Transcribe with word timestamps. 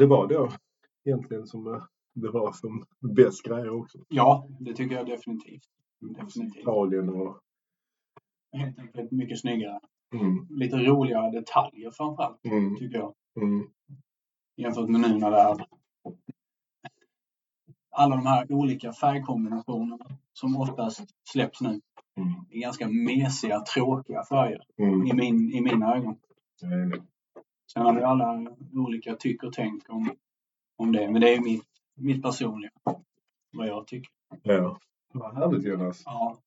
det 0.00 0.06
var 0.06 0.26
då 0.26 0.50
egentligen 1.04 1.46
som 1.46 1.74
eh, 1.74 1.82
det 2.14 2.30
var 2.30 2.52
som 2.52 2.86
bäst 3.14 3.42
grejer 3.42 3.70
också. 3.70 3.98
Ja, 4.08 4.48
det 4.60 4.74
tycker 4.74 4.96
jag 4.96 5.06
definitivt. 5.06 5.62
definitivt. 6.00 6.62
Italien 6.62 7.08
och... 7.08 7.40
Helt 8.52 8.78
enkelt 8.78 9.10
mycket 9.10 9.40
snyggare. 9.40 9.80
Mm, 10.14 10.46
Lite 10.50 10.76
roligare 10.76 11.30
detaljer 11.30 11.90
framförallt, 11.90 12.44
mm, 12.44 12.76
tycker 12.76 12.98
jag. 12.98 13.14
mm, 13.40 13.68
Jämfört 14.56 14.88
med 14.88 15.00
nu 15.00 15.18
när 15.18 15.30
det 15.30 15.40
är 15.40 15.66
alla 17.90 18.16
de 18.16 18.26
här 18.26 18.52
olika 18.52 18.92
färgkombinationerna 18.92 20.06
som 20.32 20.56
oftast 20.56 21.00
släpps 21.32 21.60
nu. 21.60 21.80
mm, 22.16 22.44
ganska 22.50 22.88
mesiga, 22.88 23.60
tråkiga 23.60 24.24
färger 24.24 24.62
mm. 24.78 25.06
i, 25.06 25.12
min, 25.12 25.52
i 25.52 25.60
mina 25.60 25.94
ögon. 25.96 26.16
Enig. 26.62 27.02
Sen 27.72 27.82
har 27.82 27.94
vi 27.94 28.02
alla 28.02 28.56
olika 28.74 29.16
tyck 29.16 29.42
och 29.42 29.52
tänk 29.52 29.90
om, 29.90 30.16
om 30.76 30.92
det. 30.92 31.10
Men 31.10 31.20
det 31.20 31.34
är 31.34 31.40
mitt, 31.40 31.64
mitt 31.94 32.22
personliga, 32.22 32.70
vad 33.52 33.66
jag 33.66 33.86
tycker. 33.86 34.12
Ja. 34.42 34.80
Vad 35.12 35.34
härligt 35.34 35.64
Jonas. 35.64 36.02
Ja, 36.04 36.38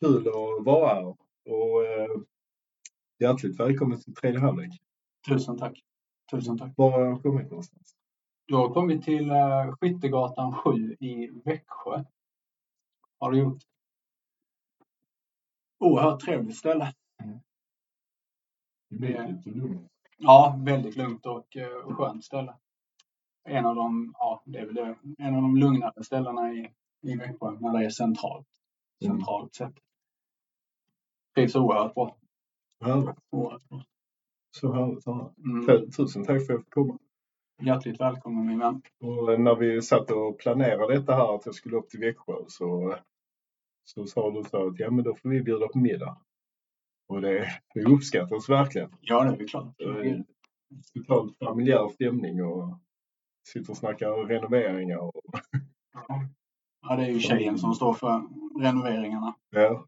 Kul 0.00 0.28
att 0.28 0.64
vara 0.64 0.94
här. 0.94 1.06
Och 1.44 1.84
eh, 1.84 2.20
hjärtligt 3.18 3.60
välkommen 3.60 4.00
till 4.00 4.14
tredje 4.14 4.40
halvlek. 4.40 4.70
tusen 5.28 5.58
tack. 5.58 5.82
Tusen 6.30 6.58
tack. 6.58 6.72
Var 6.76 6.90
har 6.90 7.00
jag 7.00 7.22
kommit 7.22 7.50
någonstans? 7.50 7.96
Du 8.46 8.54
har 8.54 8.74
kommit 8.74 9.04
till 9.04 9.30
uh, 9.30 9.76
Skyttegatan 9.80 10.52
7 10.52 10.96
i 11.00 11.30
Växjö. 11.44 12.04
Har 13.18 13.30
du 13.30 13.38
gjort. 13.38 13.62
Oerhört 15.78 16.20
trevligt 16.20 16.56
ställe. 16.56 16.94
Det 18.88 18.96
blir 18.96 19.28
lite 19.28 19.50
lugnt. 19.50 19.95
Ja, 20.16 20.58
väldigt 20.64 20.96
lugnt 20.96 21.26
och 21.26 21.56
uh, 21.56 21.94
skönt 21.96 22.24
ställe. 22.24 22.54
En 23.44 23.66
av 23.66 23.74
de, 23.76 24.14
ja, 24.18 24.42
det 24.46 24.58
är 24.58 24.66
väl 24.66 24.74
det, 24.74 24.96
en 25.18 25.34
av 25.34 25.42
de 25.42 25.56
lugnare 25.56 26.04
ställena 26.04 26.52
i, 26.52 26.70
i 27.02 27.16
Växjö 27.16 27.50
när 27.50 27.78
det 27.78 27.84
är 27.84 27.90
centralt. 27.90 28.46
Mm. 29.04 29.16
Centralt 29.16 29.54
sett. 29.54 29.74
Trivs 31.34 31.56
oerhört 31.56 31.94
bra. 31.94 32.16
Härligt. 32.80 33.16
Oerhört 33.30 33.68
bra. 33.68 33.84
Så 34.50 34.72
härligt 34.72 35.08
att. 35.08 35.38
Mm. 35.38 35.66
Tu- 35.66 35.90
Tusen 35.90 36.24
tack 36.24 36.36
för 36.36 36.42
att 36.42 36.48
jag 36.48 36.60
fick 36.60 36.70
komma. 36.70 36.98
Hjärtligt 37.62 38.00
välkommen 38.00 38.46
min 38.46 38.58
vän. 38.58 38.82
Och 39.00 39.32
eh, 39.32 39.38
när 39.38 39.54
vi 39.54 39.82
satt 39.82 40.10
och 40.10 40.38
planerade 40.38 40.94
detta 40.94 41.14
här 41.14 41.34
att 41.34 41.46
jag 41.46 41.54
skulle 41.54 41.76
upp 41.76 41.88
till 41.88 42.00
Växjö 42.00 42.34
så, 42.48 42.96
så 43.84 44.06
sa 44.06 44.30
du 44.30 44.44
så 44.44 44.68
att 44.68 44.78
ja 44.78 44.90
men 44.90 45.04
då 45.04 45.14
får 45.14 45.28
vi 45.28 45.42
bjuda 45.42 45.68
på 45.68 45.78
middag. 45.78 46.18
Och 47.08 47.20
det, 47.20 47.48
det 47.74 47.84
uppskattas 47.84 48.48
verkligen. 48.48 48.96
Ja, 49.00 49.24
det 49.24 49.44
är 49.44 49.48
klart. 49.48 49.80
Eh, 49.80 50.20
Totalt 50.94 51.38
familjär 51.38 51.88
stämning 51.88 52.44
och 52.44 52.78
sitter 53.48 53.70
och 53.70 53.76
snackar 53.76 54.26
renoveringar. 54.26 54.98
Och, 54.98 55.20
Ja, 56.88 56.96
det 56.96 57.02
är 57.06 57.10
ju 57.10 57.20
tjejen 57.20 57.58
som 57.58 57.74
står 57.74 57.94
för 57.94 58.22
renoveringarna. 58.62 59.34
ja, 59.50 59.86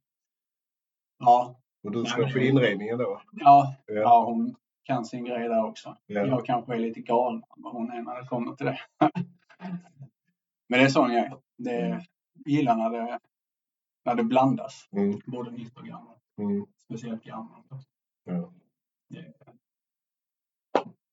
Ja, 1.19 1.61
och 1.83 1.93
du 1.93 2.05
står 2.05 2.27
för 2.29 2.39
det- 2.39 2.47
inredningen 2.47 2.99
då. 2.99 3.23
ja, 3.33 3.75
Ja. 3.87 3.95
ja 3.95 4.25
hon 4.25 4.55
kan 4.83 5.05
sin 5.05 5.25
grej 5.25 5.49
där 5.49 5.65
också. 5.65 5.97
Ja. 6.07 6.27
Jag 6.27 6.45
kanske 6.47 6.75
är 6.75 6.79
lite 6.79 7.01
galen 7.01 7.43
vad 7.57 7.73
hon 7.73 7.91
är 7.91 8.03
när 8.03 8.21
det 8.23 8.29
kommer 8.29 8.53
till 8.57 8.67
det. 8.67 8.79
Men 10.69 10.79
det 10.81 10.85
är 10.85 10.89
sån 10.89 11.13
jag 11.13 11.25
är. 11.27 11.37
Det 11.57 11.89
jag 11.89 12.03
gillar 12.47 12.77
när 12.77 12.91
det, 12.91 13.19
när 14.05 14.15
det 14.15 14.25
blandas. 14.25 14.89
Mm, 14.93 15.21
Både 15.27 15.51
nytt 15.51 15.77
och 15.79 15.87
gammalt. 15.87 16.19
mm, 16.39 16.67
Speciellt 16.89 17.25
gammalt. 17.25 17.67
ja. 18.25 18.53
Det, 19.09 19.35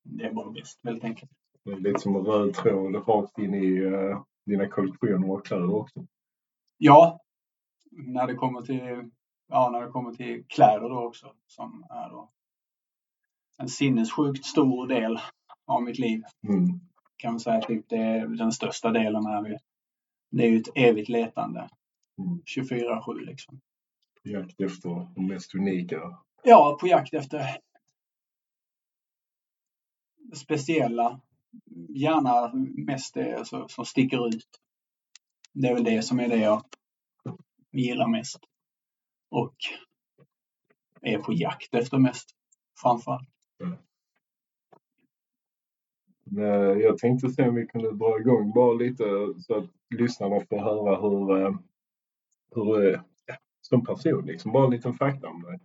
det 0.03 0.23
är 0.23 0.33
bara 0.33 0.51
bäst 0.51 0.79
helt 0.83 1.03
enkelt. 1.03 1.31
Det 1.63 1.71
är 1.71 1.77
lite 1.77 1.99
som 1.99 2.15
en 2.15 2.25
röd 2.25 2.53
tråd 2.53 2.95
rakt 3.07 3.37
in 3.39 3.53
i 3.53 3.77
eh, 3.83 4.23
dina 4.45 4.67
kollektioner 4.69 5.31
och 5.31 5.45
kläder 5.45 5.75
också. 5.75 6.05
Ja, 6.77 7.19
när 7.91 8.27
det 8.27 8.33
kommer 8.35 8.61
till, 8.61 9.11
ja, 9.47 9.69
när 9.71 9.81
det 9.81 9.91
kommer 9.91 10.11
till 10.13 10.45
kläder 10.47 10.89
då 10.89 11.03
också 11.07 11.33
som 11.47 11.85
är 11.89 12.09
då 12.09 12.31
en 13.57 13.69
sinnessjukt 13.69 14.45
stor 14.45 14.87
del 14.87 15.19
av 15.65 15.83
mitt 15.83 15.99
liv. 15.99 16.23
Mm, 16.47 16.79
Kan 17.17 17.33
man 17.33 17.39
säga 17.39 17.61
typ 17.61 17.89
det 17.89 17.97
är 17.97 18.27
den 18.27 18.51
största 18.51 18.91
delen 18.91 19.25
är 19.25 19.41
vi. 19.43 19.57
Det 20.31 20.43
är 20.43 20.49
ju 20.49 20.57
ett 20.59 20.77
evigt 20.77 21.09
letande. 21.09 21.69
Mm. 22.17 22.41
24-7 22.57 23.19
liksom. 23.25 23.59
Jakt 24.25 24.61
efter 24.61 25.07
de 25.15 25.27
mest 25.27 25.55
unika. 25.55 26.17
Ja, 26.43 26.77
på 26.81 26.87
jakt 26.87 27.13
efter 27.13 27.57
speciella. 30.35 31.21
Gärna 31.89 32.51
mest 32.87 33.13
det 33.13 33.47
så- 33.47 33.67
som 33.67 33.85
sticker 33.85 34.27
ut. 34.27 34.47
Det 35.53 35.67
är 35.67 35.73
väl 35.73 35.83
det 35.83 36.01
som 36.01 36.19
är 36.19 36.27
det 36.29 36.37
jag 36.37 36.63
gillar 37.71 38.07
mest. 38.07 38.39
Och 39.29 39.55
är 41.01 41.17
på 41.17 41.33
jakt 41.33 41.73
efter 41.73 41.97
mest 41.97 42.29
framförallt. 42.81 43.29
Eh, 46.37 46.43
jag 46.81 46.97
tänkte 46.97 47.29
se 47.29 47.47
om 47.49 47.55
vi 47.55 47.67
kunde 47.67 47.91
dra 47.97 48.19
igång 48.19 48.51
bara 48.53 48.73
lite 48.73 49.03
så 49.39 49.55
att 49.57 49.69
lyssnarna 49.89 50.45
får 50.49 50.59
höra 50.59 51.01
hur, 51.01 51.41
eh, 51.45 51.55
hur 52.55 52.91
ja, 52.91 53.03
som 53.69 53.85
person. 53.85 54.25
Liksom. 54.25 54.51
Bara 54.51 54.65
en 54.65 54.71
liten 54.71 54.93
fakta 54.93 55.27
om 55.27 55.41
dig. 55.41 55.59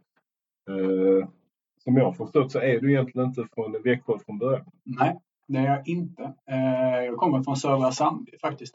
Eh, 0.69 1.29
Som 1.85 1.97
jag 1.97 2.05
har 2.05 2.13
förstått 2.13 2.53
så 2.53 2.59
är 2.59 2.81
du 2.81 2.93
egentligen 2.93 3.29
inte 3.29 3.47
från 3.55 3.83
Växjö 3.83 4.19
från 4.19 4.39
början. 4.39 4.71
Nej, 4.85 5.21
det 5.47 5.59
är 5.59 5.65
jag 5.67 5.89
inte. 5.89 6.23
Eh, 6.47 7.05
Jag 7.05 7.17
kommer 7.17 7.43
från 7.43 7.57
södra 7.57 7.93
Sandby 7.93 8.39
faktiskt. 8.39 8.75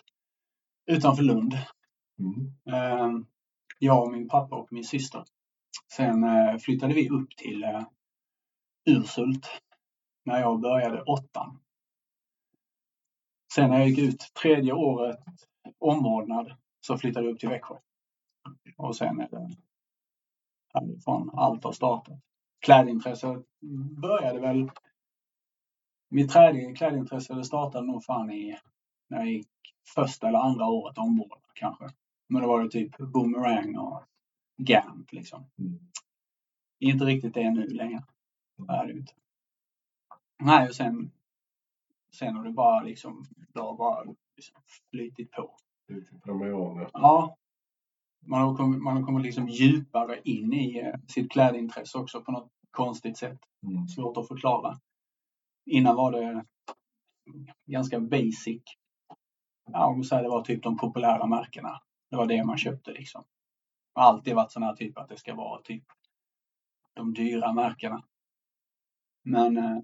Utanför 0.85 1.23
Lund. 1.23 1.53
Mm. 2.19 2.53
Eh, 2.69 3.19
Jag 3.79 4.03
och 4.03 4.11
min 4.11 4.29
pappa 4.29 4.55
och 4.55 4.73
min 4.73 4.83
syster. 4.83 5.23
Sen 5.91 6.25
flyttade 6.59 6.93
vi 6.93 7.09
upp 7.09 7.29
till 7.37 7.65
Urshult 8.89 9.47
när 10.25 10.39
jag 10.39 10.61
började 10.61 11.01
åttan. 11.03 11.59
Sen 13.55 13.69
när 13.69 13.79
jag 13.79 13.87
gick 13.89 13.99
ut 13.99 14.19
tredje 14.41 14.73
året 14.73 15.19
omvårdnad 15.79 16.53
så 16.79 16.97
flyttade 16.97 17.25
jag 17.25 17.33
upp 17.33 17.39
till 17.39 17.49
Växjö. 17.49 17.75
Och 18.77 18.95
sen 18.95 19.19
är 19.19 19.29
det 19.29 19.55
härifrån 20.73 21.29
allt 21.33 21.63
har 21.63 21.71
startat. 21.71 22.19
Klädintresset 22.59 23.45
började 24.01 24.39
väl 24.39 24.71
mitt 26.09 26.31
klädintresse 26.77 27.43
startade 27.43 27.87
nog 27.87 28.03
fan 28.03 28.31
i 28.31 28.57
när 29.07 29.17
jag 29.17 29.27
gick 29.27 29.47
första 29.95 30.27
eller 30.27 30.39
andra 30.39 30.65
året 30.65 30.97
omvårdnad 30.97 31.39
kanske. 31.53 31.89
Men 32.27 32.41
då 32.41 32.47
var 32.47 32.63
det 32.63 32.69
typ 32.69 32.97
boomerang 32.97 33.77
och 33.77 34.03
Gant 34.57 35.13
liksom. 35.13 35.45
Mm. 35.57 35.79
Inte 36.79 37.05
riktigt 37.05 37.33
det 37.33 37.51
nu 37.51 37.67
längre. 37.67 38.03
Det 38.57 38.73
är 38.73 38.85
det 38.87 38.93
inte. 38.93 39.13
Nej, 40.39 40.69
och 40.69 40.75
sen, 40.75 41.11
sen 42.11 42.35
har 42.35 42.43
det 42.43 42.51
bara 42.51 42.81
liksom, 42.81 43.25
det 43.53 43.59
har 43.59 43.77
bara 43.77 44.03
liksom 44.35 44.61
flytit 44.91 45.31
på. 45.31 45.55
Typ 45.87 46.07
de 46.25 46.41
åren. 46.41 46.89
Ja. 46.93 47.37
Man 48.27 48.41
har 48.41 48.55
kommit, 48.55 48.81
man 48.81 48.97
har 48.97 49.03
kommit 49.03 49.23
liksom 49.25 49.49
djupare 49.49 50.21
in 50.23 50.53
i 50.53 50.79
eh, 50.79 50.99
sitt 51.07 51.31
klädintresse 51.31 51.97
också 51.97 52.21
på 52.21 52.31
något 52.31 52.51
konstigt 52.71 53.17
sätt. 53.17 53.39
Mm. 53.63 53.87
Svårt 53.87 54.17
att 54.17 54.27
förklara. 54.27 54.79
Innan 55.65 55.95
var 55.95 56.11
det 56.11 56.45
ganska 57.65 57.99
basic. 57.99 58.63
Ja, 59.71 59.85
om 59.85 59.97
man 59.97 60.03
säger 60.03 60.23
det 60.23 60.29
var 60.29 60.41
typ 60.41 60.63
de 60.63 60.77
populära 60.77 61.25
märkena. 61.25 61.81
Det 62.09 62.15
var 62.15 62.25
det 62.25 62.43
man 62.43 62.57
köpte 62.57 62.91
liksom. 62.91 63.23
Det 63.93 64.01
har 64.01 64.07
alltid 64.07 64.35
varit 64.35 64.51
sån 64.51 64.63
här 64.63 64.75
typ 64.75 64.97
att 64.97 65.09
det 65.09 65.17
ska 65.17 65.35
vara 65.35 65.61
typ 65.61 65.83
de 66.93 67.13
dyra 67.13 67.53
märkena. 67.53 68.03
Men 69.23 69.57
eh, 69.57 69.79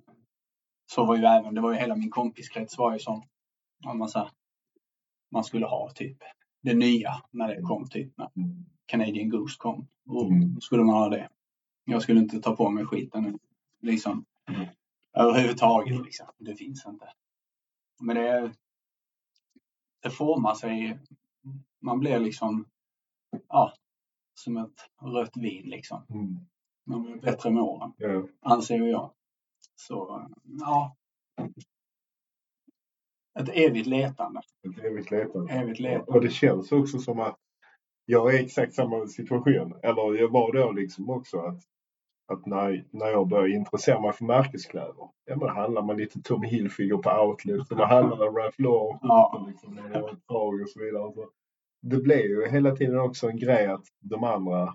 så 0.85 1.05
var 1.05 1.15
ju 1.15 1.23
även, 1.23 1.55
det 1.55 1.61
var 1.61 1.71
ju 1.71 1.79
hela 1.79 1.95
min 1.95 2.11
kompiskrets 2.11 2.77
var 2.77 2.93
ju 2.93 2.99
som, 2.99 3.23
om 3.85 3.97
man 3.97 4.09
säger, 4.09 4.31
man 5.31 5.43
skulle 5.43 5.65
ha 5.65 5.89
typ 5.89 6.17
det 6.61 6.73
nya 6.73 7.11
när 7.31 7.47
det 7.47 7.61
kom 7.61 7.89
typ 7.89 8.17
när 8.17 8.29
Mm. 8.35 8.65
Canadian 8.85 9.29
Goose 9.29 9.55
kom. 9.59 9.87
Och 10.05 10.25
Mm. 10.31 10.61
skulle 10.61 10.83
man 10.83 10.95
ha 10.95 11.09
det. 11.09 11.29
Jag 11.85 12.01
skulle 12.01 12.19
inte 12.19 12.39
ta 12.41 12.55
på 12.55 12.69
mig 12.69 12.85
skiten. 12.85 13.39
Liksom. 13.81 14.25
Mm. 14.49 14.67
Överhuvudtaget 15.13 16.05
liksom. 16.05 16.27
Det 16.37 16.55
finns 16.55 16.85
inte. 16.85 17.05
Men 18.01 18.15
det, 18.15 18.53
det 20.03 20.09
formar 20.09 20.55
sig. 20.55 20.99
Man 21.81 21.99
blir 21.99 22.19
liksom, 22.19 22.65
ja, 23.47 23.73
som 24.33 24.57
ett 24.57 24.89
rött 25.01 25.37
vin 25.37 25.69
liksom. 25.69 26.05
Mm. 26.09 26.37
Man 26.85 27.03
blir 27.03 27.15
bättre 27.21 27.51
med 27.51 27.63
åren, 27.63 27.93
Ja. 27.97 28.27
anser 28.41 28.77
jag. 28.87 29.11
Så, 29.75 30.29
ja. 30.59 30.95
Ett 33.39 33.49
evigt 33.53 33.87
letande. 33.87 34.41
Ett 34.69 34.85
evigt 34.85 35.11
letande. 35.11 35.53
Evigt 35.53 35.79
letande. 35.79 36.11
Och 36.11 36.21
det 36.21 36.29
känns 36.29 36.71
också 36.71 36.99
som 36.99 37.19
att 37.19 37.37
jag 38.05 38.33
är 38.33 38.39
i 38.39 38.43
exakt 38.45 38.73
samma 38.73 39.07
situation. 39.07 39.73
Eller 39.83 40.19
jag 40.21 40.31
var 40.31 40.53
då 40.53 40.71
liksom 40.71 41.09
också 41.09 41.37
att, 41.39 41.59
att 42.27 42.45
när, 42.45 42.85
när 42.91 43.07
jag 43.07 43.27
började 43.27 43.51
intressera 43.51 44.01
mig 44.01 44.13
för 44.13 44.25
märkeskläder, 44.25 44.95
ja 45.25 45.35
men 45.35 45.39
då 45.39 45.47
handlar 45.47 45.81
man 45.81 45.97
lite 45.97 46.21
Tommy 46.21 46.47
Hilfiger 46.47 46.97
på 46.97 47.09
Outlet 47.09 47.71
och 47.71 47.77
då 47.77 47.85
handlar 47.85 48.17
det 48.17 48.39
Ralph 48.39 48.61
Lauren 48.61 48.99
Ja. 49.01 49.45
liksom, 49.47 49.77
och 50.27 50.69
så 50.69 50.79
vidare. 50.79 51.13
Så 51.13 51.29
det 51.81 51.97
blev 51.97 52.19
ju 52.19 52.47
hela 52.47 52.75
tiden 52.75 52.99
också 52.99 53.29
en 53.29 53.37
grej 53.37 53.67
att 53.67 53.85
de 53.99 54.23
andra, 54.23 54.73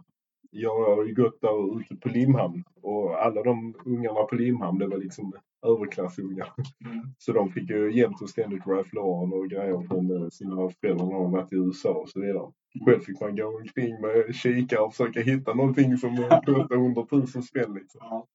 jag 0.51 0.97
har 0.97 1.05
ju 1.05 1.15
gått 1.15 1.41
där 1.41 1.81
ute 1.81 1.97
på 1.97 2.09
Limhamn 2.09 2.65
och 2.83 3.25
alla 3.25 3.43
de 3.43 3.75
ungarna 3.85 4.23
på 4.23 4.35
Limhamn 4.35 4.79
det 4.79 4.87
var 4.87 4.99
liksom 4.99 5.33
överklassungar. 5.63 6.53
Mm. 6.85 7.15
Så 7.19 7.33
de 7.33 7.51
fick 7.51 7.71
ju 7.71 7.93
jämt 7.93 8.23
och 8.23 8.31
ständigt 8.31 8.67
Lauren 8.67 9.33
och 9.33 9.51
grejer 9.51 9.89
från 9.89 10.23
eh, 10.23 10.29
sina 10.29 10.71
föräldrar 10.71 11.07
när 11.07 11.15
de 11.15 11.33
varit 11.33 11.53
i 11.53 11.57
USA 11.57 11.91
och 11.91 12.09
så 12.09 12.21
vidare. 12.21 12.53
Själv 12.87 13.01
fick 13.01 13.21
man 13.21 13.37
gå 13.37 13.59
omkring 13.59 14.01
med 14.01 14.35
kikare 14.35 14.81
och 14.81 14.95
försöka 14.95 15.21
hitta 15.21 15.55
någonting 15.55 15.97
som 15.97 16.17
kostade 16.17 16.75
100 16.75 17.07
000 17.13 17.27
spänn. 17.27 17.75
Liksom. 17.75 18.01
Ja. 18.05 18.27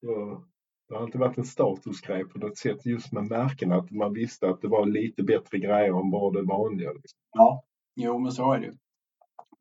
Så 0.00 0.44
det 0.88 0.94
har 0.94 1.02
alltid 1.02 1.20
varit 1.20 1.38
en 1.38 1.44
statusgrej 1.44 2.24
på 2.24 2.38
något 2.38 2.58
sätt 2.58 2.86
just 2.86 3.12
med 3.12 3.24
märkena. 3.24 3.76
Att 3.76 3.90
man 3.90 4.12
visste 4.12 4.48
att 4.48 4.60
det 4.60 4.68
var 4.68 4.86
lite 4.86 5.22
bättre 5.22 5.58
grejer 5.58 6.00
än 6.00 6.10
bara 6.10 6.30
det 6.30 6.42
vanliga. 6.42 6.92
Liksom. 6.92 7.18
ja, 7.32 7.64
jo 7.94 8.18
men 8.18 8.32
så 8.32 8.52
är 8.52 8.60
det. 8.60 8.72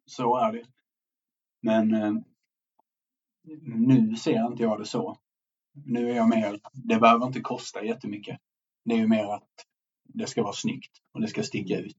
Så 0.05 0.37
är 0.37 0.51
det. 0.53 0.65
Men 1.61 1.93
eh, 1.93 2.13
nu 3.61 4.15
ser 4.15 4.47
inte 4.47 4.63
jag 4.63 4.79
det 4.79 4.85
så. 4.85 5.17
Nu 5.73 6.11
är 6.11 6.15
jag 6.15 6.29
mer, 6.29 6.59
det 6.73 6.99
behöver 6.99 7.25
inte 7.25 7.41
kosta 7.41 7.83
jättemycket. 7.83 8.39
Det 8.85 8.93
är 8.93 8.97
ju 8.97 9.07
mer 9.07 9.33
att 9.33 9.49
det 10.03 10.27
ska 10.27 10.43
vara 10.43 10.53
snyggt 10.53 10.97
och 11.13 11.21
det 11.21 11.27
ska 11.27 11.43
sticka 11.43 11.77
ut. 11.77 11.97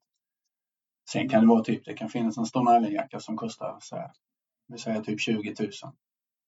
Sen 1.10 1.28
kan 1.28 1.40
det 1.40 1.46
vara 1.46 1.64
typ, 1.64 1.84
det 1.84 1.94
kan 1.94 2.08
finnas 2.08 2.38
en 2.38 2.46
Stone 2.46 2.90
jacka 2.90 3.20
som 3.20 3.36
kostar 3.36 3.78
så 3.80 3.96
här, 3.96 4.10
vi 4.66 4.78
säger 4.78 5.02
typ 5.02 5.20
20 5.20 5.54
000. 5.60 5.70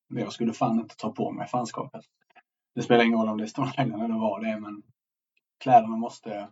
Men 0.08 0.22
jag 0.22 0.32
skulle 0.32 0.52
fan 0.52 0.80
inte 0.80 0.96
ta 0.96 1.12
på 1.12 1.32
mig 1.32 1.48
fanskapet. 1.48 2.04
Det 2.74 2.82
spelar 2.82 3.04
ingen 3.04 3.18
roll 3.18 3.28
om 3.28 3.38
det 3.38 3.44
är 3.44 3.48
Stone 3.48 3.72
eller 3.76 4.18
vad 4.18 4.42
det 4.42 4.48
är, 4.48 4.60
men 4.60 4.82
kläderna 5.58 5.96
måste, 5.96 6.50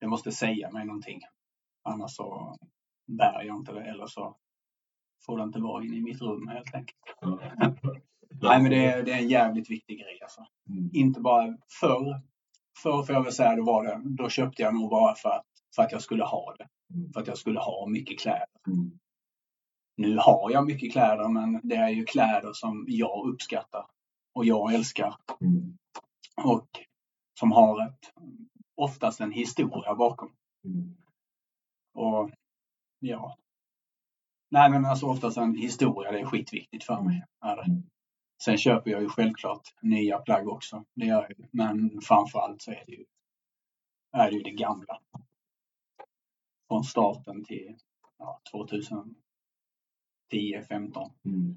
det 0.00 0.06
måste 0.06 0.32
säga 0.32 0.70
mig 0.70 0.84
någonting. 0.84 1.20
Annars 1.82 2.10
så 2.16 2.56
bär 3.06 3.42
jag 3.42 3.56
inte 3.56 3.72
det 3.72 3.84
eller 3.84 4.06
så 4.06 4.36
får 5.26 5.38
det 5.38 5.44
inte 5.44 5.58
vara 5.58 5.84
inne 5.84 5.96
i 5.96 6.02
mitt 6.02 6.20
rum 6.20 6.48
helt 6.48 6.74
enkelt. 6.74 7.00
Nej 8.42 8.62
men 8.62 8.70
det 8.70 8.84
är, 8.84 9.02
det 9.02 9.12
är 9.12 9.18
en 9.18 9.28
jävligt 9.28 9.70
viktig 9.70 9.98
grej 9.98 10.18
alltså. 10.22 10.46
Mm. 10.70 10.90
Inte 10.92 11.20
bara 11.20 11.56
förr. 11.80 12.20
Förr 12.82 13.02
får 13.02 13.14
jag 13.14 13.22
väl 13.22 13.32
säga, 13.32 13.56
då 13.56 13.64
var 13.64 13.84
det, 13.84 14.00
då 14.04 14.28
köpte 14.28 14.62
jag 14.62 14.74
nog 14.74 14.90
bara 14.90 15.14
för 15.14 15.28
att, 15.28 15.46
för 15.76 15.82
att 15.82 15.92
jag 15.92 16.02
skulle 16.02 16.24
ha 16.24 16.54
det. 16.58 16.68
Mm. 16.94 17.12
För 17.12 17.20
att 17.20 17.26
jag 17.26 17.38
skulle 17.38 17.60
ha 17.60 17.86
mycket 17.86 18.20
kläder. 18.20 18.46
Mm. 18.66 18.98
Nu 19.96 20.16
har 20.18 20.50
jag 20.50 20.66
mycket 20.66 20.92
kläder 20.92 21.28
men 21.28 21.60
det 21.62 21.76
är 21.76 21.88
ju 21.88 22.04
kläder 22.04 22.52
som 22.52 22.84
jag 22.88 23.28
uppskattar. 23.28 23.86
Och 24.34 24.44
jag 24.44 24.74
älskar. 24.74 25.14
Mm. 25.40 25.78
Och 26.44 26.68
som 27.38 27.52
har 27.52 27.86
ett, 27.86 28.12
oftast 28.74 29.20
en 29.20 29.32
historia 29.32 29.94
bakom. 29.94 30.32
Mm. 30.64 30.96
Och 31.94 32.30
ja. 32.98 33.36
Nej 34.50 34.70
men 34.70 34.84
alltså 34.84 35.06
oftast 35.06 35.36
en 35.36 35.54
historia, 35.54 36.12
det 36.12 36.20
är 36.20 36.24
skitviktigt 36.24 36.84
för 36.84 37.00
mig. 37.00 37.24
Är 37.44 37.56
det. 37.56 37.82
Sen 38.44 38.58
köper 38.58 38.90
jag 38.90 39.02
ju 39.02 39.08
självklart 39.08 39.74
nya 39.80 40.18
plagg 40.18 40.48
också. 40.48 40.84
Det 40.94 41.06
gör 41.06 41.22
jag. 41.22 41.48
Men 41.50 42.00
framförallt 42.00 42.62
så 42.62 42.70
är 42.70 42.84
det 42.86 42.92
ju, 42.92 43.04
är 44.12 44.30
det, 44.30 44.36
ju 44.36 44.42
det 44.42 44.50
gamla. 44.50 45.00
Från 46.68 46.84
starten 46.84 47.44
till 47.44 47.76
ja, 48.18 48.40
2010, 48.52 49.14
15. 50.68 51.10
Mm. 51.24 51.56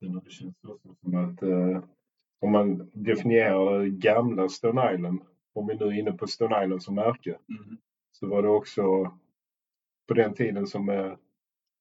Det 0.00 0.30
känts 0.30 0.64
också 0.64 0.94
som 1.00 1.14
att 1.14 1.42
eh, 1.42 1.84
om 2.40 2.52
man 2.52 2.90
definierar 2.94 3.78
det 3.80 3.90
gamla 3.90 4.48
Stone 4.48 4.94
Island, 4.94 5.20
om 5.52 5.66
vi 5.66 5.74
nu 5.74 5.84
är 5.84 5.98
inne 5.98 6.12
på 6.12 6.26
Stone 6.26 6.64
Island 6.64 6.82
som 6.82 6.94
märke, 6.94 7.38
Mm. 7.48 7.78
så 8.12 8.26
var 8.28 8.42
det 8.42 8.48
också 8.48 9.12
på 10.06 10.14
den 10.14 10.34
tiden 10.34 10.66
som 10.66 10.88
eh, 10.88 11.16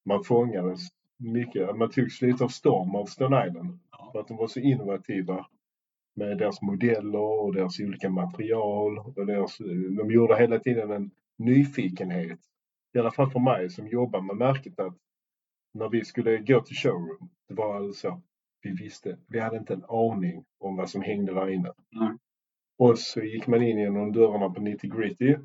man 0.06 0.24
fångades 0.24 0.80
mycket, 1.18 1.76
man 1.78 1.90
togs 1.90 2.22
lite 2.22 2.44
av 2.44 2.48
storm 2.48 2.96
av 2.96 3.06
Stone 3.06 3.48
Island. 3.48 3.80
Ja. 3.92 4.10
För 4.12 4.20
att 4.20 4.28
de 4.28 4.38
var 4.38 4.48
så 4.48 4.60
innovativa 4.60 5.46
med 6.16 6.38
deras 6.38 6.62
modeller 6.62 7.42
och 7.42 7.54
deras 7.54 7.80
olika 7.80 8.10
material. 8.10 9.00
Och 9.00 9.26
deras, 9.26 9.58
de 9.98 10.12
gjorde 10.12 10.38
hela 10.38 10.60
tiden 10.60 10.92
en 10.92 11.12
nyfikenhet. 11.38 12.40
I 12.94 13.00
alla 13.00 13.12
fall 13.12 13.32
för 13.32 13.40
mig 13.40 13.70
som 13.70 13.88
jobbar 13.88 14.22
med 14.22 14.36
märket 14.36 14.80
att 14.80 14.98
när 15.74 15.90
vi 15.90 16.06
skulle 16.06 16.38
gå 16.38 16.62
till 16.62 16.76
showroom, 16.76 17.30
det 17.48 17.54
var 17.54 17.76
alltså 17.76 18.22
vi 18.62 18.72
visste, 18.72 19.18
vi 19.28 19.40
hade 19.40 19.58
inte 19.58 19.74
en 19.74 19.86
aning 19.90 20.46
om 20.60 20.76
vad 20.76 20.90
som 20.90 21.02
hängde 21.02 21.34
där 21.34 21.50
inne. 21.50 21.74
Nej. 21.92 22.12
Och 22.78 23.00
så 23.00 23.20
gick 23.20 23.48
man 23.48 23.64
in 23.64 23.78
genom 23.78 24.12
dörrarna 24.12 24.50
på 24.50 24.62
90 24.62 24.96
gritty 24.98 25.36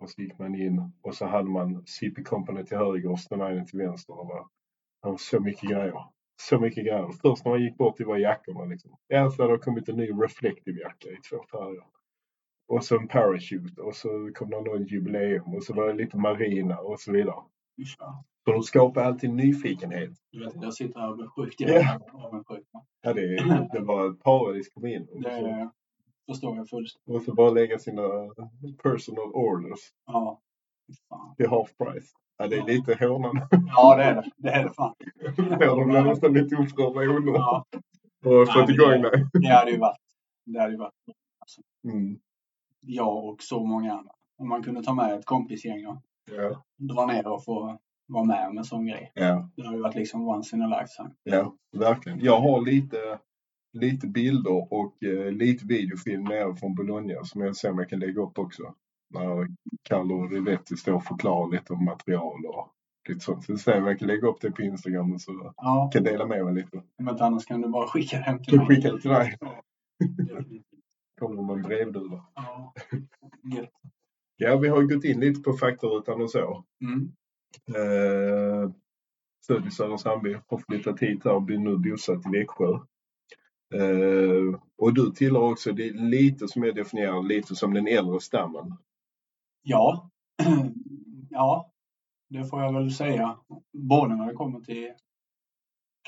och 0.00 0.10
så 0.10 0.22
gick 0.22 0.38
man 0.38 0.54
in 0.54 0.92
och 1.00 1.14
så 1.14 1.26
hade 1.26 1.50
man 1.50 1.86
CP 1.86 2.22
Company 2.22 2.64
till 2.64 2.76
höger 2.76 3.10
och 3.10 3.20
Stone 3.20 3.50
Island 3.50 3.68
till 3.68 3.78
vänster. 3.78 4.12
Det 4.12 4.28
var 4.28 4.48
så 5.18 5.40
mycket 5.40 5.70
grejer. 5.70 6.04
Så 6.42 6.58
mycket 6.60 6.84
grejer. 6.84 7.08
Först 7.22 7.44
när 7.44 7.52
man 7.52 7.62
gick 7.62 7.76
bort 7.76 7.96
till 7.96 8.06
var 8.06 8.16
jackorna 8.16 8.64
liksom. 8.64 8.96
Ja, 9.08 9.30
så 9.30 9.42
hade 9.42 9.54
det 9.54 9.58
kommit 9.58 9.88
en 9.88 9.96
ny 9.96 10.10
reflective 10.10 10.80
jacka 10.80 11.08
i 11.08 11.16
två 11.30 11.36
färger. 11.50 11.84
Och 12.68 12.84
så 12.84 12.98
en 12.98 13.08
parachute 13.08 13.82
och 13.82 13.94
så 13.96 14.30
kom 14.34 14.50
det 14.50 14.60
någon 14.60 14.84
jubileum 14.84 15.54
och 15.54 15.64
så 15.64 15.74
var 15.74 15.86
det 15.86 15.94
lite 15.94 16.16
marina 16.16 16.78
och 16.78 17.00
så 17.00 17.12
vidare. 17.12 17.34
Ja. 17.98 18.24
Så 18.44 18.52
de 18.52 18.62
skapar 18.62 19.02
alltid 19.02 19.30
nyfikenhet. 19.30 20.10
Du 20.32 20.44
vet, 20.44 20.54
jag 20.62 20.74
sitter 20.74 21.00
här 21.00 21.26
sjukt 21.28 21.60
Ja. 21.60 21.68
jävla 21.68 22.06
avundsjuk. 22.26 22.66
Ja, 23.02 23.12
det, 23.12 23.36
det 23.72 23.80
var 23.80 24.10
ett 24.10 24.20
paradis 24.22 24.68
kom 24.74 24.86
in. 24.86 25.02
Och 25.02 25.22
så, 25.22 25.28
Det 25.28 25.70
förstår 26.32 26.56
jag 26.56 26.68
fullständigt. 26.68 27.08
och 27.16 27.22
så 27.22 27.34
bara 27.34 27.50
lägga 27.50 27.78
sina 27.78 28.02
personal 28.82 29.32
orders 29.32 29.80
Ja. 30.06 30.40
Fan. 31.08 31.34
till 31.36 31.48
half 31.48 31.76
price. 31.76 32.08
Ja, 32.42 32.48
det 32.48 32.56
är 32.56 32.66
lite 32.66 33.04
hånande. 33.06 33.48
Ja, 33.76 33.96
det 33.96 34.04
är 34.04 34.14
det. 34.14 34.30
Det 34.36 34.48
är 34.48 34.64
det 34.64 34.70
fan. 34.74 34.94
De 35.60 35.88
blir 35.88 36.02
nästan 36.02 36.32
lite 36.32 36.56
upprörda 36.56 37.02
i. 37.02 37.32
Ja, 37.34 37.64
Och 38.24 38.48
fått 38.52 38.70
igång 38.70 38.90
det- 38.90 38.98
mig. 39.02 39.26
det 39.32 39.48
hade 39.48 39.70
ju 39.70 39.78
varit. 39.78 39.96
Det 40.46 40.60
hade 40.60 40.72
ju 40.72 40.78
varit 40.78 40.92
Mm. 41.84 42.18
jag 42.80 43.24
och 43.24 43.42
så 43.42 43.64
många 43.64 43.92
andra. 43.92 44.12
Om 44.38 44.48
man 44.48 44.62
kunde 44.62 44.82
ta 44.82 44.94
med 44.94 45.12
ett 45.18 45.24
kompisgäng 45.24 45.86
och 45.86 45.96
Ja, 46.36 46.62
dra 46.78 47.06
ner 47.06 47.26
och 47.26 47.44
få 47.44 47.78
vara 48.06 48.24
med 48.24 48.48
om 48.48 48.58
en 48.58 48.64
sån 48.64 48.86
grej. 48.86 49.12
ja, 49.14 49.48
Det 49.56 49.62
hade 49.64 49.76
ju 49.76 49.82
varit 49.82 49.94
liksom 49.94 50.28
once 50.28 50.56
in 50.56 50.62
a 50.62 50.66
lifetime. 50.80 51.10
ja, 51.22 51.54
verkligen. 51.76 52.20
Jag 52.20 52.40
har 52.40 52.60
lite, 52.60 53.18
lite 53.72 54.06
bilder 54.06 54.72
och 54.72 55.02
eh, 55.02 55.32
lite 55.32 55.66
videofilm 55.66 56.24
nere 56.24 56.56
från 56.56 56.74
Bologna 56.74 57.24
som 57.24 57.40
jag 57.40 57.56
ser 57.56 57.70
om 57.70 57.78
jag 57.78 57.88
kan 57.88 57.98
lägga 58.00 58.20
upp 58.22 58.38
också. 58.38 58.74
När 59.12 59.48
Carlo 59.82 60.26
Rivetti 60.28 60.76
står 60.76 60.92
och 60.92 61.04
förklarar 61.04 61.50
lite 61.50 61.72
om 61.72 61.84
material 61.84 62.46
och 62.46 62.68
lite 63.08 63.20
sånt. 63.20 63.44
Så 63.44 63.56
ser 63.58 63.72
jag 63.72 63.80
om 63.82 63.86
jag 63.88 63.98
kan 63.98 64.08
lägga 64.08 64.28
upp 64.28 64.40
det 64.40 64.50
på 64.50 64.62
Instagram 64.62 65.12
och 65.12 65.20
så 65.20 65.52
Ja, 65.56 65.90
kan 65.92 66.04
dela 66.04 66.26
med 66.26 66.44
mig 66.44 66.54
lite. 66.54 66.82
om 66.98 67.08
inte 67.08 67.24
annars 67.24 67.44
kan 67.44 67.60
du 67.60 67.68
bara 67.68 67.86
skicka 67.88 68.16
det 68.16 68.22
hem 68.22 68.42
till 68.44 68.56
mig. 68.58 68.66
skickar 68.66 68.92
det 68.92 69.00
till 69.00 69.10
dig. 69.10 69.38
Kommer 71.20 71.42
med 71.42 71.56
en 71.56 71.62
brevduva. 71.62 72.24
Ja. 72.34 72.74
Ja, 74.36 74.56
vi 74.56 74.68
har 74.68 74.82
gått 74.82 75.04
in 75.04 75.20
lite 75.20 75.40
på 75.40 75.52
faktarutan 75.52 76.22
och 76.22 76.30
så. 76.30 76.64
Mm. 76.84 77.12
Eh, 77.68 78.70
född 79.46 79.66
i 79.66 79.70
Södra 79.70 79.98
Sandby, 79.98 80.36
har 80.46 80.58
flyttat 80.58 81.00
hit 81.00 81.24
här 81.24 81.32
och 81.34 81.42
blir 81.42 81.58
nu 81.58 81.76
bosatt 81.78 82.26
i 82.26 82.38
Växjö. 82.38 82.72
Eh, 83.74 84.60
och 84.78 84.94
du 84.94 85.10
tillhör 85.10 85.42
också, 85.52 85.72
det 85.72 85.88
är 85.88 85.92
lite 85.92 86.48
som 86.48 86.62
jag 86.62 86.74
definierar 86.74 87.22
lite 87.22 87.54
som 87.54 87.74
den 87.74 87.86
äldre 87.88 88.20
stammen. 88.20 88.76
Ja. 89.62 90.10
ja, 91.30 91.72
det 92.28 92.44
får 92.44 92.62
jag 92.62 92.72
väl 92.72 92.94
säga. 92.94 93.38
Både 93.72 94.16
när 94.16 94.26
det 94.26 94.34
kommer 94.34 94.60
till 94.60 94.92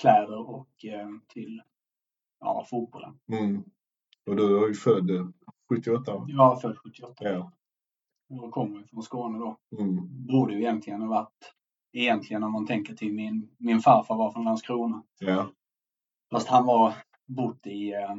kläder 0.00 0.50
och 0.50 0.84
eh, 0.84 1.08
till 1.28 1.62
ja, 2.40 2.66
fotbollen. 2.70 3.18
Mm. 3.32 3.64
Och 4.26 4.36
du 4.36 4.64
är 4.64 4.68
ju 4.68 4.74
född 4.74 5.10
eh, 5.10 5.28
78. 5.68 6.24
Jag 6.28 6.52
är 6.52 6.60
född 6.60 6.78
78 6.78 7.24
Ja. 7.24 7.52
och 8.28 8.50
kommer 8.52 8.82
från 8.82 9.02
Skåne 9.02 9.38
då. 9.38 9.58
Mm. 9.78 10.26
Borde 10.26 10.54
ju 10.54 10.60
egentligen 10.60 11.02
ha 11.02 11.08
varit, 11.08 11.54
egentligen 11.92 12.42
om 12.42 12.52
man 12.52 12.66
tänker 12.66 12.94
till 12.94 13.14
min, 13.14 13.56
min 13.58 13.80
farfar 13.80 14.16
var 14.16 14.32
från 14.32 14.44
Landskrona. 14.44 15.02
Ja. 15.18 15.50
Fast 16.30 16.48
han 16.48 16.66
var 16.66 16.94
bott 17.26 17.66
i, 17.66 17.92
eh, 17.92 18.16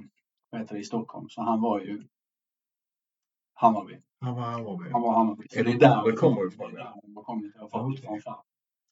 vad 0.50 0.62
heter 0.62 0.76
det, 0.76 0.82
i 0.82 0.84
Stockholm, 0.84 1.30
så 1.30 1.42
han 1.42 1.62
var 1.62 1.80
ju 1.80 2.04
Hammarby. 3.56 3.98
Han 4.20 4.36
var 4.36 4.42
Hammarby. 4.44 4.90
Han 4.92 5.02
var 5.02 5.14
Hammarby. 5.14 5.48
Så 5.50 5.60
Är 5.60 5.64
det 5.64 5.72
är 5.72 5.80
där 5.80 6.12
det 6.12 6.18
kommer 6.18 6.48
ifrån, 6.48 6.74
Det 6.74 6.80
är 6.80 6.84
där 6.84 6.94
det 7.04 7.14
har 7.16 7.24
kommit. 7.24 7.52
Jag 7.56 7.62
har 7.62 7.70
fått 7.70 7.82
Okej. 7.82 7.96
det 8.02 8.08
från 8.08 8.22
farfar. 8.22 8.44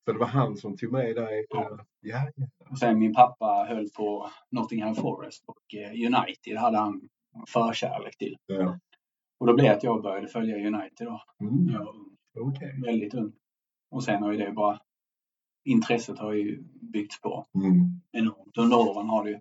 Så 0.06 0.14
det 0.14 0.20
var 0.20 0.28
han 0.28 0.58
som 0.58 0.78
tog 0.78 0.92
med 0.92 1.16
dig? 1.16 1.46
Ja. 1.50 1.78
Ja, 2.02 2.32
ja. 2.36 2.48
Och 2.70 2.80
sen 2.80 3.00
min 3.00 3.14
pappa 3.14 3.66
höll 3.70 3.90
på 3.90 4.30
Nottingham 4.50 4.96
Forest 4.96 5.44
och 5.48 5.76
eh, 5.76 5.92
United 5.92 6.58
hade 6.58 6.78
han 6.78 7.10
förkärlek 7.48 8.18
till. 8.18 8.38
ja. 8.46 8.80
Och 9.40 9.48
då 9.48 9.54
blev 9.54 9.66
det 9.66 9.76
att 9.76 9.84
jag 9.84 10.02
började 10.04 10.28
följa 10.28 10.56
United 10.68 11.08
då. 11.08 11.22
Mm. 11.42 11.70
Jag. 11.74 11.96
Okej. 12.48 12.82
Väldigt 12.86 13.14
ung. 13.14 13.34
Och 13.92 14.04
sen 14.04 14.24
har 14.24 14.32
ju 14.32 14.38
det 14.38 14.52
bara 14.52 14.80
intresset 15.66 16.20
har 16.20 16.34
ju 16.34 16.64
byggts 16.82 17.22
på 17.22 17.46
Mm. 17.56 18.02
enormt. 18.12 18.58
Under 18.58 18.78
åren 18.78 19.10
har 19.10 19.24
det 19.24 19.30
ju. 19.30 19.40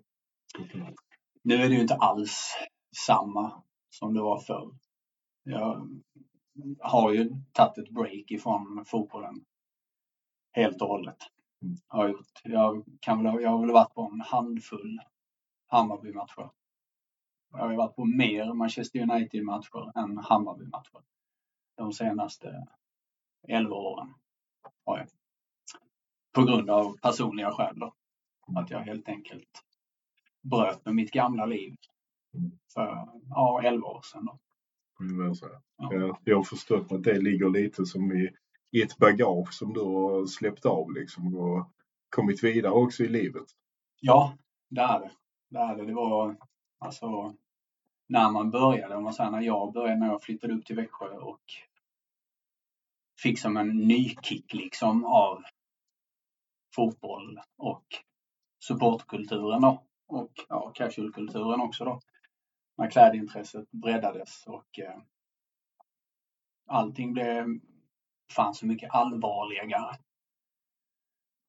Nu 1.43 1.55
är 1.55 1.69
det 1.69 1.75
ju 1.75 1.81
inte 1.81 1.95
alls 1.95 2.51
samma 3.07 3.63
som 3.91 4.15
det 4.15 4.21
var 4.23 4.39
förr. 4.41 4.71
Jag 5.43 5.89
har 6.81 7.13
ju 7.13 7.31
tagit 7.53 7.79
ett 7.79 7.91
break 7.91 8.31
ifrån 8.31 8.85
fotbollen 8.87 9.45
helt 10.53 10.83
och 10.83 10.89
hållet. 10.89 11.19
Mm. 11.63 11.77
Har 11.89 12.05
jag, 12.05 12.13
gjort. 12.13 12.41
Jag, 12.45 12.85
kan 13.01 13.25
väl, 13.25 13.43
jag 13.43 13.51
har 13.51 13.61
väl 13.61 13.73
varit 13.73 13.95
på 13.95 14.11
en 14.13 14.21
handfull 14.21 15.01
Hammarby-matcher. 15.67 16.51
Jag 17.51 17.59
har 17.59 17.75
varit 17.75 17.97
på 17.97 18.05
mer 18.05 18.53
Manchester 18.55 19.01
United-matcher 19.01 19.99
än 19.99 20.19
Hammarby-matcher. 20.19 21.03
De 21.77 21.93
senaste 21.93 22.67
11 23.49 23.75
åren 23.75 24.15
har 24.85 24.99
jag. 24.99 25.09
På 26.33 26.43
grund 26.43 26.71
av 26.71 26.97
personliga 26.97 27.51
skäl 27.51 27.79
då. 27.79 27.95
Att 28.57 28.71
jag 28.71 28.81
helt 28.81 29.09
enkelt 29.09 29.65
bröt 30.43 30.85
med 30.85 30.95
mitt 30.95 31.11
gamla 31.11 31.47
liv 31.47 31.77
Mm. 32.35 32.51
för 32.75 33.09
ja, 33.31 33.63
11 33.65 33.87
år 33.87 34.03
sedan. 34.03 34.25
Då. 34.25 34.39
Så. 35.35 35.49
Ja. 35.77 35.95
Ja, 35.95 36.19
jag 36.25 36.37
har 36.37 36.45
förstått 36.45 36.93
att 36.93 37.05
det 37.05 37.19
ligger 37.19 37.49
lite 37.49 37.87
som 37.87 38.13
i, 38.13 38.31
i 38.71 38.83
ett 38.83 38.99
bagage 38.99 39.55
som 39.55 39.73
du 39.73 39.81
har 39.81 40.27
släppt 40.27 40.67
av 40.67 40.93
liksom 40.93 41.37
och 41.37 41.71
kommit 42.17 42.45
vidare 42.45 42.73
också 42.73 43.05
i 43.05 43.09
livet. 43.09 43.47
Ja, 44.01 44.39
det 44.69 44.81
är 44.81 45.01
det. 45.01 45.11
Det 45.51 45.59
är 45.59 45.77
det. 45.77 45.85
Det 45.85 45.95
var 45.95 46.37
alltså 46.79 47.35
när 48.09 48.31
man 48.31 48.51
började, 48.51 48.97
om 48.97 49.05
man 49.05 49.13
säger 49.13 49.31
när 49.31 49.41
jag 49.41 49.73
började, 49.73 50.01
när 50.01 50.07
jag 50.07 50.23
flyttade 50.23 50.55
upp 50.55 50.65
till 50.65 50.77
Växjö 50.77 51.09
och 51.09 51.43
fick 53.23 53.39
som 53.39 53.57
en 53.57 53.69
ny 53.69 54.17
kick 54.23 54.55
liksom 54.55 55.05
av 55.05 55.43
fotboll 56.75 57.41
och 57.57 57.85
supportkulturen 58.65 59.61
då. 59.61 59.83
Och 60.07 60.33
ja, 60.49 60.73
casualkulturen 60.75 61.61
också 61.61 61.85
då. 61.85 62.01
När 62.83 62.91
klädintresset 62.91 63.71
breddades 63.71 64.47
och 64.47 64.79
eh, 64.79 64.99
allting 66.67 67.13
blev, 67.13 67.47
fanns 68.37 68.59
så 68.59 68.67
mycket 68.67 68.91
allvarligare. 68.91 69.99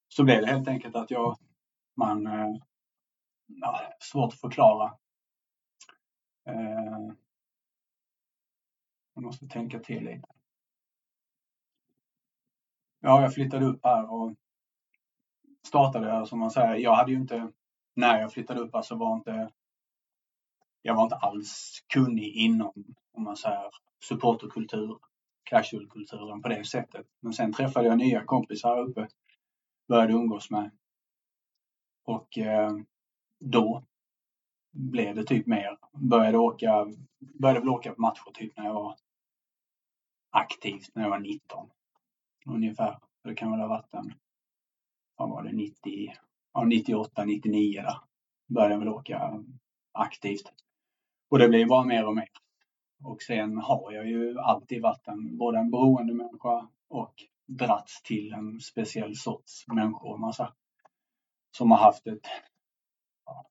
Så 0.08 0.24
blev 0.24 0.42
det 0.42 0.48
helt 0.48 0.68
enkelt 0.68 0.96
att 0.96 1.12
jag, 1.12 1.38
man, 1.96 2.28
eh, 2.28 2.56
ja, 3.46 3.82
svårt 4.00 4.34
att 4.34 4.40
förklara. 4.40 4.98
Eh, 6.46 7.14
jag 9.14 9.24
måste 9.24 9.48
tänka 9.48 9.80
till 9.80 10.04
lite. 10.04 10.28
Ja, 13.00 13.22
jag 13.22 13.34
flyttade 13.34 13.66
upp 13.66 13.80
här 13.84 14.12
och 14.12 14.36
startade 15.68 16.28
som 16.28 16.40
man 16.40 16.52
säger. 16.52 16.76
Jag 16.76 16.96
hade 16.96 17.12
ju 17.12 17.18
inte, 17.18 17.52
när 17.96 18.20
jag 18.22 18.34
flyttade 18.34 18.60
upp 18.60 18.74
här 18.74 18.82
så 18.82 18.96
var 18.96 19.16
inte, 19.16 19.52
jag 20.86 20.96
var 20.96 21.04
inte 21.04 21.16
alls 21.16 21.84
kunnig 21.94 22.36
inom, 22.36 22.74
om 23.12 23.24
man 23.24 23.38
säger, 23.38 23.70
supporterkultur, 24.04 24.98
casualkulturen 25.44 26.42
på 26.42 26.48
det 26.48 26.66
sättet. 26.66 27.08
Men 27.20 27.34
sen 27.34 27.54
träffade 27.54 27.88
jag 27.88 27.98
nya 27.98 28.26
kompisar 28.26 28.76
här 28.76 28.84
uppe, 28.84 29.08
började 29.88 30.14
umgås 30.14 30.52
med. 30.52 30.72
Och 32.06 32.38
eh, 32.38 32.72
då 33.40 33.84
blev 34.72 35.16
det 35.16 35.24
typ 35.24 35.48
mer. 35.48 35.78
Började 35.94 36.38
åka, 36.38 36.88
började 37.20 37.60
väl 37.60 37.70
åka 37.70 37.94
på 37.94 38.02
matcher 38.02 38.32
typ 38.34 38.58
när 38.58 38.66
jag 38.66 38.74
var 38.74 38.96
aktivt, 40.30 40.96
när 40.96 41.04
jag 41.04 41.10
var 41.10 41.20
19. 41.20 41.70
Ungefär. 42.46 43.00
Det 43.24 43.36
kan 43.36 43.52
väl 43.52 43.60
ha 43.60 43.68
varit 43.68 43.94
en, 43.94 44.14
vad 45.16 45.30
var 45.30 45.44
det, 45.44 45.52
90, 45.52 46.14
ja, 46.54 46.64
98, 46.64 47.26
99 47.26 47.82
där. 47.82 47.98
Började 48.48 48.74
jag 48.74 48.80
väl 48.80 48.90
åka 48.90 49.44
aktivt. 49.92 50.54
Och 51.34 51.40
det 51.40 51.50
blir 51.50 51.66
bara 51.66 51.84
mer 51.84 52.06
och 52.06 52.16
mer. 52.16 52.30
Och 53.04 53.22
sen 53.22 53.58
har 53.58 53.92
jag 53.92 54.08
ju 54.08 54.40
alltid 54.40 54.82
varit 54.82 55.08
en, 55.08 55.38
både 55.38 55.60
en 55.60 55.72
beroende 55.72 56.14
människa 56.14 56.68
och 56.88 57.14
dratts 57.46 58.04
till 58.04 58.34
en 58.34 58.60
speciell 58.60 59.16
sorts 59.16 59.68
människor. 59.68 60.18
Massa, 60.18 60.54
som 61.58 61.72
har 61.72 61.78
haft 61.78 62.08
ett 62.08 62.28
ja, 63.26 63.50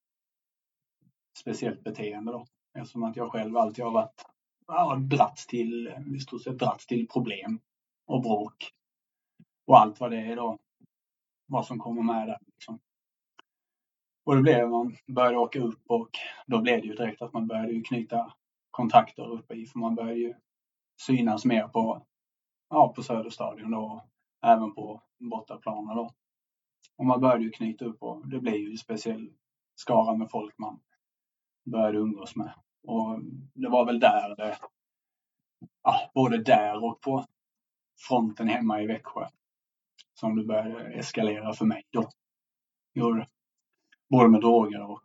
speciellt 1.38 1.84
beteende 1.84 2.32
då. 2.32 2.46
Eftersom 2.74 3.02
att 3.02 3.16
jag 3.16 3.32
själv 3.32 3.56
alltid 3.56 3.84
har 3.84 3.92
varit 3.92 4.24
ja, 4.66 4.96
dratts 4.96 5.46
till, 5.46 5.94
i 6.16 6.20
stort 6.20 6.42
sett 6.42 6.58
dratts 6.58 6.86
till 6.86 7.08
problem 7.08 7.60
och 8.06 8.22
bråk. 8.22 8.72
Och 9.66 9.78
allt 9.78 10.00
vad 10.00 10.10
det 10.10 10.20
är 10.20 10.36
då. 10.36 10.58
Vad 11.46 11.66
som 11.66 11.78
kommer 11.78 12.02
med 12.02 12.28
där. 12.28 12.38
Liksom. 12.46 12.78
Och 14.24 14.36
det 14.36 14.42
blev 14.42 14.68
man 14.68 14.96
började 15.06 15.36
åka 15.36 15.60
upp 15.60 15.82
och 15.86 16.10
då 16.46 16.60
blev 16.60 16.80
det 16.80 16.86
ju 16.86 16.94
direkt 16.94 17.22
att 17.22 17.32
man 17.32 17.46
började 17.46 17.80
knyta 17.80 18.32
kontakter 18.70 19.32
uppe 19.32 19.54
i. 19.54 19.66
För 19.66 19.78
man 19.78 19.94
började 19.94 20.18
ju 20.18 20.34
synas 21.00 21.44
mer 21.44 21.68
på, 21.68 22.02
ja, 22.70 22.92
på 22.96 23.02
Söderstadion 23.02 23.70
då. 23.70 24.04
Även 24.44 24.74
på 24.74 25.02
bortaplaner 25.18 25.94
då. 25.94 26.10
Och 26.96 27.06
man 27.06 27.20
började 27.20 27.44
ju 27.44 27.50
knyta 27.50 27.84
upp 27.84 28.02
och 28.02 28.28
det 28.28 28.40
blev 28.40 28.54
ju 28.54 28.70
en 28.70 28.78
speciell 28.78 29.32
skara 29.74 30.14
med 30.14 30.30
folk 30.30 30.58
man 30.58 30.80
började 31.64 31.98
umgås 31.98 32.36
med. 32.36 32.52
Och 32.82 33.18
det 33.54 33.68
var 33.68 33.84
väl 33.84 34.00
där 34.00 34.36
det, 34.36 34.58
ja, 35.82 36.10
både 36.14 36.38
där 36.38 36.84
och 36.84 37.00
på 37.00 37.26
fronten 38.08 38.48
hemma 38.48 38.82
i 38.82 38.86
Växjö 38.86 39.26
som 40.14 40.36
det 40.36 40.44
började 40.44 40.84
eskalera 40.84 41.52
för 41.52 41.64
mig 41.64 41.82
då. 41.90 42.08
Gjorde 42.94 43.20
det. 43.20 43.28
Både 44.12 44.28
med 44.28 44.40
droger 44.40 44.82
och 44.82 45.04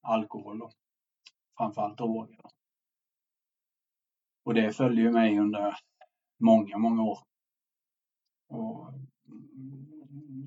alkohol 0.00 0.58
då. 0.58 0.70
Framförallt 1.56 1.98
droger. 1.98 2.36
Då. 2.42 2.50
Och 4.44 4.54
det 4.54 4.72
följde 4.72 5.02
ju 5.02 5.12
mig 5.12 5.38
under 5.38 5.76
många, 6.40 6.78
många 6.78 7.02
år. 7.02 7.18
Och 8.48 8.92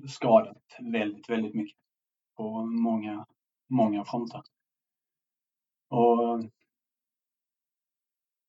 skadat 0.08 0.62
väldigt, 0.80 1.30
väldigt 1.30 1.54
mycket. 1.54 1.78
På 2.36 2.64
många, 2.64 3.26
många 3.68 4.04
fronter. 4.04 4.42
Och 5.88 6.44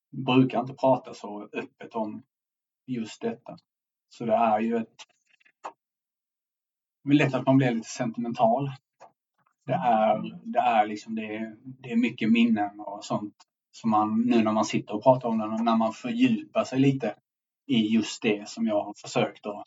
brukar 0.10 0.60
inte 0.60 0.74
prata 0.74 1.14
så 1.14 1.50
öppet 1.54 1.96
om 1.96 2.24
just 2.86 3.22
detta. 3.22 3.58
Så 4.10 4.26
det 4.26 4.36
är 4.36 4.60
ju 4.60 4.78
ett... 4.78 4.96
Det 7.04 7.10
är 7.10 7.14
lätt 7.14 7.34
att 7.34 7.46
man 7.46 7.58
blir 7.58 7.72
lite 7.72 7.90
sentimental. 7.90 8.70
Det 9.72 9.78
är, 9.78 10.40
det 10.44 10.60
är 10.60 10.88
liksom 10.88 11.16
det, 11.16 11.56
det 11.64 11.92
är 11.92 11.96
mycket 11.96 12.32
minnen 12.32 12.80
och 12.80 13.06
sånt 13.06 13.36
som 13.72 13.90
man 13.90 14.22
nu 14.22 14.44
när 14.44 14.52
man 14.52 14.66
sitter 14.66 14.96
och 14.96 15.04
pratar 15.04 15.30
om 15.30 15.38
det, 15.38 15.64
när 15.64 15.78
man 15.78 15.94
fördjupar 15.94 16.64
sig 16.64 16.80
lite 16.80 17.16
i 17.66 17.88
just 17.88 18.22
det 18.22 18.50
som 18.50 18.68
jag 18.68 18.84
har 18.84 18.94
försökt 18.94 19.46
att 19.46 19.64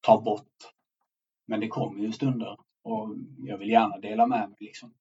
ta 0.00 0.20
bort. 0.20 0.72
Men 1.46 1.60
det 1.60 1.68
kommer 1.68 2.02
ju 2.02 2.12
stunder 2.12 2.58
och 2.82 3.16
jag 3.38 3.58
vill 3.58 3.70
gärna 3.70 3.98
dela 3.98 4.26
med 4.26 4.48
mig 4.48 4.58
liksom. 4.60 4.94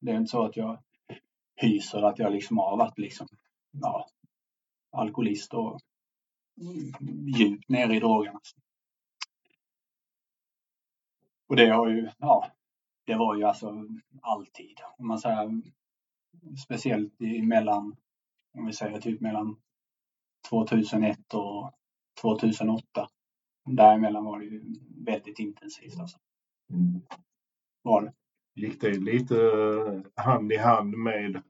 Det 0.00 0.10
är 0.10 0.16
inte 0.16 0.30
så 0.30 0.44
att 0.44 0.56
jag 0.56 0.78
hyser 1.56 2.02
att 2.02 2.18
jag 2.18 2.32
liksom 2.32 2.58
har 2.58 2.76
varit 2.76 2.98
liksom, 2.98 3.26
ja, 3.70 4.06
alkoholist 4.90 5.54
och 5.54 5.80
djupt 7.38 7.68
nere 7.68 7.96
i 7.96 8.00
drogerna. 8.00 8.40
Och 11.48 11.56
det 11.56 11.68
har 11.68 11.88
ju, 11.88 12.10
ja, 12.18 12.50
det 13.10 13.16
var 13.16 13.36
ju 13.36 13.44
alltså 13.44 13.86
alltid. 14.20 14.80
Om 14.98 15.06
man 15.06 15.18
säger 15.18 15.62
speciellt 16.64 17.12
mellan, 17.42 17.96
om 18.58 18.66
vi 18.66 18.72
säger 18.72 19.00
typ 19.00 19.20
mellan 19.20 19.56
2001 20.50 21.34
och 21.34 21.70
2008. 22.20 23.08
Däremellan 23.70 24.24
var 24.24 24.38
det 24.38 24.44
ju 24.44 24.62
väldigt 25.04 25.38
intensivt 25.38 26.00
alltså. 26.00 26.18
Mm. 26.72 27.00
Var 27.82 28.02
det. 28.02 28.12
Gick 28.60 28.80
det 28.80 28.98
lite 28.98 29.36
eh, 29.36 30.24
hand 30.24 30.52
i 30.52 30.56
hand 30.56 30.96
med 30.96 31.42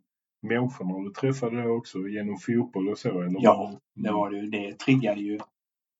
människorna 0.43 0.99
du 0.99 1.11
träffade 1.11 1.69
också 1.69 2.09
genom 2.09 2.39
fotboll 2.39 2.89
och 2.89 2.99
så? 2.99 3.21
Eller? 3.21 3.41
Ja, 3.43 3.81
det 3.95 4.13
var 4.13 4.31
det 4.31 4.37
ju. 4.37 4.47
Det 4.47 4.79
triggade 4.79 5.21
ju. 5.21 5.39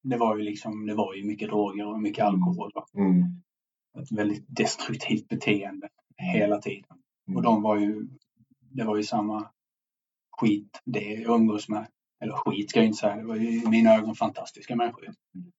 Det 0.03 0.17
var 0.17 0.37
ju 0.37 0.43
liksom, 0.43 0.87
det 0.87 0.95
var 0.95 1.15
ju 1.15 1.25
mycket 1.25 1.49
droger 1.49 1.87
och 1.87 2.01
mycket 2.01 2.25
alkohol. 2.25 2.71
va. 2.75 2.87
Mm. 2.95 3.43
Ett 3.99 4.13
väldigt 4.13 4.45
destruktivt 4.49 5.29
beteende 5.29 5.89
hela 6.17 6.61
tiden. 6.61 7.03
Och 7.35 7.43
de 7.43 7.63
var 7.63 7.77
ju, 7.77 8.09
det 8.61 8.85
var 8.85 8.97
ju 8.97 9.03
samma 9.03 9.51
skit 10.31 10.81
det 10.85 11.05
jag 11.05 11.41
umgås 11.41 11.69
med. 11.69 11.87
Eller 12.21 12.33
skit 12.33 12.71
ska 12.71 12.79
jag 12.79 12.87
inte 12.87 12.99
säga, 12.99 13.17
det 13.17 13.25
var 13.25 13.37
ju 13.37 13.63
i 13.63 13.69
mina 13.69 13.95
ögon 13.95 14.15
fantastiska 14.15 14.77
människor. 14.77 15.05
ju. 15.05 15.13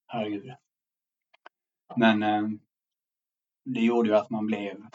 Herregud. 0.08 0.54
Men 1.96 2.24
eh, 2.24 2.50
det 3.66 3.82
gjorde 3.82 4.10
ju 4.10 4.16
att 4.16 4.30
man 4.30 4.46
blev... 4.46 4.88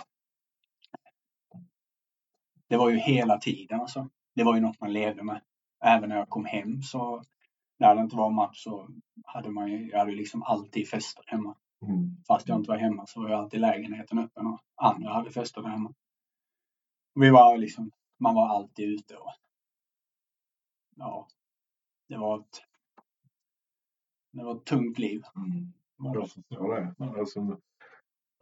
Det 2.69 2.77
var 2.77 2.91
ju 2.91 2.97
hela 2.97 3.39
tiden 3.39 3.81
alltså. 3.81 4.09
Det 4.35 4.45
var 4.45 4.55
ju 4.55 4.61
något 4.61 4.81
man 4.81 4.93
levde 4.93 5.23
med. 5.23 5.41
Även 5.85 6.09
när 6.09 6.17
jag 6.17 6.29
kom 6.29 6.45
hem 6.45 6.83
så 6.83 7.23
när 7.79 7.95
det 7.95 8.01
inte 8.01 8.17
var 8.17 8.31
match 8.31 8.63
så 8.63 8.89
hade 9.25 9.51
man 9.51 9.71
ju, 9.71 9.89
jag 9.89 9.99
hade 9.99 10.13
liksom 10.13 10.43
alltid 10.43 10.89
fester 10.89 11.25
hemma. 11.27 11.57
Mm. 11.83 12.17
Fast 12.27 12.49
jag 12.49 12.59
inte 12.59 12.71
var 12.71 12.79
hemma 12.79 13.07
så 13.07 13.23
var 13.23 13.29
ju 13.29 13.35
alltid 13.35 13.61
lägenheten 13.61 14.19
öppen 14.19 14.47
och 14.47 14.61
andra 14.77 15.13
hade 15.13 15.31
fester 15.31 15.63
där 15.63 15.69
hemma. 15.69 15.95
Vi 17.15 17.31
var 17.31 17.57
liksom, 17.57 17.91
man 18.19 18.35
var 18.35 18.49
alltid 18.49 18.89
ute 18.89 19.17
och 19.17 19.33
ja, 20.97 21.29
det 22.09 22.17
var 22.17 22.41
ett, 22.41 22.63
det 24.33 24.45
var 24.45 24.57
ett 24.57 24.65
tungt 24.65 24.99
liv. 24.99 25.23
Mm. 25.37 25.73
Jag 25.99 26.31
förstår 26.31 26.75
det. 26.75 26.95
Alltså, 27.19 27.59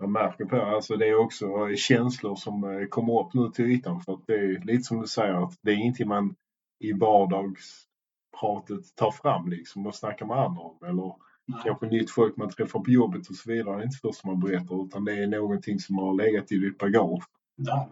man 0.00 0.12
märker 0.12 0.44
på. 0.44 0.56
Alltså, 0.56 0.96
det 0.96 1.08
är 1.08 1.14
också 1.14 1.76
känslor 1.76 2.36
som 2.36 2.64
eh, 2.64 2.86
kommer 2.86 3.20
upp 3.20 3.34
nu 3.34 3.50
till 3.50 3.64
ytan. 3.64 4.00
För 4.00 4.12
att 4.12 4.26
det 4.26 4.34
är 4.34 4.64
lite 4.64 4.82
som 4.82 5.00
du 5.00 5.06
säger 5.06 5.44
att 5.44 5.58
det 5.62 5.70
är 5.70 5.76
ingenting 5.76 6.08
man 6.08 6.36
i 6.78 6.92
vardagspratet 6.92 8.94
tar 8.94 9.10
fram 9.10 9.48
liksom 9.48 9.86
och 9.86 9.94
snackar 9.94 10.26
med 10.26 10.38
andra 10.38 10.62
om. 10.62 10.84
Eller 10.84 11.14
Nej. 11.46 11.60
kanske 11.64 11.86
nytt 11.86 12.10
folk 12.10 12.36
man 12.36 12.50
träffar 12.50 12.80
på 12.80 12.90
jobbet 12.90 13.28
och 13.28 13.36
så 13.36 13.50
vidare. 13.52 13.76
Det 13.76 13.82
är 13.82 13.84
inte 13.84 13.98
först 14.02 14.24
man 14.24 14.40
berättar 14.40 14.84
utan 14.86 15.04
det 15.04 15.12
är 15.22 15.26
någonting 15.26 15.78
som 15.78 15.98
har 15.98 16.14
legat 16.14 16.52
i 16.52 16.56
ditt 16.56 16.78
bagage. 16.78 17.24
Där. 17.56 17.88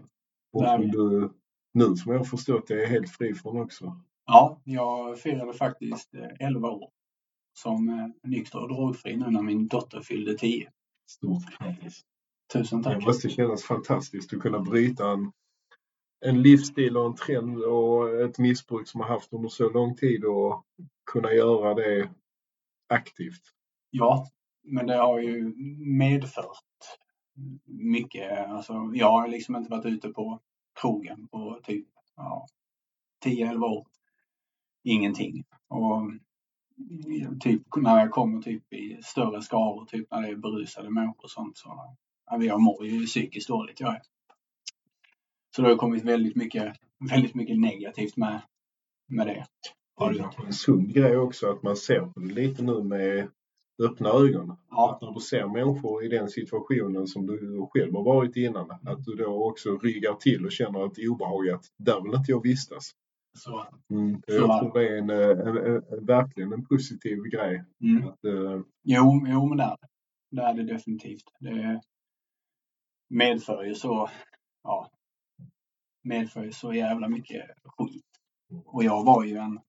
Och 0.53 0.65
som 0.65 0.91
du 0.91 1.33
nu 1.75 1.97
som 1.97 2.13
jag 2.13 2.19
har 2.19 2.25
förstått 2.25 2.67
det 2.67 2.83
är 2.83 2.87
helt 2.87 3.11
fri 3.11 3.35
från 3.35 3.61
också. 3.61 3.97
Ja, 4.27 4.61
jag 4.65 5.19
firade 5.19 5.53
faktiskt 5.53 6.15
eh, 6.15 6.47
11 6.49 6.71
år 6.71 6.91
som 7.53 7.89
eh, 7.89 8.31
nykter 8.31 8.59
och 8.59 8.69
drogfri 8.69 9.17
nu 9.17 9.31
när 9.31 9.43
min 9.43 9.69
dotter 9.69 10.01
fyllde 10.01 10.35
10. 10.39 10.71
Stort 11.11 11.59
grattis. 11.59 12.01
Tusen 12.53 12.83
Det 12.83 12.91
tack. 12.95 13.07
måste 13.07 13.29
kännas 13.29 13.63
fantastiskt 13.65 14.35
att 14.35 14.41
kunna 14.41 14.61
bryta 14.61 15.11
en, 15.11 15.33
en 16.25 16.43
livsstil 16.43 16.97
och 16.97 17.07
en 17.07 17.15
trend 17.15 17.65
och 17.65 18.21
ett 18.21 18.39
missbruk 18.39 18.89
som 18.89 19.01
har 19.01 19.09
haft 19.09 19.33
under 19.33 19.49
så 19.49 19.71
lång 19.71 19.97
tid 19.97 20.25
och 20.25 20.65
kunna 21.13 21.33
göra 21.33 21.75
det 21.75 22.11
aktivt. 22.87 23.43
Ja, 23.91 24.27
men 24.63 24.87
det 24.87 24.97
har 24.97 25.21
ju 25.21 25.55
medfört 25.99 26.99
mycket. 27.65 28.49
Alltså, 28.49 28.91
jag 28.95 29.11
har 29.11 29.29
liksom 29.29 29.57
inte 29.57 29.71
varit 29.71 29.87
ute 29.87 30.09
på 30.09 30.41
krogen 30.81 31.29
på 31.29 31.61
typ 31.65 31.87
ja, 32.17 32.47
10-11 33.25 33.65
år. 33.65 33.87
Ingenting. 34.85 35.45
Och 35.69 36.11
typ 37.41 37.63
när 37.77 37.99
jag 37.99 38.11
kommer 38.11 38.43
typ 38.43 38.73
i 38.73 39.01
större 39.03 39.43
skaror, 39.43 39.85
typ 39.87 40.11
när 40.11 40.23
det 40.23 40.29
är 40.29 40.37
berusade 40.37 40.91
människor 40.91 41.25
och 41.25 41.31
sånt 41.31 41.57
så 41.57 41.97
ja, 42.27 42.43
jag 42.43 42.61
mår 42.61 42.87
ju 42.87 43.07
psykiskt 43.07 43.49
dåligt. 43.49 43.81
Jag 43.81 43.95
är. 43.95 44.03
Så 45.57 45.63
det 45.63 45.69
har 45.69 45.77
kommit 45.77 46.05
väldigt 46.05 46.37
mycket, 46.37 46.77
väldigt 47.11 47.35
mycket 47.35 47.59
negativt 47.59 48.17
med, 48.17 48.43
med 49.07 49.27
det. 49.27 49.47
Det 50.09 50.19
är 50.19 50.23
kanske 50.23 50.47
en 50.47 50.53
sund 50.53 50.95
grej 50.95 51.17
också 51.17 51.51
att 51.51 51.63
man 51.63 51.77
ser 51.77 52.01
på 52.01 52.21
det 52.21 52.35
lite 52.35 52.63
nu 52.63 52.83
med 52.83 53.29
öppna 53.83 54.09
ögon. 54.09 54.57
Ja, 54.71 54.93
Att 54.95 55.03
när 55.03 55.13
du 55.15 55.21
ser 55.21 55.47
människor 55.49 56.05
i 56.05 56.09
den 56.09 56.29
situationen 56.29 57.07
som 57.07 57.27
du 57.27 57.67
själv 57.71 57.95
har 57.95 58.03
varit 58.05 58.37
innan, 58.37 58.71
att 58.71 59.05
du 59.05 59.15
då 59.15 59.45
också 59.51 59.79
ryggar 59.79 60.15
till 60.15 60.45
och 60.47 60.53
känner 60.53 60.87
ett 60.87 60.99
obehag 61.11 61.49
att 61.49 61.65
där 61.79 62.01
vill 62.03 62.15
inte 62.15 62.31
jag 62.33 62.43
vistas. 62.43 62.91
så. 63.39 63.67
Mm. 63.91 64.23
Så 64.27 64.33
Jag 64.33 64.61
tror 64.61 64.73
det 64.81 64.89
är 64.89 64.99
en, 64.99 65.11
en, 65.11 65.57
en, 65.57 65.57
en, 65.67 66.07
verkligen 66.07 66.53
en 66.53 66.65
positiv 66.67 67.19
grej. 67.23 67.65
Mm. 67.85 68.09
Att, 68.09 68.25
eh, 68.25 68.61
Jo, 68.83 69.27
jo 69.27 69.47
men 69.47 69.59
det 69.59 69.65
är 69.65 69.77
det. 69.81 69.89
Det 70.31 70.43
är 70.43 70.55
det 70.55 70.63
definitivt. 70.75 71.25
Det 71.41 71.81
medför 73.11 73.63
ju 73.65 73.75
så, 73.75 74.11
ja, 74.63 74.91
medför 76.05 76.45
ju 76.45 76.53
så 76.53 76.75
jävla 76.75 77.09
mycket 77.09 77.45
skit. 77.65 78.05
Och 78.65 78.85
jag 78.85 79.05
var 79.05 79.25
ju 79.25 79.37
en, 79.37 79.61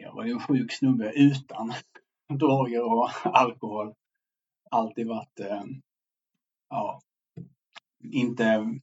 jag 0.00 0.14
var 0.14 0.24
ju 0.24 0.32
en 0.32 0.40
sjuk 0.40 0.72
snubbe 0.72 1.12
utan 1.12 1.72
droger 2.38 2.82
och 2.82 3.10
alkohol. 3.24 3.94
Alltid 4.70 5.06
varit, 5.06 5.40
eh, 5.40 5.64
ja, 6.68 7.00
inte, 8.04 8.78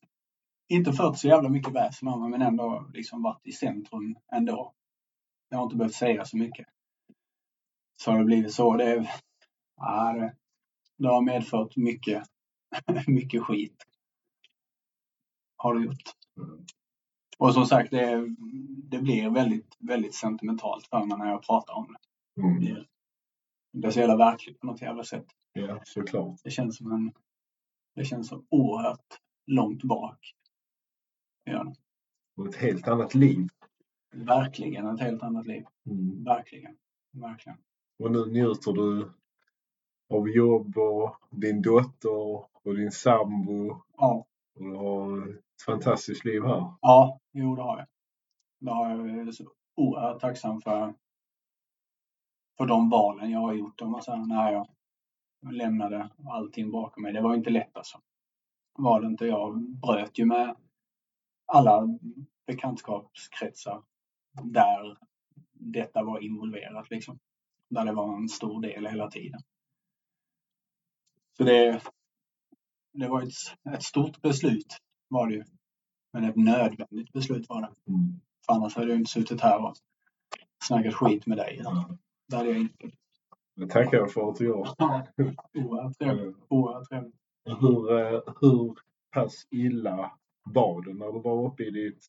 inte 0.67 0.93
fört 0.93 1.17
så 1.17 1.28
jävla 1.28 1.49
mycket 1.49 1.73
väsen 1.73 2.08
av 2.08 2.19
mig 2.19 2.30
men 2.30 2.41
ändå 2.41 2.89
liksom 2.93 3.21
varit 3.21 3.47
i 3.47 3.51
centrum 3.51 4.15
ändå. 4.32 4.73
Jag 5.49 5.58
har 5.58 5.63
inte 5.63 5.75
behövt 5.75 5.95
säga 5.95 6.25
så 6.25 6.38
mycket. 6.38 6.67
Så 8.04 8.12
har 8.12 8.19
det 8.19 8.25
blivit 8.25 8.54
så. 8.54 8.78
Det, 8.78 9.10
ja, 9.75 10.13
det, 10.13 10.36
det 10.97 11.08
har 11.08 11.21
medfört 11.21 11.75
mycket, 11.75 12.23
mycket 13.08 13.43
skit. 13.43 13.84
Har 15.58 15.75
det 15.75 15.86
gjort. 15.86 16.04
Mm. 16.38 16.65
Och 17.38 17.54
som 17.54 17.65
sagt, 17.65 17.91
det, 17.91 18.28
det 18.89 19.00
blir 19.00 19.30
väldigt, 19.30 19.76
väldigt 19.80 20.15
sentimentalt 20.15 20.88
för 20.88 21.06
mig 21.06 21.17
när 21.17 21.26
jag 21.32 21.43
pratar 21.43 21.74
om 21.74 21.95
det. 22.36 22.41
mm, 22.41 22.84
Det, 23.71 23.88
är 23.88 23.91
så 23.91 24.00
jävla 24.00 24.17
verkligt 24.17 24.60
på 24.60 24.67
något 24.67 24.82
jävla 24.82 25.04
sätt. 25.04 25.26
ja, 25.54 25.82
såklart. 25.86 26.39
Det 26.43 26.50
känns 26.52 26.78
som 26.78 26.91
en, 26.91 27.12
det 27.95 28.06
känns 28.06 28.28
så 28.28 28.43
oerhört 28.50 29.19
långt 29.48 29.84
bak. 29.84 30.34
Ja, 31.43 31.74
Och 32.38 32.48
ett 32.48 32.56
helt 32.56 32.88
annat 32.88 33.15
liv. 33.15 33.48
verkligen 34.13 34.88
ett 34.88 35.00
helt 35.02 35.24
annat 35.24 35.48
liv. 35.48 35.65
Mm. 35.86 36.24
Verkligen. 36.24 36.78
Verkligen. 37.12 37.58
Och 38.00 38.12
nu 38.12 38.26
njuter 38.26 38.71
du 38.74 39.12
av 40.10 40.30
jobb 40.30 40.78
och 40.78 41.15
din 41.30 41.62
dotter 41.62 42.45
och 42.63 42.76
din 42.76 42.91
sambo. 42.91 43.82
Ja, 43.98 44.26
Och 44.56 44.62
du 44.63 44.71
har 44.76 45.38
fantastiskt 45.65 46.26
liv 46.26 46.44
här. 46.44 46.74
ja, 46.82 47.20
jo 47.34 47.56
det 47.56 47.62
har 47.62 47.78
jag. 47.78 47.88
Det 48.60 48.72
har 48.72 48.89
jag. 48.89 49.10
Jag 49.10 49.28
är 49.28 49.32
så 49.32 49.44
oerhört 49.76 50.22
tacksam 50.22 50.62
för, 50.62 50.94
för 52.58 52.65
de 52.65 52.89
valen 52.89 53.32
jag 53.32 53.39
har 53.39 53.54
gjort. 53.54 53.82
Om 53.82 53.91
man 53.91 54.02
säger, 54.02 54.26
när 54.26 54.52
jag 54.52 54.68
lämnade 55.54 56.10
allting 56.30 56.72
bakom 56.72 57.04
mig. 57.04 57.13
Det 57.13 57.22
var 57.22 57.36
inte 57.36 57.50
lätt 57.50 57.78
alltså. 57.78 58.02
Var 58.74 59.02
det 59.02 59.08
inte. 59.08 59.26
Jag 59.26 59.62
bröt 59.62 60.20
ju 60.20 60.26
med 60.26 60.56
alla 61.46 61.88
bekantskapskretsar 62.48 63.84
där 64.44 64.98
detta 65.54 66.04
var 66.04 66.20
involverat 66.20 66.89
liksom. 66.89 67.20
Där 67.70 67.86
det 67.86 67.94
var 67.94 68.18
en 68.18 68.30
stor 68.30 68.62
del 68.62 68.88
hela 68.88 69.12
tiden. 69.12 69.41
Så 71.38 71.44
det, 71.44 71.82
det 72.94 73.08
var 73.08 73.22
ett, 73.22 73.74
ett 73.76 73.84
stort 73.84 74.22
beslut 74.22 74.78
var 75.08 75.28
det 75.28 75.34
ju. 75.34 75.44
Men 76.13 76.24
ett 76.24 76.36
nödvändigt 76.36 77.12
beslut 77.13 77.50
var 77.50 77.62
det. 77.62 77.91
Mm. 77.91 78.20
För 78.46 78.54
annars 78.54 78.76
hade 78.76 78.88
jag 78.88 79.00
inte 79.00 79.12
suttit 79.12 79.41
här 79.41 79.65
och 79.65 79.76
snackat 80.63 80.94
skit 80.94 81.28
med 81.28 81.38
dig. 81.38 81.62
Ja. 81.63 81.98
Det 82.28 82.36
hade 82.36 82.50
jag 82.50 82.60
inte. 82.60 82.91
Det 83.56 83.68
tackar 83.68 83.98
jag 83.98 84.12
för 84.13 84.30
att 84.30 84.36
du 84.36 84.46
gör. 84.46 84.56
Oerhört 84.56 85.98
trevligt. 85.98 86.36
Oerhört 86.50 86.89
trevligt. 86.89 87.15
Hur, 87.46 88.00
eh, 88.00 88.22
hur 88.41 88.76
pass 89.12 89.48
illa 89.52 90.12
var 90.44 90.82
det 90.82 90.94
när 90.94 91.12
du 91.12 91.20
var 91.20 91.48
uppe 91.48 91.63
i 91.63 91.72
ditt 91.72 92.06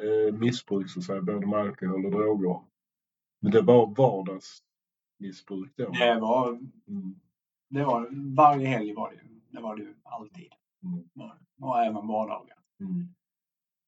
eh, 0.00 0.34
missbruk, 0.34 0.90
så 0.90 0.98
att 0.98 1.04
säga, 1.04 1.22
både 1.22 1.46
med 1.46 1.58
alkohol 1.58 2.04
och 2.06 2.10
droger? 2.12 2.60
Men 3.40 3.52
det 3.52 3.62
var 3.62 3.86
vardagsmissbruk 3.86 5.72
då? 5.76 5.90
Det 5.90 6.20
var, 6.20 6.48
Mm. 6.88 7.14
det 7.68 7.84
var, 7.84 8.08
varje 8.36 8.66
helg 8.68 8.94
var 8.94 9.10
det 9.10 9.16
ju. 9.16 9.40
Det 9.50 9.60
var 9.60 9.76
det 9.76 9.82
ju 9.82 9.94
alltid. 10.02 10.52
Mm. 10.86 11.08
Var. 11.12 11.38
Och 11.60 11.80
även 11.84 12.06
vardagar. 12.06 12.58
Mm. 12.80 13.14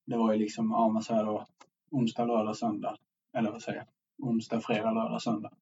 Det 0.06 0.16
var 0.16 0.32
ju 0.32 0.38
liksom, 0.38 0.70
ja 0.70 0.88
man 0.88 1.02
säger 1.02 1.24
då, 1.24 1.46
onsdag, 1.90 2.24
lördag, 2.24 2.56
söndag. 2.56 2.96
Eller 3.32 3.50
vad 3.52 3.62
säger 3.62 3.78
jag? 3.78 3.86
Onsdag, 4.28 4.60
fredag, 4.60 4.90
lördag, 4.92 5.22
söndag. 5.22 5.52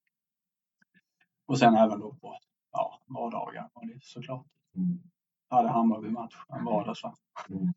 Och 1.46 1.58
sen 1.58 1.74
även 1.74 2.00
då 2.00 2.14
på, 2.14 2.38
ja, 2.72 3.00
vardagar 3.06 3.70
var 3.74 3.86
det 3.86 3.98
såklart. 4.02 4.46
Mm. 4.76 4.98
Hade 5.48 5.68
Hammarby-match 5.68 6.34
en 6.48 6.64
vardag 6.64 6.96
så. 6.96 7.14
Mm. 7.50 7.72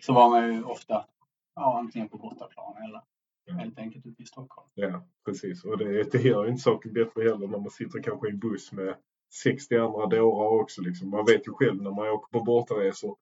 Så 0.00 0.12
var 0.12 0.30
man 0.30 0.54
ju 0.54 0.64
ofta, 0.64 1.06
ja 1.54 1.78
antingen 1.78 2.08
på 2.08 2.18
bortaplan 2.18 2.76
eller 2.76 3.02
Ja. 3.48 3.54
helt 3.54 3.78
enkelt 3.78 4.06
ute 4.06 4.22
i 4.22 4.26
Stockholm. 4.26 4.68
Ja, 4.74 5.02
precis. 5.24 5.64
Och 5.64 5.78
det, 5.78 6.12
det 6.12 6.18
gör 6.18 6.44
ju 6.44 6.50
inte 6.50 6.62
saken 6.62 6.92
bättre 6.92 7.22
heller 7.22 7.48
när 7.48 7.58
man 7.58 7.70
sitter 7.70 8.02
kanske 8.02 8.28
i 8.28 8.30
en 8.30 8.38
buss 8.38 8.72
med 8.72 8.96
60 9.32 9.76
andra 9.76 10.06
dårar 10.06 10.60
också. 10.60 10.82
Liksom. 10.82 11.10
Man 11.10 11.24
vet 11.26 11.46
ju 11.48 11.52
själv 11.52 11.82
när 11.82 11.90
man 11.90 12.08
åker 12.08 12.38
på 12.38 12.44
bortaresor 12.44 13.16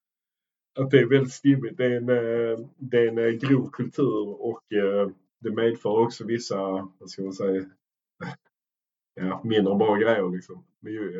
att 0.79 0.91
det 0.91 0.99
är 0.99 1.07
väldigt 1.07 1.33
stimmigt. 1.33 1.77
Det 1.77 1.85
är 1.85 1.97
en, 1.97 2.09
eh, 2.09 2.67
det 2.77 2.99
är 2.99 3.09
en 3.09 3.19
eh, 3.19 3.49
grov 3.49 3.71
kultur 3.71 4.43
och 4.43 4.73
eh, 4.73 5.09
det 5.41 5.51
medför 5.51 6.03
också 6.03 6.25
vissa, 6.25 6.89
vad 6.99 7.11
ska 7.11 7.23
man 7.23 7.33
säga, 7.33 7.65
ja, 9.15 9.41
mindre 9.45 9.75
bra 9.75 9.97
grejer 9.97 10.31
liksom. 10.31 10.65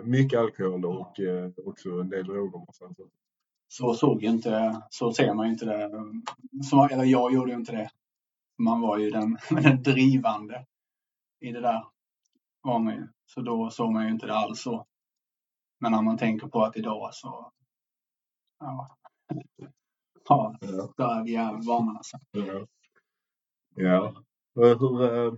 Mycket 0.05 0.39
alkohol 0.39 0.85
och 0.85 1.21
också 1.65 1.91
en 1.91 2.09
del 2.09 2.27
droger. 2.27 2.65
Så 2.73 2.95
Så 3.69 3.95
såg 3.95 4.23
ju 4.23 4.29
inte, 4.29 4.83
så 4.91 5.13
ser 5.13 5.35
man 5.35 5.47
ju 5.47 5.53
inte 5.53 5.65
det. 5.65 5.91
Så, 6.71 6.89
eller 6.89 7.05
jag 7.05 7.33
gjorde 7.33 7.51
ju 7.51 7.57
inte 7.57 7.73
det. 7.73 7.91
Man 8.59 8.81
var 8.81 8.99
ju 8.99 9.11
den, 9.11 9.39
den 9.63 9.83
drivande 9.83 10.67
i 11.41 11.53
det 11.53 11.61
där. 11.61 11.85
Var 12.65 12.79
man 12.79 12.95
ju. 12.95 13.09
Så 13.27 13.41
då 13.41 13.71
såg 13.71 13.93
man 13.93 14.05
ju 14.05 14.11
inte 14.11 14.27
det 14.27 14.35
alls 14.35 14.63
så. 14.63 14.87
Men 15.81 15.93
när 15.93 16.03
man 16.03 16.19
tänker 16.19 16.47
på 16.47 16.63
att 16.63 16.77
idag 16.77 17.15
så, 17.15 17.53
ja. 18.61 18.97
Ja, 20.29 20.57
då 20.97 21.05
är 21.05 21.25
vi 21.25 21.33
jävligt 21.33 21.67
vana 21.67 21.91
alltså. 21.91 22.17
Ja. 22.31 22.67
ja. 23.75 24.15
Hur, 24.55 25.03
eh, 25.03 25.35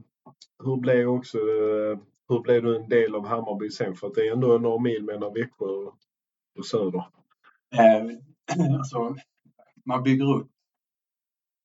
hur 0.65 0.77
blev 0.77 1.09
också 1.09 1.39
eh, 1.39 1.99
hur 2.29 2.41
blev 2.41 2.63
du 2.63 2.77
en 2.77 2.89
del 2.89 3.15
av 3.15 3.27
Hammarby 3.27 3.71
sen? 3.71 3.95
För 3.95 4.07
att 4.07 4.15
det 4.15 4.29
är 4.29 4.33
ändå 4.33 4.59
några 4.59 4.79
mil 4.79 5.05
mellan 5.05 5.33
Växjö 5.33 5.67
och, 6.59 6.67
Söder. 6.67 7.05
Eh, 7.75 8.07
alltså, 8.79 9.17
man 9.85 10.03
bygger 10.03 10.35
upp. 10.37 10.51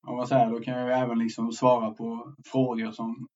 Om 0.07 0.15
man 0.15 0.27
säger, 0.27 0.51
då 0.51 0.59
kan 0.59 0.73
jag 0.73 0.99
även 0.99 1.19
liksom 1.19 1.51
svara 1.51 1.91
på 1.91 2.35
frågor 2.45 2.91
som 2.91 3.27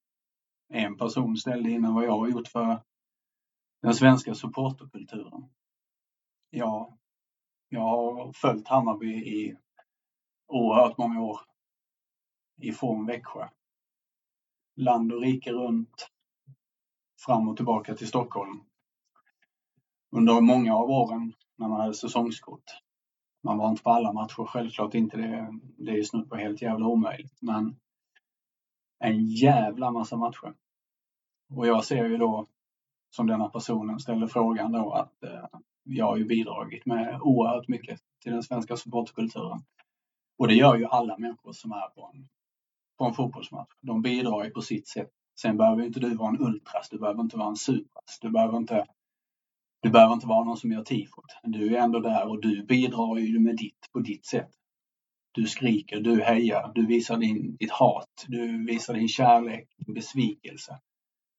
en 0.70 0.98
person 0.98 1.38
ställde 1.38 1.72
innan 1.72 1.94
vad 1.94 2.06
jag 2.06 2.18
har 2.18 2.28
gjort 2.28 2.48
för 2.48 2.82
den 3.82 3.94
svenska 3.94 4.36
supporterkulturen. 4.36 5.50
Ja, 6.50 6.98
jag 7.70 7.82
har 7.82 8.32
följt 8.34 8.68
Hammarby 8.68 9.14
i 9.16 9.58
oerhört 10.48 10.98
många 10.98 11.22
år 11.22 11.40
ifrån 12.62 13.06
Växjö. 13.06 13.48
Land 14.76 15.12
och 15.12 15.22
rike 15.22 15.52
runt, 15.52 16.12
fram 17.26 17.48
och 17.48 17.56
tillbaka 17.56 17.96
till 17.96 18.08
Stockholm. 18.08 18.64
Under 20.12 20.42
många 20.42 20.76
av 20.76 20.90
åren 20.90 21.34
när 21.56 21.68
man 21.68 21.80
hade 21.80 21.94
säsongskort. 21.94 22.64
Man 23.44 23.58
var 23.58 23.70
inte 23.70 23.84
på 23.84 23.90
alla 23.90 24.14
matcher, 24.14 24.46
självklart 24.46 24.94
inte. 24.94 25.18
Det, 25.18 25.60
det 25.78 25.92
är 25.92 26.04
snudd 26.04 26.30
på 26.30 26.36
helt 26.36 26.62
jävla 26.62 26.88
omöjligt. 26.88 27.42
Men 27.42 27.76
en 29.06 29.26
jävla 29.26 29.92
massa 29.92 30.18
matcher. 30.18 30.54
Och 31.56 31.68
jag 31.68 31.86
ser 31.86 32.06
ju 32.06 32.18
då, 32.18 32.46
som 33.10 33.28
denna 33.28 33.50
personen 33.50 34.00
ställde 34.00 34.28
frågan 34.28 34.72
då, 34.72 34.92
att 34.92 35.24
eh, 35.24 35.46
jag 35.84 36.06
har 36.06 36.18
ju 36.18 36.26
bidragit 36.26 36.86
med 36.86 37.20
oerhört 37.22 37.68
mycket 37.68 38.00
till 38.24 38.32
den 38.32 38.44
svenska 38.44 38.78
supportkulturen. 38.78 39.60
Och 40.38 40.48
det 40.48 40.54
gör 40.54 40.76
ju 40.76 40.86
alla 40.86 41.18
människor 41.18 41.54
som 41.54 41.72
är 41.72 41.90
på 41.90 42.12
en, 42.14 42.28
på 42.98 43.06
en 43.06 43.14
fotbollsmatch. 43.14 43.72
De 43.82 44.02
bidrar 44.02 44.44
ju 44.44 44.50
på 44.50 44.62
sitt 44.62 44.88
sätt. 44.88 45.10
Sen 45.42 45.58
behöver 45.58 45.84
inte 45.84 46.00
du 46.00 46.16
vara 46.16 46.30
en 46.30 46.42
ultras, 46.42 46.90
du 46.90 47.00
behöver 47.00 47.22
inte 47.22 47.38
vara 47.38 47.50
en 47.50 47.56
supras, 47.56 48.20
du 48.22 48.30
behöver 48.30 48.58
inte 48.58 48.86
du 49.82 49.90
behöver 49.90 50.14
inte 50.14 50.28
vara 50.28 50.44
någon 50.44 50.58
som 50.58 50.72
gör 50.72 50.84
tifot. 50.84 51.26
Du 51.44 51.76
är 51.76 51.82
ändå 51.82 52.00
där 52.00 52.28
och 52.28 52.42
du 52.42 52.64
bidrar 52.64 53.18
ju 53.18 53.40
med 53.40 53.58
ditt 53.58 53.90
på 53.94 54.00
ditt 54.00 54.26
sätt. 54.26 54.52
Du 55.36 55.48
skriker, 55.48 56.00
du 56.00 56.22
hejar, 56.22 56.72
du 56.76 56.86
visar 56.86 57.18
din, 57.18 57.56
ditt 57.56 57.72
hat, 57.72 58.26
du 58.28 58.66
visar 58.66 58.94
din 58.94 59.08
kärlek, 59.08 59.70
din 59.78 59.94
besvikelse. 59.94 60.80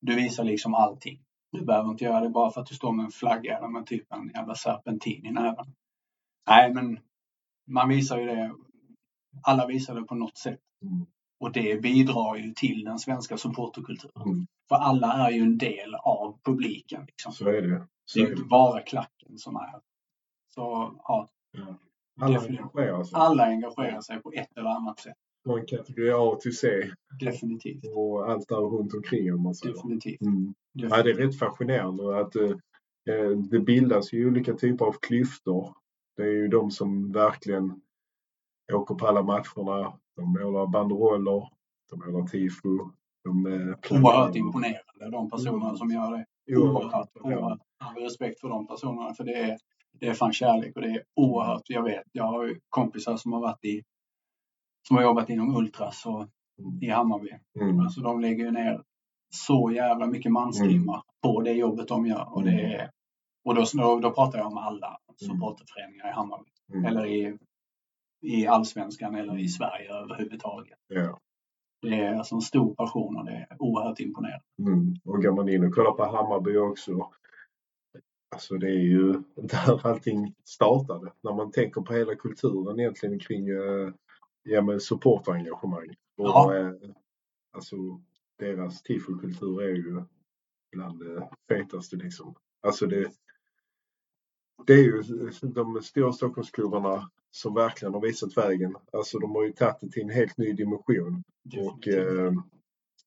Du 0.00 0.14
visar 0.14 0.44
liksom 0.44 0.74
allting. 0.74 1.20
Du 1.52 1.64
behöver 1.64 1.90
inte 1.90 2.04
göra 2.04 2.20
det 2.20 2.28
bara 2.28 2.50
för 2.50 2.60
att 2.60 2.66
du 2.66 2.74
står 2.74 2.92
med 2.92 3.04
en 3.04 3.10
flagga 3.10 3.58
eller 3.58 3.68
med 3.68 3.86
typ 3.86 4.12
en 4.12 4.28
jävla 4.34 4.54
serpentin 4.54 5.26
i 5.26 5.30
näven. 5.30 5.66
Nej, 6.48 6.74
men 6.74 6.98
man 7.66 7.88
visar 7.88 8.18
ju 8.18 8.26
det. 8.26 8.54
Alla 9.42 9.66
visar 9.66 9.94
det 9.94 10.02
på 10.02 10.14
något 10.14 10.36
sätt. 10.38 10.60
Mm. 10.82 11.06
Och 11.40 11.52
det 11.52 11.82
bidrar 11.82 12.36
ju 12.36 12.52
till 12.52 12.84
den 12.84 12.98
svenska 12.98 13.36
supporterkulturen. 13.36 14.22
Mm. 14.28 14.46
För 14.68 14.76
alla 14.76 15.12
är 15.12 15.30
ju 15.30 15.42
en 15.42 15.58
del 15.58 15.94
av 15.94 16.38
publiken. 16.44 17.04
Liksom. 17.06 17.32
Så 17.32 17.48
är 17.48 17.62
det. 17.62 17.68
Det 17.68 17.86
Så 18.04 18.18
är 18.18 18.22
är 18.22 18.26
det. 18.26 18.32
inte 18.32 18.44
bara 18.44 18.80
klacken 18.82 19.38
som 19.38 19.56
är. 19.56 19.80
Så 20.54 20.94
ja, 21.02 21.28
Alla 22.20 22.34
definitivt. 22.34 22.60
engagerar 22.60 23.04
sig. 23.04 23.18
alla 23.18 23.46
engagerar 23.46 24.00
sig 24.00 24.22
på 24.22 24.32
ett 24.32 24.56
eller 24.56 24.68
annat 24.70 24.98
sätt. 25.00 25.14
Från 25.44 25.66
kategori 25.66 26.10
A 26.14 26.38
till 26.42 26.56
C 26.56 26.68
Definitivt. 27.20 27.84
och 27.96 28.30
allt 28.30 28.48
där 28.48 28.56
runt 28.56 28.94
omkring 28.94 29.34
om 29.34 29.42
man 29.42 29.54
säger. 29.54 29.74
Definitivt. 29.74 30.20
Mm. 30.20 30.54
Ja, 30.72 30.88
det 30.88 30.94
är 30.96 31.02
Definitivt. 31.04 31.26
rätt 31.32 31.38
fascinerande 31.38 32.20
att 32.20 32.36
eh, 32.36 32.50
eh, 33.14 33.30
det 33.50 33.58
bildas 33.60 34.12
ju 34.12 34.26
olika 34.28 34.54
typer 34.54 34.84
av 34.84 34.92
klyftor. 35.02 35.74
Det 36.16 36.22
är 36.22 36.26
ju 36.32 36.48
de 36.48 36.70
som 36.70 37.12
verkligen 37.12 37.80
åker 38.72 38.94
på 38.94 39.06
alla 39.06 39.22
matcherna. 39.22 39.98
De 40.16 40.32
målar 40.32 40.66
banderoller, 40.66 41.48
de 41.90 41.98
målar 42.12 42.26
tifo. 42.26 42.90
De 43.24 43.46
eh. 43.46 44.00
Oerhört 44.02 44.36
imponerande 44.36 45.10
de 45.10 45.30
personerna 45.30 45.76
som 45.76 45.90
gör 45.90 46.10
det. 46.16 46.56
Oerhört, 46.56 47.08
oerhört. 47.20 47.58
All 47.78 47.94
respekt 48.02 48.40
för 48.40 48.48
de 48.48 48.66
personerna 48.66 49.14
för 49.14 49.24
det 49.24 49.34
är, 49.34 49.58
det 50.00 50.06
är 50.06 50.14
fan 50.14 50.32
kärlek 50.32 50.76
och 50.76 50.82
det 50.82 50.88
är 50.88 51.02
oerhört. 51.16 51.62
Jag 51.66 51.82
vet, 51.82 52.04
jag 52.12 52.24
har 52.24 52.56
kompisar 52.68 53.16
som 53.16 53.32
har 53.32 53.40
varit 53.40 53.64
i 53.64 53.82
som 54.88 54.96
har 54.96 55.04
jobbat 55.04 55.30
inom 55.30 55.56
Ultras 55.56 56.06
och 56.06 56.28
i 56.80 56.90
Hammarby. 56.90 57.30
Mm. 57.60 57.80
Alltså 57.80 58.00
de 58.00 58.20
lägger 58.20 58.44
ju 58.44 58.50
ner 58.50 58.82
så 59.30 59.70
jävla 59.70 60.06
mycket 60.06 60.32
manstimmar 60.32 61.02
på 61.22 61.40
det 61.40 61.52
jobbet 61.52 61.88
de 61.88 62.06
gör. 62.06 62.34
Och, 62.34 62.44
det 62.44 62.74
är, 62.74 62.90
och 63.44 63.54
då, 63.54 63.64
då, 63.72 64.00
då 64.00 64.10
pratar 64.10 64.38
jag 64.38 64.46
om 64.46 64.58
alla 64.58 64.98
supporterföreningar 65.16 66.08
i 66.08 66.12
Hammarby. 66.12 66.50
Mm. 66.72 66.84
Eller 66.84 67.06
i, 67.06 67.38
i 68.22 68.46
allsvenskan 68.46 69.14
eller 69.14 69.38
i 69.38 69.48
Sverige 69.48 69.92
överhuvudtaget. 69.92 70.78
Ja. 70.88 71.18
Det 71.82 72.00
är 72.00 72.14
alltså 72.14 72.34
en 72.34 72.40
stor 72.40 72.74
passion 72.74 73.16
och 73.16 73.24
det 73.24 73.46
är 73.50 73.56
oerhört 73.58 74.00
imponerande. 74.00 74.44
Mm. 74.58 74.94
Och 75.04 75.22
går 75.22 75.32
man 75.32 75.48
in 75.48 75.64
och 75.64 75.74
kollar 75.74 75.92
på 75.92 76.04
Hammarby 76.04 76.56
också. 76.56 77.10
Alltså 78.28 78.54
det 78.54 78.66
är 78.66 78.80
ju 78.80 79.12
där 79.34 79.86
allting 79.86 80.34
startade. 80.44 81.12
När 81.20 81.32
man 81.34 81.50
tänker 81.52 81.80
på 81.80 81.92
hela 81.94 82.14
kulturen 82.14 82.80
egentligen 82.80 83.18
kring 83.18 83.48
eh, 83.48 83.92
ja, 84.42 84.62
men 84.62 84.80
supporterengagemang. 84.80 85.88
Och, 86.16 86.26
Ja. 86.26 86.56
eh, 86.56 86.72
alltså 87.52 87.76
deras 88.38 88.82
tifokultur 88.82 89.62
är 89.62 89.68
ju 89.74 90.02
bland 90.72 90.98
det 91.00 91.28
fetaste 91.48 91.96
liksom. 91.96 92.34
Alltså 92.60 92.86
det, 92.86 93.10
det 94.66 94.72
är 94.72 94.82
ju 94.82 95.02
de 95.42 95.82
stora 95.82 96.12
Stockholmsklubbarna 96.12 97.10
som 97.30 97.54
verkligen 97.54 97.94
har 97.94 98.00
visat 98.00 98.36
vägen. 98.36 98.76
Alltså 98.92 99.18
de 99.18 99.34
har 99.34 99.44
ju 99.44 99.52
tagit 99.52 99.80
det 99.80 99.88
till 99.90 100.02
en 100.02 100.10
helt 100.10 100.38
ny 100.38 100.52
dimension. 100.52 101.24
Och 101.44 101.78
Definitivt. 101.80 102.18
eh, 102.18 102.32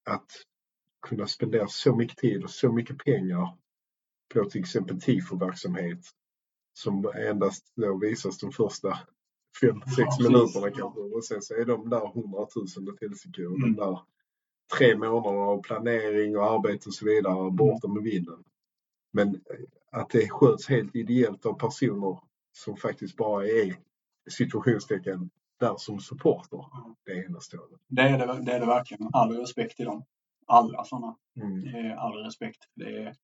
att 0.04 0.32
kunna 1.02 1.28
spendera 1.28 1.68
så 1.68 1.96
mycket 1.96 2.18
tid 2.18 2.44
och 2.44 2.50
så 2.50 2.72
mycket 2.72 2.98
pengar 2.98 3.58
på 4.34 4.46
till 4.50 4.62
exempel 4.62 5.02
tifo-verksamhet 5.02 6.00
som 6.74 7.12
endast 7.30 7.72
då 7.76 7.98
visas 7.98 8.38
de 8.38 8.52
första 8.52 9.00
fem, 9.62 9.82
sex 9.82 9.96
precis. 9.96 10.28
minuterna 10.28 10.72
kanske. 10.72 11.00
Och 11.00 11.26
sen 11.26 11.42
så 11.42 11.54
är 11.54 11.66
de 11.66 11.90
där 11.90 12.08
hundratusen 12.14 12.90
åt 12.90 13.02
helsike 13.02 13.46
och 13.46 13.58
Mm. 13.58 13.76
de 13.76 13.82
där 13.86 14.00
tre 14.78 14.96
månaderna 14.98 15.44
av 15.44 15.62
planering 15.62 16.38
och 16.38 16.46
arbete 16.52 16.90
och 16.90 16.94
så 16.94 17.06
vidare 17.06 17.52
borta 17.52 17.88
med 17.88 18.04
vinden. 18.04 18.44
Men 19.12 19.28
eh, 19.36 19.40
att 19.92 20.10
det 20.10 20.30
sköts 20.30 20.68
helt 20.70 20.96
ideellt 20.96 21.46
av 21.46 21.54
personer 21.54 22.20
som 22.52 22.78
faktiskt 22.78 23.16
bara 23.18 23.48
är 23.48 23.76
situationstecken 24.30 25.30
där 25.60 25.76
som 25.78 26.00
supporter. 26.00 26.66
Det 27.06 27.12
är 27.12 27.26
enastående. 27.26 27.78
Det 27.88 28.02
är 28.02 28.28
det, 28.28 28.46
det 28.46 28.52
är 28.52 28.60
det 28.60 28.66
verkligen. 28.66 29.10
All 29.14 29.38
respekt 29.38 29.76
till 29.78 29.86
dem. 29.86 30.04
Alla 30.46 30.84
sådana. 30.84 31.16
Mm. 31.36 31.98
All 31.98 32.14
respekt. 32.14 32.64
Det 32.76 32.98
är, 32.98 33.16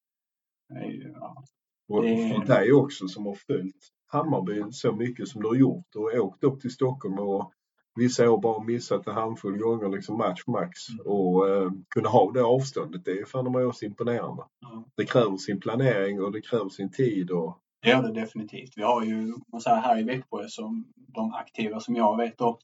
ja. 1.14 1.44
Och 1.88 2.04
för 2.04 2.46
dig 2.46 2.74
också 2.74 3.08
som 3.08 3.26
har 3.26 3.36
följt 3.36 3.90
Hammarby 4.08 4.64
så 4.72 4.92
mycket 4.92 5.28
som 5.28 5.42
du 5.42 5.48
har 5.48 5.56
gjort 5.56 5.96
och 5.96 6.14
åkt 6.14 6.44
upp 6.44 6.62
till 6.62 6.72
Stockholm 6.72 7.20
och 7.20 7.52
vissa 7.96 8.32
år 8.32 8.42
bara 8.42 8.64
missat 8.64 9.08
en 9.08 9.14
handfull 9.14 9.58
gånger 9.58 9.90
liksom 9.90 10.18
match 10.18 10.44
max 10.48 10.90
Mm. 10.90 11.06
och 11.06 11.50
eh, 11.50 11.72
kunna 11.90 12.10
ha 12.10 12.32
det 12.32 12.44
avståndet. 12.44 13.06
Det 13.06 13.12
är 13.12 13.26
fan 13.26 13.52
mig 13.52 13.66
också 13.66 13.86
imponerande. 13.86 14.44
Ja. 14.60 14.86
Det 14.96 15.06
kräver 15.06 15.38
sin 15.38 15.60
planering 15.60 16.22
och 16.22 16.32
det 16.32 16.42
kräver 16.42 16.70
sin 16.70 16.92
tid 16.92 17.32
och 17.32 17.60
Det 17.82 17.90
gör 17.90 18.04
det 18.04 18.14
definitivt. 18.22 18.74
Vi 18.76 18.82
har 18.82 19.04
ju 19.04 19.34
så 19.62 19.70
här, 19.70 19.82
här 19.82 20.00
i 20.00 20.04
Växjö 20.04 20.48
som 20.48 20.94
de 20.96 21.34
aktiva 21.34 21.80
som 21.80 21.96
jag 21.96 22.18
vet 22.18 22.38
då. 22.38 22.60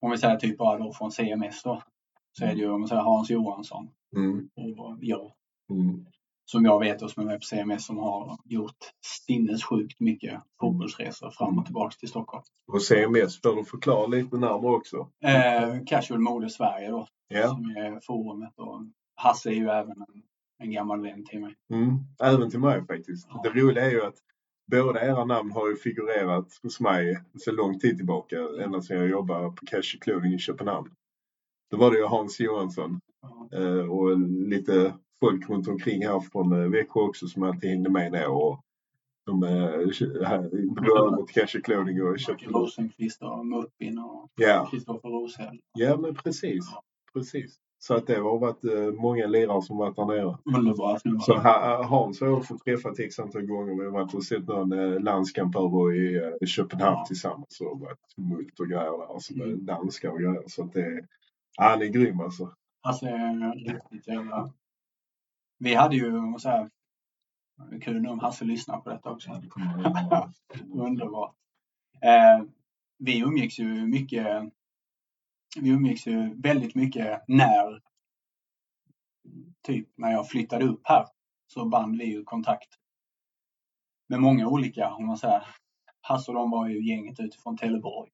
Om 0.00 0.10
vi 0.10 0.18
säger 0.18 0.36
typ 0.36 0.58
bara 0.58 0.78
då 0.78 0.92
från 0.92 1.12
CMS 1.12 1.62
då. 1.62 1.82
Så 2.32 2.44
är 2.44 2.48
det 2.54 2.60
ju 2.60 2.70
om 2.70 2.80
man 2.80 2.88
säger 2.88 3.02
Hans 3.02 3.30
Johansson 3.30 3.88
mm, 4.16 4.48
och 4.78 4.96
jag. 5.00 5.32
mm, 5.70 6.06
Som 6.52 6.64
jag 6.64 6.80
vet 6.80 7.02
och 7.02 7.10
som 7.10 7.22
är 7.22 7.26
med 7.26 7.40
på 7.40 7.44
CMS 7.44 7.86
som 7.86 7.98
har 7.98 8.38
gjort 8.44 8.76
sinnessjukt 9.26 10.00
mycket 10.00 10.40
fotbollsresor 10.60 11.30
fram 11.30 11.58
och 11.58 11.64
tillbaks 11.64 11.96
till 11.98 12.08
Stockholm. 12.08 12.42
och 12.72 12.82
CMS 12.82 13.40
får 13.42 13.56
du 13.56 13.64
förklara 13.64 14.06
lite 14.06 14.36
närmare 14.36 14.72
också. 14.76 14.96
Eh, 15.24 15.84
Casual 15.86 16.20
Mode 16.20 16.50
Sverige 16.50 16.90
då. 16.90 17.06
Ja. 17.28 17.48
Som 17.48 17.64
är 17.64 18.00
forumet 18.06 18.52
och 18.58 18.80
Hasse 19.16 19.50
är 19.50 19.54
ju 19.54 19.68
även 19.68 19.90
en, 19.90 20.22
en 20.58 20.72
gammal 20.72 21.02
vän 21.02 21.24
till 21.24 21.40
mig. 21.40 21.54
Mm, 21.72 21.98
även 22.22 22.50
till 22.50 22.60
mig 22.60 22.86
faktiskt. 22.86 23.26
Ja. 23.30 23.40
Det 23.44 23.60
roliga 23.60 23.84
är 23.84 23.90
ju 23.90 24.02
att 24.02 24.16
båda 24.70 25.04
era 25.06 25.24
namn 25.24 25.52
har 25.52 25.68
ju 25.68 25.76
figurerat 25.76 26.48
hos 26.62 26.80
mig 26.80 27.18
sedan 27.44 27.54
lång 27.54 27.78
tid 27.78 27.96
tillbaka. 27.96 28.36
Ända 28.64 28.82
sedan 28.82 28.96
jag 28.98 29.08
jobbade 29.08 29.44
på 29.50 29.66
Cash 29.66 29.98
Clothing 30.00 30.34
i 30.34 30.38
Köpenhamn. 30.38 30.90
Då 31.70 31.76
var 31.76 31.90
det 31.90 31.98
ju 31.98 32.04
Hans 32.06 32.40
Johansson 32.40 33.00
Ja. 33.22 33.48
eh, 33.58 33.90
och 33.90 34.18
lite 34.48 34.94
folk 35.20 35.50
runt 35.50 35.68
omkring 35.68 36.06
här 36.06 36.20
från 36.20 36.52
eh, 36.52 36.68
Växjö 36.70 37.00
också 37.00 37.26
som 37.26 37.42
alltid 37.42 37.70
hängde 37.70 37.90
med 37.90 38.12
ner 38.12 38.28
och 38.30 38.60
de 39.26 39.42
eh, 39.42 39.50
drog 40.82 40.98
över 40.98 41.22
till 41.26 41.34
Cash 41.42 41.60
Clothing 41.60 42.02
och 42.02 42.18
köpte 42.18 42.44
Martin 42.44 42.60
Rosenqvist 42.60 43.22
och 43.22 43.46
Muppin 43.46 43.98
och 43.98 44.28
Ja, 44.36 44.68
Kristoffer 44.70 45.08
Roshäll. 45.08 45.60
ja 45.78 45.96
men 45.96 46.14
precis. 46.14 46.64
precis. 47.12 47.56
Så 47.82 47.94
att 47.94 48.06
det 48.06 48.14
har 48.14 48.38
varit 48.38 48.64
eh, 48.64 48.92
många 49.02 49.26
lirare 49.26 49.62
som 49.62 49.76
varit 49.76 49.96
där 49.96 50.04
nere. 50.06 50.38
Underbara 50.56 50.98
snubbar. 50.98 51.20
Så 51.20 51.34
ha- 51.34 51.82
Hans 51.82 52.20
har 52.20 52.28
jag 52.28 52.46
fått 52.46 52.64
träffat 52.64 52.98
x 52.98 53.18
antal 53.18 53.42
gånger. 53.46 53.74
Vi 53.74 53.84
har 53.84 53.90
varit 53.92 54.14
och 54.14 54.24
sett 54.24 54.46
någon 54.48 54.94
landskamp 55.02 55.56
över 55.56 55.94
i 56.42 56.46
Köpenhamn 56.46 56.96
Ja. 56.98 57.04
tillsammans 57.08 57.60
och 57.60 57.80
varit 57.80 57.98
tumult 58.16 58.60
och 58.60 58.66
grejer 58.68 58.98
där. 58.98 59.12
Alltså 59.14 59.34
Mm. 59.34 59.64
danskar 59.64 60.10
och 60.10 60.18
grejer. 60.18 60.42
Så 60.46 60.64
att 60.64 60.72
det, 60.72 61.04
ja, 61.56 61.64
han 61.64 61.82
är 61.82 61.86
grym 61.86 62.20
alltså. 62.20 62.50
Alltså 62.82 63.06
är 63.06 63.54
riktigt 63.54 64.08
jävla 64.08 64.52
vi 65.60 65.74
hade 65.74 65.96
ju 65.96 66.38
så 66.38 66.48
här, 66.48 66.70
kul 67.80 68.02
nu 68.02 68.08
om 68.08 68.18
Hasse 68.18 68.44
lyssnar 68.44 68.80
på 68.80 68.90
detta 68.90 69.10
också. 69.10 69.30
Underbart. 70.72 71.34
Eh, 72.02 72.44
vi 72.98 73.20
umgicks 73.20 73.58
ju 73.58 73.86
mycket, 73.86 74.52
vi 75.60 75.70
umgicks 75.70 76.06
ju 76.06 76.34
väldigt 76.34 76.74
mycket 76.74 77.24
när, 77.28 77.82
typ 79.62 79.88
när 79.96 80.10
jag 80.10 80.28
flyttade 80.28 80.64
upp 80.64 80.80
här, 80.84 81.06
så 81.46 81.64
band 81.64 81.98
vi 81.98 82.04
ju 82.04 82.24
kontakt 82.24 82.68
med 84.08 84.20
många 84.20 84.48
olika, 84.48 84.94
om 84.94 85.06
man 85.06 85.18
säger. 85.18 85.46
Hasse 86.00 86.30
och 86.30 86.34
de 86.34 86.50
var 86.50 86.68
ju 86.68 86.88
gänget 86.88 87.20
utifrån 87.20 87.56
Teleborg. 87.56 88.10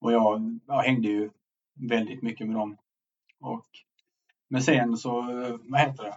Och 0.00 0.12
jag, 0.12 0.60
jag 0.66 0.82
hängde 0.82 1.08
ju 1.08 1.30
väldigt 1.88 2.22
mycket 2.22 2.46
med 2.46 2.56
dem. 2.56 2.76
Och, 3.40 3.66
men 4.48 4.62
sen 4.62 4.96
så, 4.96 5.18
eh, 5.18 5.56
vad 5.62 5.80
heter 5.80 6.04
det, 6.04 6.16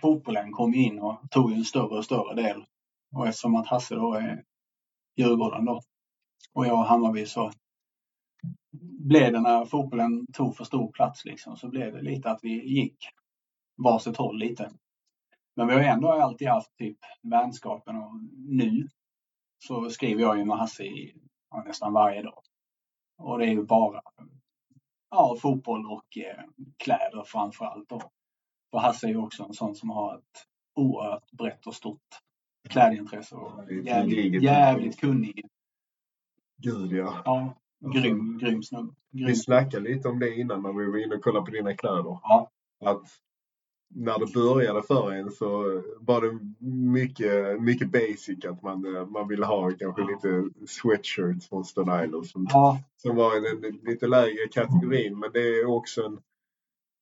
fotbollen 0.00 0.52
kom 0.52 0.74
in 0.74 0.98
och 0.98 1.30
tog 1.30 1.52
en 1.52 1.64
större 1.64 1.98
och 1.98 2.04
större 2.04 2.34
del. 2.42 2.64
Och 3.12 3.28
eftersom 3.28 3.54
att 3.54 3.66
Hasse 3.66 3.94
då 3.94 4.14
är 4.14 4.44
Djurgården 5.16 5.64
då 5.64 5.80
och 6.52 6.66
jag 6.66 6.78
och 6.78 6.86
Hammarby 6.86 7.26
så 7.26 7.50
blev 8.80 9.32
det 9.32 9.40
när 9.40 9.64
fotbollen 9.64 10.26
tog 10.32 10.56
för 10.56 10.64
stor 10.64 10.92
plats 10.92 11.24
liksom 11.24 11.56
så 11.56 11.68
blev 11.68 11.92
det 11.92 12.02
lite 12.02 12.30
att 12.30 12.40
vi 12.42 12.74
gick 12.74 12.96
varsitt 13.76 14.16
håll 14.16 14.38
lite. 14.38 14.70
Men 15.56 15.66
vi 15.66 15.74
har 15.74 15.80
ändå 15.80 16.12
alltid 16.12 16.48
haft 16.48 16.76
typ 16.76 16.98
vänskapen 17.22 17.96
och 17.96 18.20
nu 18.36 18.88
så 19.58 19.90
skriver 19.90 20.22
jag 20.22 20.38
ju 20.38 20.44
med 20.44 20.58
Hasse 20.58 20.84
i, 20.84 21.14
ja, 21.50 21.62
nästan 21.66 21.92
varje 21.92 22.22
dag. 22.22 22.42
Och 23.18 23.38
det 23.38 23.44
är 23.44 23.50
ju 23.50 23.64
bara 23.64 24.02
ja, 25.14 25.36
fotboll 25.42 25.86
och 25.86 26.18
eh, 26.18 26.44
kläder 26.76 27.24
framför 27.26 27.64
allt. 27.64 27.88
Då. 27.88 28.02
För 28.70 28.78
Hasse 28.78 29.06
är 29.06 29.10
ju 29.10 29.16
också 29.16 29.44
en 29.44 29.52
sån 29.52 29.74
som 29.74 29.90
har 29.90 30.14
ett 30.18 30.46
oerhört 30.74 31.30
brett 31.30 31.66
och 31.66 31.74
stort 31.74 32.00
klädintresse 32.68 33.34
och 33.34 33.72
jävligt, 33.72 34.42
jävligt 34.42 35.00
kunnig. 35.00 35.46
Gud 36.62 36.92
ja. 36.92 37.22
Ja, 37.24 37.54
grym, 37.92 38.38
grym 38.38 38.62
snubbe. 38.62 38.94
Vi 39.10 39.36
snackade 39.36 39.88
lite 39.88 40.08
om 40.08 40.18
det 40.18 40.34
innan 40.34 40.62
när 40.62 40.72
vi 40.72 40.90
var 40.90 41.04
inne 41.04 41.14
och 41.14 41.22
kollade 41.22 41.44
på 41.44 41.50
dina 41.50 41.76
kläder. 41.76 42.18
Ja. 42.22 42.50
Att 42.84 43.08
när 43.88 44.18
det 44.18 44.32
började 44.34 44.82
för 44.82 45.12
en 45.12 45.30
så 45.30 45.82
var 46.00 46.20
det 46.20 46.38
mycket, 46.68 47.62
mycket 47.62 47.92
basic 47.92 48.44
att 48.44 48.62
man, 48.62 48.80
man 49.12 49.28
ville 49.28 49.46
ha 49.46 49.70
kanske 49.70 50.02
Ja. 50.02 50.08
lite 50.08 50.50
sweatshirts 50.66 51.48
från 51.48 51.64
Stone 51.64 52.04
Island 52.04 52.26
som, 52.26 52.46
Ja, 52.50 52.78
som 52.96 53.16
var 53.16 53.36
i 53.36 53.40
den 53.60 53.78
lite 53.82 54.06
lägre 54.06 54.48
kategorin. 54.50 55.18
Men 55.18 55.30
det 55.32 55.40
är 55.40 55.66
också 55.66 56.02
en 56.02 56.18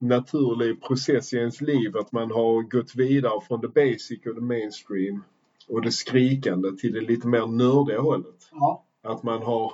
naturlig 0.01 0.83
process 0.83 1.33
i 1.33 1.37
ens 1.37 1.61
liv 1.61 1.97
att 1.97 2.13
man 2.13 2.31
har 2.31 2.63
gått 2.63 2.95
vidare 2.95 3.41
från 3.41 3.61
det 3.61 3.69
basic 3.69 4.27
och 4.27 4.35
det 4.35 4.41
mainstream 4.41 5.23
och 5.69 5.83
det 5.83 5.91
skrikande 5.93 6.73
till 6.77 6.93
det 6.93 7.01
lite 7.01 7.27
mer 7.29 7.47
nördiga 7.47 8.01
hållet. 8.01 8.49
ja, 8.53 8.85
Att 9.03 9.23
man 9.23 9.43
har 9.43 9.73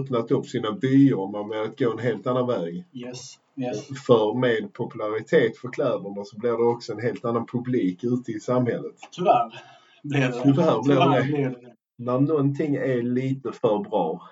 öppnat 0.00 0.30
upp 0.30 0.46
sina 0.46 0.70
vyer 0.82 1.18
och 1.18 1.30
man 1.30 1.44
har 1.44 1.48
velat 1.54 1.78
gå 1.78 1.90
en 1.92 1.98
helt 1.98 2.26
annan 2.26 2.46
väg. 2.46 2.84
yes, 2.92 3.38
yes. 3.56 3.86
För 4.06 4.34
med 4.34 4.72
popularitet 4.72 5.56
för 5.58 5.68
kläderna 5.72 6.24
så 6.24 6.38
blir 6.38 6.50
det 6.50 6.56
också 6.64 6.92
en 6.92 7.00
helt 7.00 7.24
annan 7.24 7.46
publik 7.46 8.04
ute 8.04 8.32
i 8.32 8.40
samhället. 8.40 8.94
Tyvärr 9.12 9.62
blev 10.02 10.30
det 10.32 10.42
Tyvärr 10.42 10.82
blev 10.82 10.98
det 10.98 11.22
Tyvärr 11.22 11.50
det. 11.50 11.74
När 11.98 12.20
någonting 12.20 12.74
är 12.74 13.02
lite 13.02 13.52
för 13.52 13.78
bra, 13.78 14.22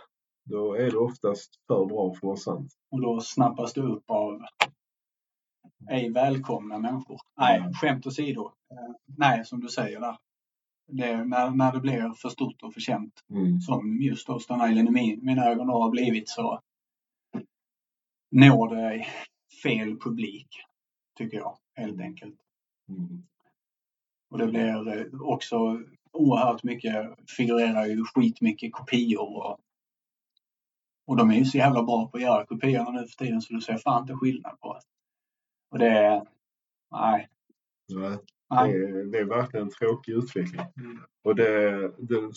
då 0.44 0.74
är 0.74 0.90
det 0.90 0.96
oftast 0.98 1.50
för 1.66 1.86
bra 1.86 2.14
för 2.14 2.26
vara 2.26 2.36
sant. 2.36 2.72
Och 2.90 3.00
då 3.02 3.20
snappas 3.20 3.72
det 3.72 3.80
upp 3.80 4.10
av 4.10 4.40
ej 5.90 6.10
välkomna 6.10 6.78
människor. 6.78 7.20
Nej, 7.38 7.58
Mm. 7.60 7.72
skämt 7.72 8.06
åsido. 8.06 8.44
Eh, 8.72 8.94
Nej, 9.18 9.44
som 9.44 9.60
du 9.60 9.68
säger 9.68 10.00
där. 10.00 10.16
Det, 10.92 11.24
när, 11.24 11.50
när 11.50 11.72
det 11.72 11.80
blir 11.80 12.12
för 12.16 12.28
stort 12.28 12.62
och 12.62 12.74
för 12.74 12.80
känt, 12.80 13.12
Mm. 13.30 13.60
som 13.60 13.98
just 14.02 14.26
då 14.26 14.38
Stone 14.38 14.70
Island 14.70 14.88
i 14.88 14.90
min, 14.90 15.24
mina 15.24 15.44
ögon 15.46 15.68
har 15.68 15.90
blivit, 15.90 16.28
så 16.28 16.60
når 18.34 18.74
det 18.74 19.06
fel 19.62 19.96
publik, 20.00 20.48
tycker 21.18 21.36
jag, 21.36 21.58
helt 21.76 22.00
enkelt. 22.00 22.36
Mm. 22.88 23.22
Och 24.30 24.38
det 24.38 24.46
blir 24.46 24.98
eh, 24.98 25.20
också 25.20 25.56
oerhört 26.12 26.62
mycket, 26.62 26.94
figurerar 27.36 27.86
ju 27.86 28.04
skitmycket 28.04 28.72
kopior 28.72 29.36
och, 29.36 29.58
och 31.06 31.16
de 31.16 31.30
är 31.30 31.34
ju 31.34 31.44
så 31.44 31.58
jävla 31.58 31.82
bra 31.82 32.08
på 32.08 32.16
att 32.16 32.22
göra 32.22 32.46
kopiorna 32.46 32.90
nu 32.90 33.06
för 33.06 33.24
tiden 33.24 33.42
så 33.42 33.54
du 33.54 33.60
ser 33.60 33.78
fan 33.78 34.02
inte 34.02 34.14
skillnad 34.14 34.60
på 34.60 34.74
det. 34.74 34.80
Och 35.70 35.78
det 35.78 35.88
är, 35.88 36.26
nej, 36.90 37.28
Nej, 38.50 38.72
det, 38.72 38.88
är, 38.88 39.04
det 39.04 39.18
är 39.18 39.24
verkligen 39.24 39.66
en 39.66 39.72
tråkig 39.72 40.12
utveckling. 40.12 40.66
Mm. 40.76 40.98
Och 41.22 41.36
det, 41.36 41.70
det, 41.98 42.32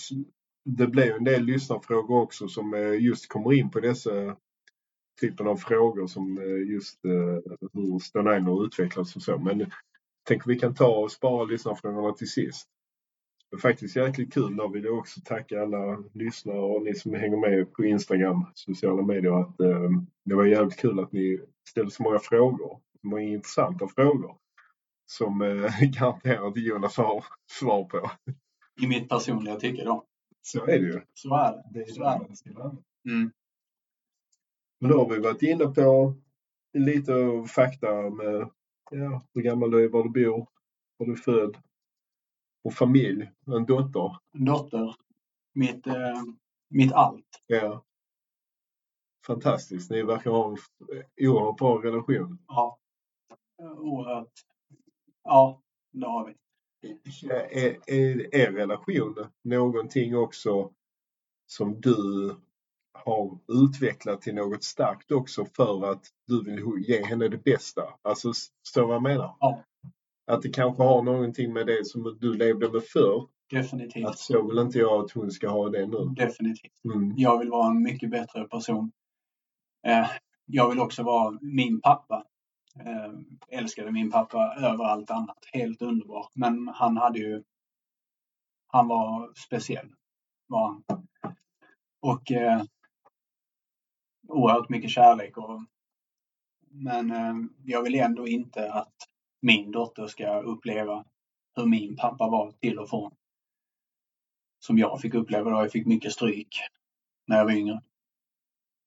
det 0.63 1.05
ju 1.05 1.11
en 1.11 1.23
del 1.23 1.43
lyssnarfrågor 1.43 2.21
också 2.21 2.47
som 2.47 2.73
eh, 2.73 3.03
just 3.03 3.29
kommer 3.29 3.53
in 3.53 3.69
på 3.69 3.79
dessa 3.79 4.11
typen 5.21 5.47
av 5.47 5.57
frågor 5.57 6.07
som 6.07 6.37
eh, 6.37 6.71
just 6.73 7.05
eh, 7.05 7.11
hur 7.73 8.43
har 8.45 8.65
utvecklats 8.65 9.15
och 9.15 9.21
så. 9.21 9.37
Men 9.37 9.71
tänk 10.27 10.47
vi 10.47 10.59
kan 10.59 10.75
ta 10.75 10.87
och 10.87 11.11
spara 11.11 11.43
lyssnarfrågorna 11.43 12.13
till 12.13 12.29
sist. 12.29 12.67
Det 13.51 13.55
är 13.55 13.59
faktiskt 13.59 13.95
jäkligt 13.95 14.33
kul. 14.33 14.55
Då 14.55 14.67
vill 14.67 14.83
jag 14.83 14.97
också 14.97 15.21
tacka 15.25 15.61
alla 15.61 16.03
lyssnare 16.13 16.59
och 16.59 16.83
ni 16.83 16.95
som 16.95 17.13
hänger 17.13 17.37
med 17.37 17.73
på 17.73 17.85
Instagram, 17.85 18.45
sociala 18.53 19.01
medier. 19.01 19.41
Att, 19.41 19.59
eh, 19.59 19.89
det 20.25 20.35
var 20.35 20.45
jävligt 20.45 20.79
kul 20.79 20.99
att 20.99 21.11
ni 21.11 21.39
ställde 21.69 21.91
så 21.91 22.03
många 22.03 22.19
frågor. 22.19 22.79
Så 23.01 23.07
många 23.07 23.21
intressanta 23.21 23.87
frågor. 23.87 24.35
Som 25.05 25.41
eh, 25.41 25.81
garanterat 25.99 26.57
Jonas 26.57 26.97
har 26.97 27.25
svar 27.51 27.83
på. 27.83 28.11
I 28.81 28.87
mitt 28.87 29.09
personliga 29.09 29.55
tycke 29.55 29.83
då. 29.83 30.03
Så 30.41 30.63
är 30.63 30.79
det 30.79 30.85
ju. 30.85 31.01
Så 31.13 31.35
är 31.35 31.51
det. 31.51 31.63
Det 31.73 31.79
är 31.79 31.85
Så 31.85 32.03
är 32.03 32.19
det. 32.19 33.11
Mm. 33.11 33.31
Men 34.79 34.91
då 34.91 34.97
har 34.97 35.09
vi 35.09 35.19
varit 35.19 35.41
inne 35.41 35.65
på 35.65 36.13
lite 36.73 37.43
fakta 37.55 38.09
med 38.09 38.49
ja, 38.91 39.21
hur 39.33 39.41
gammal 39.41 39.71
du 39.71 39.83
är, 39.83 39.89
var 39.89 40.03
du 40.03 40.09
bor, 40.09 40.47
var 40.97 41.05
du 41.05 41.11
är 41.11 41.15
född 41.15 41.57
och 42.63 42.73
familj, 42.73 43.31
en 43.45 43.65
dotter. 43.65 44.17
En 44.33 44.45
dotter, 44.45 44.95
mitt, 45.53 45.87
eh, 45.87 46.23
mitt 46.69 46.93
allt. 46.93 47.43
Ja. 47.47 47.83
Fantastiskt. 49.27 49.91
Ni 49.91 50.03
verkar 50.03 50.31
ha 50.31 50.49
en 50.49 50.57
oerhört 51.27 51.57
bra 51.57 51.83
relation. 51.83 52.39
Ja. 52.47 52.79
Oerhört. 53.57 54.33
Ja, 55.23 55.61
det 55.91 56.05
har 56.05 56.25
vi. 56.25 56.35
Är, 57.29 57.89
är 57.89 58.35
er 58.35 58.51
relation 58.51 59.15
någonting 59.41 60.17
också 60.17 60.73
som 61.45 61.81
du 61.81 62.35
har 63.05 63.37
utvecklat 63.47 64.21
till 64.21 64.35
något 64.35 64.63
starkt 64.63 65.11
också 65.11 65.45
för 65.55 65.91
att 65.91 66.03
du 66.27 66.43
vill 66.43 66.83
ge 66.87 67.05
henne 67.05 67.27
det 67.27 67.43
bästa? 67.43 67.81
Alltså, 68.01 68.33
förstår 68.65 68.81
du 68.81 68.87
vad 68.87 68.95
jag 68.95 69.03
menar? 69.03 69.35
Ja. 69.39 69.63
Att 70.31 70.41
det 70.41 70.49
kanske 70.49 70.83
har 70.83 71.03
någonting 71.03 71.53
med 71.53 71.67
det 71.67 71.85
som 71.85 72.17
du 72.19 72.33
levde 72.33 72.69
med 72.69 72.83
förr. 72.83 73.27
Definitivt. 73.49 74.05
Att 74.05 74.19
så 74.19 74.47
vill 74.47 74.59
inte 74.59 74.77
jag 74.79 75.05
att 75.05 75.11
hon 75.11 75.31
ska 75.31 75.49
ha 75.49 75.69
det 75.69 75.87
nu. 75.87 76.13
Definitivt. 76.15 76.83
Mm. 76.85 77.13
Jag 77.17 77.39
vill 77.39 77.49
vara 77.49 77.67
en 77.67 77.83
mycket 77.83 78.11
bättre 78.11 78.47
person. 78.47 78.91
Eh, 79.87 80.09
jag 80.45 80.69
vill 80.69 80.79
också 80.79 81.03
vara 81.03 81.37
min 81.41 81.81
pappa. 81.81 82.23
Eh, 82.79 83.59
älskade 83.59 83.91
min 83.91 84.11
pappa 84.11 84.55
över 84.59 84.83
allt 84.83 85.11
annat. 85.11 85.37
Helt 85.53 85.81
underbar. 85.81 86.27
Men 86.35 86.67
han 86.67 86.97
hade 86.97 87.19
ju... 87.19 87.43
Han 88.67 88.87
var 88.87 89.33
speciell. 89.47 89.89
Var 90.47 90.67
han. 90.67 90.83
Och 92.01 92.31
eh, 92.31 92.61
oerhört 94.29 94.69
mycket 94.69 94.91
kärlek. 94.91 95.37
Och, 95.37 95.61
men 96.69 97.11
eh, 97.11 97.35
jag 97.63 97.83
vill 97.83 97.95
ändå 97.95 98.27
inte 98.27 98.73
att 98.73 98.95
min 99.41 99.71
dotter 99.71 100.07
ska 100.07 100.39
uppleva 100.39 101.05
hur 101.55 101.65
min 101.65 101.95
pappa 101.95 102.29
var 102.29 102.51
till 102.51 102.79
och 102.79 102.89
från. 102.89 103.15
Som 104.59 104.77
jag 104.77 105.01
fick 105.01 105.13
uppleva 105.13 105.49
då. 105.49 105.57
Jag 105.57 105.71
fick 105.71 105.85
mycket 105.85 106.11
stryk 106.11 106.59
när 107.27 107.37
jag 107.37 107.45
var 107.45 107.51
yngre. 107.51 107.81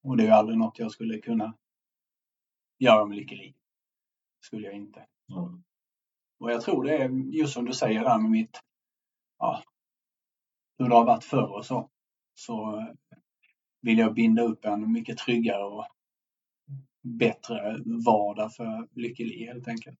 Och 0.02 0.16
det 0.16 0.22
är 0.22 0.26
ju 0.26 0.32
aldrig 0.32 0.58
något 0.58 0.78
jag 0.78 0.90
skulle 0.90 1.18
kunna 1.18 1.54
göra 2.78 3.04
mig 3.04 3.16
lycklig. 3.16 3.56
Skulle 4.40 4.66
jag 4.66 4.76
inte. 4.76 5.06
Ja. 5.26 5.60
Och 6.38 6.50
jag 6.50 6.62
tror 6.62 6.84
det 6.84 6.96
är 6.96 7.08
just 7.08 7.52
som 7.52 7.64
du 7.64 7.72
säger 7.72 8.04
där 8.04 8.18
med 8.18 8.30
mitt, 8.30 8.60
ja, 9.38 9.62
hur 10.78 10.88
det 10.88 10.94
har 10.94 11.04
varit 11.04 11.24
förr 11.24 11.52
och 11.52 11.66
så. 11.66 11.90
Så 12.34 12.86
vill 13.80 13.98
jag 13.98 14.14
binda 14.14 14.42
upp 14.42 14.64
en 14.64 14.92
mycket 14.92 15.18
tryggare 15.18 15.64
och 15.64 15.86
bättre 17.02 17.82
vardag 18.04 18.54
för 18.54 18.88
Lykkeli 18.92 19.46
helt 19.46 19.68
enkelt. 19.68 19.98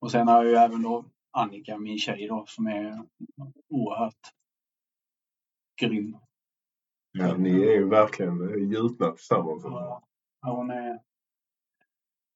Och 0.00 0.10
sen 0.10 0.28
har 0.28 0.44
jag 0.44 0.50
ju 0.50 0.56
även 0.56 0.82
då 0.82 1.04
Annika, 1.30 1.78
min 1.78 1.98
tjej 1.98 2.26
då, 2.26 2.44
som 2.48 2.66
är 2.66 3.06
oerhört 3.68 4.32
grym. 5.80 6.16
Ja, 7.12 7.36
ni 7.36 7.50
är 7.50 7.72
ju 7.72 7.88
verkligen 7.88 8.70
gjutna 8.70 9.10
tillsammans. 9.10 9.62
Ja, 9.64 10.02
hon 10.40 10.70
är... 10.70 11.00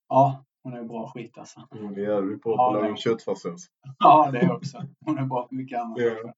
Ja, 0.09 0.45
Hon 0.63 0.77
är 0.77 0.85
bra 0.85 1.11
skit 1.15 1.39
alltså. 1.39 1.69
Hon 1.71 1.95
är 1.95 1.99
jävligt 1.99 2.43
bra 2.43 2.57
på 2.57 2.63
att 2.67 2.83
laga 2.83 2.97
köttfärssås. 2.97 3.71
Ja, 3.99 4.31
det 4.33 4.51
också. 4.51 4.83
Hon 5.01 5.19
är 5.19 5.25
bra 5.25 5.49
på 5.49 5.55
mycket 5.55 5.81
annat. 5.81 5.99
Ja. 5.99 6.35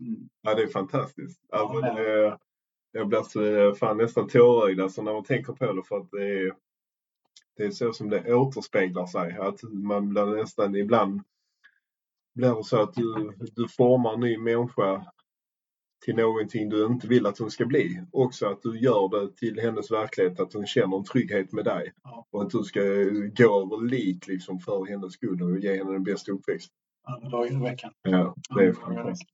Mm. 0.00 0.28
Ja, 0.40 0.54
det 0.54 0.62
är 0.62 0.68
fantastiskt. 0.68 1.40
Alltså, 1.52 1.78
Ja, 1.80 1.94
det 1.94 2.02
det 2.02 2.26
är, 2.26 2.38
jag 2.92 3.08
blir 3.08 3.22
så, 3.22 3.44
eh, 3.44 3.74
fan 3.74 3.96
nästan 3.96 4.28
tårögd 4.28 4.80
alltså, 4.80 5.02
när 5.02 5.12
man 5.12 5.24
tänker 5.24 5.52
på 5.52 5.72
det 5.72 5.82
för 5.82 5.96
att 5.96 6.10
det 6.10 6.28
är, 6.28 6.52
det 7.56 7.64
är 7.64 7.70
så 7.70 7.92
som 7.92 8.10
det 8.10 8.34
återspeglar 8.34 9.06
sig. 9.06 9.36
Att 9.40 9.62
man 9.62 10.08
blir 10.08 10.26
nästan 10.26 10.76
ibland 10.76 11.22
blir 12.34 12.54
det 12.54 12.64
så 12.64 12.82
att 12.82 12.94
du, 12.94 13.32
du 13.56 13.68
formar 13.68 14.14
en 14.14 14.20
ny 14.20 14.38
människa 14.38 15.06
till 16.04 16.16
någonting 16.16 16.68
du 16.68 16.86
inte 16.86 17.08
vill 17.08 17.26
att 17.26 17.38
hon 17.38 17.50
ska 17.50 17.66
bli. 17.66 18.02
Också 18.12 18.46
att 18.46 18.62
du 18.62 18.78
gör 18.78 19.08
det 19.08 19.36
till 19.36 19.60
hennes 19.60 19.90
verklighet, 19.90 20.40
att 20.40 20.52
hon 20.52 20.66
känner 20.66 20.96
en 20.96 21.04
trygghet 21.04 21.52
med 21.52 21.64
dig. 21.64 21.92
Ja. 22.02 22.26
Och 22.30 22.42
att 22.42 22.50
du 22.50 22.64
ska 22.64 22.80
gå 23.36 23.62
över 23.62 23.86
lik 23.86 24.26
liksom 24.26 24.60
för 24.60 24.86
hennes 24.86 25.12
skull 25.12 25.42
och 25.42 25.58
ge 25.58 25.76
henne 25.76 25.92
den 25.92 26.04
bästa 26.04 26.32
uppväxten. 26.32 26.74
Alla 27.02 27.28
dagar 27.28 27.52
i 27.52 27.62
veckan. 27.62 27.92
Ja, 28.02 28.34
det 28.56 28.64
är 28.64 28.72
fantastiskt. 28.72 29.30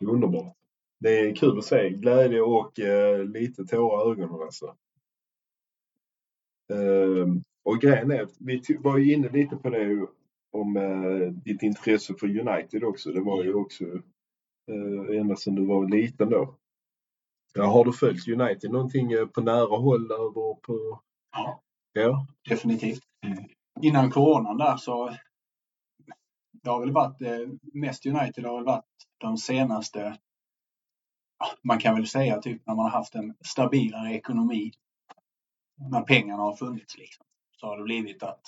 Det 0.00 0.06
är 0.06 0.10
underbart. 0.10 0.56
Det 1.00 1.18
är 1.18 1.34
kul 1.34 1.58
att 1.58 1.64
se 1.64 1.90
glädje 1.90 2.40
och 2.40 2.80
eh, 2.80 3.24
lite 3.24 3.64
tårar 3.64 4.08
i 4.08 4.12
ögonen 4.12 4.42
alltså. 4.42 4.76
Ehm, 6.72 7.42
och 7.64 7.80
grejen 7.80 8.10
är, 8.10 8.28
vi 8.38 8.62
var 8.80 8.98
ju 8.98 9.12
inne 9.12 9.28
lite 9.28 9.56
på 9.56 9.70
det 9.70 10.06
om 10.52 10.76
eh, 10.76 11.32
ditt 11.32 11.62
intresse 11.62 12.14
för 12.14 12.26
United 12.26 12.84
också. 12.84 13.12
Det 13.12 13.20
var 13.20 13.44
ju 13.44 13.54
också 13.54 13.84
eh, 14.68 15.20
ända 15.20 15.36
sedan 15.36 15.54
du 15.54 15.66
var 15.66 15.88
liten 15.88 16.30
då. 16.30 16.56
Ja, 17.54 17.64
har 17.64 17.84
du 17.84 17.92
följt 17.92 18.28
United 18.28 18.70
någonting 18.70 19.12
eh, 19.12 19.26
på 19.26 19.40
nära 19.40 19.76
håll 19.76 20.12
över 20.12 20.54
på... 20.54 21.00
Ja, 21.32 21.62
Ja. 21.92 22.26
definitivt. 22.48 23.02
Mm. 23.26 23.44
Innan 23.82 24.10
coronan 24.10 24.56
där 24.56 24.76
så 24.76 25.16
det 26.62 26.70
har 26.70 26.80
väl 26.80 26.92
varit 26.92 27.22
eh, 27.22 27.48
mest 27.74 28.06
United 28.06 28.44
har 28.44 28.56
väl 28.56 28.64
varit 28.64 28.84
de 29.18 29.36
senaste 29.36 30.18
man 31.62 31.78
kan 31.78 31.94
väl 31.94 32.06
säga 32.06 32.40
typ 32.40 32.66
när 32.66 32.74
man 32.74 32.84
har 32.84 32.98
haft 32.98 33.14
en 33.14 33.34
stabilare 33.40 34.14
ekonomi. 34.14 34.72
När 35.90 36.02
pengarna 36.02 36.42
har 36.42 36.56
funnits 36.56 36.98
liksom. 36.98 37.26
Så 37.56 37.66
har 37.66 37.78
det 37.78 37.84
blivit 37.84 38.22
att 38.22 38.40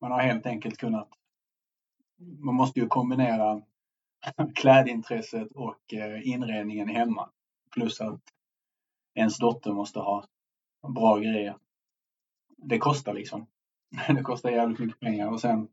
man 0.00 0.12
har 0.12 0.20
helt 0.20 0.46
enkelt 0.46 0.76
kunnat 0.78 1.08
man 2.18 2.54
måste 2.54 2.80
ju 2.80 2.86
kombinera 2.86 3.62
klädintresset 4.54 5.52
och 5.52 5.94
eh, 5.94 6.28
inredningen 6.28 6.88
hemma. 6.88 7.30
Plus 7.70 8.00
att 8.00 8.20
ens 9.14 9.38
dotter 9.38 9.72
måste 9.72 9.98
ha 9.98 10.24
bra 10.94 11.18
grejer. 11.18 11.56
Det 12.56 12.78
kostar 12.78 13.14
liksom. 13.14 13.46
Det 14.08 14.22
kostar 14.22 14.50
jävligt 14.50 14.78
mycket 14.78 15.00
pengar. 15.00 15.28
Och 15.28 15.40
sen, 15.40 15.68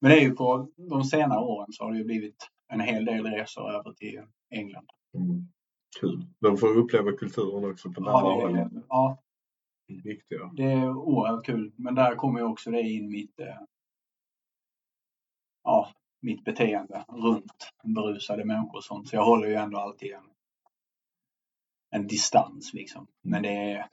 men 0.00 0.10
det 0.10 0.18
är 0.18 0.22
ju 0.22 0.34
på 0.34 0.68
de 0.76 1.04
senare 1.04 1.40
åren 1.40 1.72
så 1.72 1.84
har 1.84 1.92
det 1.92 1.98
ju 1.98 2.04
blivit 2.04 2.50
en 2.68 2.80
hel 2.80 3.04
del 3.04 3.26
resor 3.26 3.70
över 3.70 3.92
till 3.92 4.22
England. 4.50 4.90
Mm. 5.14 5.48
Kul. 6.00 6.26
De 6.40 6.56
får 6.56 6.76
uppleva 6.76 7.12
kulturen 7.12 7.70
också 7.70 7.92
på 7.92 8.00
nära 8.00 8.12
Ja, 8.12 8.48
det, 8.48 8.82
ja, 8.88 9.22
Viktiga. 9.88 10.50
det 10.56 10.62
är 10.62 10.90
oerhört 10.90 11.46
kul. 11.46 11.72
Men 11.76 11.94
där 11.94 12.14
kommer 12.14 12.40
ju 12.40 12.46
också 12.46 12.70
det 12.70 12.80
in 12.82 13.10
mitt, 13.10 13.40
eh, 13.40 13.58
ja, 15.64 15.88
mitt 16.20 16.44
beteende 16.44 17.04
runt 17.08 17.72
berusade 17.84 18.44
människor 18.44 18.76
och 18.76 18.84
sånt. 18.84 19.08
Så 19.08 19.16
jag 19.16 19.24
håller 19.24 19.48
ju 19.48 19.54
ändå 19.54 19.78
alltid 19.78 20.12
en, 20.12 20.30
en 21.90 22.06
distans 22.06 22.74
liksom. 22.74 23.06
Men 23.22 23.42
det 23.42 23.72
är 23.72 23.88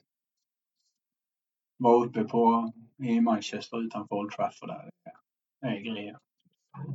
var 1.76 2.04
uppe 2.06 2.24
på 2.24 2.72
i 2.98 3.20
Manchester 3.20 3.80
utanför 3.80 4.16
Old 4.16 4.32
Trafford 4.32 4.68
där. 4.68 4.90
Det 5.60 5.66
är 5.66 5.80
grejer. 5.80 6.18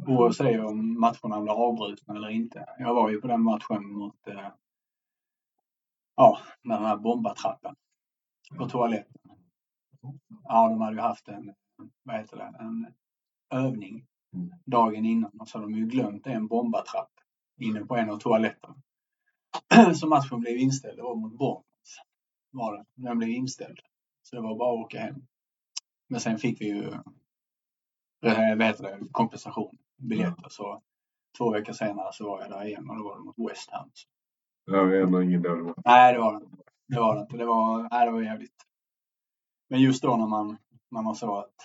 Oavsett 0.08 0.60
om 0.60 1.00
matcherna 1.00 1.41
blir 1.41 1.54
avbrutna 1.54 2.15
eller 2.15 2.30
inte. 2.30 2.65
Jag 2.80 2.93
var 2.93 3.10
ju 3.10 3.22
på 3.22 3.28
den 3.28 3.41
matchen 3.41 3.86
mot 3.93 4.28
eh, 4.28 4.48
ja, 6.19 6.39
med 6.63 6.77
den 6.77 6.86
här 6.86 6.97
bombatrappen 6.97 7.75
på 8.58 8.69
toaletten. 8.69 9.21
Ja, 10.43 10.69
de 10.69 10.82
hade 10.82 10.95
ju 10.95 11.01
haft 11.01 11.27
en, 11.27 11.53
vad 12.03 12.15
heter 12.15 12.38
det, 12.38 12.55
en 12.60 12.93
övning 13.49 14.05
Mm. 14.34 14.51
dagen 14.65 15.05
innan 15.05 15.39
och 15.39 15.47
så 15.47 15.58
hade 15.58 15.71
de 15.71 15.77
ju 15.77 15.86
glömt 15.86 16.27
en 16.27 16.47
bombatrapp 16.47 17.12
inne 17.62 17.86
på 17.86 17.95
en 17.95 18.10
av 18.10 18.17
toaletterna. 18.17 18.75
Så 19.95 20.08
matchen 20.08 20.39
blev 20.39 20.58
inställd. 20.58 20.97
Det 20.97 21.03
var 21.03 21.15
mot 21.15 21.38
Bournemouth. 21.38 21.65
Var 22.51 22.77
det. 22.77 22.86
Den 22.95 23.17
blev 23.17 23.29
inställd. 23.29 23.79
Så 24.23 24.36
det 24.36 24.41
var 24.41 24.55
bara 24.55 24.73
att 24.73 24.86
åka 24.86 24.99
hem. 24.99 25.27
Men 26.08 26.19
sen 26.19 26.38
fick 26.38 26.62
vi 26.62 26.65
ju 26.65 26.84
eh, 28.25 28.58
vad 28.58 28.63
heter 28.63 28.84
det, 28.84 29.08
kompensation, 29.12 29.77
biljetter. 29.97 30.49
Så 30.49 30.82
två 31.38 31.51
veckor 31.51 31.73
senare 31.73 32.13
så 32.13 32.29
var 32.29 32.41
jag 32.41 32.49
där 32.51 32.65
igen 32.65 32.89
och 32.89 32.97
då 32.97 33.03
var 33.03 33.17
det 33.17 33.23
mot 33.23 33.51
West 33.51 33.69
Ham. 33.71 33.91
Ja, 33.91 34.18
det 34.71 34.97
är 34.97 35.01
ändå 35.01 35.23
ingen 35.23 35.41
dålig 35.41 35.63
match. 35.63 35.77
Nej, 35.86 36.13
det 36.13 36.19
var 36.19 36.39
det. 36.39 36.45
Det 36.88 36.99
var 36.99 37.15
det 37.15 37.21
inte. 37.21 37.38
Det 37.38 37.45
var, 37.45 37.88
nej, 37.91 38.05
det 38.05 38.12
var 38.12 38.21
jävligt. 38.21 38.65
Men 39.69 39.82
just 39.82 40.03
då 40.03 40.17
när 40.17 40.27
man, 40.27 40.58
när 40.91 41.01
man 41.01 41.15
såg 41.15 41.38
att 41.38 41.55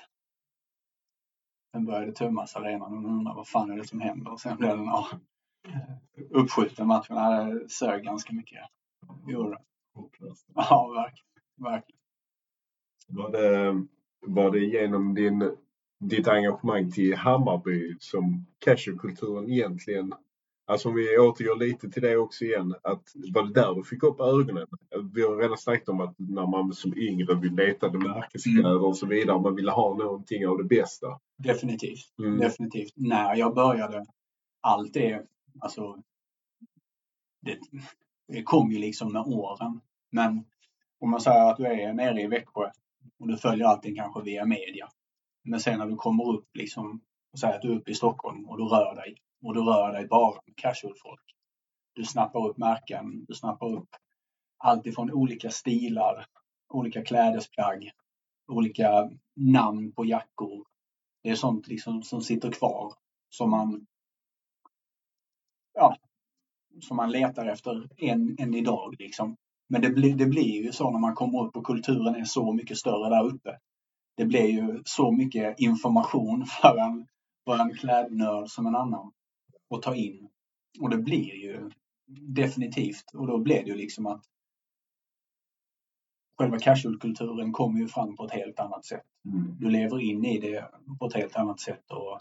den 1.73 1.85
började 1.85 2.13
tömmas 2.13 2.57
arenan 2.57 2.83
och 2.83 3.03
man 3.03 3.07
undrade 3.07 3.37
vad 3.37 3.49
fan 3.49 3.71
är 3.71 3.77
det 3.77 3.85
som 3.89 4.01
händer? 4.01 4.33
Och 4.33 4.41
sen 4.41 4.57
blev 4.57 4.77
den 4.77 4.87
ja, 4.87 5.09
uppskjuten 6.31 6.87
matchen. 6.87 7.17
Det 7.17 7.69
sög 7.69 8.05
ganska 8.05 8.33
mycket. 8.33 8.61
Gjorde 9.27 9.51
det. 9.51 9.59
Ja, 10.55 10.93
verkligen. 10.95 11.27
verkligen. 11.57 12.01
Var 13.09 13.31
det, 13.31 13.87
var 14.27 14.51
det 14.51 14.59
genom 14.59 15.15
din, 15.15 15.57
ditt 16.01 16.29
engagemang 16.29 16.91
till 16.91 17.17
Hammarby 17.17 17.97
som 17.99 18.47
casualkulturen 18.59 19.51
egentligen, 19.51 20.15
alltså 20.67 20.89
om 20.89 20.95
vi 20.95 21.19
återgår 21.19 21.57
lite 21.57 21.91
till 21.91 22.03
det 22.03 22.17
också 22.17 22.45
igen, 22.45 22.75
att 22.83 23.13
var 23.35 23.43
det 23.43 23.53
där 23.53 23.75
du 23.75 23.85
fick 23.85 24.03
upp 24.03 24.21
ögonen? 24.21 24.67
Vi 25.15 25.23
har 25.23 25.37
redan 25.37 25.59
snackat 25.59 25.89
om 25.89 26.01
att 26.01 26.15
när 26.19 26.47
man 26.47 26.73
som 26.73 26.99
yngre 26.99 27.35
vill 27.35 27.55
letade 27.55 27.99
märkeskläder 27.99 28.85
och 28.85 28.97
så 28.97 29.07
vidare, 29.07 29.41
man 29.41 29.55
ville 29.55 29.71
ha 29.71 29.95
någonting 29.95 30.47
av 30.47 30.59
det 30.59 30.65
bästa. 30.65 31.21
Definitivt. 31.39 32.19
Mm. 32.19 32.39
Definitivt. 32.39 32.93
När 32.97 33.37
jag 33.37 33.55
började, 33.55 34.07
allt 34.61 34.95
det, 34.95 35.27
alltså, 35.61 36.03
det, 37.41 37.59
det 38.29 38.43
kom 38.43 38.73
ju 38.73 38.79
liksom 38.79 39.13
med 39.13 39.23
åren. 39.23 39.81
Men 40.11 40.45
om 41.01 41.11
man 41.11 41.21
säger 41.21 41.51
att 41.51 41.57
du 41.57 41.67
är 41.67 41.93
nere 41.93 42.23
i 42.23 42.27
Växjö 42.27 42.71
och 43.19 43.29
du 43.29 43.37
följer 43.37 43.67
allting 43.67 43.97
kanske 43.97 44.23
via 44.23 44.45
media. 44.45 44.89
Men 45.45 45.61
sen 45.61 45.79
när 45.79 45.87
du 45.87 45.97
kommer 45.97 46.29
upp 46.29 46.49
liksom, 46.55 47.01
och 47.33 47.39
säger 47.39 47.55
att 47.55 47.63
du 47.63 47.73
är 47.73 47.77
uppe 47.77 47.91
i 47.91 47.95
Stockholm 47.95 48.49
och 48.49 48.59
du 48.59 48.65
rör 48.65 48.95
dig 48.95 49.17
och 49.45 49.55
du 49.55 49.61
rör 49.61 49.93
dig 49.93 50.07
bara 50.07 50.41
med 50.47 50.57
casual-folk. 50.57 51.25
Du 51.93 52.05
snappar 52.05 52.49
upp 52.49 52.59
märken, 52.59 53.25
du 53.25 53.35
snappar 53.35 53.73
upp 53.73 53.89
allt 54.59 54.87
ifrån 54.87 55.13
olika 55.13 55.51
stilar, 55.51 56.27
olika 56.69 57.05
klädesplagg, 57.05 57.91
olika 58.49 59.11
namn 59.37 59.93
på 59.93 60.05
jackor, 60.05 60.65
det 61.23 61.31
är 61.31 61.35
sånt 61.35 61.67
liksom 61.67 62.03
som 62.03 62.21
sitter 62.21 62.53
kvar 62.53 62.93
som 63.29 63.51
man 63.51 63.87
ja, 65.75 65.97
som 66.81 66.97
man 66.97 67.11
letar 67.11 67.47
efter 67.47 67.89
än, 67.97 68.37
än 68.39 68.55
idag 68.55 68.95
liksom. 68.99 69.37
Men 69.69 69.83
det, 69.83 69.91
blir 69.91 70.17
det 70.17 70.27
blir 70.27 70.63
ju 70.63 70.73
så 70.73 70.91
när 70.91 70.99
man 70.99 71.15
kommer 71.15 71.45
upp 71.45 71.57
och 71.57 71.67
kulturen 71.67 72.15
är 72.15 72.25
så 72.25 72.53
mycket 72.53 72.77
större 72.77 73.11
där 73.11 73.27
uppe. 73.27 73.59
Det 74.17 74.25
blir 74.25 74.47
ju 74.47 74.83
så 74.85 75.13
mycket 75.13 75.61
information 75.61 76.47
för 76.61 76.79
en, 76.79 77.07
för 77.45 77.59
en 77.59 77.75
klädnörd 77.75 78.49
som 78.49 78.67
en 78.67 78.77
annan 78.77 79.13
att 79.71 79.83
ta 79.83 79.95
in. 79.95 80.29
Och 80.81 80.91
det 80.91 80.99
blir 80.99 81.35
ju 81.35 81.71
definitivt, 82.21 83.05
och 83.15 83.27
då 83.27 83.39
blir 83.39 83.63
det 83.65 83.71
ju 83.71 83.75
liksom 83.77 84.07
att 84.07 84.25
själva 86.39 86.59
casualkulturen 86.59 87.53
kommer 87.53 87.81
ju 87.81 87.89
fram 87.89 88.17
på 88.17 88.25
ett 88.25 88.31
helt 88.33 88.61
annat 88.61 88.85
sätt 88.85 89.03
Mm. 89.29 89.57
du 89.61 89.71
lever 89.71 90.01
in 90.01 90.25
i 90.25 90.41
det 90.41 90.71
på 90.99 91.07
ett 91.07 91.15
helt 91.15 91.37
annat 91.37 91.61
sätt. 91.61 91.91
Och, 91.91 92.21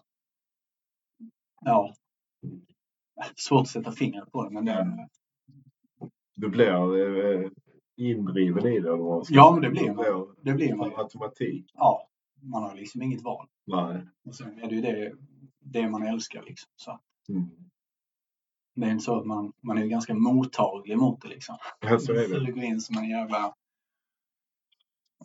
ja, 1.61 1.93
svårt 3.35 3.61
att 3.61 3.67
sätta 3.67 3.91
fingret 3.91 4.31
på 4.31 4.43
det, 4.43 4.49
men 4.49 4.65
det, 4.65 5.07
Du 6.35 6.49
blir 6.49 6.65
eh, 7.43 7.49
indriven 7.97 8.65
i 8.65 8.79
det. 8.79 8.95
vad 8.95 9.25
ska 9.25 9.35
Ja, 9.35 9.51
men 9.51 9.61
det 9.61 9.69
blir 9.69 9.93
man. 9.93 10.35
det 10.41 10.53
blir 10.53 10.75
man. 10.75 10.91
Automatik. 10.95 11.71
Ja, 11.73 12.07
man 12.41 12.63
har 12.63 12.75
liksom 12.75 13.01
inget 13.01 13.21
val. 13.21 13.47
Nej. 13.65 14.01
Och 14.25 14.35
sen 14.35 14.59
är 14.59 14.67
det 14.69 14.75
ju 14.75 14.81
det, 14.81 15.15
det 15.59 15.89
man 15.89 16.03
älskar. 16.07 16.43
Liksom. 16.43 16.71
Så 16.75 16.99
Mm. 17.30 17.49
det 18.76 18.86
är 18.86 18.91
inte 18.91 19.03
så 19.03 19.19
att 19.19 19.26
man, 19.26 19.53
man 19.61 19.78
är 19.78 19.86
ganska 19.86 20.13
mottaglig 20.13 20.97
mot 20.97 21.21
det. 21.21 21.28
Liksom. 21.28 21.57
Ja, 21.80 21.99
så 21.99 22.11
är 22.11 22.15
det. 22.15 22.28
Suger 22.28 22.63
in 22.63 22.82
som 22.82 22.97
en 22.97 23.09
jävla 23.09 23.55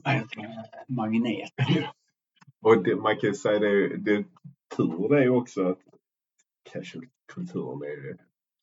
vad 0.04 0.14
heter 0.14 0.36
det, 0.36 0.94
magnet. 0.94 1.52
Och 2.60 2.82
det, 2.82 2.96
man 2.96 3.16
kan 3.16 3.28
ju 3.28 3.34
säga 3.34 3.58
det, 3.58 3.96
det 3.96 4.24
tur 4.76 5.08
det 5.08 5.24
är 5.24 5.28
också 5.28 5.62
att 5.62 5.78
casualkulturen 6.72 7.82
är 7.82 8.16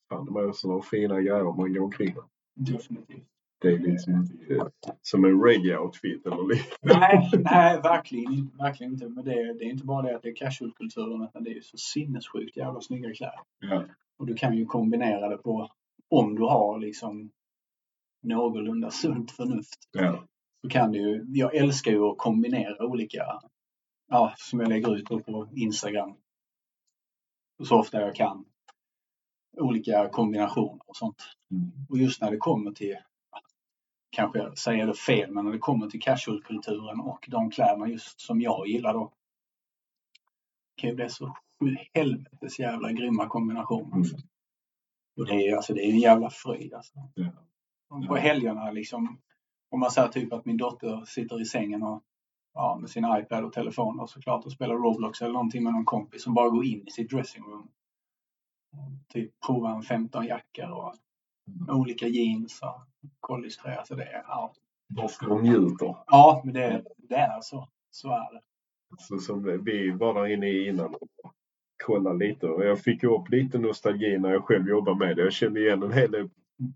fan 0.08 0.26
de 0.26 0.34
har 0.34 0.66
några 0.68 0.82
fina 0.82 1.20
grejer 1.20 1.56
man 1.56 1.74
går 1.74 1.80
omkring. 1.80 2.14
Definitivt. 2.54 3.28
Det 3.58 3.68
är 3.68 3.78
liksom 3.78 4.14
inte 4.14 4.70
som 5.02 5.24
en 5.24 5.42
reggae-outfit 5.42 6.26
eller 6.26 6.48
liknande. 6.54 6.98
Nej, 7.00 7.30
nej 7.44 7.80
verkligen, 7.82 8.50
verkligen 8.58 8.92
inte. 8.92 9.08
Men 9.08 9.24
det, 9.24 9.32
är- 9.32 9.54
det 9.54 9.64
är 9.64 9.70
inte 9.70 9.84
bara 9.86 10.02
det 10.02 10.16
att 10.16 10.22
det 10.22 10.28
är 10.28 10.34
casual-kulturen 10.34 11.22
utan 11.22 11.44
det 11.44 11.50
är 11.50 11.54
ju 11.54 11.62
så 11.62 11.76
sinnessjukt 11.76 12.56
jävla 12.56 12.80
snygga 12.80 13.14
kläder. 13.14 13.40
Ja. 13.60 13.84
Och 14.18 14.26
du 14.26 14.34
kan 14.34 14.56
ju 14.56 14.66
kombinera 14.66 15.28
det 15.28 15.36
på, 15.38 15.70
om 16.10 16.34
du 16.34 16.42
har 16.42 16.78
liksom 16.78 17.30
någorlunda 18.22 18.90
sunt 18.90 19.30
förnuft. 19.30 19.78
Ja. 19.92 20.24
Så 20.62 20.68
kan 20.68 20.92
du 20.92 20.98
ju, 20.98 21.24
jag 21.28 21.54
älskar 21.54 21.90
ju 21.92 22.02
att 22.02 22.18
kombinera 22.18 22.86
olika, 22.86 23.24
ja, 24.08 24.34
som 24.36 24.60
jag 24.60 24.68
lägger 24.68 24.96
ut 24.96 25.04
på 25.04 25.48
Instagram. 25.56 26.14
Så 27.64 27.78
ofta 27.78 28.00
jag 28.00 28.14
kan. 28.14 28.44
Olika 29.56 30.08
kombinationer 30.08 30.80
och 30.86 30.96
sånt. 30.96 31.22
Mm. 31.50 31.70
Och 31.88 31.98
just 31.98 32.20
när 32.22 32.30
det 32.30 32.36
kommer 32.36 32.70
till, 32.70 32.96
kanske 34.16 34.38
jag 34.38 34.58
säger 34.58 34.86
det 34.86 34.94
fel, 34.94 35.32
men 35.32 35.44
när 35.44 35.52
det 35.52 35.58
kommer 35.58 35.90
till 35.90 36.02
casual-kulturen 36.02 37.00
och 37.00 37.26
de 37.28 37.50
kläderna 37.50 37.88
just 37.88 38.20
som 38.20 38.40
jag 38.40 38.68
gillar 38.68 38.92
då. 38.92 39.12
kan 40.76 40.90
ju 40.90 40.96
bli 40.96 41.08
så 41.08 41.36
helvetes 41.94 42.58
jävla 42.58 42.92
grymma 42.92 43.28
kombinationer. 43.28 43.96
Mm. 43.96 44.06
Och 45.16 45.26
det 45.26 45.48
är, 45.48 45.56
alltså, 45.56 45.74
det 45.74 45.80
är 45.80 45.90
en 45.90 45.98
jävla 45.98 46.30
fröjd 46.30 46.74
alltså. 46.74 46.94
Ja. 47.14 48.06
På 48.08 48.16
helgerna 48.16 48.70
liksom, 48.70 49.20
om 49.70 49.80
man 49.80 49.90
säger 49.90 50.08
typ 50.08 50.32
att 50.32 50.44
min 50.44 50.56
dotter 50.56 51.04
sitter 51.04 51.40
i 51.40 51.44
sängen 51.44 51.82
och 51.82 52.02
ja, 52.54 52.78
med 52.80 52.90
sin 52.90 53.04
iPad 53.04 53.44
och 53.44 53.52
telefon 53.52 54.00
och 54.00 54.10
såklart 54.10 54.44
och 54.44 54.52
spelar 54.52 54.74
Roblox 54.74 55.22
eller 55.22 55.32
någonting 55.32 55.64
med 55.64 55.72
någon 55.72 55.84
kompis 55.84 56.22
som 56.22 56.34
bara 56.34 56.48
går 56.48 56.64
in 56.64 56.86
i 56.86 56.90
sitt 56.90 57.10
dressingroom. 57.10 57.68
Typ 59.08 59.40
prova 59.46 59.70
en 59.70 59.82
15 59.82 60.26
jackor 60.26 60.70
och 60.70 60.94
olika 61.68 62.06
jeans 62.06 62.60
och 62.62 62.80
collegetröja. 63.20 63.84
Så 63.84 63.94
det 63.94 64.04
är, 64.04 64.24
ja. 64.28 64.52
För 65.20 65.26
de 65.26 65.42
njuter. 65.42 65.96
ja, 66.06 66.42
men 66.44 66.54
det, 66.54 66.84
det 67.08 67.14
är 67.14 67.40
så. 67.40 67.68
Så 67.90 68.08
är 68.10 68.32
det. 68.34 68.40
Så 68.98 69.18
som 69.18 69.64
vi 69.64 69.90
var 69.90 70.14
där 70.14 70.26
inne 70.26 70.46
i 70.48 70.68
innan 70.68 70.94
och 70.94 71.08
kollade 71.84 72.18
lite. 72.18 72.46
Och 72.46 72.64
jag 72.64 72.80
fick 72.80 73.02
ju 73.02 73.08
upp 73.08 73.28
lite 73.28 73.58
nostalgi 73.58 74.18
när 74.18 74.32
jag 74.32 74.44
själv 74.44 74.68
jobbade 74.68 74.98
med 74.98 75.16
det. 75.16 75.22
Jag 75.22 75.32
kände 75.32 75.60
igen 75.60 75.82
en 75.82 75.92
hel 75.92 76.10
del 76.10 76.28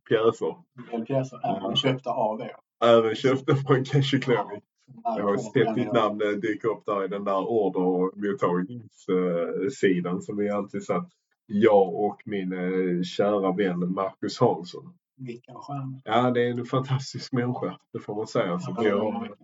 pjäser. 0.09 0.57
En 0.77 0.85
del 0.91 1.07
pjäser 1.07 1.37
är 1.37 1.61
Ja. 1.61 1.75
köpta 1.77 2.11
av 2.11 2.41
er. 2.41 2.57
Även 2.85 3.15
köpte 3.15 3.57
från 3.57 3.85
Cashew 3.85 4.21
Clothing. 4.21 4.61
Jag 5.05 5.23
har 5.25 5.37
sett 5.37 5.75
ditt 5.75 5.93
namn 5.93 6.23
eh, 6.23 6.29
dyka 6.29 6.69
upp 6.69 6.83
där 6.87 7.05
i 7.05 7.09
den 7.09 7.25
där 7.25 7.51
ordermottagningssidan 7.51 10.23
som 10.23 10.37
vi 10.37 10.51
alltid 10.51 10.85
satt. 10.85 11.09
Jag 11.53 11.95
och 11.95 12.23
min 12.25 12.53
eh, 12.53 13.03
kära 13.03 13.53
vän 13.53 13.93
Marcus 13.93 14.41
Hansson. 14.41 14.95
Vilken 15.17 15.55
stjärna. 15.55 16.01
Ja, 16.05 16.31
det 16.31 16.43
är 16.43 16.51
en 16.51 16.65
fantastisk 16.65 17.33
människa. 17.33 17.79
Det 17.93 17.99
får 17.99 18.15
man 18.15 18.27
säga. 18.27 18.59
Så 18.59 18.77
vi, 18.83 18.89
har, 18.89 19.37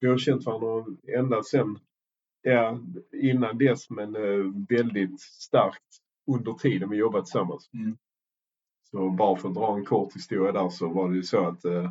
vi 0.00 0.08
har 0.08 0.18
känt 0.18 0.46
varandra 0.46 0.96
ända 1.18 1.42
sedan, 1.42 1.78
ja, 2.42 2.80
innan 3.12 3.58
dess 3.58 3.90
men 3.90 4.16
eh, 4.16 4.52
väldigt 4.68 5.20
starkt 5.20 6.00
under 6.26 6.52
tiden 6.52 6.90
vi 6.90 6.96
jobbat 6.96 7.24
tillsammans. 7.24 7.70
Mm. 7.74 7.96
Så 8.90 9.10
bara 9.10 9.36
för 9.36 9.48
att 9.48 9.54
dra 9.54 9.76
en 9.76 9.84
kort 9.84 10.16
historia 10.16 10.52
där 10.52 10.68
så 10.68 10.88
var 10.88 11.10
det 11.10 11.16
ju 11.16 11.22
så 11.22 11.46
att 11.46 11.64
eh, 11.64 11.84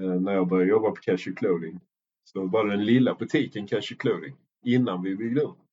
eh, 0.00 0.20
när 0.20 0.32
jag 0.32 0.48
började 0.48 0.70
jobba 0.70 0.90
på 0.90 0.96
Cashew 0.96 1.34
Clothing 1.36 1.80
så 2.24 2.46
var 2.46 2.64
det 2.64 2.70
den 2.70 2.84
lilla 2.84 3.14
butiken 3.14 3.66
Cashew 3.66 3.96
Clothing 3.98 4.36
innan 4.64 5.02
vi 5.02 5.16
byggde 5.16 5.42
ut. 5.42 5.67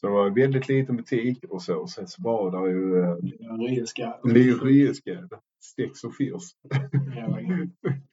Så 0.00 0.06
det 0.06 0.12
var 0.12 0.26
en 0.26 0.34
väldigt 0.34 0.68
liten 0.68 0.96
butik 0.96 1.44
och 1.44 1.62
så. 1.62 1.76
Och 1.76 1.90
sen 1.90 2.08
så 2.08 2.22
var 2.22 2.50
det 2.50 2.70
ju 2.70 3.00
eh, 3.02 3.16
Ryeska. 3.58 4.20
Lyriska, 4.24 5.28
Stex 5.62 6.04
och 6.04 6.14
Firs. 6.14 6.54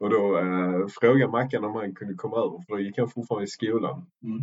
Och 0.00 0.10
då 0.10 0.38
eh, 0.38 0.86
frågade 1.00 1.32
Mackan 1.32 1.64
om 1.64 1.74
han 1.74 1.94
kunde 1.94 2.14
komma 2.14 2.36
över 2.36 2.64
för 2.66 2.76
då 2.76 2.80
gick 2.80 2.98
han 2.98 3.08
fortfarande 3.08 3.44
i 3.44 3.48
skolan. 3.48 4.06
Mm. 4.22 4.38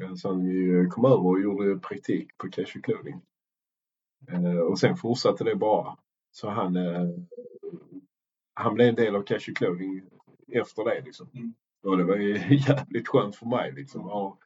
Eh, 0.00 0.14
Så 0.14 0.28
han 0.28 0.46
ju 0.46 0.86
kom 0.86 1.04
över 1.04 1.26
och 1.26 1.40
gjorde 1.40 1.78
praktik 1.78 2.38
på 2.38 2.50
Cashew 2.50 2.80
Clothing. 2.82 3.20
Eh, 4.28 4.58
och 4.58 4.78
sen 4.78 4.96
fortsatte 4.96 5.44
det 5.44 5.56
bara. 5.56 5.96
Så 6.30 6.50
han, 6.50 6.76
eh, 6.76 7.08
han 8.54 8.74
blev 8.74 8.88
en 8.88 8.94
del 8.94 9.16
av 9.16 9.22
Cashew 9.22 9.54
Clothing 9.54 10.02
efter 10.52 10.84
det. 10.84 11.02
Liksom. 11.04 11.28
Mm. 11.34 11.54
Och 11.82 11.98
det 11.98 12.04
var 12.04 12.16
ju 12.16 12.32
jävligt 12.68 13.08
skönt 13.08 13.36
för 13.36 13.46
mig. 13.46 13.72
Liksom. 13.72 14.04
att 14.06 14.12
ha 14.12 14.38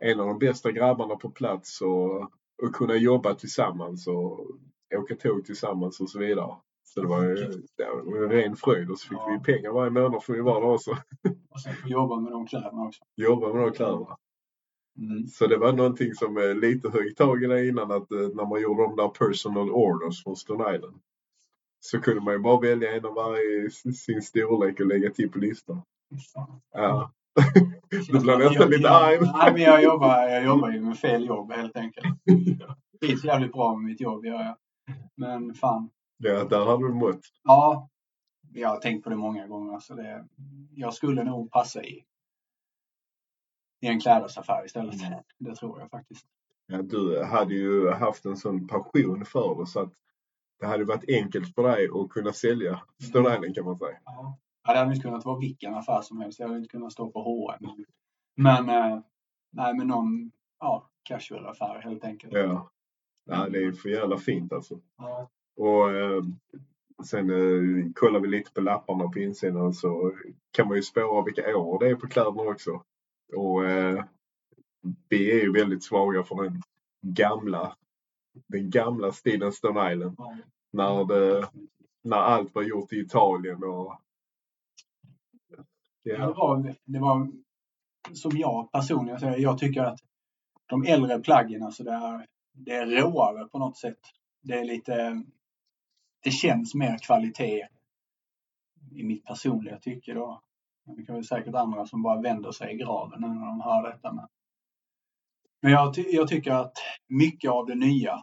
en 0.00 0.20
av 0.20 0.26
de 0.26 0.38
bästa 0.38 0.72
grabbarna 0.72 1.16
på 1.16 1.30
plats 1.30 1.80
och, 1.80 2.22
och 2.62 2.74
kunna 2.74 2.96
jobba 2.96 3.34
tillsammans 3.34 4.06
och 4.06 4.46
åka 4.94 5.16
tåg 5.16 5.44
tillsammans 5.44 6.00
och 6.00 6.10
så 6.10 6.18
vidare. 6.18 6.54
Så 6.84 7.00
det 7.00 7.06
var 7.08 7.24
ju 7.24 7.34
det 7.76 7.84
var 8.04 8.24
en 8.24 8.30
ren 8.30 8.56
fröjd 8.56 8.90
och 8.90 8.98
så 8.98 9.08
fick 9.08 9.18
Ja. 9.18 9.38
vi 9.46 9.52
pengar 9.52 9.70
varje 9.70 9.90
månad 9.90 10.22
för 10.24 10.32
vi 10.32 10.40
var 10.40 10.60
där 10.60 10.68
också. 10.70 10.90
Och 11.50 11.60
sen 11.60 11.74
få 11.74 11.88
jobba 11.88 12.20
med 12.20 12.32
de 12.32 12.46
kläderna 12.46 12.82
också. 12.82 13.04
Jobba 13.16 13.52
med 13.52 13.62
de 13.62 13.72
kläderna. 13.72 14.16
Mm. 14.98 15.26
Så 15.26 15.46
det 15.46 15.56
var 15.56 15.72
någonting 15.72 16.14
som 16.14 16.36
eh, 16.38 16.54
lite 16.54 16.88
högg 16.90 17.16
tag 17.16 17.42
i 17.44 17.46
det 17.46 17.68
innan 17.68 17.90
att 17.90 18.12
eh, 18.12 18.18
när 18.18 18.48
man 18.48 18.60
gjorde 18.62 18.82
de 18.82 18.96
där 18.96 19.08
personal 19.08 19.70
orders 19.70 20.22
från 20.24 20.36
Stone 20.36 20.76
Island. 20.76 21.00
Så 21.80 22.00
kunde 22.00 22.20
man 22.20 22.34
ju 22.34 22.38
bara 22.40 22.60
välja 22.60 22.96
en 22.96 23.04
av 23.06 23.14
varje 23.14 23.70
sin 23.94 24.22
storlek 24.22 24.80
och 24.80 24.86
lägga 24.86 25.10
till 25.10 25.30
på 25.30 25.38
listan. 25.38 25.82
Ja. 26.72 27.12
Du 27.90 28.20
blev 28.20 28.38
nästan 28.38 28.70
lite 28.70 28.90
arg. 28.90 29.18
Nej, 29.20 29.52
men 29.52 29.62
jag 29.62 29.82
jobbar, 29.82 30.28
jag 30.28 30.44
jobbar 30.44 30.70
ju 30.70 30.80
med 30.80 30.98
fel 30.98 31.26
jobb 31.26 31.52
helt 31.52 31.76
enkelt. 31.76 32.06
Trivs 33.00 33.24
jävligt 33.24 33.52
bra 33.52 33.74
med 33.74 33.84
mitt 33.84 34.00
jobb, 34.00 34.24
gör 34.24 34.42
jag. 34.42 34.56
Men 35.16 35.54
fan. 35.54 35.90
Ja, 36.16 36.44
där 36.44 36.64
hade 36.64 36.86
du 36.88 36.94
mått. 36.94 37.20
Ja, 37.42 37.88
jag 38.52 38.68
har 38.68 38.76
tänkt 38.76 39.04
på 39.04 39.10
det 39.10 39.16
många 39.16 39.46
gånger. 39.46 39.80
Så 39.80 39.94
det, 39.94 40.26
jag 40.74 40.94
skulle 40.94 41.24
nog 41.24 41.50
passa 41.50 41.82
i, 41.84 42.04
i 43.80 43.86
en 43.86 44.00
klädesaffär 44.00 44.64
istället. 44.66 44.94
Det 45.38 45.54
tror 45.54 45.80
jag 45.80 45.90
faktiskt. 45.90 46.26
Ja, 46.66 46.82
du 46.82 47.24
hade 47.24 47.54
ju 47.54 47.90
haft 47.90 48.24
en 48.24 48.36
sån 48.36 48.68
passion 48.68 49.24
för 49.24 49.60
det 49.60 49.66
så 49.66 49.80
att 49.80 49.92
det 50.60 50.66
hade 50.66 50.84
varit 50.84 51.08
enkelt 51.08 51.54
för 51.54 51.62
dig 51.62 51.88
att 51.94 52.08
kunna 52.08 52.32
sälja 52.32 52.80
Stone 53.08 53.34
Island 53.34 53.54
kan 53.54 53.64
man 53.64 53.78
säga. 53.78 53.98
Ja. 54.04 54.38
Ja, 54.62 54.72
det 54.72 54.78
hade 54.78 54.90
inte 54.90 55.02
kunnat 55.02 55.24
vara 55.24 55.38
vilken 55.38 55.74
affär 55.74 56.02
som 56.02 56.20
helst. 56.20 56.38
Jag 56.38 56.46
hade 56.46 56.58
inte 56.58 56.70
kunnat 56.70 56.92
stå 56.92 57.10
på 57.10 57.22
H&M. 57.22 57.84
Men, 58.36 58.68
eh, 58.68 59.00
nej, 59.52 59.74
men 59.74 59.86
någon 59.86 60.30
ja, 60.60 60.90
casual 61.02 61.46
affär 61.46 61.80
helt 61.82 62.04
enkelt. 62.04 62.32
Ja. 62.32 62.70
ja, 63.24 63.48
det 63.48 63.58
är 63.58 63.72
för 63.72 63.88
jävla 63.88 64.18
fint 64.18 64.52
alltså. 64.52 64.80
Ja. 64.98 65.30
Och 65.56 65.90
eh, 65.90 66.22
sen 67.04 67.30
eh, 67.30 67.92
kollar 67.94 68.20
vi 68.20 68.28
lite 68.28 68.52
på 68.52 68.60
lapparna 68.60 69.08
på 69.08 69.18
insidan 69.18 69.74
så 69.74 70.12
kan 70.50 70.68
man 70.68 70.76
ju 70.76 70.82
spåra 70.82 71.24
vilka 71.24 71.56
år 71.56 71.78
det 71.78 71.90
är 71.90 71.94
på 71.94 72.08
kläderna 72.08 72.42
också. 72.42 72.82
Och 73.36 73.66
eh, 73.66 74.04
vi 75.08 75.30
är 75.30 75.42
ju 75.42 75.52
väldigt 75.52 75.84
svaga 75.84 76.22
för 76.22 76.42
den 76.42 76.62
gamla, 77.02 77.76
den 78.46 78.70
gamla 78.70 79.12
stilen 79.12 79.52
Stone 79.52 79.92
Island. 79.92 80.14
Ja. 80.18 80.36
När, 80.72 81.04
det, 81.04 81.48
när 82.02 82.16
allt 82.16 82.54
var 82.54 82.62
gjort 82.62 82.92
i 82.92 83.00
Italien 83.00 83.64
och 83.64 84.00
det, 86.04 86.10
ja, 86.10 86.32
var, 86.32 86.74
det 86.84 86.98
var 86.98 87.28
som 88.12 88.30
jag 88.34 88.72
personligen 88.72 89.20
säger, 89.20 89.38
jag 89.38 89.58
tycker 89.58 89.82
att 89.82 89.98
de 90.66 90.84
äldre 90.84 91.20
plaggen, 91.20 91.62
alltså 91.62 91.84
det 91.84 91.92
är, 91.92 92.26
det 92.52 92.74
är 92.74 92.86
råare 92.86 93.48
på 93.48 93.58
något 93.58 93.76
sätt. 93.78 93.98
Det 94.42 94.52
är 94.52 94.64
lite, 94.64 95.24
det 96.22 96.30
känns 96.30 96.74
mer 96.74 96.98
kvalitet 96.98 97.68
i 98.92 99.02
mitt 99.02 99.24
personliga 99.24 99.78
tycke 99.78 100.14
då. 100.14 100.40
Det 100.96 101.04
kan 101.04 101.14
väl 101.14 101.24
säkert 101.24 101.54
andra 101.54 101.86
som 101.86 102.02
bara 102.02 102.20
vänder 102.20 102.52
sig 102.52 102.74
i 102.74 102.76
graven 102.76 103.20
när 103.20 103.28
de 103.28 103.60
hör 103.60 103.90
detta. 103.92 104.12
Men, 104.12 104.26
men 105.62 105.72
jag, 105.72 105.94
ty- 105.94 106.10
jag 106.10 106.28
tycker 106.28 106.52
att 106.52 106.72
mycket 107.08 107.50
av 107.50 107.66
det 107.66 107.74
nya, 107.74 108.22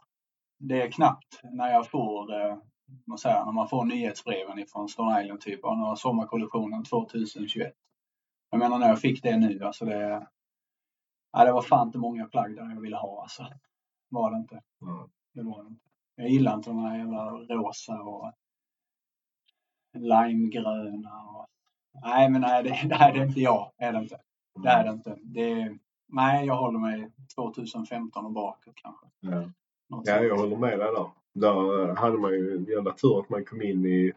det 0.59 0.82
är 0.82 0.91
knappt 0.91 1.39
när 1.43 1.69
jag 1.69 1.89
får, 1.89 2.34
eh, 2.41 2.57
vad 3.05 3.19
säger, 3.19 3.45
när 3.45 3.51
man 3.51 3.69
får 3.69 3.85
nyhetsbreven 3.85 4.59
ifrån 4.59 4.89
Stone 4.89 5.23
Island 5.23 5.41
typ, 5.41 5.63
och 5.63 5.77
några 5.77 5.95
sommarkollektionen 5.95 6.83
2021. 6.83 7.73
Jag 8.49 8.59
menar 8.59 8.79
när 8.79 8.89
jag 8.89 9.01
fick 9.01 9.23
det 9.23 9.38
nu, 9.38 9.63
alltså 9.63 9.85
det, 9.85 10.27
ja, 11.31 11.45
det 11.45 11.51
var 11.51 11.61
fan 11.61 11.88
inte 11.88 11.97
många 11.97 12.27
plagg 12.27 12.55
där 12.55 12.69
jag 12.69 12.81
ville 12.81 12.97
ha 12.97 13.21
alltså. 13.21 13.45
Var 14.09 14.31
det 14.31 14.38
inte. 14.38 14.61
Ja. 14.79 15.09
Det 15.33 15.43
var 15.43 15.63
det 15.63 15.69
inte. 15.69 15.85
Jag 16.15 16.29
gillar 16.29 16.53
inte 16.53 16.69
de 16.69 16.79
här 16.79 16.97
jävla 16.97 17.31
rosa 17.31 18.01
och 18.01 18.31
limegröna 19.93 21.21
och... 21.23 21.47
Nej, 22.01 22.29
men 22.29 22.41
nej, 22.41 22.63
det, 22.63 22.69
det 22.89 22.95
är 22.95 23.23
inte 23.23 23.39
jag. 23.39 23.71
Är 23.77 23.93
det 23.93 23.99
inte. 23.99 24.19
Det 24.63 24.69
är 24.69 24.83
det 24.83 24.89
inte. 24.89 25.17
Det 25.21 25.51
är, 25.51 25.79
nej, 26.07 26.45
jag 26.45 26.57
håller 26.57 26.79
mig 26.79 27.11
2015 27.35 28.25
och 28.25 28.31
bakåt 28.31 28.75
kanske. 28.75 29.07
ja. 29.19 29.51
Något 29.89 30.07
ja, 30.07 30.23
jag 30.23 30.38
håller 30.38 30.57
med 30.57 30.79
dig 30.79 30.93
där. 30.93 31.11
Där 31.39 31.89
eh, 31.89 31.95
hade 31.95 32.17
man 32.17 32.31
ju 32.31 32.55
en 32.57 32.65
jävla 32.65 32.93
tur 32.93 33.19
att 33.19 33.29
man 33.29 33.45
kom 33.45 33.61
in 33.61 33.85
i 33.85 34.13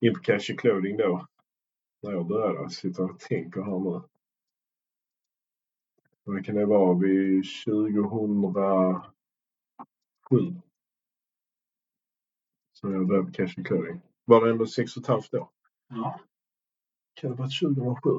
in 0.00 0.14
på 0.14 0.20
Cashew 0.20 0.56
Clothing 0.56 0.96
då. 0.96 1.26
När 2.02 2.12
jag 2.12 2.26
började. 2.26 2.54
Jag 2.54 2.72
sitter 2.72 3.10
och 3.10 3.20
tänker 3.20 3.60
här 3.60 3.78
nu. 3.78 4.02
Vad 6.24 6.44
kan 6.44 6.54
det 6.54 6.66
vara? 6.66 6.98
Vid 6.98 7.44
2007. 7.64 8.82
Så 12.72 12.92
jag 12.92 13.06
började 13.06 13.26
på 13.26 13.32
Cashew 13.32 13.64
Clothing. 13.64 14.00
Var 14.24 14.44
det 14.44 14.50
ändå 14.50 14.66
sex 14.66 14.96
och 14.96 15.02
ett 15.02 15.08
halvt 15.08 15.34
år? 15.34 15.48
Ja. 15.88 16.20
Kan 17.14 17.30
det 17.30 17.36
ha 17.36 17.44
varit 17.44 17.60
2007? 17.60 18.10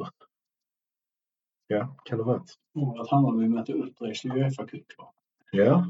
Ja, 1.68 1.96
kan 2.06 2.18
det 2.18 2.24
ha 2.24 2.34
varit. 2.34 2.54
Året 2.74 3.10
Hammarby 3.10 3.48
mötte 3.48 3.72
Utrecht 3.72 4.26
i 4.26 4.30
Uefa-cup. 4.30 4.86
Ja, 5.52 5.86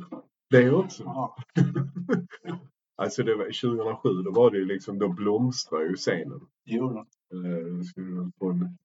det 0.50 0.72
också. 0.72 1.04
Ja. 1.04 1.36
Alltså 3.00 3.24
det 3.24 3.36
var 3.36 3.46
2007, 3.46 4.10
då 4.24 4.32
var 4.32 4.52
det 4.52 4.58
ju 4.58 4.66
liksom, 4.66 5.00
då 5.00 5.08
blomstrade 5.08 5.86
ju 5.86 5.96
scenen. 5.96 6.48
Det 6.66 6.72
gjorde 6.72 6.94
de. 6.94 7.00
Eh, 7.46 7.66
det 7.66 8.32
Från, 8.40 8.78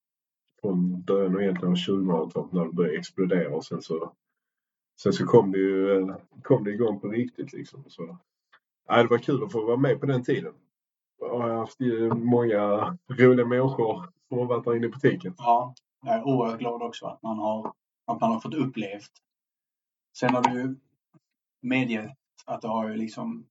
från 0.61 1.03
början 1.03 1.41
egentligen 1.41 1.73
av 1.73 1.77
2000-talet 1.77 2.53
när 2.53 2.65
det 2.65 2.73
började 2.73 2.99
explodera 2.99 3.57
och 3.57 3.65
sen 3.65 3.83
så, 3.83 4.13
sen 5.01 5.13
så 5.13 5.27
kom 5.27 5.53
det 5.53 5.59
ju 5.59 6.01
eh, 6.01 6.17
kom 6.43 6.65
det 6.65 6.71
igång 6.71 7.01
på 7.01 7.09
riktigt 7.09 7.53
liksom. 7.53 7.85
Så, 7.89 8.19
ja, 8.89 9.03
det 9.03 9.09
var 9.09 9.19
kul 9.19 9.45
att 9.45 9.53
få 9.53 9.67
vara 9.67 9.77
med 9.77 10.01
på 10.01 10.07
den 10.07 10.25
tiden. 10.25 10.55
Jag 11.21 11.39
har 11.39 11.51
haft 11.51 11.79
många 12.17 12.97
roliga 13.09 13.47
människor 13.47 14.09
som 14.29 14.39
har 14.39 14.47
varit 14.47 14.65
där 14.65 14.77
inne 14.77 14.87
i 14.87 14.91
butiken. 14.91 15.35
Ja, 15.39 15.75
jag 16.05 16.15
är 16.15 16.23
oerhört 16.27 16.59
glad 16.59 16.83
också 16.83 17.07
att 17.07 17.23
man 17.23 17.39
har, 17.39 17.73
att 18.07 18.21
man 18.21 18.33
har 18.33 18.41
fått 18.41 18.55
upplevt. 18.55 19.13
Sen 20.19 20.35
har 20.35 20.43
du 20.43 20.61
ju 20.61 20.77
medgett 21.65 22.11
att 22.47 22.63
det 22.63 22.69
har 22.69 22.89
ju 22.89 22.97
liksom 22.97 23.47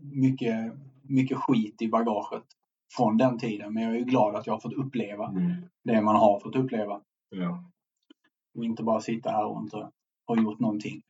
mycket, 0.00 0.72
mycket 1.02 1.38
skit 1.38 1.82
i 1.82 1.88
bagaget 1.88 2.44
från 2.96 3.16
den 3.16 3.38
tiden. 3.38 3.74
Men 3.74 3.82
jag 3.82 3.92
är 3.92 3.98
ju 3.98 4.04
glad 4.04 4.34
att 4.34 4.46
jag 4.46 4.54
har 4.54 4.60
fått 4.60 4.72
uppleva 4.72 5.28
Mm. 5.28 5.52
det 5.84 6.02
man 6.02 6.16
har 6.16 6.40
fått 6.40 6.56
uppleva. 6.56 7.00
Ja. 7.30 7.64
Och 8.54 8.64
inte 8.64 8.82
bara 8.82 9.00
sitta 9.00 9.30
här 9.30 9.44
och 9.46 9.62
inte 9.62 9.90
ha 10.26 10.36
gjort 10.42 10.58
någonting. 10.58 11.02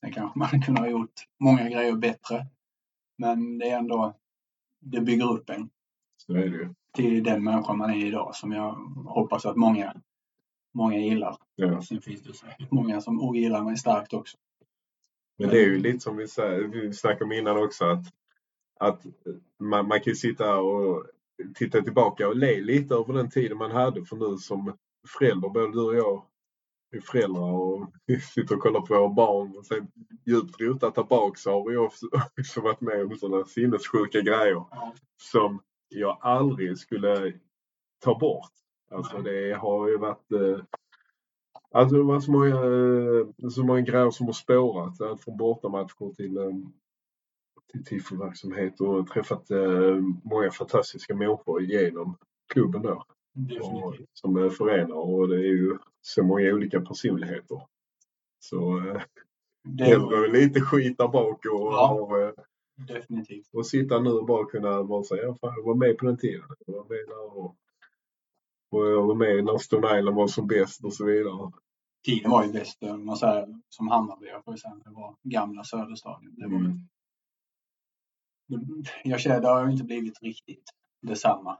Sen 0.00 0.12
kanske 0.12 0.38
man 0.38 0.48
kunde 0.62 0.80
ha 0.80 0.88
gjort 0.88 1.12
många 1.40 1.68
grejer 1.68 1.96
bättre. 1.96 2.46
Men 3.18 3.58
det 3.58 3.70
är 3.70 3.78
ändå, 3.78 4.14
det 4.80 5.00
bygger 5.00 5.32
upp 5.32 5.50
en 5.50 5.70
Så 6.16 6.32
är 6.32 6.38
det 6.50 6.56
ju. 6.56 6.74
till 6.92 7.22
den 7.24 7.44
människan 7.44 7.78
man 7.78 7.90
är 7.90 8.06
idag 8.06 8.34
som 8.36 8.52
jag 8.52 8.72
hoppas 9.06 9.46
att 9.46 9.56
många, 9.56 9.94
många 10.74 10.96
gillar. 10.98 11.36
Ja. 11.54 11.82
Sen 11.82 12.00
finns 12.00 12.22
det 12.22 12.34
säkert 12.34 12.70
många 12.70 13.00
som 13.00 13.20
ogillar 13.20 13.62
mig 13.64 13.76
starkt 13.76 14.12
också. 14.12 14.38
Men 15.42 15.50
det 15.50 15.62
är 15.62 15.66
ju 15.66 15.78
lite 15.78 16.00
som 16.00 16.16
vi, 16.16 16.26
vi 16.72 16.92
snackade 16.92 17.24
om 17.24 17.32
innan 17.32 17.64
också 17.64 17.84
att, 17.84 18.04
att 18.80 19.02
man, 19.58 19.88
man 19.88 20.00
kan 20.00 20.10
ju 20.10 20.14
sitta 20.14 20.60
och 20.60 21.06
titta 21.54 21.82
tillbaka 21.82 22.28
och 22.28 22.36
le 22.36 22.60
lite 22.60 22.94
över 22.94 23.12
den 23.12 23.30
tiden 23.30 23.58
man 23.58 23.70
hade. 23.70 24.04
För 24.04 24.16
nu 24.16 24.36
som 24.36 24.76
förälder, 25.18 25.48
både 25.48 25.72
du 25.72 25.80
och 25.80 25.96
jag 25.96 26.24
är 26.96 27.00
föräldrar 27.00 27.52
och 27.52 27.92
sitter 28.34 28.54
och 28.54 28.62
kollar 28.62 28.80
på 28.80 28.94
våra 28.94 29.08
barn 29.08 29.56
och 29.56 29.66
sen 29.66 29.86
djupt 30.26 30.60
rotat 30.60 30.94
där 30.94 31.02
bak 31.04 31.38
så 31.38 31.50
har 31.50 31.70
vi 31.70 31.76
också, 31.76 32.06
varit 32.60 32.80
med 32.80 33.02
om 33.02 33.16
sådana 33.16 33.44
sinnessjuka 33.44 34.20
grejer 34.20 34.64
som 35.16 35.62
jag 35.88 36.18
aldrig 36.20 36.78
skulle 36.78 37.32
ta 37.98 38.18
bort. 38.18 38.52
Alltså 38.90 39.18
det 39.18 39.52
har 39.52 39.88
ju 39.88 39.98
varit 39.98 40.32
eh, 40.32 40.64
Alltså 41.72 41.96
det 41.96 42.02
var 42.02 42.20
så 42.20 42.32
många, 42.32 42.54
eh, 42.54 43.48
så 43.50 43.64
många 43.64 43.80
grejer 43.80 44.10
som 44.10 44.26
har 44.26 44.32
spårat. 44.32 45.00
Allt 45.00 45.24
från 45.24 45.36
bortamatcher 45.36 46.14
till, 46.14 46.36
eh, 46.36 46.50
till 47.72 47.84
tifo-verksamhet 47.84 48.80
och 48.80 49.06
träffat 49.08 49.50
eh, 49.50 49.96
många 50.24 50.50
fantastiska 50.50 51.14
människor 51.14 51.62
genom 51.62 52.16
klubben 52.52 52.82
då. 52.82 53.04
Och, 53.62 53.94
som 54.12 54.50
förenar 54.50 54.96
och 54.96 55.28
det 55.28 55.36
är 55.36 55.52
ju 55.52 55.78
så 56.00 56.22
många 56.22 56.52
olika 56.54 56.80
personligheter. 56.80 57.62
Så 58.38 58.80
Det 59.64 59.84
är, 59.84 60.32
lite 60.32 60.60
skit 60.60 60.98
där 60.98 61.08
bak 61.08 61.44
och, 61.46 61.72
Ja. 61.72 62.08
eh, 62.20 62.30
definitivt. 62.88 63.48
och 63.52 63.66
sitta 63.66 64.00
nu 64.00 64.10
och 64.10 64.26
bara 64.26 64.44
kunna 64.46 64.84
bara 64.84 65.02
säga 65.02 65.34
fan, 65.34 65.54
jag 65.56 65.64
var 65.64 65.74
med 65.74 65.98
på 65.98 66.06
den 66.06 66.16
tiden. 66.16 66.42
Jag 66.66 66.74
var 66.74 66.84
med 66.88 66.98
där 67.08 67.38
och, 67.38 67.56
och 68.72 68.86
jag 68.86 69.06
var 69.06 69.14
med 69.14 69.44
när 69.44 69.58
Stone 69.58 69.98
Island 69.98 70.16
var 70.16 70.26
som 70.26 70.46
bäst 70.46 70.84
och 70.84 70.94
så 70.94 71.04
vidare. 71.04 71.52
Tiden 72.04 72.30
var 72.30 72.44
ju 72.44 72.52
bäst, 72.52 72.82
man 72.82 73.16
säger, 73.16 73.60
som 73.68 73.88
Hammarby, 73.88 74.26
jag 74.26 74.44
får 74.44 74.56
säga, 74.56 74.74
det 74.84 74.90
var 74.90 75.16
gamla 75.22 75.64
Söderstadion. 75.64 76.34
Det 76.34 76.46
var, 76.48 76.58
Mm. 76.58 76.78
jag 79.04 79.20
känner, 79.20 79.40
det 79.40 79.48
har 79.48 79.66
ju 79.66 79.72
inte 79.72 79.84
blivit 79.84 80.22
riktigt 80.22 80.70
detsamma. 81.02 81.58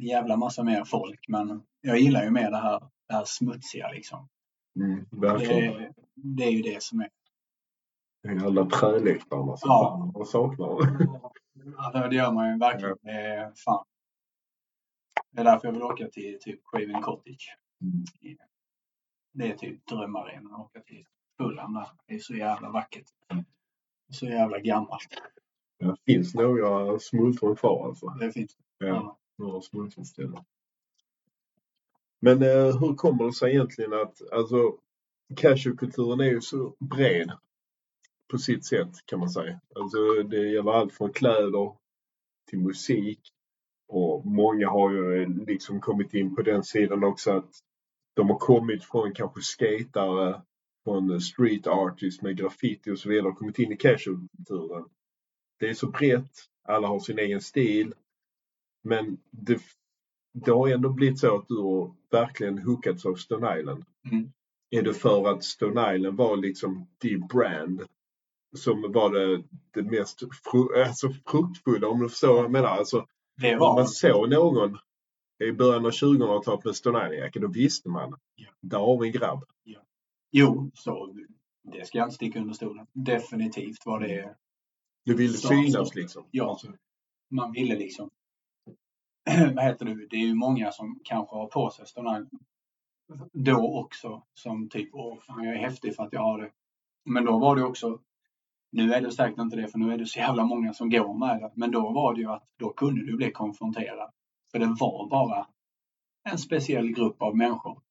Jävla 0.00 0.36
massa 0.36 0.62
mer 0.64 0.84
folk, 0.84 1.28
men 1.28 1.62
jag 1.80 1.98
gillar 1.98 2.24
ju 2.24 2.30
mer 2.30 2.50
det 2.50 2.56
här, 2.56 2.80
det 3.08 3.14
här 3.14 3.24
smutsiga 3.26 3.90
liksom. 3.90 4.28
Mm, 4.76 5.04
Det, 5.10 5.92
det 6.14 6.44
är 6.44 6.50
ju 6.50 6.62
det 6.62 6.82
som 6.82 7.00
är 7.00 7.08
Alla 8.46 8.64
träläktarna 8.66 9.56
som 9.56 9.68
Ja. 9.70 10.10
man 10.14 10.26
saknar. 10.26 10.66
Ja, 11.76 12.08
det 12.08 12.16
gör 12.16 12.32
man 12.32 12.52
ju 12.52 12.58
verkligen. 12.58 12.96
Det 13.02 13.10
är 13.10 13.52
fan. 13.64 13.84
Det 15.36 15.42
är 15.42 15.44
därför 15.44 15.68
jag 15.68 15.72
vill 15.72 15.82
åka 15.82 16.08
till 16.08 16.38
typ 16.40 16.60
Craven 16.70 17.02
Cottage. 17.02 17.56
Mm. 17.82 18.36
Det 19.32 19.50
är 19.50 19.56
typ 19.56 19.86
drömarenan 19.86 20.54
att 20.54 20.60
åka 20.60 20.80
till 20.80 21.06
Fulham 21.38 21.74
där. 21.74 21.88
Det 22.06 22.14
är 22.14 22.18
så 22.18 22.34
jävla 22.34 22.70
vackert. 22.70 23.06
Så 24.12 24.26
jävla 24.26 24.58
gammalt. 24.58 25.08
Det 25.78 25.96
finns 26.06 26.34
några 26.34 26.98
smultron 26.98 27.56
kvar 27.56 27.86
alltså. 27.88 28.06
Det 28.06 28.32
finns. 28.32 28.56
Ja, 28.78 29.18
några 29.38 29.60
smultronställen. 29.60 30.44
Men 32.20 32.42
eh, 32.42 32.80
hur 32.80 32.94
kommer 32.94 33.24
det 33.24 33.32
sig 33.32 33.50
egentligen 33.50 33.92
att, 33.92 34.32
alltså 34.32 34.78
casualkulturen 35.36 36.20
är 36.20 36.30
ju 36.30 36.40
så 36.40 36.76
bred 36.78 37.32
på 38.30 38.38
sitt 38.38 38.64
sätt 38.64 39.06
kan 39.06 39.18
man 39.18 39.30
säga. 39.30 39.60
Alltså 39.74 40.22
det 40.22 40.48
gäller 40.48 40.72
allt 40.72 40.92
från 40.92 41.12
kläder 41.12 41.76
till 42.50 42.58
musik 42.58 43.32
och 43.88 44.26
många 44.26 44.68
har 44.68 44.92
ju 44.92 45.22
eh, 45.22 45.28
liksom 45.28 45.80
kommit 45.80 46.14
in 46.14 46.34
på 46.34 46.42
den 46.42 46.62
sidan 46.62 47.04
också 47.04 47.30
att 47.30 47.50
de 48.14 48.30
har 48.30 48.38
kommit 48.38 48.84
från 48.84 49.12
kanske 49.12 49.40
skatare, 49.40 50.42
från 50.84 51.20
street 51.20 51.66
artists 51.66 52.22
med 52.22 52.36
graffiti 52.36 52.90
och 52.90 52.98
så 52.98 53.08
vidare 53.08 53.28
och 53.28 53.38
kommit 53.38 53.58
in 53.58 53.72
i 53.72 53.76
casualkulturen. 53.76 54.84
Det 55.58 55.68
är 55.68 55.74
så 55.74 55.86
brett, 55.86 56.32
alla 56.64 56.88
har 56.88 57.00
sin 57.00 57.18
egen 57.18 57.40
stil. 57.40 57.94
Men 58.82 59.18
det, 59.30 59.60
det 60.34 60.50
har 60.50 60.68
ändå 60.68 60.88
blivit 60.88 61.18
så 61.18 61.36
att 61.36 61.48
du 61.48 61.56
har 61.56 61.94
verkligen 62.10 62.58
hookats 62.58 63.06
av 63.06 63.14
Stone 63.14 63.58
Island. 63.58 63.84
Mm. 64.12 64.32
Är 64.70 64.82
det 64.82 64.94
för 64.94 65.28
att 65.28 65.44
Stone 65.44 65.96
Island 65.96 66.16
var 66.16 66.36
liksom 66.36 66.88
din 66.98 67.26
brand 67.26 67.82
som 68.56 68.92
var 68.92 69.10
det, 69.10 69.42
det 69.74 69.82
mest 69.82 70.20
fru, 70.20 70.82
alltså 70.82 71.12
fruktfulla 71.26 71.88
om 71.88 72.00
du 72.00 72.08
förstår 72.08 72.34
vad 72.34 72.44
jag 72.44 72.50
menar? 72.50 72.68
Alltså, 72.68 73.06
Det 73.36 73.54
om 73.54 73.60
var. 73.60 73.74
man 73.74 73.88
såg 73.88 74.30
någon 74.30 74.78
i 75.44 75.52
början 75.52 75.86
av 75.86 75.90
2000-talet 75.90 76.64
med 76.64 76.76
Stone 76.76 76.98
Island-jacka 76.98 77.40
då 77.40 77.48
visste 77.48 77.88
man. 77.88 78.18
Ja. 78.34 78.48
Där 78.60 78.78
en 79.04 79.12
grabb. 79.12 79.44
Jo, 80.30 80.70
så 80.74 81.14
det 81.72 81.86
ska 81.86 81.98
jag 81.98 82.06
inte 82.06 82.14
sticka 82.14 82.40
under 82.40 82.54
stolen. 82.54 82.86
Definitivt 82.92 83.86
var 83.86 84.00
det. 84.00 84.36
Du 85.04 85.14
ville 85.14 85.34
synas 85.34 85.94
liksom. 85.94 86.26
Ja. 86.30 86.50
Alltså, 86.50 86.72
Man 87.30 87.52
ville 87.52 87.76
liksom. 87.76 88.10
Vad 89.54 89.64
heter 89.64 89.84
det? 89.84 90.06
Det 90.10 90.16
är 90.16 90.26
ju 90.26 90.34
många 90.34 90.72
som 90.72 91.00
kanske 91.04 91.36
har 91.36 91.46
på 91.46 91.70
sig 91.70 91.86
Island. 91.86 92.28
Då 93.32 93.78
också 93.78 94.22
som 94.34 94.68
typ, 94.68 94.90
åh 94.92 95.18
fan 95.20 95.44
jag 95.44 95.54
är 95.54 95.58
häftig 95.58 95.96
för 95.96 96.02
att 96.02 96.12
jag 96.12 96.20
har 96.20 96.42
det. 96.42 96.50
Men 97.04 97.24
då 97.24 97.38
var 97.38 97.56
det 97.56 97.64
också. 97.64 98.00
Nu 98.76 98.92
är 98.92 99.00
det 99.00 99.10
säkert 99.10 99.38
inte 99.38 99.56
det 99.56 99.68
för 99.68 99.78
nu 99.78 99.92
är 99.92 99.98
det 99.98 100.06
så 100.06 100.18
jävla 100.18 100.44
många 100.44 100.72
som 100.72 100.90
går 100.90 101.14
med 101.18 101.40
det. 101.40 101.52
Men 101.54 101.70
då 101.70 101.92
var 101.92 102.14
det 102.14 102.20
ju 102.20 102.30
att 102.30 102.44
då 102.56 102.72
kunde 102.72 103.06
du 103.06 103.16
bli 103.16 103.32
konfronterad. 103.32 104.10
För 104.52 104.58
det 104.58 104.76
var 104.80 105.08
bara 105.10 105.46
en 106.24 106.38
speciell 106.38 106.88
grupp 106.88 107.22
av 107.22 107.36
människor 107.36 107.82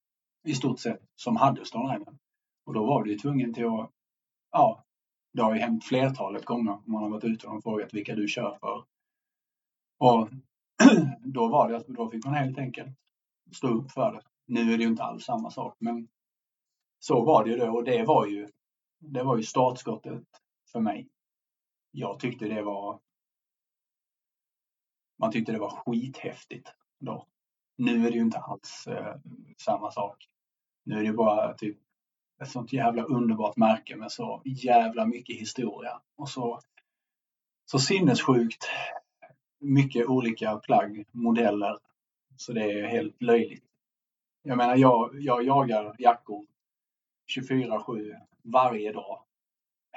i 0.44 0.54
stort 0.54 0.80
sett 0.80 1.02
som 1.16 1.36
hade 1.36 1.66
Stone 1.66 2.06
Och 2.66 2.74
då 2.74 2.86
var 2.86 3.04
du 3.04 3.12
ju 3.12 3.18
tvungen 3.18 3.54
till 3.54 3.66
att, 3.66 3.92
ja, 4.52 4.86
det 5.34 5.42
har 5.42 5.56
ju 5.56 5.62
hänt 5.62 5.84
flertalet 5.84 6.46
gånger. 6.46 6.78
Man 6.86 7.04
har 7.04 7.10
varit 7.10 7.24
ute 7.24 7.48
och 7.48 7.64
frågat 7.64 7.94
vilka 7.94 8.16
du 8.16 8.28
kör 8.28 8.58
för. 8.60 8.84
Och 9.98 10.30
då 11.24 11.48
var 11.48 11.70
det 11.70 11.78
att 11.78 11.88
då 11.88 12.10
fick 12.10 12.26
man 12.26 12.34
helt 12.34 12.58
enkelt 12.58 12.98
stå 13.52 13.68
upp 13.68 13.92
för 13.92 14.14
det. 14.14 14.22
Nu 14.46 14.74
är 14.74 14.78
det 14.78 14.84
ju 14.84 14.90
inte 14.90 15.04
alls 15.04 15.24
samma 15.26 15.52
sak, 15.52 15.76
men 15.80 16.08
så 17.00 17.26
var 17.26 17.44
det 17.44 17.50
ju 17.50 17.58
då 17.58 17.78
och 17.78 17.84
det 17.84 18.04
var 18.04 18.26
ju, 18.26 18.48
det 19.00 19.24
var 19.24 19.38
ju 19.38 19.44
startskottet 19.44 20.24
för 20.76 20.82
mig. 20.82 21.08
Jag 21.92 22.20
tyckte 22.20 22.46
det 22.46 22.62
var, 22.62 23.00
man 25.20 25.32
tyckte 25.32 25.52
det 25.52 25.60
var 25.60 25.70
skithäftigt 25.70 26.74
då. 27.00 27.28
Nu 27.78 28.08
är 28.08 28.12
det 28.12 28.16
ju 28.16 28.22
inte 28.22 28.38
alls 28.38 28.88
eh, 28.88 29.16
samma 29.58 29.92
sak. 29.92 30.30
Nu 30.84 31.00
är 31.00 31.04
det 31.04 31.14
bara 31.14 31.54
typ 31.54 31.78
ett 32.42 32.50
sånt 32.50 32.74
jävla 32.74 33.04
underbart 33.04 33.58
märke 33.58 33.96
med 33.96 34.12
så 34.12 34.42
jävla 34.46 35.06
mycket 35.06 35.40
historia 35.40 36.02
och 36.16 36.30
så, 36.30 36.60
så 37.66 37.80
sinnessjukt 37.80 38.66
mycket 39.60 40.06
olika 40.06 40.56
plagg, 40.58 41.06
modeller. 41.12 41.78
Så 42.38 42.54
det 42.54 42.72
är 42.72 42.88
helt 42.88 43.22
löjligt. 43.22 43.66
Jag 44.42 44.58
menar, 44.58 44.76
jag, 44.76 45.22
jag 45.22 45.44
jagar 45.44 45.96
jackor 46.00 46.46
24-7 47.38 48.16
varje 48.44 48.92
dag. 48.92 49.26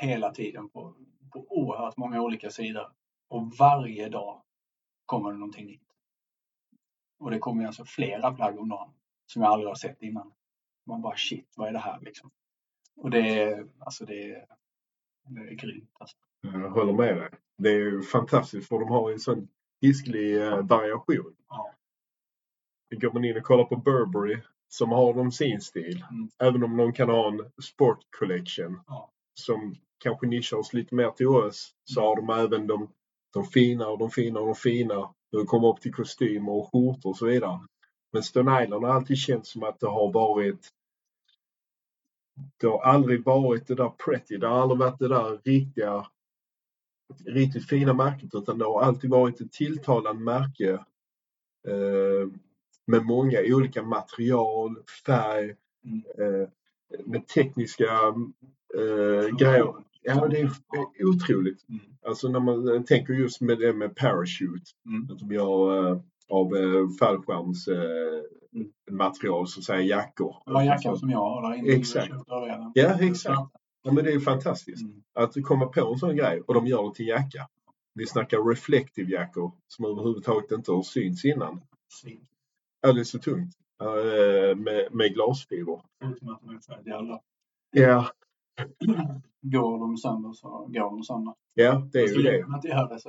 Hela 0.01 0.31
tiden 0.31 0.69
på, 0.69 0.95
på 1.33 1.47
oerhört 1.49 1.97
många 1.97 2.23
olika 2.23 2.51
sidor. 2.51 2.93
Och 3.29 3.53
varje 3.59 4.09
dag 4.09 4.43
kommer 5.07 5.33
det 5.33 5.39
någonting 5.39 5.67
nytt. 5.67 5.89
Och 7.19 7.31
det 7.31 7.39
kommer 7.39 7.67
alltså 7.67 7.85
flera 7.85 8.33
plagg 8.35 8.59
om 8.59 8.69
dagen 8.69 8.91
som 9.27 9.43
jag 9.43 9.53
aldrig 9.53 9.69
har 9.69 9.75
sett 9.75 10.03
innan. 10.03 10.33
Man 10.87 11.03
bara 11.03 11.17
shit, 11.17 11.53
vad 11.57 11.69
är 11.69 11.73
det 11.73 11.79
här 11.79 12.01
liksom? 12.01 12.31
Och 12.97 13.11
det 13.11 13.43
är, 13.43 13.67
alltså 13.79 14.05
det 14.05 14.33
är, 14.33 14.47
det 15.27 15.41
är 15.41 15.55
grymt. 15.55 15.91
Alltså. 16.01 16.17
Jag 16.41 16.71
håller 16.71 16.93
med 16.93 17.17
dig. 17.17 17.31
Det 17.59 17.69
är 17.69 17.75
ju 17.75 18.03
fantastiskt 18.03 18.69
för 18.69 18.79
de 18.79 18.89
har 18.89 19.13
en 19.13 19.19
sån 19.21 19.49
hisklig 19.81 20.43
eh, 20.43 20.67
variation. 20.67 21.35
Ja. 21.49 21.75
Går 22.91 23.13
man 23.13 23.25
in 23.25 23.37
och 23.37 23.43
kollar 23.43 23.65
på 23.65 23.77
Burberry 23.77 24.41
som 24.69 24.91
har 24.91 25.15
de 25.15 25.33
sin 25.33 25.61
stil. 25.61 26.05
Mm. 26.11 26.29
Även 26.39 26.65
om 26.65 26.77
de 26.77 26.93
kan 26.93 27.09
ha 27.09 27.29
en 27.29 27.51
sport 27.63 27.99
collection 28.19 28.81
Ja. 28.87 29.11
som 29.35 29.77
kanske 29.99 30.27
nischar 30.27 30.57
oss 30.57 30.73
lite 30.73 30.95
mer 30.95 31.11
till 31.11 31.29
oss 31.29 31.75
så 31.85 32.01
har 32.01 32.17
de 32.17 32.31
även 32.31 32.67
de, 32.67 32.89
de 33.35 33.45
fina 33.45 33.89
och 33.89 33.99
de 33.99 34.11
fina 34.11 34.41
och 34.41 34.47
de 34.47 34.55
fina. 34.55 35.15
De 35.33 35.47
kommer 35.47 35.69
upp 35.69 35.81
till 35.81 35.95
kostymer 35.95 36.53
och 36.53 36.73
skjortor 36.73 37.11
och 37.11 37.17
så 37.17 37.27
vidare. 37.27 37.61
Men 38.13 38.23
Stone 38.23 38.65
Island 38.65 38.85
har 38.85 38.95
alltid 38.95 39.19
känts 39.19 39.51
som 39.51 39.63
att 39.63 39.81
det 39.81 39.89
har 39.89 40.13
varit 40.13 40.69
det 42.57 42.67
har 42.67 42.83
aldrig 42.83 43.25
varit 43.25 43.67
det 43.67 43.75
där 43.75 43.89
pretty. 43.89 44.37
Det 44.37 44.47
har 44.47 44.61
aldrig 44.63 44.79
varit 44.79 44.99
det 44.99 45.09
där 45.09 45.41
riktiga 45.45 46.07
riktigt 47.27 47.69
fina 47.69 47.95
märket 47.95 48.35
utan 48.35 48.59
det 48.59 48.65
har 48.65 48.83
alltid 48.83 49.11
varit 49.11 49.41
ett 49.41 49.53
tilltalande 49.53 50.23
märke 50.25 50.71
eh, 51.69 52.29
med 52.87 53.05
många 53.05 53.39
olika 53.45 53.83
material, 53.83 54.77
färg, 55.07 55.57
Mm. 55.85 56.03
eh, 56.19 56.49
med 57.07 57.27
tekniska 57.27 58.15
eh, 58.75 59.37
grejer. 59.39 59.75
Ja, 60.09 60.29
det 60.29 60.41
är 60.41 60.45
är 60.99 61.07
otroligt. 61.07 61.69
Mm. 61.69 61.81
Alltså 62.07 62.29
när 62.29 62.41
man 62.41 62.75
eh, 62.75 62.83
tänker 62.83 63.15
just 63.15 63.41
med 63.41 63.59
det 63.59 63.73
med 63.73 63.97
parachute, 63.97 64.65
Mm. 64.87 65.11
att 65.13 65.19
de 65.19 65.33
gör 65.33 65.87
eh, 65.91 66.01
av 66.31 66.57
eh, 66.57 66.89
fallskärms 67.01 67.69
eh, 67.69 68.23
Mm. 68.55 68.69
material, 68.91 69.49
så 69.49 69.61
att 69.61 69.65
säga 69.65 69.81
jackor. 69.83 70.37
Det 70.47 70.53
var 70.53 70.63
jackan 70.63 70.97
som 70.99 71.11
jag 71.11 71.19
har 71.19 71.51
där 71.51 71.59
inne. 71.59 71.73
Exakt. 71.73 72.13
Ja, 72.75 72.99
exakt. 73.01 73.41
Ja, 73.83 73.93
men 73.93 74.05
det 74.05 74.13
är 74.13 74.21
fantastiskt 74.21 74.83
Mm. 74.83 75.03
att 75.15 75.43
komma 75.43 75.67
på 75.67 75.93
en 75.93 75.99
sån 75.99 76.17
grej 76.17 76.41
och 76.47 76.55
de 76.55 76.67
gör 76.67 76.89
det 76.89 76.95
till 76.95 77.07
jacka. 77.09 77.49
Vi 77.95 78.07
snackar 78.07 78.39
reflective 78.51 79.11
jackor 79.13 79.53
som 79.69 79.85
överhuvudtaget 79.85 80.53
inte 80.53 80.73
har 80.73 80.83
synts 80.83 81.25
innan. 81.25 81.61
Svin. 82.03 82.21
Ja, 82.81 82.93
det 82.93 83.01
är 83.01 83.05
så 83.05 83.19
tungt. 83.19 83.55
Eh, 83.83 84.57
med, 84.57 84.89
med 84.95 85.15
glasfiber. 85.15 85.81
Förutom 86.01 86.29
att 86.29 86.41
de 86.41 86.57
är 86.57 86.61
färdiga 86.61 86.97
alla. 86.97 87.21
Ja, 87.71 88.09
Går 89.43 89.79
de 89.79 89.97
sönder 89.97 90.33
så 90.33 90.49
går 90.49 90.91
de 90.91 91.03
sönder. 91.05 91.35
ja, 91.55 91.89
det 91.93 91.99
är 91.99 92.03
ju 92.03 92.09
Så 92.09 92.21
det. 92.21 92.47
man. 92.47 92.61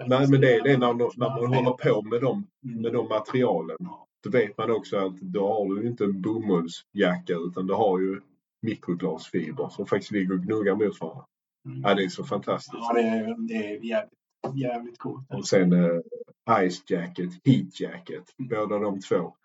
Nej, 0.08 0.30
men 0.30 0.42
det 0.42 0.56
är 0.56 0.64
det 0.64 0.78
när, 0.78 0.94
när 0.94 1.30
man 1.30 1.54
håller 1.54 1.72
på 1.94 2.02
med 2.02 2.22
dem, 2.22 2.48
Mm. 2.66 2.82
med 2.82 2.94
de 2.94 3.08
materialen. 3.08 3.78
Då 4.24 4.30
vet 4.30 4.58
man 4.58 4.72
också 4.72 4.98
att 4.98 5.18
då 5.22 5.48
har 5.54 5.76
du 5.76 5.88
inte 5.88 6.04
en 6.04 6.22
bomullsjacka 6.22 7.34
utan 7.48 7.68
du 7.68 7.74
har 7.74 8.00
ju 8.00 8.22
mikroglasfiber 8.62 9.70
som 9.70 9.86
faktiskt 9.86 10.12
ligger 10.12 10.34
och 10.34 10.40
gnuggar 10.40 10.76
mot 10.76 11.02
varandra. 11.02 11.26
Mm. 11.66 11.82
Ja, 11.82 11.94
det 11.96 12.04
är 12.04 12.10
så 12.10 12.24
fantastiskt. 12.24 12.74
Ja, 12.78 12.94
det 12.94 13.02
är, 13.02 13.48
det 13.48 13.54
är 13.54 13.86
jävligt, 13.86 14.14
jävligt 14.56 14.98
coolt. 15.00 15.26
Och 15.34 15.48
sen 15.48 15.74
eh, 15.74 16.70
Ice 16.70 16.84
Jacket, 16.90 17.30
Heat 17.44 17.80
Jacket. 17.80 18.24
Mm. 18.40 18.50
Båda 18.50 18.80
de 18.80 19.00
två. 19.00 19.36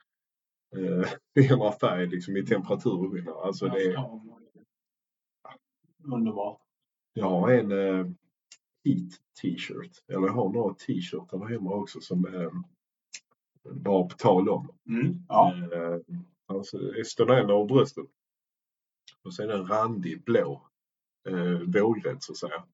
Eh, 0.76 1.09
ändrar 1.52 1.72
färg 1.72 2.07
liksom 2.07 2.36
i 2.36 2.46
temperaturskillnad. 2.46 3.34
Alltså 3.36 3.66
det 3.68 3.82
är, 3.82 3.96
Underbart. 6.05 6.61
jag 7.12 7.30
har 7.30 7.50
en 7.50 7.72
eh, 7.72 8.07
Heat 8.84 9.12
t-shirt. 9.42 10.05
Eller 10.09 10.26
jag 10.26 10.32
har 10.32 10.52
några 10.52 10.74
t-shirtar 10.74 11.48
hemma 11.48 11.74
också 11.74 12.00
som 12.00 12.24
är 12.24 12.50
bara 13.70 14.05
på 14.09 14.16
tal 14.16 14.48
om. 14.48 14.68
Mm. 14.88 15.14
Ja. 15.28 15.55
Eh, 15.72 15.98
alltså 16.46 16.78
Stone 17.05 17.34
över 17.34 17.64
bröstet. 17.64 18.05
Och 19.24 19.34
sen 19.34 19.50
en 19.50 19.66
randig 19.66 20.24
blå 20.24 20.68
eh, 21.28 21.59
vågrätt 21.82 22.22
så 22.22 22.32
att 22.32 22.38
säga. 22.38 22.64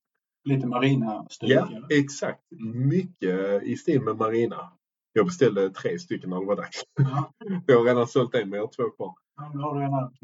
Lite 0.45 0.67
marina 0.67 1.27
Ja, 1.41 1.67
eller? 1.69 1.87
exakt. 1.91 2.43
Mycket 2.75 3.63
i 3.63 3.77
stil 3.77 4.03
med 4.03 4.17
Marina. 4.17 4.73
Jag 5.13 5.27
beställde 5.27 5.71
tre 5.71 5.99
stycken 5.99 6.31
när 6.31 6.41
det 6.41 6.47
var 6.47 6.57
dags. 6.57 6.83
Ja. 6.99 7.33
Jag 7.67 7.79
har 7.79 7.85
redan 7.85 8.07
sålt 8.07 8.35
en 8.35 8.49
men 8.49 8.57
jag 8.57 8.67
har 8.67 8.73
två 8.73 8.91
kvar. 8.91 9.15
Ja, 9.41 9.51
då 9.55 9.61
har 9.61 9.75
du 9.75 9.85
en 9.85 9.91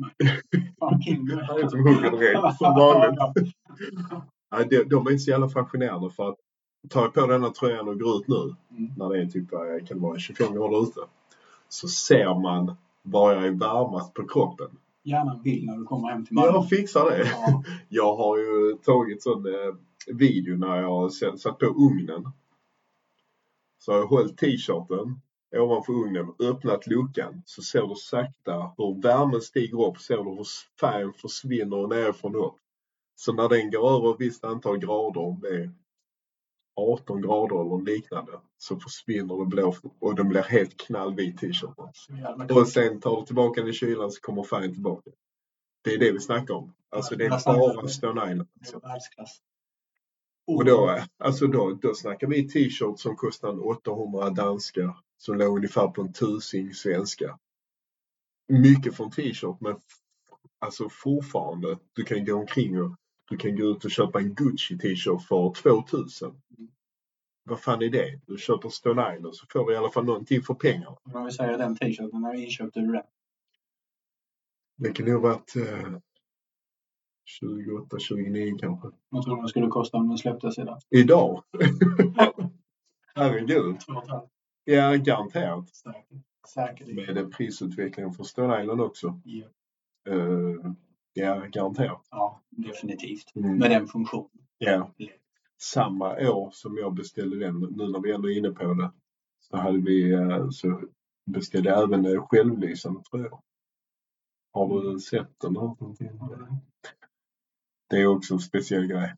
mig. 1.27 1.63
Är 1.63 1.69
som 1.69 1.81
huggen 1.87 2.15
ren, 2.15 2.53
som 2.55 2.75
vanligt. 2.75 3.55
Ja, 4.51 4.65
de, 4.71 4.85
de 4.85 5.07
är 5.07 5.11
inte 5.11 5.19
så 5.23 5.31
jävla 5.31 5.49
fascinerande 5.49 6.11
för 6.11 6.29
att 6.29 6.37
tar 6.91 7.03
jag 7.03 7.15
på 7.15 7.27
denna 7.27 7.51
tröjan 7.51 7.89
och 7.89 8.01
går 8.01 8.17
ut 8.17 8.29
nu 8.29 8.55
Mm. 8.79 8.93
när 8.97 9.09
det 9.09 9.21
är 9.23 9.27
typ 9.27 9.53
eh, 9.53 9.87
kan 9.89 10.01
vara 10.01 10.19
25 10.19 10.55
grader 10.55 10.83
ute 10.83 11.01
så 11.69 11.89
ser 11.89 12.35
man 12.41 12.77
var 13.03 13.33
jag 13.33 13.47
är 13.47 13.51
varmast 13.51 14.15
på 14.15 14.27
kroppen. 14.29 14.67
Gärna 15.03 15.33
en 15.33 15.43
bild 15.43 15.67
när 15.67 15.77
du 15.77 15.85
kommer 15.85 16.09
hem 16.09 16.27
till 16.27 16.37
Jag 16.37 16.53
Malmö. 16.55 16.69
fixar 16.69 17.11
det. 17.11 17.19
Ja. 17.27 17.63
Jag 17.89 18.17
har 18.17 18.39
ju 18.39 18.77
tagit 18.85 19.23
sån 19.23 19.47
eh, 19.47 19.53
video 20.15 20.57
när 20.57 20.77
jag 20.77 21.13
sen 21.13 21.39
satt 21.39 21.59
på 21.59 21.67
ugnen. 21.67 22.33
Så 23.79 23.93
har 23.93 23.99
jag 23.99 24.07
hållit 24.07 24.39
t-shirten 24.39 25.21
ovanför 25.55 25.93
ugnen, 25.93 26.35
öppnat 26.39 26.87
luckan 26.87 27.43
så 27.45 27.63
ser 27.63 27.87
du 27.87 27.95
sakta 27.95 28.75
hur 28.77 29.03
värmen 29.03 29.41
stiger 29.41 29.87
upp, 29.87 29.99
ser 29.99 30.17
du 30.17 30.31
hur 30.31 30.47
färgen 30.81 31.13
försvinner 31.13 31.87
nerifrån 31.87 32.37
upp. 32.37 32.57
Så 33.15 33.33
när 33.33 33.49
den 33.49 33.71
går 33.71 33.97
över 33.97 34.11
ett 34.11 34.21
visst 34.21 34.45
antal 34.45 34.79
grader, 34.79 35.21
om 35.21 35.41
det 35.41 35.49
är 35.49 35.73
18 36.77 37.23
grader 37.23 37.61
eller 37.61 37.85
liknande, 37.85 38.33
så 38.59 38.77
försvinner 38.81 39.39
det 39.39 39.47
blå 39.47 39.75
och 39.99 40.15
den 40.15 40.29
blir 40.29 40.43
helt 40.43 40.77
knallvit 40.77 41.43
jävla 41.43 42.55
Och 42.55 42.69
sen 42.69 43.01
tar 43.01 43.21
du 43.21 43.27
tillbaka 43.27 43.61
den 43.61 43.71
i 43.71 43.73
kylan 43.73 44.11
så 44.11 44.21
kommer 44.21 44.43
färgen 44.43 44.73
tillbaka. 44.73 45.11
Det 45.85 45.91
är 45.91 45.99
det 45.99 46.13
vi 46.13 46.21
snackar 46.21 46.55
om. 46.55 46.75
Alltså 46.91 47.17
det 47.17 47.25
är 47.25 47.31
bara 47.31 47.89
Stone 47.89 48.33
Island. 48.33 48.49
Världsklass. 48.83 49.43
Och 50.47 50.65
då, 50.65 51.01
alltså 51.19 51.47
då, 51.47 51.79
då 51.83 51.95
snackar 51.95 52.27
vi 52.27 52.49
t-shirt 52.49 52.99
som 52.99 53.17
kostar 53.17 53.49
en 53.49 53.61
800 53.61 54.31
danska 54.31 54.97
som 55.17 55.39
låg 55.39 55.57
ungefär 55.57 55.89
på 55.89 56.03
en 56.03 56.13
tusing 56.13 56.75
svenska. 56.75 57.39
Mycket 58.49 58.97
för 58.97 59.05
en 59.05 59.11
t-shirt 59.11 59.61
men 59.61 59.77
alltså 60.59 60.89
fortfarande, 60.89 61.79
du 61.93 62.05
kan 62.05 62.25
gå 62.25 62.35
omkring 62.35 62.83
och 62.83 62.97
du 63.29 63.37
kan 63.37 63.57
gå 63.57 63.65
ut 63.65 63.85
och 63.85 63.91
köpa 63.91 64.21
en 64.21 64.35
Gucci 64.35 64.79
t-shirt 64.79 65.23
för 65.29 65.55
2000. 65.55 66.29
Mm. 66.29 66.71
Vad 67.45 67.61
fan 67.61 67.83
är 67.83 67.91
det? 67.91 68.21
Du 68.27 68.39
köper 68.39 68.69
Stone 68.69 69.17
Island 69.17 69.37
så 69.37 69.47
får 69.51 69.67
du 69.67 69.73
i 69.73 69.77
alla 69.77 69.91
fall 69.91 70.05
någonting 70.05 70.43
för 70.43 70.55
pengarna. 70.55 70.97
Om 71.15 71.25
vi 71.25 71.33
säger 71.33 71.59
den 71.59 71.77
t-shirten, 71.77 72.21
när 72.21 72.35
inköpte 72.35 72.81
du 72.81 72.93
den? 72.93 73.03
Det 74.77 74.93
kan 74.93 75.07
nog 75.07 75.23
varit 75.23 75.57
eh, 75.57 75.99
28, 77.25 77.99
29 77.99 78.57
kanske. 78.61 78.89
Vad 79.09 79.25
tror 79.25 79.37
du 79.37 79.43
den 79.43 79.49
skulle 79.49 79.69
kosta 79.69 79.97
om 79.97 80.09
den 80.09 80.19
släpptes 80.19 80.59
idag? 80.59 80.81
Idag? 80.91 81.45
Herregud. 83.15 83.77
Ja, 84.69 84.97
garanterat. 84.97 85.69
Säkert. 85.69 86.23
Säkert. 86.55 86.89
Med 86.89 87.15
den 87.15 87.31
prisutvecklingen 87.31 88.13
för 88.13 88.25
Stone 88.25 88.63
Island 88.63 88.81
också. 88.81 89.21
Ja. 89.25 89.47
Uh, 90.09 90.73
ja, 91.13 91.47
garanterat. 91.51 92.07
Ja, 92.11 92.43
definitivt. 92.51 93.37
Mm. 93.37 93.59
Med 93.59 93.71
den 93.71 93.87
funktionen. 93.87 94.31
Ja. 94.59 94.95
Samma 95.59 96.31
år 96.31 96.51
som 96.53 96.77
jag 96.77 96.95
beställde 96.95 97.39
den, 97.39 97.61
nu 97.61 97.89
när 97.89 98.01
vi 98.01 98.13
ändå 98.13 98.31
är 98.31 98.39
inne 98.39 98.51
på 98.51 98.75
det, 98.75 98.93
så 99.41 99.57
hade 99.57 99.79
vi 99.79 100.13
eh, 100.13 100.51
så 100.51 100.83
beställde 101.27 101.71
jag 101.71 101.83
även 101.83 102.07
eh, 102.07 102.27
självlysande 102.27 103.03
tröjor. 103.03 103.41
Har 104.53 104.83
du 104.83 105.01
sett 105.01 105.41
den? 105.41 105.53
Någonting? 105.53 106.21
Det 107.91 107.97
är 107.97 108.07
också 108.07 108.35
en 108.35 108.41
speciell 108.41 108.87
grej. 108.87 109.15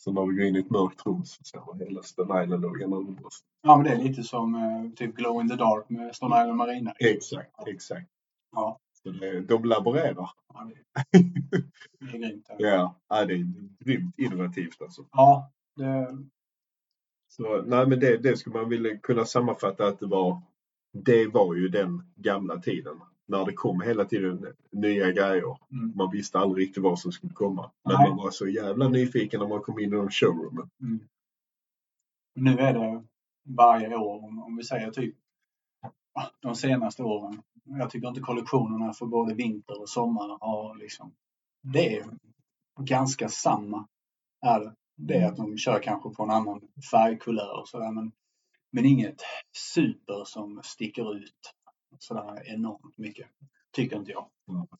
Så 0.00 0.12
när 0.12 0.26
vi 0.26 0.34
går 0.34 0.44
in 0.44 0.56
i 0.56 0.58
ett 0.58 0.70
mörkt 0.70 1.06
rum 1.06 1.24
så 1.24 1.44
ser 1.44 1.60
man 1.66 1.80
hela 1.80 2.02
Stone 2.02 2.44
Island-loggan 2.44 2.92
över 2.92 3.12
bröstet. 3.12 3.48
Ja, 3.62 3.76
men 3.76 3.84
det 3.84 3.90
är 3.90 3.98
lite 3.98 4.22
som 4.22 4.54
eh, 4.54 4.90
typ 4.96 5.14
Glow 5.16 5.40
in 5.40 5.48
the 5.48 5.56
Dark 5.56 5.88
med 5.88 6.16
Stone 6.16 6.40
Island 6.42 6.56
Marina. 6.56 6.92
Exakt, 6.98 7.68
exakt. 7.68 8.10
Ja. 8.52 8.78
Så 8.92 9.10
det, 9.10 9.40
de 9.40 9.64
laborerar. 9.64 10.30
Ja, 10.54 10.70
det, 11.12 11.18
det 12.00 12.16
är 12.16 12.18
grymt. 12.18 12.46
Ja, 12.58 12.94
ja, 13.08 13.24
det 13.24 13.34
är 13.34 13.46
grymt 13.84 14.18
innovativt 14.18 14.82
alltså. 14.82 15.06
Ja, 15.12 15.50
det, 15.76 16.18
Så, 17.28 17.62
nej, 17.62 17.86
men 17.86 18.00
det, 18.00 18.16
det 18.16 18.36
skulle 18.36 18.56
man 18.56 18.68
vilja 18.68 18.98
kunna 18.98 19.24
sammanfatta 19.24 19.86
att 19.86 19.98
det 19.98 20.06
var, 20.06 20.42
det 20.92 21.26
var 21.26 21.54
ju 21.54 21.68
den 21.68 22.12
gamla 22.16 22.60
tiden. 22.60 23.00
När 23.30 23.44
det 23.44 23.52
kom 23.52 23.80
hela 23.80 24.04
tiden 24.04 24.46
nya 24.70 25.10
grejer. 25.12 25.56
mm, 25.72 25.92
Man 25.96 26.10
visste 26.10 26.38
aldrig 26.38 26.66
riktigt 26.68 26.82
vad 26.82 26.98
som 26.98 27.12
skulle 27.12 27.32
komma. 27.32 27.70
Men 27.84 27.94
Nej. 27.98 28.08
man 28.08 28.16
var 28.16 28.30
så 28.30 28.48
jävla 28.48 28.88
nyfiken 28.88 29.40
när 29.40 29.48
man 29.48 29.62
kom 29.62 29.78
in 29.78 29.92
i 29.92 29.96
de 29.96 30.10
showroomen. 30.10 30.70
mm. 30.82 31.00
Nu 32.34 32.58
är 32.58 32.74
det 32.74 33.04
varje 33.48 33.96
år, 33.96 34.24
om, 34.24 34.42
om 34.42 34.56
vi 34.56 34.64
säger 34.64 34.90
typ 34.90 35.14
ah, 36.14 36.26
de 36.40 36.54
senaste 36.54 37.02
åren. 37.02 37.42
Jag 37.64 37.90
tycker 37.90 38.08
inte 38.08 38.20
kollektionerna 38.20 38.92
för 38.92 39.06
både 39.06 39.34
vinter 39.34 39.80
och 39.80 39.88
sommar 39.88 40.38
har 40.40 40.76
liksom, 40.76 41.12
det 41.62 41.96
är 41.96 42.06
ganska 42.80 43.28
samma. 43.28 43.88
Är 44.46 44.60
det. 44.60 44.74
det 44.96 45.14
är 45.14 45.28
att 45.28 45.36
de 45.36 45.58
kör 45.58 45.82
kanske 45.82 46.10
på 46.10 46.22
en 46.22 46.30
annan 46.30 46.60
färgkulör 46.90 47.60
och 47.60 47.68
sådär 47.68 47.92
men 47.92 48.12
Men 48.72 48.84
inget 48.86 49.22
super 49.56 50.24
som 50.24 50.60
sticker 50.64 51.16
ut 51.16 51.54
sådär 52.02 52.42
enormt 52.48 52.98
mycket. 52.98 53.28
Tycker 53.72 53.96
inte 53.96 54.10
jag. 54.10 54.30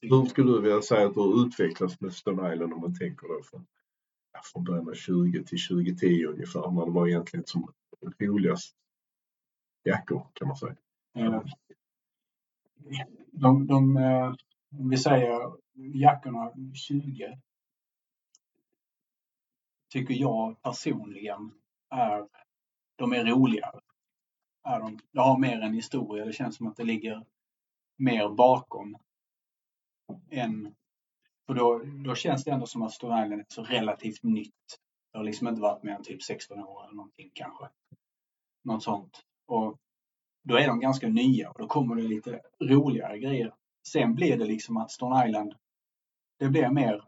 Hur 0.01 0.25
skulle 0.27 0.53
du 0.53 0.61
vilja 0.61 0.83
säga 0.83 1.07
att 1.07 1.15
du 1.15 1.21
har 1.21 1.47
utvecklats 1.47 2.01
med 2.01 2.13
Stone 2.13 2.53
Island 2.55 2.73
om 2.73 2.81
man 2.81 2.99
tänker 2.99 3.29
då 3.29 3.43
från, 3.43 3.67
ja, 4.33 4.41
från 4.45 4.65
början 4.65 4.89
av 4.89 4.95
20 4.95 5.45
till 5.45 5.59
2010 5.69 6.25
ungefär 6.27 6.71
när 6.71 6.87
det 6.87 6.93
var 6.93 7.09
egentligen 7.09 7.47
som 7.47 7.73
roligast 8.19 8.77
jackor 9.85 10.27
kan 10.33 10.49
man 10.49 10.57
säga. 10.57 10.77
Eh, 11.17 11.43
De, 13.33 13.67
de, 13.67 13.97
eh, 13.97 14.35
om 14.79 14.91
vi 14.91 14.97
säger 14.97 15.53
jackorna 15.75 16.53
20 16.75 17.39
tycker 19.93 20.15
jag 20.15 20.63
personligen 20.63 21.53
är, 21.91 22.29
de 22.97 23.13
är 23.13 23.25
roligare. 23.25 23.81
Är 24.71 24.81
de, 24.81 24.99
det 25.13 25.21
har 25.21 25.39
mer 25.39 25.61
en 25.61 25.75
historia. 25.75 26.25
Det 26.25 26.33
känns 26.33 26.57
som 26.57 26.67
att 26.67 26.77
det 26.77 26.85
ligger 26.85 27.27
mer 27.97 28.29
bakom 28.29 28.97
än 30.31 30.75
för 31.47 31.55
då, 31.55 31.83
då 32.05 32.15
känns 32.15 32.45
det 32.45 32.51
ändå 32.51 32.67
som 32.67 32.83
att 32.83 32.93
Stone 32.93 33.25
Island 33.25 33.41
är 33.41 33.47
så 33.49 33.63
relativt 33.63 34.23
nytt. 34.23 34.79
Det 35.13 35.19
har 35.19 35.25
liksom 35.25 35.49
inte 35.49 35.61
varit 35.61 35.83
mer 35.83 35.95
än 35.95 36.03
typ 36.03 36.23
16 36.23 36.59
år 36.59 36.85
eller 36.85 36.95
någonting 36.95 37.31
kanske. 37.35 37.69
Något 38.65 38.83
sånt. 38.83 39.21
Och 39.47 39.79
då 40.43 40.57
är 40.57 40.67
de 40.67 40.81
ganska 40.81 41.09
nya 41.09 41.51
och 41.51 41.59
då 41.59 41.67
kommer 41.67 41.97
det 41.97 42.03
lite 42.03 42.41
roligare 42.63 43.19
grejer. 43.19 43.55
Sen 43.89 44.15
blir 44.15 44.39
det 44.39 44.45
liksom 44.45 44.77
att 44.77 44.91
Stone 44.91 45.29
Island, 45.29 45.55
det 46.39 46.49
blir 46.49 46.71
mer 46.71 47.05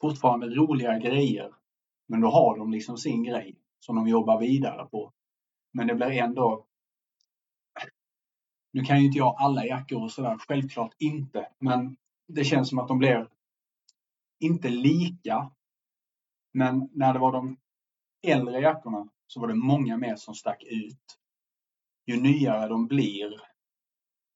fortfarande 0.00 0.46
roliga 0.46 0.98
grejer. 0.98 1.54
Men 2.06 2.20
då 2.20 2.28
har 2.28 2.58
de 2.58 2.72
liksom 2.72 2.96
sin 2.96 3.24
grej 3.24 3.56
som 3.80 3.96
de 3.96 4.08
jobbar 4.08 4.40
vidare 4.40 4.86
på. 4.86 5.12
Men 5.74 5.86
det 5.86 5.94
blir 5.94 6.10
ändå 6.10 6.66
nu 8.74 8.84
kan 8.84 9.00
ju 9.00 9.06
inte 9.06 9.18
jag 9.18 9.36
alla 9.38 9.64
jackor 9.64 10.02
och 10.02 10.12
sådär, 10.12 10.38
självklart 10.38 10.94
inte. 10.98 11.48
Men 11.58 11.96
det 12.26 12.44
känns 12.44 12.68
som 12.68 12.78
att 12.78 12.88
de 12.88 12.98
blir 12.98 13.28
inte 14.40 14.68
lika. 14.68 15.50
Men 16.52 16.88
när 16.92 17.12
det 17.12 17.18
var 17.18 17.32
de 17.32 17.56
äldre 18.26 18.60
jackorna 18.60 19.08
så 19.26 19.40
var 19.40 19.48
det 19.48 19.54
många 19.54 19.96
mer 19.96 20.16
som 20.16 20.34
stack 20.34 20.62
ut. 20.62 21.18
Ju 22.06 22.20
nyare 22.20 22.68
de 22.68 22.86
blir, 22.86 23.40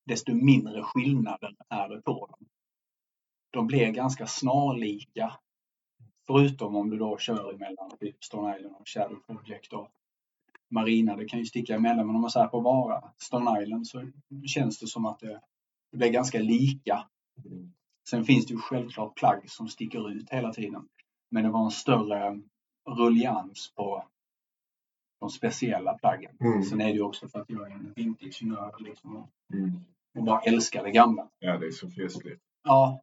desto 0.07 0.35
mindre 0.35 0.83
skillnader 0.83 1.57
är 1.69 1.89
det 1.89 2.03
på 2.03 2.27
dem. 2.27 2.49
De 3.51 3.67
blir 3.67 3.93
ganska 3.93 4.27
snarlika. 4.27 5.39
Förutom 6.27 6.77
om 6.77 6.91
du 6.91 6.99
då 6.99 7.19
kör 7.19 7.55
emellan 7.55 7.99
typ 7.99 8.25
Stone 8.25 8.57
Island 8.59 8.77
och 8.77 8.89
Shadow 8.89 9.21
Project 9.27 9.73
och 9.73 9.98
Marina. 10.71 11.17
Det 11.17 11.25
kan 11.25 11.39
ju 11.39 11.45
sticka 11.45 11.75
emellan 11.75 12.07
men 12.07 12.17
om 12.17 12.23
man 12.23 12.31
säger 12.31 12.47
på 12.47 12.61
bara 12.61 13.13
Stone 13.19 13.63
Island 13.63 13.87
så 13.87 14.11
känns 14.47 14.79
det 14.79 14.87
som 14.87 15.07
att 15.07 15.19
det, 15.19 15.41
det 15.93 15.97
blir 15.99 16.11
ganska 16.11 16.39
lika. 16.39 17.05
Sen 18.11 18.25
finns 18.25 18.47
det 18.47 18.55
ju 18.55 18.61
självklart 18.61 19.15
plagg 19.17 19.51
som 19.51 19.69
sticker 19.69 20.11
ut 20.11 20.31
hela 20.31 20.53
tiden. 20.53 20.89
Men 21.31 21.45
det 21.45 21.51
var 21.51 21.65
en 21.65 21.71
större 21.71 22.41
rullians 22.99 23.73
på 23.77 24.05
de 25.21 25.31
speciella 25.31 25.99
plaggen. 25.99 26.37
Mm. 26.41 26.63
Sen 26.63 26.81
är 26.81 26.87
det 26.87 26.93
ju 26.93 27.03
också 27.03 27.29
för 27.29 27.41
att 27.41 27.51
jag 27.51 27.71
är 27.71 27.75
en 27.75 27.93
vintage-nörd 27.97 28.81
liksom 28.81 29.17
och- 29.17 29.29
Mm. 29.55 29.81
och 30.19 30.25
bara 30.25 30.41
älskar 30.41 30.85
det 30.85 30.91
gamla. 30.91 31.29
Ja, 31.39 31.59
det 31.59 31.67
är 31.67 31.71
så 31.71 31.91
festligt. 31.91 32.43
Ja, 32.65 33.01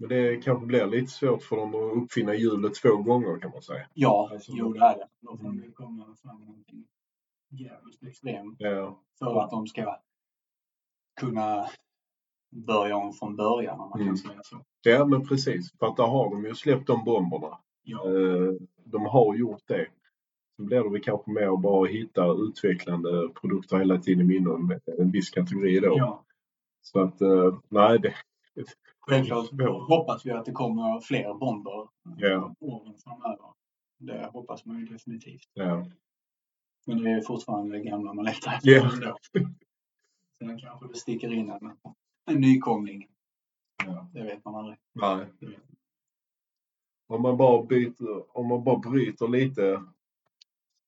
Men 0.00 0.08
det 0.08 0.36
kanske 0.44 0.66
blir 0.66 0.86
lite 0.86 1.06
svårt 1.12 1.42
för 1.42 1.56
dem 1.56 1.74
att 1.74 2.02
uppfinna 2.04 2.34
hjulet 2.34 2.74
två 2.74 2.96
gånger 2.96 3.38
kan 3.40 3.50
man 3.50 3.62
säga. 3.62 3.86
ja, 3.94 4.28
Alltså, 4.32 4.52
jo 4.54 4.72
det 4.72 4.80
är 4.80 4.94
det. 4.98 5.08
Då 5.20 5.36
får 5.36 5.52
det 5.52 5.72
komma 5.72 6.16
fram 6.22 6.40
någonting 6.40 6.84
jävligt 7.50 8.02
extremt 8.02 8.56
Ja, 8.58 9.00
för 9.18 9.40
att 9.40 9.50
de 9.50 9.66
ska 9.66 9.96
kunna 11.20 11.66
börja 12.50 12.96
om 12.96 13.12
från 13.12 13.36
början 13.36 13.80
om 13.80 13.90
man 13.90 14.00
Mm. 14.00 14.08
kan 14.08 14.16
säga 14.16 14.40
så. 14.42 14.56
ja 14.82 15.04
men 15.06 15.26
precis. 15.28 15.72
För 15.78 15.86
att 15.86 15.96
där 15.96 16.04
har 16.06 16.30
de 16.30 16.44
ju 16.44 16.54
släppt 16.54 16.86
de 16.86 17.04
bomberna. 17.04 17.58
Ja, 17.82 18.04
Eh, 18.06 18.52
De 18.84 19.06
har 19.06 19.34
gjort 19.36 19.62
det. 19.66 19.86
Så 20.56 20.62
blir 20.62 20.82
det 20.82 20.90
väl 20.90 21.02
kanske 21.02 21.30
mer 21.30 21.54
att 21.54 21.60
bara 21.62 21.86
hitta 21.88 22.26
utvecklande 22.32 23.28
produkter 23.40 23.78
hela 23.78 23.98
tiden 23.98 24.30
inom 24.30 24.78
en 24.98 25.10
viss 25.10 25.30
kategori 25.30 25.80
då. 25.80 25.94
ja. 25.98 26.24
Så 26.82 27.00
att, 27.00 27.20
eh, 27.20 27.58
nej 27.68 27.98
det... 27.98 28.14
Självklart 29.10 29.50
hoppas 29.88 30.26
vi 30.26 30.30
att 30.30 30.44
det 30.44 30.52
kommer 30.52 31.00
fler 31.00 31.34
bomber 31.34 31.88
Ja. 32.16 32.54
åren 32.60 32.94
framöver. 33.04 33.52
Det 33.98 34.30
hoppas 34.32 34.64
man 34.64 34.78
ju 34.78 34.86
definitivt. 34.86 35.50
Ja. 35.52 35.86
Men 36.86 37.02
det 37.02 37.10
är 37.10 37.20
fortfarande 37.20 37.78
det 37.78 37.84
gamla 37.84 38.12
man 38.14 38.24
letar 38.24 38.52
efter. 38.52 38.94
Ändå. 38.94 39.16
Sen 40.38 40.60
kanske 40.60 40.88
det 40.88 40.94
sticker 40.94 41.32
in 41.32 41.50
en, 41.50 41.76
en 42.30 42.40
nykomling. 42.40 43.08
Ja. 43.86 44.08
Det 44.12 44.22
vet 44.22 44.44
man 44.44 44.54
aldrig. 44.54 44.78
Nej. 44.92 45.26
Om 47.06 47.22
man 47.22 47.36
bara 47.36 47.62
byter, 47.62 48.38
om 48.38 48.46
man 48.46 48.64
bara 48.64 48.78
bryter 48.78 49.28
lite 49.28 49.84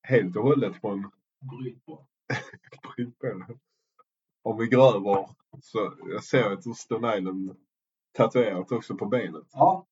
helt 0.03 0.35
och 0.35 0.43
hållet 0.43 0.75
från 0.81 1.11
Bryt 1.39 1.85
på. 1.85 2.05
bryt 2.95 3.19
på. 3.19 3.45
Om 4.41 4.57
vi 4.57 4.67
går 4.67 4.95
över 4.95 5.29
så 5.61 5.93
jag 6.05 6.23
ser 6.23 6.51
att 6.51 6.77
Stone 6.77 7.17
Island 7.17 7.55
tatuerat 8.13 8.71
också 8.71 8.95
på 8.95 9.05
benet. 9.05 9.47
Ja, 9.51 9.87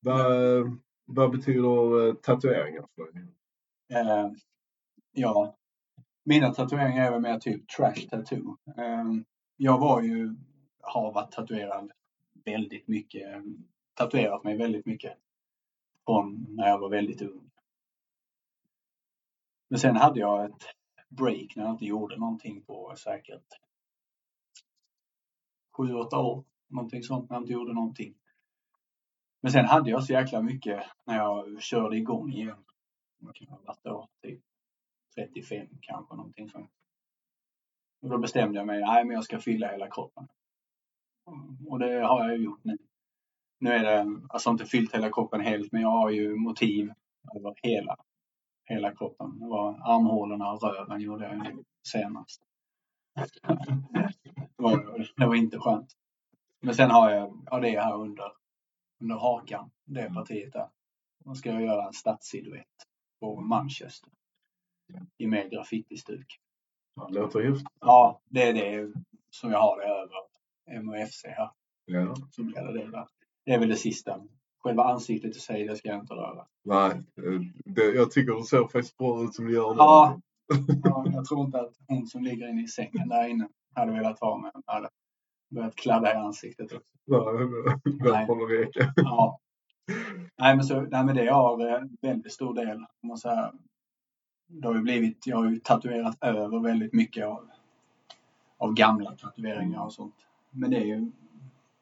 Vad, 0.00 0.26
vad 1.04 1.30
betyder 1.30 2.08
eh, 2.08 2.14
tatueringar 2.14 2.86
för 2.94 3.12
dig? 3.12 3.26
eh, 3.92 4.30
ja. 5.12 5.56
Mina 6.24 6.50
tatueringar 6.54 7.06
är 7.06 7.10
väl 7.10 7.20
mer 7.20 7.38
typ 7.38 7.68
trash 7.68 8.08
tattoo. 8.10 8.56
Eh, 8.76 9.04
jag 9.56 9.78
var 9.78 10.02
ju, 10.02 10.34
har 10.80 11.12
varit 11.12 11.32
tatuerad 11.32 11.92
väldigt 12.44 12.88
mycket. 12.88 13.44
Tatuerat 13.94 14.44
mig 14.44 14.56
väldigt 14.56 14.86
mycket. 14.86 15.18
Från 16.04 16.46
när 16.48 16.68
jag 16.68 16.78
var 16.78 16.88
väldigt 16.90 17.22
ung. 17.22 17.50
Men 19.68 19.78
sen 19.80 19.96
hade 19.96 20.20
jag 20.20 20.44
ett 20.44 20.64
break 21.08 21.56
när 21.56 21.64
jag 21.64 21.74
inte 21.74 21.84
gjorde 21.86 22.16
någonting 22.16 22.62
på 22.62 22.94
säkert 22.96 23.46
sju, 25.76 25.94
åtta 25.94 26.18
år. 26.18 26.44
Någonting 26.70 27.02
sånt 27.02 27.30
när 27.30 27.36
jag 27.36 27.42
inte 27.42 27.52
gjorde 27.52 27.72
någonting. 27.72 28.14
Men 29.40 29.52
sen 29.52 29.64
hade 29.64 29.90
jag 29.90 30.04
så 30.04 30.12
jäkla 30.12 30.42
mycket 30.42 30.82
när 31.04 31.16
jag 31.16 31.62
körde 31.62 31.96
igång 31.96 32.32
igen. 32.32 32.64
Vad 33.18 33.34
kan 33.34 33.48
ha 33.48 33.58
varit 33.64 33.84
då? 33.84 34.08
Typ 34.22 34.40
35 35.14 35.66
kanske 35.80 36.16
någonting 36.16 36.48
sånt. 36.48 36.70
Och 38.02 38.08
då 38.08 38.18
bestämde 38.18 38.58
jag 38.58 38.66
mig, 38.66 38.80
nej 38.80 39.04
men 39.04 39.14
jag 39.14 39.24
ska 39.24 39.38
fylla 39.38 39.68
hela 39.68 39.90
kroppen. 39.90 40.28
Och 41.68 41.78
det 41.78 42.00
har 42.00 42.28
jag 42.28 42.36
ju 42.38 42.44
gjort 42.44 42.64
nu. 42.64 42.78
Nu 43.58 43.70
är 43.70 43.82
det, 43.82 44.20
alltså 44.28 44.50
inte 44.50 44.66
fyllt 44.66 44.94
hela 44.94 45.10
kroppen 45.12 45.40
helt, 45.40 45.72
men 45.72 45.82
jag 45.82 45.90
har 45.90 46.10
ju 46.10 46.36
motiv 46.36 46.92
över 47.36 47.54
hela, 47.62 47.96
hela 48.64 48.94
kroppen. 48.94 49.38
Det 49.38 49.46
var 49.46 49.68
armhålorna 49.68 50.52
och 50.52 50.62
röven 50.62 51.00
gjorde 51.00 51.24
jag 51.24 51.64
senast. 51.92 52.42
det, 54.56 54.62
var, 54.62 55.08
det 55.16 55.26
var 55.26 55.34
inte 55.34 55.58
skönt. 55.58 55.96
Men 56.60 56.74
sen 56.74 56.90
har 56.90 57.10
jag, 57.10 57.46
ja 57.50 57.60
det 57.60 57.74
är 57.74 57.80
här 57.80 57.94
under, 57.94 58.32
under 59.00 59.16
hakan, 59.16 59.70
det 59.84 60.14
partiet 60.14 60.52
där. 60.52 60.68
Då 61.24 61.34
ska 61.34 61.50
jag 61.50 61.62
göra 61.62 61.86
en 61.86 61.92
stadssilhuett 61.92 62.66
på 63.20 63.40
Manchester. 63.40 64.10
I 65.18 65.26
mer 65.26 65.48
graffitistuk. 65.48 66.40
Det 67.08 67.14
låter 67.14 67.40
häftigt. 67.40 67.68
Ja, 67.80 68.20
det 68.24 68.42
är 68.42 68.52
det 68.54 68.92
som 69.30 69.50
jag 69.50 69.60
har 69.60 69.80
det 69.80 69.86
över 69.86 70.82
MOFC 70.82 71.24
här. 71.24 71.50
Ja. 71.84 72.14
Så 72.30 72.42
blir 72.42 72.62
det 72.62 72.72
det 72.72 72.90
där. 72.90 73.06
Det 73.44 73.52
är 73.52 73.58
väl 73.58 73.68
det 73.68 73.76
sista. 73.76 74.20
Själva 74.58 74.84
ansiktet 74.84 75.36
i 75.36 75.40
sig, 75.40 75.66
det 75.66 75.76
ska 75.76 75.88
jag 75.88 76.00
inte 76.00 76.14
röra. 76.14 76.46
Nej, 76.64 76.90
eh, 76.90 77.40
det, 77.64 77.84
jag 77.84 78.10
tycker 78.10 78.34
det 78.34 78.44
ser 78.44 78.62
faktiskt 78.62 78.96
bra 78.96 79.24
ut 79.24 79.34
som 79.34 79.46
det 79.46 79.52
gör 79.52 79.70
nu. 79.70 79.76
Ja. 79.78 80.20
Ja, 80.84 81.06
jag 81.12 81.24
tror 81.24 81.44
inte 81.44 81.60
att 81.60 81.74
hon 81.88 82.06
som 82.06 82.22
ligger 82.22 82.48
inne 82.48 82.62
i 82.62 82.68
sängen 82.68 83.08
där 83.08 83.28
inne 83.28 83.48
hade 83.74 83.92
velat 83.92 84.20
vara 84.20 84.38
med. 84.38 84.52
Hade 84.66 84.88
börjat 85.50 85.76
kladda 85.76 86.12
i 86.12 86.16
ansiktet 86.16 86.72
också. 86.72 86.90
Det 87.84 88.26
får 88.26 88.48
det 88.48 88.62
räcka. 88.62 88.92
Ja. 88.96 89.38
Nej, 90.38 90.56
men, 90.56 90.64
så, 90.64 90.80
nej, 90.80 91.04
men 91.04 91.16
det 91.16 91.26
har 91.26 91.66
en 91.66 91.96
väldigt 92.00 92.32
stor 92.32 92.54
del. 92.54 92.84
man 93.02 93.18
säger. 93.18 93.52
Det 94.46 94.68
har 94.68 94.74
ju 94.74 94.80
blivit, 94.80 95.26
jag 95.26 95.36
har 95.36 95.50
ju 95.50 95.58
tatuerat 95.58 96.18
över 96.20 96.60
väldigt 96.60 96.92
mycket 96.92 97.26
av, 97.26 97.48
av 98.58 98.72
gamla 98.72 99.10
tatueringar 99.10 99.84
och 99.84 99.92
sånt. 99.92 100.14
Men 100.50 100.70
det 100.70 100.76
är 100.76 100.84
ju 100.84 101.12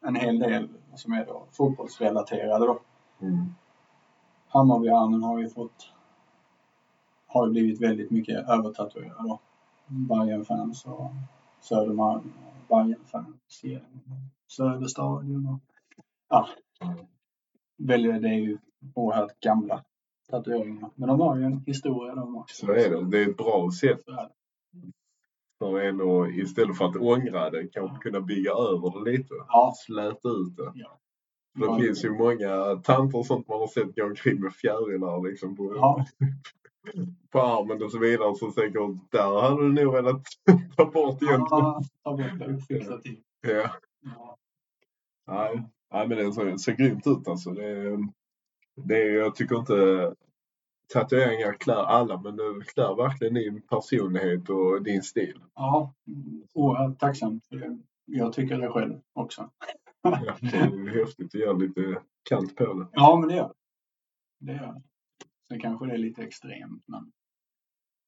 en 0.01 0.15
hel 0.15 0.39
del 0.39 0.69
som 0.95 1.13
är 1.13 1.25
då 1.25 1.45
fotbollsrelaterade 1.51 2.65
då. 2.65 2.79
Mm. 3.21 3.55
Hammarbyarmen 4.47 5.23
har 5.23 5.39
ju 5.39 5.49
fått 5.49 5.93
har 7.27 7.45
ju 7.45 7.51
blivit 7.51 7.81
väldigt 7.81 8.11
mycket 8.11 8.49
övertatuerade 8.49 9.29
då. 9.29 9.39
Bayern-fans 9.87 10.85
och 10.85 11.11
Södermalm 11.61 12.33
och 12.45 12.48
Bayern-fans 12.69 13.63
i 13.63 13.79
Söderstadion 14.47 15.47
och 15.47 15.59
ja. 16.29 16.49
Väl, 17.77 18.03
det 18.03 18.29
är 18.29 18.33
ju 18.33 18.57
oerhört 18.95 19.39
gamla 19.39 19.83
tatueringar. 20.29 20.89
Men 20.95 21.07
de 21.07 21.19
har 21.19 21.37
ju 21.37 21.43
en 21.43 21.63
historia 21.65 22.15
de 22.15 22.35
också. 22.35 22.65
Så 22.65 22.71
är 22.71 22.89
det. 22.89 23.09
Det 23.09 23.23
är 23.23 23.29
ett 23.29 23.37
bra 23.37 23.71
sätt 23.71 24.03
för 25.59 25.79
en 25.79 26.01
att 26.01 26.29
istället 26.35 26.77
för 26.77 26.85
att 26.85 26.95
ångra 26.95 27.49
det 27.49 27.67
kanske 27.67 27.97
kunna 27.97 28.21
bygga 28.21 28.51
över 28.51 28.99
det 29.05 29.11
lite. 29.11 29.33
Ja. 29.47 29.73
Släta 29.77 30.29
ut 30.29 30.55
det. 30.57 30.71
Ja. 30.75 30.99
Det 31.53 31.83
finns 31.83 32.05
ju 32.05 32.09
många 32.09 32.75
tanter 32.83 33.17
och 33.17 33.25
sånt 33.25 33.47
man 33.47 33.59
har 33.59 33.67
sett 33.67 33.95
gå 33.95 34.05
omkring 34.05 34.41
med 34.41 34.53
fjärilar 34.53 35.29
liksom 35.29 35.55
på, 35.55 35.75
Ja, 35.75 36.05
på 37.29 37.39
armen 37.39 37.83
och 37.83 37.91
så 37.91 37.99
vidare. 37.99 38.35
Så 38.35 38.51
tänker 38.51 38.79
jag, 38.79 38.99
där 39.11 39.41
hade 39.41 39.61
du 39.61 39.73
nog 39.73 39.93
velat 39.93 40.21
ta 40.77 40.85
bort 40.85 41.23
egentligen. 41.23 41.63
ja, 41.65 41.81
ta 42.03 42.17
bort 42.17 42.47
och 42.47 42.63
fixa 42.67 42.97
till. 42.97 43.21
Ja. 43.41 43.69
Ja. 44.01 44.37
Nej, 45.27 45.63
nej 45.93 46.07
men 46.07 46.17
det 46.17 46.33
ser, 46.33 46.57
ser 46.57 46.73
grymt 46.73 47.07
ut 47.07 47.27
alltså. 47.27 47.51
Det, 47.51 47.97
det, 48.75 48.99
jag 48.99 49.35
tycker 49.35 49.55
inte 49.55 50.13
tatueringar 50.93 51.53
klär 51.53 51.83
alla 51.83 52.21
men 52.21 52.35
det 52.35 52.65
klär 52.65 52.95
verkligen 52.95 53.33
din 53.33 53.61
personlighet 53.61 54.49
och 54.49 54.83
din 54.83 55.03
stil. 55.03 55.39
Ja, 55.55 55.93
oerhört 56.53 56.99
tacksam 56.99 57.41
för 57.49 57.55
det. 57.55 57.79
Jag 58.05 58.33
tycker 58.33 58.57
det 58.57 58.69
själv 58.69 58.99
också. 59.13 59.49
Ja, 60.01 60.35
det 60.41 60.57
är 60.57 60.99
häftigt 60.99 61.35
att 61.35 61.41
göra 61.41 61.53
lite 61.53 62.01
kant 62.29 62.55
på 62.55 62.73
det. 62.73 62.87
Ja, 62.91 63.17
men 63.19 63.29
det 63.29 63.35
gör 63.35 63.53
det. 64.39 64.53
gör. 64.53 64.81
Sen 65.49 65.59
kanske 65.59 65.85
det 65.85 65.93
är 65.93 65.97
lite 65.97 66.23
extremt, 66.23 66.83
men, 66.87 67.11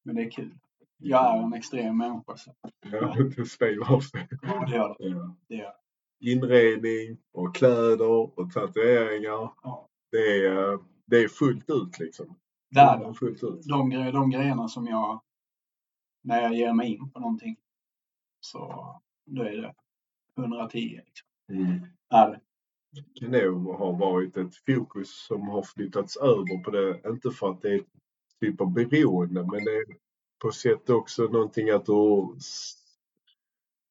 men 0.03 0.15
det 0.15 0.21
är 0.21 0.31
kul. 0.31 0.57
Jag 0.97 1.37
är 1.37 1.43
en 1.43 1.53
extrem 1.53 1.97
människa. 1.97 2.37
Så. 2.37 2.55
Ja, 2.91 3.15
det 3.35 3.45
speglar 3.45 3.93
av 3.93 3.99
sig. 3.99 4.27
Det 4.41 4.75
gör 4.75 4.95
det. 4.99 5.07
Ja. 5.07 5.35
det, 5.47 5.55
gör. 5.55 5.73
Inredning 6.19 7.17
och 7.31 7.55
kläder 7.55 8.39
och 8.39 8.51
tatueringar. 8.53 9.53
Ja. 9.63 9.89
Det 10.11 10.45
är, 10.47 10.79
det 11.05 11.17
är 11.17 11.27
fullt 11.27 11.69
ut 11.69 11.99
liksom. 11.99 12.39
Det 12.69 12.79
är 12.79 12.97
det. 12.97 13.13
Fullt 13.13 13.43
ut. 13.43 13.63
De, 13.63 13.89
de 13.89 14.29
grejerna 14.29 14.67
som 14.67 14.87
jag, 14.87 15.21
när 16.23 16.41
jag 16.41 16.55
ger 16.55 16.73
mig 16.73 16.95
in 16.95 17.11
på 17.11 17.19
någonting, 17.19 17.57
så 18.39 18.95
då 19.25 19.43
är 19.43 19.57
det 19.57 19.73
110. 20.37 21.01
Liksom. 21.05 21.27
Mm. 21.49 21.85
Är 22.09 22.29
det 22.29 22.39
kan 23.15 23.33
har 23.33 23.97
varit 23.97 24.37
ett 24.37 24.55
fokus 24.55 25.25
som 25.27 25.41
har 25.47 25.63
flyttats 25.63 26.17
över 26.17 26.63
på 26.63 26.71
det. 26.71 27.01
Inte 27.09 27.31
för 27.31 27.49
att 27.51 27.61
det 27.61 27.73
är 27.73 27.81
typ 28.39 28.61
av 28.61 28.73
beroende 28.73 29.41
men 29.41 29.63
det 29.63 29.71
är 29.71 29.85
på 30.41 30.51
sätt 30.51 30.89
också 30.89 31.23
någonting 31.23 31.69
att 31.69 31.85
du 31.85 31.91
har 31.91 32.35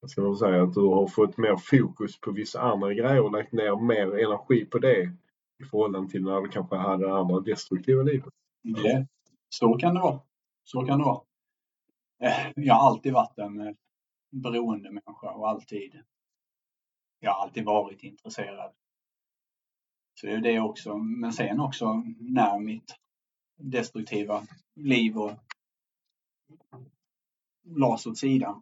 vad 0.01 0.11
ska 0.11 0.21
man 0.21 0.37
säga, 0.37 0.63
att 0.63 0.73
du 0.73 0.79
har 0.79 1.07
fått 1.07 1.37
mer 1.37 1.55
fokus 1.57 2.19
på 2.19 2.31
vissa 2.31 2.61
andra 2.61 2.93
grejer 2.93 3.21
och 3.21 3.31
lagt 3.31 3.51
ner 3.51 3.81
mer 3.81 4.25
energi 4.25 4.65
på 4.65 4.79
det 4.79 5.01
i 5.59 5.63
förhållande 5.63 6.11
till 6.11 6.23
när 6.23 6.41
du 6.41 6.49
kanske 6.49 6.75
hade 6.75 7.05
det 7.05 7.13
andra 7.13 7.39
destruktiva 7.39 8.03
livet. 8.03 8.33
det. 8.63 9.07
Så 9.49 9.73
kan 9.77 9.95
det 9.95 10.01
vara. 10.01 10.19
Så 10.63 10.85
kan 10.85 10.99
det 10.99 11.05
vara. 11.05 11.21
Eh, 12.23 12.51
jag 12.55 12.73
har 12.73 12.87
alltid 12.87 13.13
varit 13.13 13.37
en 13.37 13.57
beroende 13.57 13.75
beroendemänniska 14.29 15.31
och 15.31 15.49
alltid, 15.49 16.03
jag 17.19 17.31
har 17.31 17.43
alltid 17.43 17.65
varit 17.65 18.03
intresserad. 18.03 18.71
Så 20.13 20.27
det 20.27 20.33
är 20.33 20.41
det 20.41 20.59
också. 20.59 20.97
Men 20.97 21.33
sen 21.33 21.59
också 21.59 22.03
när 22.19 22.59
mitt 22.59 22.95
destruktiva 23.57 24.43
liv 24.75 25.17
och 25.17 25.31
lades 27.63 28.05
åt 28.05 28.17
sidan 28.17 28.61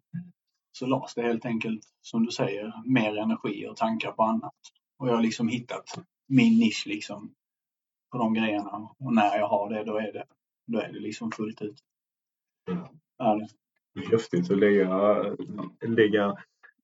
så 0.72 0.86
lades 0.86 1.14
det 1.16 1.22
helt 1.22 1.46
enkelt, 1.46 1.82
som 2.02 2.26
du 2.26 2.32
säger, 2.32 2.74
mer 2.86 3.18
energi 3.18 3.68
och 3.68 3.78
tankar 3.78 4.12
på 4.12 4.24
annat. 4.24 4.56
Och 4.98 5.08
jag 5.08 5.14
har 5.14 5.22
liksom 5.22 5.48
hittat 5.48 6.00
min 6.28 6.60
nisch 6.60 6.84
liksom 6.88 7.34
på 8.12 8.18
de 8.18 8.34
grejerna. 8.34 8.90
Och 9.00 9.14
när 9.14 9.38
jag 9.38 9.48
har 9.48 9.70
det, 9.70 9.84
då 9.84 9.98
är 9.98 10.14
det, 10.14 10.26
då 10.68 10.80
är 10.80 10.94
det 10.94 11.00
liksom 11.00 11.32
fullt 11.32 11.62
ut. 11.62 11.80
Är 13.18 13.36
det. 13.36 13.48
Det 13.94 14.00
är 14.00 14.12
häftigt 14.12 14.52
att 14.52 14.58
lägga, 14.58 15.18
lägga 15.82 16.38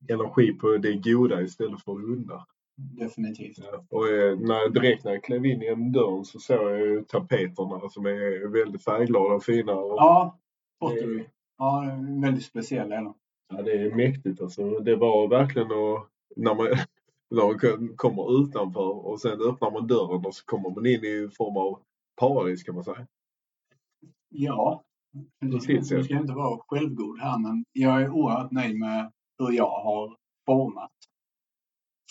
energi 0.09 0.53
på 0.53 0.77
det 0.77 0.95
goda 0.95 1.41
istället 1.41 1.83
för 1.83 1.99
det 1.99 2.05
onda. 2.05 2.45
Definitivt. 2.77 3.59
Och 3.89 4.07
eh, 4.07 4.37
när, 4.39 4.69
direkt 4.69 5.03
när 5.03 5.11
jag 5.11 5.23
klev 5.23 5.45
in 5.45 5.61
genom 5.61 5.91
dörren 5.91 6.25
så 6.25 6.39
såg 6.39 6.57
jag 6.71 6.79
ju 6.79 7.03
tapeterna 7.03 7.89
som 7.89 8.05
är 8.05 8.47
väldigt 8.47 8.83
färgglada 8.83 9.35
och 9.35 9.43
fina. 9.43 9.73
Och, 9.75 9.97
Ja. 9.97 10.39
Ja, 10.79 11.81
det 11.81 11.89
är 11.89 11.91
en 11.91 12.21
väldigt 12.21 12.45
speciell 12.45 12.91
är 12.91 13.13
ja, 13.49 13.61
det 13.61 13.71
är 13.71 13.95
mäktigt 13.95 14.41
alltså. 14.41 14.79
Det 14.79 14.95
var 14.95 15.27
verkligen 15.27 15.67
att 15.71 16.09
när 16.35 16.55
man, 16.55 16.67
när 17.29 17.43
man 17.47 17.59
kom- 17.59 17.93
kommer 17.95 18.41
utanför 18.41 19.05
och 19.05 19.21
sen 19.21 19.41
öppnar 19.41 19.71
man 19.71 19.87
dörren 19.87 20.25
och 20.25 20.35
så 20.35 20.45
kommer 20.45 20.69
man 20.69 20.85
in 20.85 21.03
i 21.05 21.29
form 21.37 21.57
av 21.57 21.79
paradis 22.21 22.63
kan 22.63 22.75
man 22.75 22.83
säga. 22.83 23.07
Ja. 24.29 24.83
Precis, 25.41 25.91
ja. 25.91 25.97
Nu 25.97 26.03
ska 26.03 26.13
jag 26.13 26.23
inte 26.23 26.33
vara 26.33 26.59
självgod 26.67 27.19
här, 27.19 27.39
men 27.39 27.65
jag 27.71 28.01
är 28.01 28.09
oerhört 28.09 28.51
nöjd 28.51 28.79
med 28.79 29.11
hur 29.39 29.51
jag 29.51 29.69
har 29.69 30.15
format, 30.45 30.91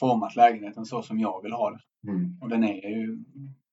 format 0.09 0.37
lägenheten 0.37 0.85
så 0.87 1.03
som 1.03 1.21
jag 1.21 1.43
vill 1.43 1.53
ha 1.53 1.71
det. 1.71 1.81
Mm. 2.11 2.39
Och 2.41 2.49
den 2.49 2.65
är 2.65 2.89
ju, 2.89 3.25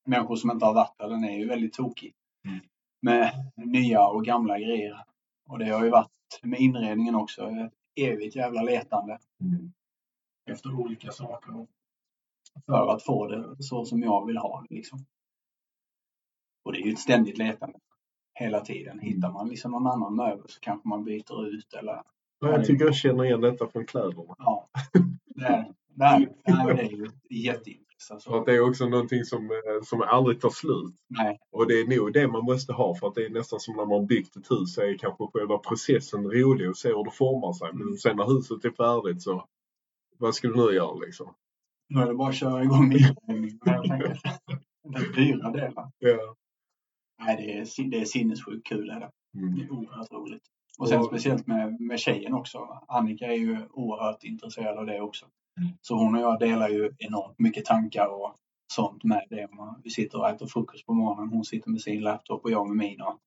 människor 0.06 0.36
som 0.36 0.52
inte 0.52 0.66
har 0.66 0.74
varit 0.74 0.98
där, 0.98 1.10
den 1.10 1.24
är 1.24 1.38
ju 1.38 1.48
väldigt 1.48 1.74
tokig. 1.74 2.14
Mm. 2.48 2.60
Med 3.02 3.32
nya 3.56 4.08
och 4.08 4.26
gamla 4.26 4.60
grejer. 4.60 5.04
Och 5.50 5.60
det 5.60 5.70
har 5.70 5.84
ju 5.84 5.90
varit 5.90 6.10
med 6.44 6.60
inredningen 6.60 7.16
också, 7.16 7.48
ett 7.50 7.74
evigt 8.02 8.36
jävla 8.36 8.62
letande 8.62 9.20
Mm. 9.42 9.72
efter 10.52 10.80
olika 10.80 11.12
saker. 11.12 11.68
För 12.66 12.96
att 12.96 13.04
få 13.04 13.28
det 13.28 13.64
så 13.64 13.86
som 13.86 14.02
jag 14.02 14.26
vill 14.28 14.38
ha 14.38 14.62
det 14.70 14.76
liksom. 14.76 15.00
Och 16.66 16.74
det 16.74 16.80
är 16.82 16.86
ju 16.86 16.92
ett 16.94 17.00
ständigt 17.00 17.38
letande. 17.38 17.80
Hela 18.40 18.60
tiden. 18.62 19.00
Hittar 19.00 19.32
man 19.32 19.50
liksom 19.50 19.72
någon 19.72 19.88
annan 19.88 20.16
möbel 20.16 20.46
så 20.50 20.60
kanske 20.60 20.88
man 20.88 21.04
byter 21.04 21.48
ut 21.48 21.74
eller 21.74 22.04
Ja, 22.40 22.52
Jag 22.52 22.66
tycker 22.66 22.86
jag 22.86 22.96
känner 22.96 23.24
igen 23.26 23.42
detta 23.42 23.68
från 23.68 23.86
kläderna. 23.86 24.36
ja. 24.38 24.70
Det 25.26 25.46
är 25.46 25.74
det. 26.02 26.30
Nej, 26.48 26.66
men 26.66 26.76
det 26.76 26.82
är 26.84 26.92
ju 26.92 27.10
jätteintressant. 27.30 28.24
För 28.24 28.40
att 28.40 28.46
det 28.46 28.54
är 28.56 28.60
också 28.70 28.86
någonting 28.90 29.24
som, 29.26 29.46
eh, 29.52 29.84
som 29.84 30.02
aldrig 30.02 30.42
tar 30.42 30.50
slut. 30.50 30.96
nej, 31.10 31.40
Och 31.52 31.68
det 31.68 31.74
är 31.82 31.98
nog 32.00 32.14
det 32.14 32.28
man 32.28 32.44
måste 32.46 32.74
ha 32.74 32.96
för 32.96 33.08
att 33.08 33.16
det 33.16 33.26
är 33.26 33.30
nästan 33.30 33.60
som 33.60 33.76
när 33.76 33.86
man 33.86 34.06
byggt 34.08 34.36
ett 34.36 34.52
hus 34.52 34.74
så 34.74 34.82
är 34.82 34.98
kanske 34.98 35.28
själva 35.34 35.58
processen 35.58 36.24
rolig 36.32 36.70
och 36.70 36.78
se 36.78 36.88
hur 36.90 37.04
det 37.04 37.12
formar 37.12 37.54
sig. 37.54 37.70
Men 37.74 37.98
sen 37.98 38.18
när 38.18 38.26
huset 38.36 38.66
är 38.66 38.72
färdigt 38.72 39.22
så 39.22 39.46
vad 40.18 40.36
ska 40.36 40.48
du 40.48 40.56
nu 40.56 40.76
göra 40.76 40.94
liksom? 40.96 41.34
nu 41.90 42.02
är 42.02 42.08
det 42.08 42.14
bara 42.14 42.30
att 42.30 42.36
köra 42.36 42.64
igång 42.64 42.92
tänker, 42.92 44.20
Den 44.84 45.12
dyra 45.16 45.52
delen. 45.52 45.74
Ja. 46.00 46.36
Nej, 47.20 47.36
det 47.38 47.54
är, 47.84 47.90
det 47.92 48.02
är 48.02 48.06
sinnessjukt 48.06 48.68
kul. 48.68 48.88
Det. 48.88 48.94
det 49.34 49.40
Mm. 49.40 49.60
är 49.62 49.72
oerhört 49.72 50.12
roligt. 50.12 50.42
Och 50.80 50.90
sen 50.90 51.00
Och- 51.00 51.06
speciellt 51.06 51.48
med, 51.48 51.82
med 51.82 52.00
tjejen 52.00 52.34
också. 52.34 52.58
Annika 52.88 53.26
är 53.26 53.36
ju 53.38 53.58
oerhört 53.70 54.24
intresserad 54.24 54.78
av 54.78 54.86
det 54.86 55.02
också. 55.02 55.26
Så 55.82 55.96
hon 55.96 56.16
och 56.16 56.22
jag 56.22 56.40
delar 56.40 56.70
ju 56.70 56.92
enormt 56.98 57.40
mycket 57.40 57.66
tankar 57.66 58.08
och 58.08 58.36
sånt 58.74 59.04
med 59.04 59.24
det. 59.30 59.48
Vi 59.84 59.90
sitter 59.90 60.18
och 60.20 60.30
äter 60.30 60.46
frukost 60.48 60.86
på 60.86 60.94
morgonen. 60.94 61.30
Hon 61.30 61.46
sitter 61.46 61.70
med 61.70 61.82
sin 61.82 62.02
laptop 62.02 62.44
och 62.44 62.52
jag 62.52 62.68
med 62.68 62.78
min. 62.78 63.02
Och, 63.02 63.18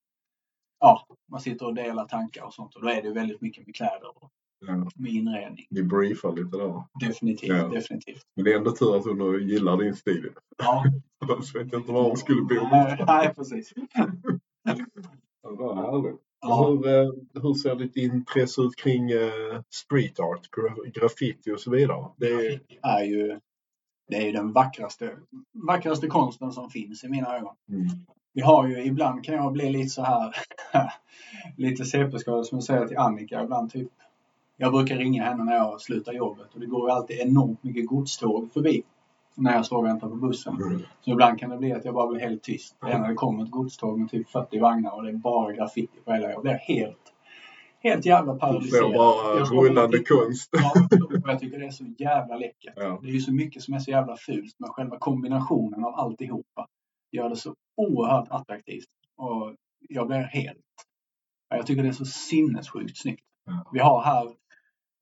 ja, 0.80 1.06
man 1.30 1.40
sitter 1.40 1.66
och 1.66 1.74
delar 1.74 2.04
tankar 2.04 2.42
och 2.44 2.54
sånt. 2.54 2.74
Och 2.74 2.82
då 2.82 2.88
är 2.88 3.02
det 3.02 3.12
väldigt 3.12 3.40
mycket 3.40 3.66
med 3.66 3.74
kläder 3.76 4.22
och 4.22 4.30
Ja. 4.66 4.90
med 4.96 5.12
inredning. 5.12 5.66
Vi 5.70 5.82
briefar 5.82 6.32
lite 6.32 6.56
där. 6.56 6.82
Definitivt, 7.00 7.48
Ja. 7.48 7.68
definitivt. 7.68 8.22
Men 8.36 8.44
det 8.44 8.52
är 8.52 8.58
ändå 8.58 8.70
tur 8.76 8.96
att 8.96 9.04
hon 9.04 9.48
gillar 9.48 9.76
din 9.76 9.94
stil. 9.94 10.30
Ja. 10.58 10.84
Annars 11.30 11.54
vet 11.54 11.72
jag 11.72 11.80
inte 11.80 11.92
var 11.92 12.02
hon 12.02 12.16
skulle 12.16 12.42
bo. 12.42 12.54
Nej, 12.70 13.04
nej, 13.06 13.34
precis. 13.34 13.72
Ja, 15.42 15.50
vad 15.50 15.76
härligt. 15.76 16.20
Ja. 16.48 16.66
Hur, 16.66 16.86
eh, 16.86 17.10
hur 17.42 17.54
ser 17.54 17.74
ditt 17.74 17.96
intresse 17.96 18.62
ut 18.62 18.76
kring 18.76 19.10
eh, 19.10 19.60
street 19.70 20.20
art, 20.20 20.48
gra- 20.56 21.00
graffiti 21.00 21.50
och 21.52 21.60
så 21.60 21.70
vidare? 21.70 22.04
Det 22.16 22.60
är 22.82 23.04
ju, 23.04 23.40
det 24.08 24.16
är 24.16 24.26
ju 24.26 24.32
den 24.32 24.52
vackraste, 24.52 25.10
vackraste 25.52 26.06
konsten 26.06 26.52
som 26.52 26.70
finns 26.70 27.04
i 27.04 27.08
mina 27.08 27.36
ögon. 27.36 27.54
mm. 27.68 27.86
Vi 28.36 28.40
har 28.40 28.68
ju, 28.68 28.84
ibland 28.84 29.24
kan 29.24 29.34
jag 29.34 29.52
bli 29.52 29.70
lite 29.70 29.88
så 29.88 30.02
här, 30.02 30.34
lite 31.56 31.84
CP-skadad 31.84 32.46
som 32.46 32.56
jag 32.58 32.64
säger 32.64 32.86
till 32.86 32.98
Annika 32.98 33.42
ibland 33.42 33.72
typ. 33.72 33.88
Jag 34.56 34.72
brukar 34.72 34.96
ringa 34.96 35.24
henne 35.24 35.44
när 35.44 35.54
jag 35.54 35.80
slutar 35.80 36.12
jobbet 36.12 36.54
och 36.54 36.60
det 36.60 36.66
går 36.66 36.88
ju 36.88 36.94
alltid 36.94 37.20
enormt 37.20 37.62
mycket 37.62 37.86
godståg 37.86 38.52
förbi 38.52 38.82
när 39.36 39.54
jag 39.54 39.66
står 39.66 39.78
och 39.78 39.84
väntar 39.84 40.08
på 40.08 40.14
bussen. 40.16 40.56
Mm. 40.56 40.82
Så 41.00 41.10
ibland 41.10 41.38
kan 41.38 41.50
det 41.50 41.56
bli 41.56 41.72
att 41.72 41.84
jag 41.84 41.94
bara 41.94 42.06
blir 42.06 42.20
helt 42.20 42.42
tyst. 42.42 42.76
Är 42.82 42.98
när 42.98 43.08
det 43.08 43.14
kommer 43.14 43.44
ett 43.44 43.50
godståg 43.50 43.98
med 43.98 44.10
typ 44.10 44.28
40 44.28 44.58
vagnar 44.58 44.90
och 44.90 45.02
det 45.02 45.08
är 45.08 45.12
bara 45.14 45.52
graffiti 45.52 45.98
på 46.04 46.12
hela. 46.12 46.30
Jag 46.30 46.42
blir 46.42 46.52
helt, 46.52 47.12
helt 47.82 48.06
jävla 48.06 48.32
Du 48.32 48.38
paralyserad. 48.38 48.82
får 48.82 48.94
bara 48.94 49.38
Jag 49.38 49.52
rullande 49.52 49.98
konst. 49.98 50.50
Ja, 50.52 50.72
och 51.22 51.30
jag 51.30 51.40
tycker 51.40 51.58
det 51.58 51.66
är 51.66 51.70
så 51.70 51.84
jävla 51.98 52.36
läckert. 52.36 52.74
Ja. 52.76 52.98
Det 53.02 53.08
är 53.08 53.12
ju 53.12 53.20
så 53.20 53.32
mycket 53.32 53.62
som 53.62 53.74
är 53.74 53.78
så 53.78 53.90
jävla 53.90 54.16
fult, 54.16 54.54
men 54.58 54.70
själva 54.70 54.98
kombinationen 54.98 55.84
av 55.84 55.94
alltihopa 55.94 56.66
gör 57.12 57.28
det 57.28 57.36
så 57.36 57.54
oerhört 57.76 58.28
attraktivt. 58.30 58.88
Och 59.16 59.54
jag 59.88 60.06
blir 60.06 60.18
helt... 60.22 60.58
ja, 61.48 61.56
Jag 61.56 61.66
tycker 61.66 61.82
det 61.82 61.88
är 61.88 61.92
så 61.92 62.04
sinnessjukt 62.04 62.96
snyggt. 62.98 63.24
Ja. 63.46 63.70
Vi 63.72 63.78
har 63.78 64.02
här, 64.02 64.32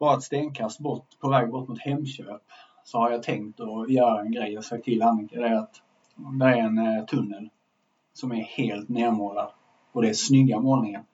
bara 0.01 0.17
ett 0.17 0.23
stenkast 0.23 0.81
bort, 0.81 1.07
på 1.21 1.29
väg 1.31 1.51
bort 1.51 1.69
mot 1.69 1.79
Hemköp, 1.79 2.43
så 2.85 2.99
har 2.99 3.11
jag 3.11 3.23
tänkt 3.23 3.61
att 3.61 3.91
göra 3.91 4.21
en 4.21 4.33
grej. 4.33 4.53
Jag 4.53 4.65
sagt 4.65 4.85
till 4.85 5.03
Annika 5.03 5.41
det 5.41 5.49
är 5.49 5.55
att 5.55 5.83
det 6.41 6.45
är 6.45 6.57
en 6.57 6.79
eh, 6.79 7.05
tunnel 7.05 7.49
som 8.13 8.33
är 8.33 8.43
helt 8.43 8.89
nermålad. 8.89 9.51
Och 9.93 10.03
det 10.03 10.09
är 10.09 10.15
snygga 10.15 10.61
målningar. 10.61 11.05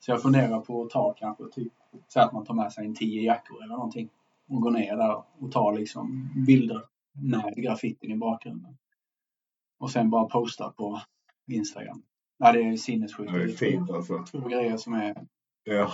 Så 0.00 0.10
jag 0.10 0.22
funderar 0.22 0.60
på 0.60 0.82
att 0.82 0.90
ta 0.90 1.12
kanske 1.12 1.44
typ 1.52 1.72
så 2.08 2.20
att 2.20 2.32
man 2.32 2.44
tar 2.46 2.54
med 2.54 2.72
sig 2.72 2.86
en 2.86 2.94
tio 2.94 3.22
jackor 3.22 3.64
eller 3.64 3.74
någonting 3.74 4.08
och 4.48 4.60
går 4.60 4.70
ner 4.70 4.96
där 4.96 5.22
och 5.38 5.52
tar 5.52 5.72
liksom 5.72 6.28
bilder 6.46 6.82
med 7.12 7.54
graffitin 7.56 8.10
i 8.10 8.16
bakgrunden. 8.16 8.76
Och 9.78 9.90
sen 9.90 10.10
bara 10.10 10.24
posta 10.24 10.70
på 10.70 11.00
Instagram. 11.46 12.02
Ja, 12.38 12.52
det 12.52 12.62
är 12.62 12.76
sinnessjukt. 12.76 13.32
Det 13.32 13.42
är 13.42 13.48
fint 13.48 13.90
alltså. 13.90 14.24
Två 14.30 14.38
grejer 14.48 14.76
som 14.76 14.94
är, 14.94 15.26
Ja. 15.64 15.90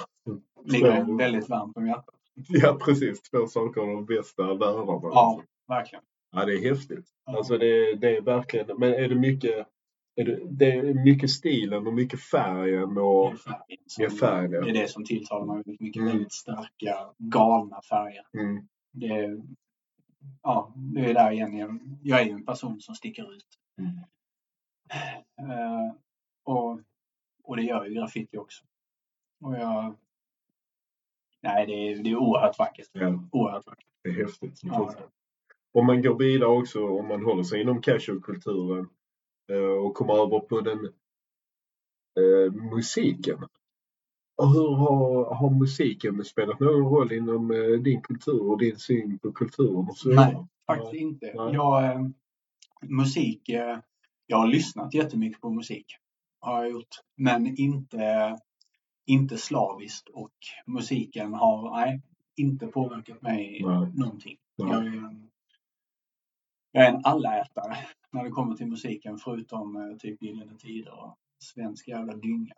ligger 0.64 1.16
väldigt 1.18 1.48
varmt 1.48 1.76
om 1.76 1.86
hjärtat. 1.86 2.15
Ja, 2.49 2.78
precis. 2.84 3.22
Två 3.22 3.47
saker 3.47 3.80
av 3.80 3.87
de 3.87 4.07
bästa 4.07 4.43
världarna. 4.43 5.01
Ja, 5.03 5.43
verkligen. 5.68 6.05
Ja, 6.30 6.45
det 6.45 6.53
är 6.55 6.74
häftigt. 6.74 7.09
Ja. 7.26 7.37
Alltså 7.37 7.59
det, 7.59 7.95
det 7.95 8.16
är 8.16 8.20
verkligen, 8.20 8.78
men 8.78 8.93
är 8.95 9.09
det 9.09 9.14
mycket, 9.14 9.66
är 10.16 10.24
det, 10.24 10.41
det 10.51 10.72
är 10.72 10.95
mycket 11.05 11.30
stilen 11.30 11.87
och 11.87 11.95
mycket 11.95 12.20
färgen 12.20 12.95
Det 12.95 13.01
och 13.01 13.32
är 13.32 13.37
färgen 13.37 13.78
som- 13.87 14.05
Ja, 14.05 14.11
färgen. 14.11 14.51
det 14.64 14.70
är 14.70 14.74
det 14.74 14.89
som 14.89 15.05
tilltalar 15.05 15.47
mig 15.47 15.57
väldigt 15.57 15.80
mycket. 15.80 16.01
Mm. 16.01 16.12
Väldigt 16.12 16.32
starka, 16.32 17.14
galna 17.18 17.80
färger. 17.89 18.26
mm, 18.39 18.68
Det 18.93 19.07
är, 19.07 19.43
ja, 20.43 20.72
det 20.76 21.01
är 21.11 21.14
där 21.14 21.30
igen. 21.30 21.57
Jag- 22.03 22.20
är 22.20 22.24
ju 22.24 22.30
en 22.30 22.45
person 22.45 22.80
som 22.80 22.95
sticker 22.95 23.32
ut. 23.34 23.47
Mm. 23.78 23.97
Eh, 25.51 25.95
och, 26.45 26.80
och 27.43 27.57
det 27.57 27.62
gör 27.62 27.84
ju 27.84 27.95
graffiti 27.95 28.37
också. 28.37 28.64
Och 29.45 29.55
jag... 29.57 29.95
Nej, 31.47 31.66
det 31.66 31.72
är, 31.72 32.03
det 32.03 32.11
är 32.11 32.16
oerhört 32.16 32.59
vackert. 32.59 32.88
ja, 32.92 33.28
Oerhört 33.32 33.66
vackert. 33.66 33.86
det 34.05 34.09
är 34.11 34.14
häftigt. 34.14 34.61
Ja. 34.62 34.94
Om 35.72 35.86
man 35.86 36.03
går 36.03 36.18
vidare 36.18 36.49
också, 36.51 36.88
om 36.88 37.09
man 37.09 37.24
håller 37.24 37.42
sig 37.42 37.61
inom 37.61 37.80
casualkulturen 37.82 38.88
eh, 39.53 39.84
och 39.84 39.94
kommer 39.94 40.14
över 40.14 40.40
på 40.40 40.61
den 40.61 40.84
eh, 42.20 42.53
musiken. 42.53 43.38
Och 44.36 44.49
hur 44.53 44.74
har, 44.74 45.34
har 45.34 45.51
musiken 45.51 46.24
spelat 46.24 46.61
någon 46.61 46.90
roll 46.94 47.12
inom 47.12 47.51
eh, 47.51 47.80
din 47.80 48.01
kultur 48.03 48.42
och 48.51 48.59
din 48.59 48.76
syn 48.78 49.18
på 49.18 49.32
kulturen 49.32 49.76
och 49.88 49.97
så? 49.97 50.09
Nej, 50.09 50.36
faktiskt 50.66 50.94
inte. 50.94 51.26
Nej. 51.34 51.55
Jag, 51.55 51.84
eh, 51.84 52.01
musik, 52.82 53.49
eh, 53.49 53.78
jag 54.26 54.36
har 54.36 54.47
lyssnat 54.47 54.94
jättemycket 54.94 55.40
på 55.40 55.51
musik. 55.51 55.86
Har 56.40 56.62
jag 56.62 56.72
gjort. 56.72 56.94
Men 57.16 57.57
inte, 57.61 57.99
inte 59.07 59.36
slaviskt. 59.36 60.09
Och 60.09 60.32
musiken 60.66 61.34
har 61.34 61.70
nej, 61.70 62.02
inte 62.36 62.66
påverkat 62.66 63.22
mig 63.22 63.62
Nej. 63.64 63.92
någonting. 63.94 64.36
Nej. 64.59 64.68
Jag 64.68 64.86
är, 64.86 64.96
en, 64.96 65.30
jag 66.72 66.84
är 66.84 66.92
en 66.92 67.04
allätare 67.04 67.76
när 68.11 68.24
det 68.24 68.30
kommer 68.30 68.57
till 68.57 68.66
musiken. 68.66 69.18
Förutom 69.18 69.76
eh, 69.76 69.96
typ 69.96 70.22
Gyllene 70.22 70.59
Tider 70.59 71.04
och 71.04 71.16
svensk 71.38 71.88
jävla 71.88 72.14
dynga. 72.16 72.54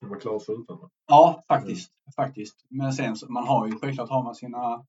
Kan 0.00 0.08
man 0.08 0.20
klara 0.20 0.40
sig 0.40 0.54
utan 0.54 0.80
det? 0.80 0.88
Ja, 1.06 1.42
faktiskt. 1.48 1.92
faktiskt. 2.16 2.66
Men 2.68 2.92
sen 2.92 3.16
så, 3.16 3.32
man 3.32 3.46
har 3.46 3.66
ju 3.66 3.78
självklart 3.78 4.10
har 4.10 4.22
man 4.22 4.34
sina 4.34 4.86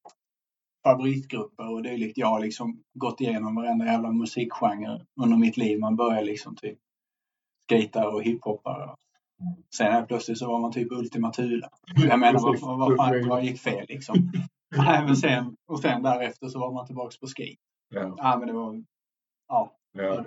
favoritgrupper 0.83 1.73
och 1.73 1.83
dylikt. 1.83 2.17
Jag 2.17 2.27
har 2.27 2.39
liksom 2.39 2.83
gått 2.93 3.21
igenom 3.21 3.55
varenda 3.55 3.85
jävla 3.85 4.11
musikgenre 4.11 5.05
under 5.21 5.37
mitt 5.37 5.57
liv. 5.57 5.79
Man 5.79 5.95
börjar 5.95 6.23
liksom 6.23 6.55
typ 6.55 6.79
skejtare 7.69 8.07
och 8.07 8.23
hiphoppare. 8.23 8.95
Sen 9.75 9.93
helt 9.93 10.07
plötsligt 10.07 10.37
så 10.37 10.47
var 10.47 10.59
man 10.59 10.71
typ 10.71 10.91
Ultima 10.91 11.31
Thule. 11.31 11.69
Jag 11.95 12.19
menar, 12.19 12.39
vad, 12.39 12.59
vad, 12.59 12.79
vad, 12.79 12.97
fan, 12.97 13.27
vad 13.27 13.43
gick 13.43 13.59
fel 13.59 13.85
liksom? 13.89 14.31
Nej, 14.77 15.05
men 15.05 15.15
sen, 15.15 15.55
och 15.67 15.79
sen 15.79 16.03
därefter 16.03 16.47
så 16.47 16.59
var 16.59 16.73
man 16.73 16.85
tillbaks 16.85 17.19
på 17.19 17.27
skate. 17.27 17.55
Ja, 17.89 18.15
Ja, 18.17 18.37
men 18.39 18.47
det 18.47 18.53
var... 18.53 18.83
Ja, 19.47 19.75
ja. 19.91 20.25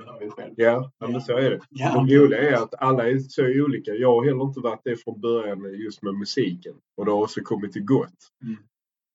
ja, 0.57 0.91
ja 0.99 1.09
men 1.09 1.21
så 1.21 1.33
är 1.33 1.51
det. 1.51 1.61
Ja, 1.71 2.05
Det 2.09 2.17
roliga 2.17 2.51
är 2.51 2.55
att 2.55 2.75
alla 2.83 3.09
är 3.09 3.19
så 3.19 3.65
olika. 3.65 3.91
Jag 3.91 4.09
har 4.09 4.25
heller 4.25 4.45
inte 4.45 4.61
varit 4.61 4.81
det 4.85 4.97
från 4.97 5.21
början 5.21 5.75
just 5.75 6.03
med 6.03 6.15
musiken. 6.15 6.75
Och 6.97 7.05
det 7.05 7.11
har 7.11 7.23
också 7.23 7.41
kommit 7.41 7.73
till 7.73 7.85
gott. 7.85 8.31
Mm. 8.43 8.57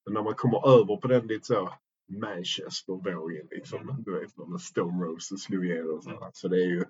Men 0.06 0.14
när 0.14 0.24
man 0.24 0.34
kommer 0.34 0.68
över 0.68 0.98
på 0.98 1.08
den 1.08 1.28
lite 1.28 1.46
så 1.46 1.70
Manchester-vågen 2.10 3.48
liksom. 3.52 4.04
Du 4.06 4.20
vet 4.20 4.38
när 4.38 4.58
Stone 4.58 5.06
Roses 5.06 5.42
slog 5.44 5.66
igenom 5.66 6.02
så. 6.02 6.10
Mm. 6.10 6.24
Så 6.34 6.48
det 6.48 6.58
är 6.58 6.68
ju... 6.68 6.84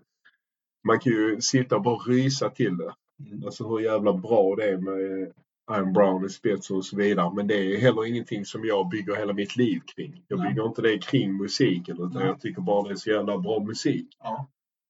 Man 0.84 1.00
kan 1.00 1.12
ju 1.12 1.42
sitta 1.42 1.76
och 1.76 1.82
bara 1.82 1.98
rysa 1.98 2.50
till 2.50 2.78
det. 2.78 2.94
Mm. 3.20 3.46
Alltså 3.46 3.68
hur 3.68 3.80
jävla 3.80 4.14
bra 4.14 4.56
det 4.56 4.64
är 4.64 4.78
med 4.78 5.34
Iron 5.72 5.94
Brown 5.94 6.26
i 6.26 6.30
spets 6.30 6.72
och 6.72 6.86
så 6.86 6.98
vidare. 6.98 7.34
Men 7.36 7.48
det 7.48 7.56
är 7.56 7.78
heller 7.78 8.06
ingenting 8.06 8.46
som 8.46 8.66
jag 8.66 8.90
bygger 8.90 9.16
hela 9.16 9.34
mitt 9.34 9.56
liv 9.56 9.80
kring. 9.96 10.24
Jag 10.28 10.40
Nej. 10.40 10.50
bygger 10.50 10.68
inte 10.68 10.82
det 10.82 10.98
kring 10.98 11.38
musiken 11.38 11.96
utan 11.96 12.12
Nej. 12.14 12.26
jag 12.26 12.42
tycker 12.42 12.62
bara 12.62 12.88
det 12.88 12.94
är 12.94 12.96
så 12.96 13.10
jävla 13.10 13.38
bra 13.38 13.64
musik. 13.64 14.08
Ja. 14.20 14.48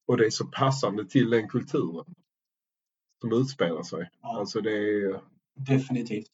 Och 0.07 0.17
det 0.17 0.25
är 0.25 0.29
så 0.29 0.45
passande 0.45 1.05
till 1.05 1.29
den 1.29 1.47
kulturen 1.47 2.05
som 3.21 3.33
utspelar 3.33 3.83
sig. 3.83 4.09
Ja. 4.21 4.39
Alltså 4.39 4.61
det 4.61 4.71
är 4.71 5.21
Definitivt. 5.57 6.27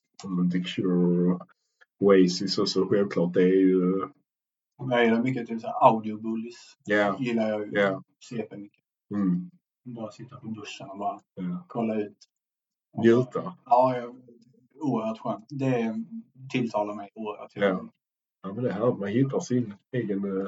The 0.51 0.63
Cure 0.63 1.33
och 1.33 1.47
Oasis 1.99 2.57
och 2.57 2.69
så 2.69 2.85
självklart. 2.85 3.33
Det 3.33 3.41
är 3.41 3.61
ju... 3.61 4.07
Jag 4.89 5.05
gillar 5.05 5.23
mycket 5.23 5.47
typ 5.47 5.61
så 5.61 5.67
här 5.67 5.87
audiobullis. 5.87 6.77
Ja. 6.85 7.17
Gillar 7.19 7.49
jag 7.49 7.61
ju 7.61 7.71
Ja. 7.79 8.03
CP 8.29 8.57
mycket. 8.57 8.82
Mm, 9.11 9.51
Bara 9.83 10.11
sitta 10.11 10.39
på 10.39 10.47
duschen 10.47 10.89
och 10.89 10.97
bara 10.97 11.21
ja. 11.35 11.65
kolla 11.67 11.95
ut. 12.01 12.17
Njuta. 13.03 13.57
Ja, 13.65 13.97
jag, 13.97 14.15
oerhört 14.79 15.19
skönt. 15.19 15.45
Det 15.49 15.95
tilltalar 16.51 16.95
mig 16.95 17.09
oerhört. 17.13 17.51
Ja. 17.55 17.89
Ja 18.43 18.53
men 18.53 18.63
det 18.63 18.73
här 18.73 18.93
man 18.93 19.09
hittar 19.09 19.39
sin 19.39 19.73
egen, 19.91 20.41
eh, 20.41 20.47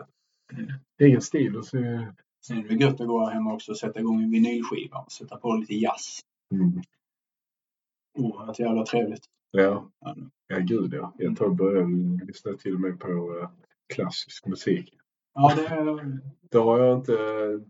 Mm. 0.53 0.72
egen 1.01 1.22
stil 1.22 1.58
och 1.58 1.66
så... 1.66 1.78
Sen 2.47 2.58
är 2.58 2.68
det 2.68 2.76
gött 2.76 3.01
att 3.01 3.08
gå 3.08 3.26
hem 3.26 3.47
också 3.47 3.72
och 3.72 3.78
sätta 3.78 3.99
igång 3.99 4.24
en 4.24 4.32
vinylskiva 4.32 4.97
och 4.97 5.12
sätta 5.12 5.38
på 5.38 5.53
lite 5.56 5.76
jazz. 5.76 6.20
Mm. 6.53 6.82
Oerhört 8.18 8.60
jävla 8.60 8.86
trevligt. 8.86 9.24
Ja. 9.51 9.89
Ja. 10.47 10.60
gud 10.60 10.93
ja. 10.93 11.14
Jag 11.18 11.38
tar 11.38 11.49
började 11.49 12.26
lyssna 12.26 12.53
till 12.53 12.74
och 12.74 12.82
med 12.82 12.99
på 12.99 13.39
eh, 13.41 13.49
klassisk 13.93 14.45
musik. 14.47 14.93
Ja, 15.36 15.51
det. 15.55 16.19
Det 16.51 16.57
har 16.57 16.79
jag 16.79 16.97
inte... 16.97 17.13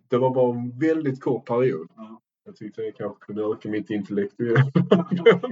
Det 0.08 0.18
var 0.18 0.34
bara 0.34 0.56
en 0.56 0.80
väldigt 0.80 1.22
kort 1.24 1.46
period. 1.46 1.88
Ja. 1.96 2.22
Jag 2.46 2.56
tyckte 2.56 2.82
jag 2.82 2.96
kanske 2.96 3.26
kunde 3.26 3.44
öka 3.44 3.70
mitt 3.70 3.90
intellektuella. 3.90 4.72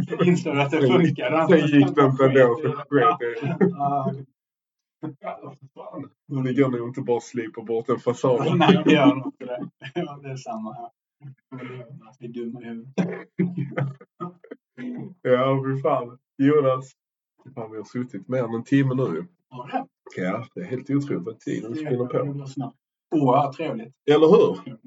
Jag 0.07 0.27
inser 0.27 0.55
att 0.55 0.71
det 0.71 0.87
funkar. 0.87 1.47
Sen 1.47 1.67
gick 1.67 1.95
det 1.95 2.05
inte 2.05 2.25
ändå 2.25 2.25
i 2.25 2.33
det. 2.33 2.45
Går 6.61 6.69
nog 6.69 6.87
inte 6.87 7.01
bara 7.01 7.17
att 7.17 7.23
slipa 7.23 7.61
bort 7.61 7.89
en 7.89 7.99
fasad. 7.99 8.57
Nej, 8.57 8.81
det 8.85 8.91
gör 8.91 9.15
nog 9.15 9.25
inte 9.25 9.45
det. 9.45 9.69
Ja, 9.93 10.19
det 10.23 10.31
är 10.31 10.35
samma 10.35 10.73
här. 10.73 10.89
Vi 12.19 12.25
är 12.27 12.33
dumma 12.33 12.61
i 12.61 12.65
huvudet. 12.65 12.97
Ja, 15.21 15.63
fy 15.65 15.81
fan. 15.81 16.17
Jonas. 16.37 16.91
Fan, 17.55 17.71
vi 17.71 17.77
har 17.77 17.83
suttit 17.83 18.27
mer 18.27 18.43
än 18.43 18.53
en 18.53 18.63
timme 18.63 18.95
nu. 18.95 19.25
Ja, 19.49 19.69
det 19.71 19.87
Ja, 20.15 20.47
det 20.55 20.61
är 20.61 20.65
helt 20.65 20.89
otroligt 20.89 21.23
vad 21.23 21.39
tiden 21.39 21.75
spinner 21.75 22.05
på. 22.05 22.47
snabbt. 22.47 22.77
Oerhört 23.11 23.57
trevligt. 23.57 23.95
Eller 24.05 24.27
hur? 24.27 24.79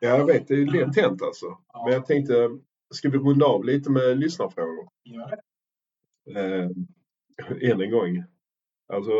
Ja, 0.00 0.08
jag 0.08 0.26
vet. 0.26 0.48
Det 0.48 0.54
är 0.54 0.66
lätt 0.66 0.96
hänt 0.96 1.22
alltså. 1.22 1.46
Ja. 1.72 1.84
Men 1.84 1.92
jag 1.92 2.06
tänkte, 2.06 2.58
ska 2.94 3.10
vi 3.10 3.18
runda 3.18 3.46
av 3.46 3.64
lite 3.64 3.90
med 3.90 4.18
lyssnarfrågor? 4.18 4.88
Gör 5.04 5.30
det. 5.30 5.40
Eh, 6.40 7.70
än 7.70 7.80
en 7.80 7.90
gång. 7.90 8.24
Alltså, 8.92 9.12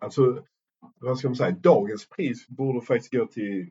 alltså, 0.00 0.44
vad 1.00 1.18
ska 1.18 1.28
man 1.28 1.36
säga? 1.36 1.50
Dagens 1.50 2.08
pris 2.08 2.48
borde 2.48 2.80
faktiskt 2.80 3.12
gå 3.12 3.26
till 3.26 3.70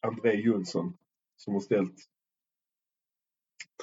André 0.00 0.34
Jonsson 0.34 0.96
som 1.36 1.54
har 1.54 1.60
ställt 1.60 1.94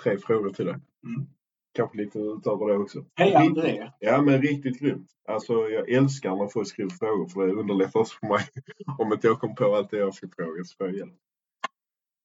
tre 0.04 0.18
frågor 0.18 0.50
till 0.50 0.66
dig. 0.66 0.76
Mm. 1.04 1.28
Kanske 1.74 1.98
lite 1.98 2.20
utöver 2.20 2.68
det 2.68 2.78
också. 2.78 3.06
Hej 3.16 3.36
André! 3.36 3.92
Ja, 4.00 4.22
men 4.22 4.42
riktigt 4.42 4.80
grymt. 4.80 5.10
Alltså, 5.28 5.54
jag 5.54 5.90
älskar 5.90 6.36
när 6.36 6.48
folk 6.48 6.68
skriver 6.68 6.90
frågor 6.90 7.28
för 7.30 7.48
det 7.48 7.54
underlättar 7.54 8.00
också 8.00 8.18
för 8.20 8.28
mig. 8.28 8.46
Om 9.00 9.14
inte 9.14 9.28
jag 9.28 9.40
kommer 9.40 9.54
på 9.54 9.76
allt 9.76 9.92
det 9.92 9.98
jag 9.98 10.14
ska 10.14 10.28
fråga 10.28 10.64
så 10.64 10.78
får 10.78 10.88
jag 10.88 10.96
hjälp. 10.96 11.14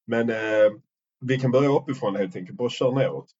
Men 0.06 0.30
eh, 0.30 0.72
vi 1.20 1.38
kan 1.40 1.50
börja 1.50 1.68
uppifrån 1.68 2.16
helt 2.16 2.36
enkelt. 2.36 2.58
Bara 2.58 2.70
kör 2.70 2.92
neråt. 2.92 3.30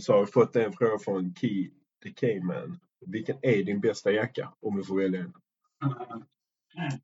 Så 0.00 0.12
har 0.12 0.20
vi 0.20 0.26
fått 0.26 0.56
en 0.56 0.72
fråga 0.72 0.98
från 0.98 1.34
Key 1.34 1.70
the 2.02 2.10
K-man. 2.10 2.78
Vilken 3.06 3.36
är 3.42 3.64
din 3.64 3.80
bästa 3.80 4.12
jacka? 4.12 4.52
Om 4.60 4.76
du 4.76 4.84
får 4.84 4.96
välja 4.96 5.20
en. 5.20 5.32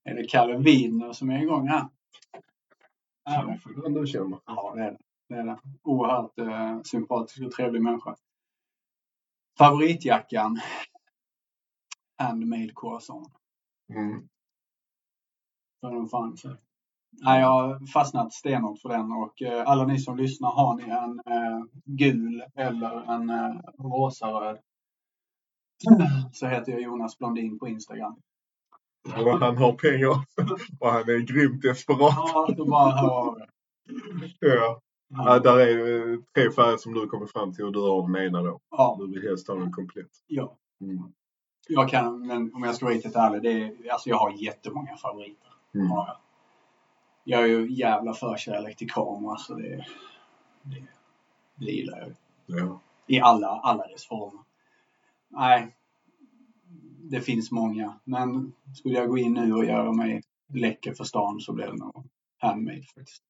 Är 0.05 0.15
det 0.15 0.29
Kalle 0.29 0.59
Widner 0.59 1.13
som 1.13 1.31
är 1.31 1.43
igång 1.43 1.69
här? 1.69 1.89
Ja, 3.25 3.45
Kanske 3.47 3.81
den 3.83 3.95
du 3.95 4.07
känner. 4.07 4.39
Ja, 4.47 4.73
det 4.77 4.83
är 4.83 4.91
det. 4.91 4.99
Det, 5.29 5.35
är 5.35 5.45
det. 5.45 5.59
Oerhört 5.83 6.39
eh, 6.39 6.83
sympatisk 6.83 7.43
och 7.43 7.53
trevlig 7.53 7.83
människa. 7.83 8.17
Favoritjackan? 9.59 10.61
Handmade 12.19 12.73
croissant. 12.77 13.33
Mm. 13.89 14.29
För 15.81 15.91
den 15.91 16.09
fanns. 16.09 16.45
Nej, 17.11 17.41
jag 17.41 17.49
har 17.49 17.87
fastnat 17.87 18.33
stenhårt 18.33 18.79
för 18.79 18.89
den 18.89 19.13
och 19.13 19.43
eh, 19.43 19.69
alla 19.69 19.87
ni 19.87 19.99
som 19.99 20.17
lyssnar, 20.17 20.51
har 20.51 20.77
ni 20.77 20.83
en 20.83 21.21
eh, 21.35 21.65
gul 21.85 22.45
eller 22.55 23.13
en 23.15 23.31
eh, 23.31 23.61
rosaröd 23.79 24.59
så 26.33 26.47
heter 26.47 26.73
jag 26.73 26.81
Jonas 26.81 27.19
Blondin 27.19 27.59
på 27.59 27.69
Instagram. 27.69 28.17
Och 29.05 29.39
han 29.39 29.57
har 29.57 29.73
pengar. 29.73 30.25
Och 30.81 30.93
han 30.93 31.03
är 31.03 31.27
grymt 31.27 31.63
desperat. 31.63 32.15
Ja, 32.17 32.55
bara 32.67 32.91
hör 32.91 33.11
av 33.11 33.39
er. 33.39 33.51
Ja. 34.41 34.81
Ja, 35.09 35.39
där 35.39 35.59
är 35.59 36.13
eh, 36.13 36.19
tre 36.35 36.51
färger 36.51 36.77
som 36.77 36.95
du 36.95 37.07
kommer 37.07 37.27
fram 37.27 37.55
till 37.55 37.65
och 37.65 37.73
du 37.73 37.81
har 37.81 38.13
den 38.13 38.27
ena 38.27 38.43
då. 38.43 38.61
Ja, 38.71 38.97
Du 39.01 39.07
vill 39.11 39.29
helst 39.29 39.49
ha 39.49 39.55
den 39.55 39.73
komplett. 39.73 40.11
ja. 40.27 40.57
Mm. 40.81 41.13
Jag 41.69 41.89
kan, 41.89 42.27
men 42.27 42.55
om 42.55 42.63
jag 42.63 42.75
ska 42.75 42.85
vara 42.87 42.95
riktigt 42.95 43.17
ärlig, 43.17 43.43
det 43.43 43.53
är, 43.53 43.93
alltså 43.93 44.09
jag 44.09 44.17
har 44.17 44.33
jättemånga 44.33 44.97
favoriter. 44.97 45.49
Mm. 45.75 45.91
Har 45.91 46.07
jag. 46.07 46.17
jag 47.25 47.43
är 47.43 47.47
ju 47.47 47.73
jävla 47.73 48.15
förkärlek 48.15 48.77
till 48.77 48.91
kamera 48.91 49.37
så 49.37 49.55
det, 49.55 49.87
det, 50.63 50.83
det 51.55 51.71
gillar 51.73 51.99
jag. 51.99 52.13
Ja. 52.47 52.81
I 53.07 53.21
alla, 53.21 53.49
alla 53.49 53.87
dess 53.87 54.07
former. 54.07 54.41
Nej, 55.29 55.77
det 57.03 57.21
finns 57.21 57.51
många. 57.51 57.99
Men 58.05 58.53
skulle 58.75 58.95
jag 58.99 59.09
gå 59.09 59.19
in 59.19 59.35
nu 59.35 59.53
och 59.53 59.65
göra 59.65 59.93
mig 59.93 60.23
läcker 60.55 60.95
för 60.95 61.05
stan 61.05 61.41
så 61.41 61.53
blir 61.53 61.67
det 61.67 61.77
nog 61.77 62.09
handmade 62.39 62.83
faktiskt. 62.83 63.23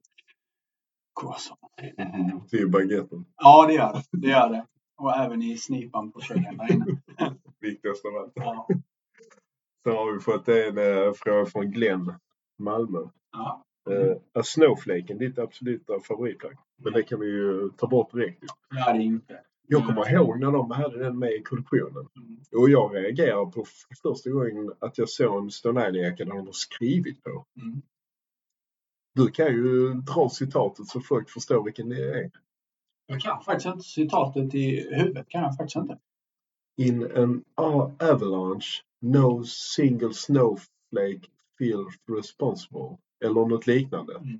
Croissant. 1.20 1.60
Mm. 1.96 2.40
Till 2.48 2.68
baguetten. 2.68 3.24
Ja, 3.36 3.66
det 3.66 3.74
gör 3.74 3.92
det. 3.92 4.18
Det 4.18 4.28
gör 4.28 4.48
det. 4.50 4.66
Och 4.96 5.16
även 5.16 5.42
i 5.42 5.56
snipan 5.56 6.12
på 6.12 6.20
tjejen 6.20 6.56
där 6.56 6.72
inne. 6.72 6.86
Viktigast 7.60 8.04
av 8.04 8.16
allt. 8.16 8.32
Ja. 8.34 8.68
Så 9.82 9.90
har 9.90 10.12
vi 10.12 10.20
fått 10.20 10.48
en 10.48 10.78
eh, 10.78 11.12
fråga 11.12 11.46
från 11.46 11.70
Glenn, 11.70 12.14
Malmö. 12.58 12.98
Ja. 13.32 13.64
Uh, 13.90 14.16
är 14.34 14.42
Snowflaken 14.42 15.18
ditt 15.18 15.38
absoluta 15.38 16.00
favoritplagg? 16.00 16.56
Men 16.84 16.92
det 16.92 17.02
kan 17.02 17.20
vi 17.20 17.26
ju 17.26 17.70
ta 17.76 17.86
bort 17.86 18.12
direkt. 18.12 18.42
ju. 18.42 18.48
Det 18.70 18.80
är 18.80 18.94
det 18.94 19.02
inte. 19.02 19.40
Jag 19.70 19.86
kommer 19.86 20.12
ihåg 20.12 20.40
när 20.40 20.52
de 20.52 20.70
hade 20.70 20.98
den 20.98 21.18
med 21.18 21.32
i 21.32 21.42
kollektionen. 21.42 22.08
Mm. 22.16 22.40
Och 22.56 22.70
jag 22.70 22.94
reagerade 22.96 23.50
på 23.50 23.64
första 24.02 24.30
gången 24.30 24.72
att 24.78 24.98
jag 24.98 25.08
såg 25.08 25.44
en 25.44 25.50
Stone 25.50 25.80
Island-jacka 25.80 26.24
där 26.24 26.32
de 26.32 26.46
har 26.46 26.52
skrivit 26.52 27.24
på. 27.24 27.46
Mm. 27.60 27.82
Du 29.18 29.30
kan 29.30 29.46
ju 29.46 29.94
dra 29.94 30.28
citatet 30.28 30.86
så 30.86 31.00
folk 31.00 31.30
förstår 31.30 31.64
vilken 31.64 31.88
det 31.88 32.18
är. 32.18 32.30
Jag 33.06 33.20
kan 33.20 33.42
faktiskt 33.42 33.66
inte 33.66 33.84
citatet 33.84 34.54
i 34.54 34.94
huvudet. 34.94 35.28
Kan 35.28 35.42
jag 35.42 35.56
faktiskt 35.56 35.76
inte. 35.76 35.98
In 36.76 37.16
an 37.16 37.44
avalanche, 38.00 38.82
no 39.00 39.44
single 39.44 40.14
snowflake 40.14 41.20
feels 41.58 41.94
responsible. 42.16 42.98
Eller 43.24 43.34
något 43.46 43.66
liknande. 43.66 44.38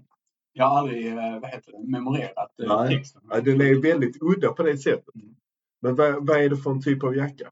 Jag 0.52 0.64
har 0.64 0.78
aldrig 0.78 1.06
eh, 1.06 1.40
vad 1.40 1.50
heter 1.50 1.72
det, 1.72 1.78
memorerat 1.78 2.60
eh, 2.60 2.76
Nej. 2.76 2.96
texten. 2.96 3.22
Den 3.28 3.60
är 3.60 3.82
väldigt 3.82 4.22
udda 4.22 4.52
på 4.52 4.62
det 4.62 4.78
sättet. 4.78 5.14
Mm. 5.14 5.36
Men 5.80 5.94
vad, 5.94 6.26
vad 6.26 6.36
är 6.40 6.50
det 6.50 6.56
för 6.56 6.70
en 6.70 6.82
typ 6.82 7.04
av 7.04 7.16
jacka? 7.16 7.50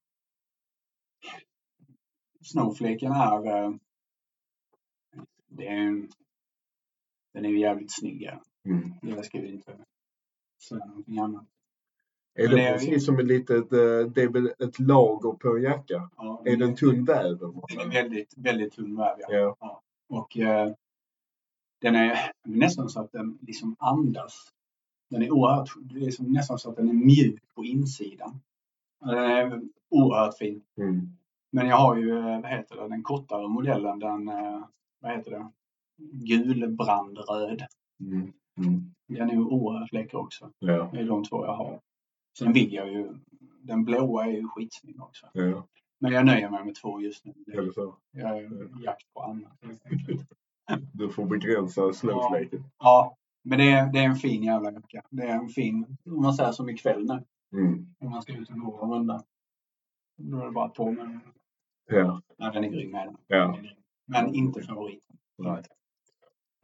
Snowflaken 2.42 3.12
är... 3.12 3.46
eh, 3.46 3.74
Det 5.48 5.66
är 5.66 5.76
en, 5.76 6.08
den 7.36 7.44
är 7.44 7.48
ju 7.48 7.58
jävligt 7.60 7.92
snygg. 7.92 8.22
ja. 8.22 8.42
Mm. 8.64 8.92
Jag 9.02 9.24
ska 9.24 9.38
ju 9.38 9.48
inte 9.48 9.72
säga 10.68 10.84
någonting 10.84 11.18
annat. 11.18 11.44
Är 12.34 12.48
det, 12.48 12.54
det 12.56 12.62
är- 12.62 12.72
precis 12.72 13.06
som 13.06 13.18
ett 13.18 13.26
litet, 13.26 13.72
eh, 13.72 13.78
det 14.14 14.22
är 14.22 14.28
väl 14.28 14.46
ett 14.58 14.78
lager 14.78 15.32
på 15.32 15.56
en 15.56 15.62
jacka? 15.62 16.10
Ja, 16.16 16.42
Är 16.44 16.56
det 16.56 16.64
en 16.64 16.76
tunn 16.76 17.04
väv? 17.04 17.38
Den 17.38 17.80
är 17.80 17.92
väldigt, 17.92 18.34
väldigt 18.36 18.72
tunn 18.72 18.96
väv. 18.96 19.16
Ja. 19.18 19.56
Ja. 19.60 19.82
Och 20.08 20.38
eh, 20.38 20.72
den 21.80 21.94
är 21.94 22.18
nästan 22.44 22.88
så 22.88 23.00
att 23.00 23.12
den 23.12 23.38
liksom 23.42 23.76
andas. 23.78 24.52
Den 25.10 25.22
är 25.22 25.30
oerhört, 25.30 25.68
det 25.80 25.96
är 26.00 26.04
liksom 26.04 26.32
nästan 26.32 26.58
så 26.58 26.70
att 26.70 26.76
den 26.76 26.88
är 26.88 26.92
mjuk 26.92 27.42
på 27.54 27.64
insidan. 27.64 28.40
Den 29.00 29.18
är 29.18 29.62
oerhört 29.88 30.38
fin. 30.38 30.62
Mm. 30.76 31.08
Men 31.52 31.66
jag 31.68 31.76
har 31.76 31.96
ju, 31.96 32.18
eh, 32.18 32.40
vad 32.40 32.50
heter 32.50 32.76
det, 32.76 32.88
den 32.88 33.02
kortare 33.02 33.48
modellen, 33.48 33.98
den, 33.98 34.28
eh, 34.28 34.64
vad 35.00 35.12
heter 35.16 35.30
det, 35.30 35.50
gulbrandröd. 35.98 37.66
Mm. 38.00 38.32
Mm. 38.58 38.94
Den 39.08 39.30
är 39.30 39.34
ju 39.34 39.44
oerhört 39.44 39.92
läcker 39.92 40.18
också. 40.18 40.50
Ja. 40.58 40.90
Det 40.92 41.00
är 41.00 41.06
de 41.06 41.24
två 41.24 41.44
jag 41.44 41.56
har. 41.56 41.80
Sen 42.38 42.52
vill 42.52 42.72
jag 42.72 42.92
ju, 42.92 43.08
den 43.60 43.84
blåa 43.84 44.26
är 44.26 44.30
ju 44.30 44.48
skitsnygg 44.48 45.02
också. 45.02 45.26
Ja. 45.32 45.66
Men 45.98 46.12
jag 46.12 46.26
nöjer 46.26 46.50
mig 46.50 46.64
med 46.64 46.74
två 46.74 47.00
just 47.00 47.24
nu. 47.24 47.32
Det 47.46 47.72
så? 47.74 47.96
Jag 48.10 48.38
är 48.38 48.40
ju 48.40 48.68
jakt 48.84 49.14
på 49.14 49.22
annat. 49.22 49.58
Du 50.92 51.08
får 51.08 51.26
begränsa 51.26 51.92
snowflaken. 51.92 52.64
Ja, 52.78 53.16
men 53.44 53.58
det 53.58 53.70
är, 53.70 53.92
det 53.92 53.98
är 53.98 54.04
en 54.04 54.16
fin 54.16 54.42
jävla 54.42 54.72
jacka. 54.72 55.02
Det 55.10 55.22
är 55.22 55.36
en 55.36 55.48
fin, 55.48 55.96
om 56.06 56.22
man 56.22 56.34
säger 56.34 56.52
som 56.52 56.68
ikväll 56.68 57.06
nu. 57.06 57.24
Mm. 57.58 57.94
Om 58.00 58.10
man 58.10 58.22
ska 58.22 58.32
ut 58.32 58.50
och 58.50 58.56
gå 58.58 58.72
och 58.72 58.90
runda. 58.90 59.22
Då 60.16 60.40
är 60.40 60.44
det 60.44 60.52
bara 60.52 60.68
på 60.68 60.92
med 60.92 61.20
Ja. 61.86 62.20
Nej, 62.38 62.50
den 62.52 62.64
är 62.64 62.68
grym. 62.68 62.92
den. 62.92 63.16
Ja. 63.26 63.36
Den. 63.36 63.66
Men 64.06 64.34
inte 64.34 64.62
favoriten. 64.62 65.16
Nej. 65.38 65.62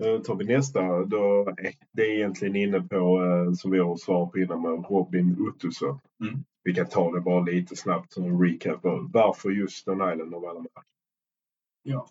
Då 0.02 0.18
tar 0.18 0.34
vi 0.34 0.44
nästa. 0.44 1.04
Då, 1.04 1.48
eh, 1.48 1.72
det 1.92 2.02
är 2.02 2.14
egentligen 2.16 2.56
inne 2.56 2.80
på, 2.80 3.22
eh, 3.24 3.52
som 3.52 3.70
vi 3.70 3.78
har 3.78 3.96
svarat 3.96 4.32
på 4.32 4.38
innan, 4.38 4.62
med 4.62 4.84
Robin 4.90 5.36
Ottosson. 5.48 5.98
Mm. 6.20 6.44
Vi 6.64 6.74
kan 6.74 6.86
ta 6.86 7.12
det 7.12 7.20
bara 7.20 7.40
lite 7.40 7.76
snabbt 7.76 8.12
som 8.12 8.24
en 8.24 8.40
recap. 8.44 8.80
Varför 9.12 9.50
just 9.50 9.76
Stone 9.76 10.12
Island 10.12 10.34
av 10.34 10.44
alla 10.44 10.58
märken? 10.60 10.82
Ja. 11.82 12.06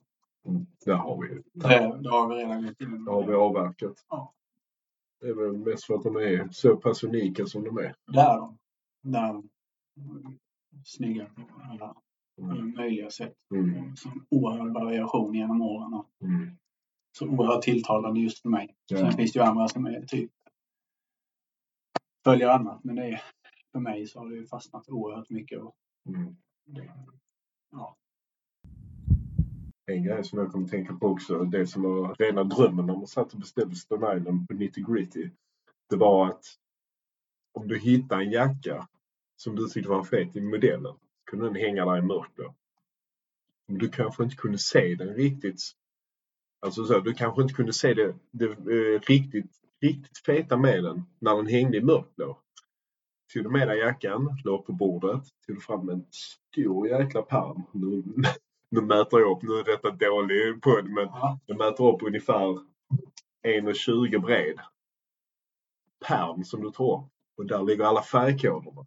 Mm. 0.47 0.65
Där 0.85 0.93
har 0.95 1.21
vi 1.21 1.27
ju. 1.27 1.43
Det, 1.53 1.99
det 2.03 2.09
har 2.09 2.29
vi 2.29 2.35
redan 2.35 2.65
gått 2.65 2.81
in 2.81 3.05
Där 3.05 3.11
har 3.11 3.27
vi 3.27 3.33
avverkat. 3.33 4.05
Ja. 4.09 4.33
Det 5.21 5.27
är 5.27 5.33
väl 5.33 5.57
mest 5.57 5.85
för 5.85 5.93
att 5.95 6.03
de 6.03 6.15
är 6.15 6.47
så 6.51 6.75
pass 6.77 7.03
unika 7.03 7.45
som 7.45 7.63
de 7.63 7.77
är. 7.77 7.95
Det 8.07 8.19
är 8.19 8.37
de. 8.37 8.57
Det 9.01 9.17
är 9.17 9.33
de. 9.33 9.49
Snygga 10.85 11.25
på 11.25 11.41
alla 11.71 11.95
Mm. 12.41 12.73
möjliga 12.75 13.09
sätt. 13.09 13.33
Mm. 13.53 13.95
Som 13.95 14.25
oerhörd 14.29 14.73
variation 14.73 15.33
genom 15.33 15.61
åren. 15.61 16.03
Mm. 16.21 16.57
Så 17.17 17.27
oerhört 17.27 17.61
tilltalande 17.61 18.19
just 18.19 18.39
för 18.41 18.49
mig. 18.49 18.75
Ja. 18.87 18.97
Sen 18.97 19.11
finns 19.11 19.33
det 19.33 19.39
ju 19.39 19.45
andra 19.45 19.67
som 19.67 19.85
är 19.85 20.01
typ 20.01 20.31
följer 22.23 22.49
annat. 22.49 22.83
Men 22.83 22.95
det 22.95 23.03
är, 23.05 23.21
för 23.71 23.79
mig 23.79 24.07
så 24.07 24.19
har 24.19 24.29
det 24.29 24.35
ju 24.35 24.47
fastnat 24.47 24.89
oerhört 24.89 25.29
mycket. 25.29 25.61
Och 25.61 25.75
Mm. 26.09 26.35
det, 26.65 26.91
ja. 27.71 27.97
En 29.85 30.03
grej 30.03 30.23
som 30.23 30.39
jag 30.39 30.51
kommer 30.51 30.67
tänka 30.67 30.93
på 30.93 31.07
också, 31.07 31.43
det 31.43 31.67
som 31.67 31.81
var 31.81 32.15
rena 32.15 32.43
drömmen 32.43 32.85
när 32.85 32.93
man 32.97 33.07
satt 33.07 33.33
och 33.33 33.39
beställde 33.39 33.75
Stone 33.75 34.17
Island 34.17 34.47
på 34.47 34.53
Nitty 34.53 34.81
Gritty. 34.81 35.29
Det 35.89 35.95
var 35.95 36.27
att 36.27 36.45
om 37.51 37.67
du 37.67 37.79
hittar 37.79 38.21
en 38.21 38.31
jacka 38.31 38.87
som 39.35 39.55
du 39.55 39.67
tyckte 39.67 39.89
var 39.89 40.03
fet 40.03 40.35
i 40.35 40.41
modellen, 40.41 40.95
kunde 41.25 41.45
den 41.45 41.55
hänga 41.55 41.85
där 41.85 41.97
i 41.97 42.01
mörkblå. 42.01 42.55
Men 43.67 43.77
du 43.77 43.89
kanske 43.89 44.23
inte 44.23 44.35
kunde 44.35 44.57
se 44.57 44.95
den 44.95 45.13
riktigt. 45.13 45.61
Alltså 46.65 46.85
så, 46.85 46.99
du 46.99 47.13
kanske 47.13 47.41
inte 47.41 47.53
kunde 47.53 47.73
se 47.73 47.93
det, 47.93 48.15
det 48.31 48.45
eh, 48.45 48.99
riktigt, 48.99 49.51
riktigt 49.81 50.17
feta 50.25 50.57
med 50.57 50.83
den 50.83 51.03
när 51.19 51.35
den 51.35 51.47
hängde 51.47 51.77
i 51.77 51.81
mörkblå. 51.81 52.39
Tog 53.33 53.43
du 53.43 53.49
med 53.49 53.67
dig 53.67 53.79
jackan, 53.79 54.37
låg 54.43 54.65
på 54.65 54.73
bordet, 54.73 55.23
tog 55.47 55.55
du 55.55 55.61
fram 55.61 55.89
en 55.89 56.05
stor 56.11 56.87
jäkla 56.87 57.21
pärm. 57.21 57.63
Nu, 57.73 58.03
nu 58.69 58.81
mäter 58.81 59.19
jag 59.19 59.37
upp, 59.37 59.43
nu 59.43 59.53
är 59.53 59.63
detta 59.63 59.91
dålig 59.91 60.61
podd 60.61 60.89
men 60.89 61.05
Ja. 61.05 61.39
jag 61.45 61.57
mäter 61.57 61.93
upp 61.95 62.01
ungefär 62.03 62.59
1,20 63.47 64.19
bred. 64.19 64.59
Pärm 66.07 66.43
som 66.43 66.61
du 66.61 66.71
tar 66.71 67.09
och 67.37 67.45
där 67.45 67.63
ligger 67.63 67.83
alla 67.83 68.01
färgkoderna. 68.01 68.85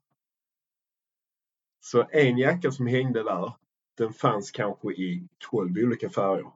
Så 1.80 2.06
en 2.10 2.38
jacka 2.38 2.70
som 2.70 2.86
hängde 2.86 3.22
där, 3.22 3.52
den 3.98 4.12
fanns 4.12 4.50
kanske 4.50 4.92
i 4.92 5.28
12 5.50 5.78
olika 5.78 6.10
färger. 6.10 6.52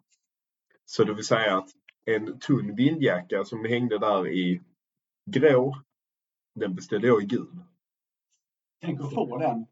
Så 0.90 1.04
det 1.04 1.14
vill 1.14 1.24
säga 1.24 1.58
att 1.58 1.68
en 2.04 2.38
tunn 2.38 2.74
vindjacka 2.76 3.44
som 3.44 3.64
hängde 3.64 3.98
där 3.98 4.28
i 4.28 4.60
grå, 5.30 5.76
den 6.54 6.74
beställde 6.74 7.06
jag 7.06 7.22
i 7.22 7.26
gul. 7.26 7.58
Tänk 8.82 9.00
att 9.00 9.14
få 9.14 9.38
den, 9.38 9.66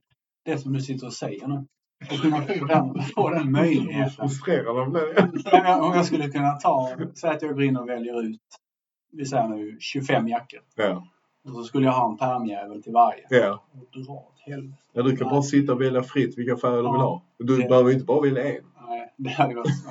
det 0.44 0.59
som 0.59 0.72
du 0.72 0.80
sitter 0.80 1.06
och 1.06 1.12
säger 1.12 1.47
nu. 1.48 1.66
Och 2.10 2.20
kunna 2.22 2.43
få 2.43 2.64
den, 2.64 3.02
få 3.14 3.30
den 3.30 3.52
möjligheten. 3.52 4.28
Frustrerad 4.28 4.76
jag 4.76 4.90
blev. 4.90 5.05
Om 5.82 5.93
jag 5.94 6.06
skulle 6.06 6.28
kunna 6.28 6.52
ta, 6.52 6.90
säg 7.14 7.30
att 7.30 7.43
jag 7.43 7.55
går 7.55 7.62
in 7.62 7.76
och 7.76 7.88
väljer 7.88 8.22
ut, 8.22 8.40
vi 9.12 9.26
säger 9.26 9.48
nu 9.48 9.76
25 9.80 10.28
jackor. 10.28 10.60
Ja, 10.74 11.06
Och 11.44 11.51
så 11.51 11.64
skulle 11.64 11.86
jag 11.86 11.93
ha 11.93 12.10
en 12.10 12.16
pärmjävel 12.18 12.82
till 12.82 12.93
varje. 12.93 13.26
ja. 13.30 13.64
Och 13.72 14.01
dra 14.05 14.12
åt 14.12 14.38
helvete. 14.47 14.78
ja, 14.93 15.02
du 15.02 15.16
kan 15.16 15.28
bara 15.30 15.43
sitta 15.43 15.72
och 15.72 15.80
välja 15.80 16.02
fritt 16.02 16.38
vilka 16.38 16.56
färger 16.56 16.76
du 16.76 16.82
vill 16.82 17.01
ha. 17.01 17.22
Du 17.38 17.56
Det- 17.56 17.68
behöver 17.68 17.93
inte 17.93 18.05
bara 18.05 18.20
välja 18.20 18.56
en. 18.59 18.64
Nej, 18.88 19.14
det 19.16 19.30
hade 19.30 19.55
varit 19.55 19.76
så. 19.82 19.90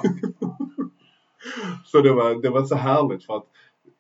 Så 1.85 2.01
det 2.01 2.13
var, 2.13 2.41
det 2.41 2.49
var 2.49 2.65
så 2.65 2.76
härligt 2.76 3.26
för 3.26 3.38
att 3.38 3.47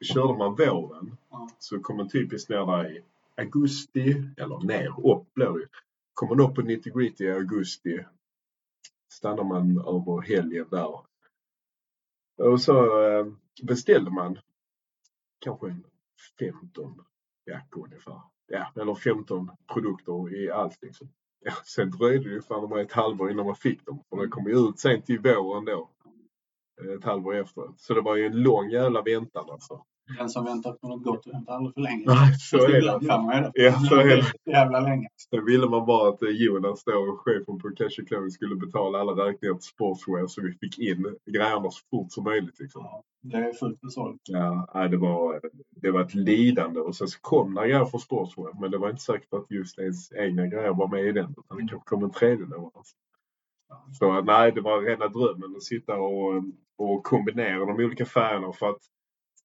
körde 0.01 0.37
man 0.37 0.55
våren 0.55 1.17
Ja. 1.29 1.49
så 1.59 1.79
kom 1.79 1.97
man 1.97 2.09
typiskt 2.09 2.49
ner 2.49 2.65
där 2.65 2.91
i 2.91 3.03
augusti, 3.37 4.23
eller 4.37 4.65
ner, 4.65 5.13
upp 5.13 5.33
blir 5.33 5.59
det. 5.59 5.67
Kommer 6.13 6.35
man 6.35 6.49
upp 6.49 6.55
på 6.55 6.61
90 6.61 6.93
gritty 6.97 7.23
i 7.23 7.31
augusti 7.31 7.99
stannar 9.15 9.43
man 9.43 9.77
över 9.77 10.21
helgen 10.21 10.67
där. 10.69 10.99
Och 12.37 12.61
så 12.61 13.07
eh, 13.07 13.25
beställde 13.63 14.11
man 14.11 14.39
kanske 15.39 15.67
en 15.67 15.83
15 16.39 17.03
jackor 17.45 17.85
ungefär. 17.85 18.21
Ja, 18.47 18.71
eller 18.75 18.95
15 18.95 19.51
produkter 19.73 20.35
i 20.35 20.51
allt 20.51 20.81
liksom. 20.81 21.09
ja, 21.39 21.53
sen 21.65 21.91
dröjde 21.91 22.29
det 22.29 22.35
ju 22.35 22.41
fan 22.41 22.79
ett 22.79 22.91
halvår 22.91 23.31
innan 23.31 23.45
man 23.45 23.55
fick 23.55 23.85
dem. 23.85 24.03
För 24.09 24.17
de 24.17 24.29
kom 24.29 24.47
ju 24.47 24.69
ut 24.69 24.79
sent 24.79 25.09
i 25.09 25.17
våren 25.17 25.65
då. 25.65 25.89
Eh, 26.81 26.93
Ett 26.97 27.03
halvår 27.03 27.35
efteråt. 27.35 27.79
Så 27.79 27.93
det 27.93 28.01
var 28.01 28.15
ju 28.15 28.25
en 28.25 28.41
lång 28.43 28.69
jävla 28.69 29.01
väntan 29.01 29.45
alltså. 29.51 29.81
Den 30.17 30.29
som 30.29 30.45
väntar 30.45 30.71
på 30.71 30.87
något 30.87 31.03
gott 31.03 31.27
väntar 31.27 31.53
aldrig 31.53 31.73
för 31.73 31.81
länge. 31.81 32.03
Nej, 32.07 32.33
så 32.39 32.57
Fast 32.57 32.69
är 32.69 32.73
det. 32.81 33.51
det. 33.53 33.63
Ja, 33.63 33.79
så 33.79 33.95
är 33.95 34.17
det. 34.17 34.51
Jävla 34.51 34.79
länge. 34.79 35.07
Sen 35.29 35.45
ville 35.45 35.69
man 35.69 35.85
bara 35.85 36.09
att 36.09 36.21
eh, 36.21 36.29
Jonas 36.29 36.83
då, 36.83 37.17
chefen 37.25 37.59
på 37.59 37.69
Cash 37.69 38.05
Clothing, 38.07 38.31
skulle 38.31 38.55
betala 38.55 38.99
alla 38.99 39.11
räkningar 39.11 39.53
till 39.53 39.67
Sportswear 39.67 40.27
så 40.27 40.41
vi 40.41 40.51
fick 40.51 40.79
in 40.79 41.15
grejerna 41.31 41.71
så 41.71 41.81
fort 41.89 42.11
som 42.11 42.23
möjligt. 42.23 42.59
Liksom. 42.59 42.81
Ja, 42.83 43.03
det 43.21 43.37
är 43.37 43.53
fullt 43.53 43.79
försålt. 43.79 44.21
Ja, 44.27 44.87
det, 44.91 44.97
var, 44.97 45.41
det 45.81 45.91
var 45.91 46.01
ett 46.01 46.13
lidande 46.15 46.79
och 46.79 46.95
sen 46.95 47.07
så 47.07 47.19
kom 47.21 47.53
det 47.53 47.61
grejer 47.67 47.85
från 47.85 48.01
Sportswear 48.01 48.61
men 48.61 48.71
det 48.71 48.77
var 48.77 48.89
inte 48.89 49.01
säkert 49.01 49.33
att 49.33 49.51
just 49.51 49.79
ens 49.79 50.11
egna 50.13 50.47
grejer 50.47 50.73
var 50.73 50.87
med 50.87 51.05
i 51.05 51.11
den 51.11 51.35
utan 51.37 51.57
det 51.57 51.67
kanske 51.69 51.89
kom 51.89 52.03
en 52.03 52.11
tredje 52.11 52.45
då. 52.45 52.71
Så 53.99 54.21
nej, 54.21 54.51
det 54.51 54.61
var 54.61 54.81
rena 54.81 55.07
drömmen 55.07 55.55
att 55.55 55.63
sitta 55.63 55.97
och, 55.97 56.43
och 56.75 57.03
kombinera 57.03 57.65
de 57.65 57.83
olika 57.85 58.05
färgerna 58.05 58.53
för 58.53 58.69
att 58.69 58.81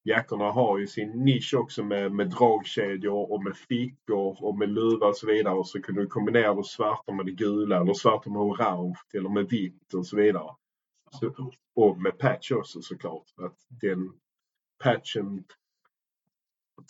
jackorna 0.03 0.51
har 0.51 0.79
ju 0.79 0.87
sin 0.87 1.25
nisch 1.25 1.55
också 1.55 1.85
med, 1.85 2.13
med 2.13 2.31
dragkedjor 2.31 3.33
och 3.33 3.43
med 3.45 3.57
fickor 3.57 4.45
och 4.45 4.59
med 4.59 4.69
luva 4.69 5.07
och 5.07 5.17
så 5.17 5.27
vidare. 5.27 5.55
Och 5.55 5.69
så 5.69 5.83
kunde 5.83 6.01
du 6.01 6.07
kombinera 6.07 6.55
det 6.55 6.65
svarta 6.65 7.13
med 7.13 7.27
det 7.27 7.33
gula 7.33 7.81
eller 7.81 7.95
svarta 7.95 8.31
med 8.31 8.43
orange 8.43 8.99
eller 9.15 9.29
med 9.29 9.49
vitt 9.49 9.95
och 9.95 10.07
så 10.07 10.17
vidare. 10.17 10.55
Så, 11.11 11.51
och 11.75 11.99
med 11.99 12.19
patch 12.19 12.53
också 12.53 12.83
såklart. 12.83 13.27
Att 13.37 13.67
den 13.69 14.13
patchen 14.79 15.45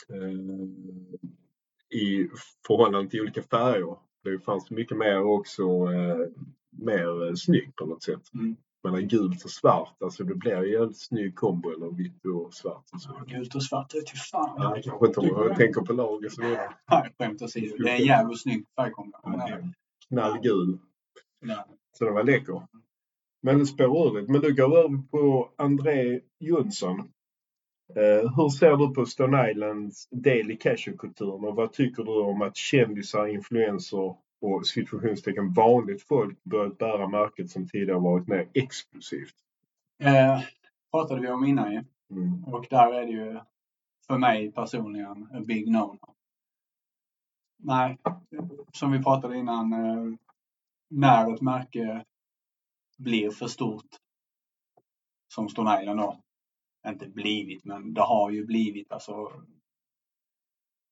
eh, 0.08 0.66
i 1.98 2.28
förhållande 2.66 3.10
till 3.10 3.20
olika 3.20 3.42
färger. 3.42 3.96
Det 4.24 4.38
fanns 4.38 4.70
mycket 4.70 4.96
mer 4.96 5.22
också 5.22 5.62
eh, 5.92 6.26
mer 6.70 7.26
eh, 7.26 7.34
snygg 7.34 7.76
på 7.76 7.86
något 7.86 8.02
sätt. 8.02 8.34
Mm. 8.34 8.56
Mellan 8.84 9.08
gult 9.08 9.44
och 9.44 9.50
svart. 9.50 9.96
Alltså 10.02 10.24
det 10.24 10.34
blir 10.34 10.64
ju 10.64 10.82
en 10.82 10.94
snygg 10.94 11.34
kombo 11.34 11.70
eller 11.70 11.96
vitt 11.96 12.24
och 12.24 12.54
svart. 12.54 12.84
Och 12.92 13.02
så. 13.02 13.22
Gult 13.26 13.54
och 13.54 13.64
svart, 13.64 13.94
är 13.94 14.00
till 14.00 14.18
fan. 14.18 14.54
Ja, 14.56 14.76
kanske 14.84 15.06
inte 15.06 15.20
om 15.20 15.26
jag 15.26 15.56
tänker 15.56 15.80
på 15.80 15.92
lag 15.92 16.24
och 16.24 16.32
så 16.32 16.42
vidare. 16.42 16.74
Nej, 16.90 17.14
skämt 17.18 17.42
åsido. 17.42 17.76
Det 17.78 17.90
är 17.90 18.00
en 18.00 18.06
jävligt 18.06 18.40
snygg 18.40 18.64
färgkombination. 18.76 19.74
Knallgul. 20.08 20.78
Ja. 21.40 21.66
Så 21.98 22.04
det 22.04 22.10
var 22.10 22.24
läcker. 22.24 22.62
Men 23.42 23.58
det 23.58 23.66
spår 23.66 24.08
ur 24.08 24.20
lite. 24.20 24.32
Men 24.32 24.40
du 24.40 24.54
går 24.54 24.78
över 24.78 25.08
på 25.10 25.50
André 25.56 26.20
Jonsson. 26.38 26.98
Eh, 27.96 28.36
hur 28.36 28.48
ser 28.48 28.76
du 28.76 28.94
på 28.94 29.06
Stone 29.06 29.50
Islands 29.50 30.08
del 30.10 30.50
i 30.50 30.56
casual-kulturen 30.56 31.44
och 31.44 31.56
vad 31.56 31.72
tycker 31.72 32.04
du 32.04 32.12
om 32.12 32.42
att 32.42 32.56
kändisar, 32.56 33.26
influenser 33.26 34.14
och 34.40 34.66
situationstecken 34.66 35.52
vanligt 35.52 36.02
folk 36.02 36.44
börjat 36.44 36.78
bära 36.78 37.08
märket 37.08 37.50
som 37.50 37.68
tidigare 37.68 37.98
varit 37.98 38.28
mer 38.28 38.48
exklusivt? 38.54 39.34
Eh, 39.98 40.40
pratade 40.90 41.20
vi 41.20 41.28
om 41.28 41.44
innan 41.44 41.72
ju. 41.72 41.84
Mm. 42.10 42.44
Och 42.44 42.66
där 42.70 42.92
är 42.92 43.06
det 43.06 43.12
ju 43.12 43.40
för 44.06 44.18
mig 44.18 44.52
personligen 44.52 45.28
en 45.32 45.46
big 45.46 45.68
no. 45.68 45.98
Nej, 47.56 47.98
som 48.72 48.92
vi 48.92 49.02
pratade 49.02 49.38
innan. 49.38 49.72
Eh, 49.72 50.14
när 50.88 51.34
ett 51.34 51.40
märke 51.40 52.04
blir 52.98 53.30
för 53.30 53.46
stort. 53.46 53.96
Som 55.28 55.48
Stone 55.48 55.80
Island 55.80 56.00
då. 56.00 56.20
Inte 56.88 57.08
blivit, 57.08 57.64
men 57.64 57.94
det 57.94 58.00
har 58.00 58.30
ju 58.30 58.46
blivit 58.46 58.92
alltså. 58.92 59.32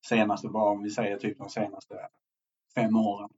Senaste 0.07 0.47
bara 0.47 0.69
om 0.69 0.83
vi 0.83 0.89
säger 0.89 1.17
typ 1.17 1.37
de 1.37 1.49
senaste 1.49 2.09
fem 2.75 2.95
åren. 2.95 3.29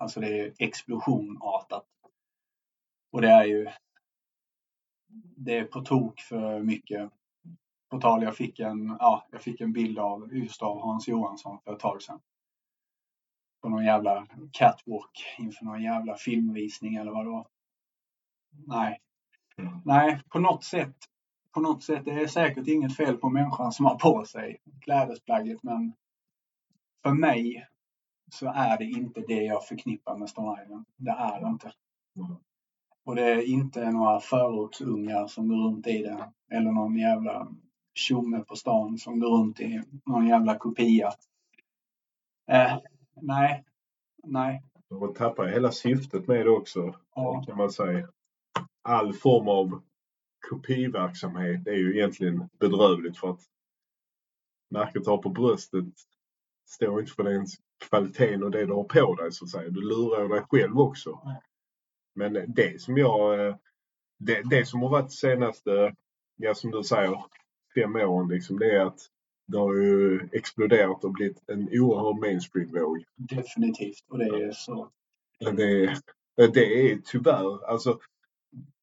Alltså 0.00 0.20
det 0.20 0.40
är 0.40 0.54
explosionartat. 0.58 1.86
Och 3.12 3.20
det 3.20 3.30
är 3.30 3.44
ju 3.44 3.70
det 5.36 5.58
är 5.58 5.64
på 5.64 5.80
tok 5.80 6.20
för 6.20 6.62
mycket. 6.62 7.10
På 7.88 8.00
tal, 8.00 8.22
jag 8.22 8.36
fick 8.36 8.60
en, 8.60 8.96
ja, 8.98 9.26
jag 9.30 9.42
fick 9.42 9.60
en 9.60 9.72
bild 9.72 9.98
av 9.98 10.34
just 10.34 10.62
av 10.62 10.80
Hans 10.80 11.08
Johansson 11.08 11.58
för 11.64 11.72
ett 11.72 11.80
tag 11.80 12.02
sedan. 12.02 12.20
På 13.62 13.68
någon 13.68 13.84
jävla 13.84 14.26
catwalk 14.52 15.36
inför 15.38 15.64
någon 15.64 15.82
jävla 15.82 16.16
filmvisning 16.16 16.94
eller 16.94 17.12
vad 17.12 17.26
det 17.26 17.30
var. 17.30 17.46
Nej. 18.66 19.00
Mm. 19.56 19.80
Nej, 19.84 20.22
på 20.28 20.38
något 20.38 20.64
sätt. 20.64 20.96
På 21.52 21.60
något 21.60 21.82
sätt, 21.82 22.04
det 22.04 22.10
är 22.12 22.26
säkert 22.26 22.68
inget 22.68 22.96
fel 22.96 23.16
på 23.16 23.30
människan 23.30 23.72
som 23.72 23.86
har 23.86 23.98
på 23.98 24.24
sig 24.24 24.60
klädesplagget 24.80 25.62
men 25.62 25.92
för 27.02 27.12
mig 27.12 27.66
så 28.30 28.52
är 28.54 28.78
det 28.78 28.84
inte 28.84 29.20
det 29.20 29.42
jag 29.42 29.66
förknippar 29.66 30.16
med 30.16 30.28
Stone 30.28 30.62
Island. 30.62 30.84
Det 30.96 31.10
är 31.10 31.40
det 31.40 31.46
inte. 31.46 31.72
Mm. 32.16 32.36
Och 33.04 33.16
det 33.16 33.22
är 33.22 33.48
inte 33.48 33.90
några 33.90 34.20
förortsungar 34.20 35.26
som 35.26 35.48
går 35.48 35.56
runt 35.56 35.86
i 35.86 36.02
det. 36.02 36.32
Eller 36.50 36.72
någon 36.72 36.98
jävla 36.98 37.48
tjomme 37.94 38.40
på 38.40 38.56
stan 38.56 38.98
som 38.98 39.20
går 39.20 39.38
runt 39.38 39.60
i 39.60 39.82
någon 40.06 40.26
jävla 40.26 40.58
kopia. 40.58 41.12
Eh, 42.50 42.78
nej, 43.22 43.64
nej. 44.24 44.62
Och 44.90 45.14
tappar 45.14 45.46
hela 45.46 45.72
syftet 45.72 46.26
med 46.26 46.46
det 46.46 46.50
också 46.50 46.94
Ja, 47.14 47.44
kan 47.46 47.56
man 47.56 47.70
säga. 47.70 48.08
All 48.82 49.12
form 49.12 49.48
av 49.48 49.82
kopiverksamhet 50.50 51.66
är 51.66 51.74
ju 51.74 51.96
egentligen 51.96 52.48
bedrövligt 52.58 53.18
för 53.18 53.30
att 53.30 53.40
märket 54.70 55.06
har 55.06 55.18
på 55.18 55.28
bröstet 55.28 55.94
står 56.66 57.00
inte 57.00 57.12
för 57.12 57.22
den 57.22 57.46
kvaliteten 57.88 58.42
och 58.42 58.50
det 58.50 58.66
du 58.66 58.72
har 58.72 58.84
på 58.84 59.14
dig 59.14 59.32
så 59.32 59.44
att 59.44 59.50
säga. 59.50 59.70
Du 59.70 59.80
lurar 59.80 60.28
dig 60.28 60.42
själv 60.50 60.80
också. 60.80 61.20
Men 62.14 62.44
det 62.48 62.80
som 62.80 62.96
jag, 62.96 63.46
eh, 63.46 63.56
det, 64.18 64.42
det 64.50 64.66
som 64.66 64.82
har 64.82 64.88
varit 64.88 65.12
senaste, 65.12 65.94
ja 66.36 66.54
som 66.54 66.70
du 66.70 66.82
säger, 66.82 67.24
fem 67.74 67.96
åren 67.96 68.28
liksom, 68.28 68.58
det 68.58 68.76
är 68.76 68.86
att 68.86 69.00
det 69.46 69.58
har 69.58 69.74
ju 69.74 70.28
exploderat 70.32 71.04
och 71.04 71.12
blivit 71.12 71.42
en 71.46 71.68
oerhörd 71.72 72.16
mainstream-våg. 72.20 73.04
definitivt. 73.16 74.04
Och 74.08 74.18
det 74.18 74.24
är 74.24 74.52
så. 74.52 74.90
Det, 75.38 76.00
det 76.36 76.92
är 76.92 76.98
tyvärr, 77.04 77.64
alltså 77.70 77.98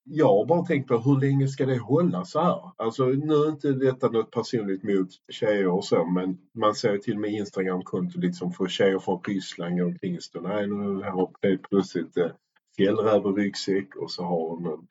jag 0.09 0.27
har 0.27 0.45
bara 0.45 0.65
tänkt 0.65 0.87
på 0.87 0.97
hur 0.97 1.19
länge 1.19 1.47
ska 1.47 1.65
det 1.65 1.77
hålla 1.77 2.25
så 2.25 2.41
här? 2.41 2.71
Alltså 2.75 3.05
nu 3.05 3.33
är 3.33 3.49
inte 3.49 3.71
detta 3.71 4.09
något 4.09 4.31
personligt 4.31 4.83
mot 4.83 5.09
tjejer 5.29 5.67
och 5.67 5.85
så 5.85 6.05
men 6.05 6.37
man 6.53 6.75
ser 6.75 6.93
ju 6.93 6.99
till 6.99 7.13
och 7.13 7.21
med 7.21 7.31
Instagramkonto 7.31 8.19
liksom 8.19 8.51
för 8.51 8.67
tjejer 8.67 8.99
från 8.99 9.21
Ryssland 9.23 9.81
och 9.81 10.23
står 10.23 10.41
nej 10.41 10.67
nu 10.67 11.03
har 11.03 11.31
det 11.41 11.57
plötsligt 11.57 12.17
eh, 12.17 12.31
fjällräv 12.77 13.25
och 13.25 13.37
ryggsäck 13.37 13.95
och 13.95 14.11
så 14.11 14.23
har 14.23 14.49
hon 14.49 14.63
någon, 14.63 14.87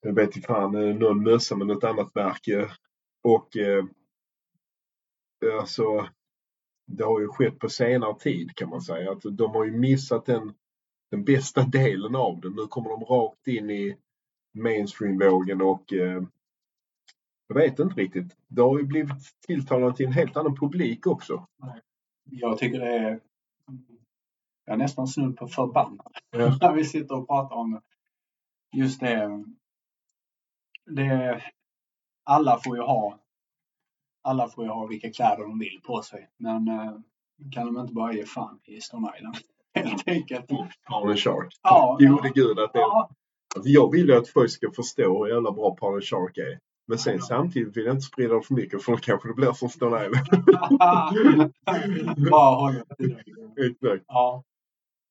jag 0.00 0.14
vet 0.14 0.36
inte 0.36 0.48
fan, 0.48 0.74
eh, 0.74 0.94
någon 0.94 1.22
mössa 1.22 1.56
med 1.56 1.66
något 1.66 1.84
annat 1.84 2.14
märke. 2.14 2.60
Eh, 2.60 2.70
och 3.22 3.56
eh, 3.56 3.84
eh, 5.44 5.58
alltså 5.60 6.08
det 6.86 7.04
har 7.04 7.20
ju 7.20 7.28
skett 7.28 7.58
på 7.58 7.68
senare 7.68 8.18
tid 8.18 8.56
kan 8.56 8.68
man 8.68 8.80
säga. 8.80 9.12
Att 9.12 9.22
de 9.22 9.50
har 9.50 9.64
ju 9.64 9.72
missat 9.72 10.26
den, 10.26 10.54
den 11.10 11.24
bästa 11.24 11.62
delen 11.62 12.14
av 12.14 12.40
det. 12.40 12.50
Nu 12.50 12.66
kommer 12.66 12.90
de 12.90 13.04
rakt 13.04 13.46
in 13.46 13.70
i 13.70 13.96
mainstream-vågen 14.62 15.62
och 15.62 15.92
eh, 15.92 16.22
jag 17.48 17.54
vet 17.54 17.78
inte 17.78 18.00
riktigt. 18.00 18.36
Det 18.48 18.62
har 18.62 18.78
ju 18.78 18.84
blivit 18.84 19.40
tilltalat 19.46 19.96
till 19.96 20.06
en 20.06 20.12
helt 20.12 20.36
annan 20.36 20.56
publik 20.56 21.06
också. 21.06 21.46
Jag 22.24 22.58
tycker 22.58 22.78
det 22.80 22.98
är. 22.98 23.20
Jag 24.64 24.74
är 24.74 24.76
nästan 24.76 25.08
snudd 25.08 25.36
på 25.36 25.48
förbannad. 25.48 26.12
Ja. 26.30 26.38
När 26.60 26.72
vi 26.72 26.84
sitter 26.84 27.14
och 27.14 27.28
pratar 27.28 27.56
om. 27.56 27.80
Just 28.72 29.00
det. 29.00 29.44
det. 30.86 31.42
Alla 32.24 32.58
får 32.58 32.76
ju 32.76 32.82
ha. 32.82 33.18
Alla 34.22 34.48
får 34.48 34.64
ju 34.64 34.70
ha 34.70 34.86
vilka 34.86 35.12
kläder 35.12 35.42
de 35.42 35.58
vill 35.58 35.80
på 35.84 36.02
sig. 36.02 36.30
Men 36.36 36.68
eh, 36.68 36.92
kan 37.52 37.66
de 37.66 37.80
inte 37.80 37.92
bara 37.92 38.12
ge 38.12 38.24
fan 38.24 38.60
i 38.64 38.80
Stone 38.80 39.12
Island? 39.16 39.36
Helt 39.74 40.08
enkelt. 40.08 40.46
Parlen 40.88 41.16
Shark. 41.16 41.54
Ja, 41.62 41.98
Gode 42.00 42.30
gud 42.34 42.58
att 42.58 42.72
det 42.72 42.78
Ja, 42.78 43.10
alltså, 43.58 43.70
Jag 43.70 43.92
vill 43.92 44.08
ju 44.08 44.16
att 44.16 44.28
folk 44.28 44.50
ska 44.50 44.70
förstå 44.70 45.24
hur 45.24 45.34
jävla 45.34 45.52
bra 45.52 45.76
Parlen 45.80 46.02
Shark 46.02 46.38
är. 46.38 46.58
Men 46.88 46.98
sen 46.98 47.20
samtidigt 47.20 47.76
vill 47.76 47.84
jag 47.84 47.94
inte 47.94 48.06
sprida 48.06 48.34
det 48.34 48.42
för 48.42 48.54
mycket 48.54 48.82
för 48.82 48.92
då 48.92 48.98
kanske 48.98 49.28
det 49.28 49.34
blir 49.34 49.52
som 49.52 49.68
Stone 49.68 50.06
Island. 50.06 50.26
bara 52.30 52.56
hålla. 52.56 52.84
Exakt. 53.56 54.04
Ja. 54.06 54.44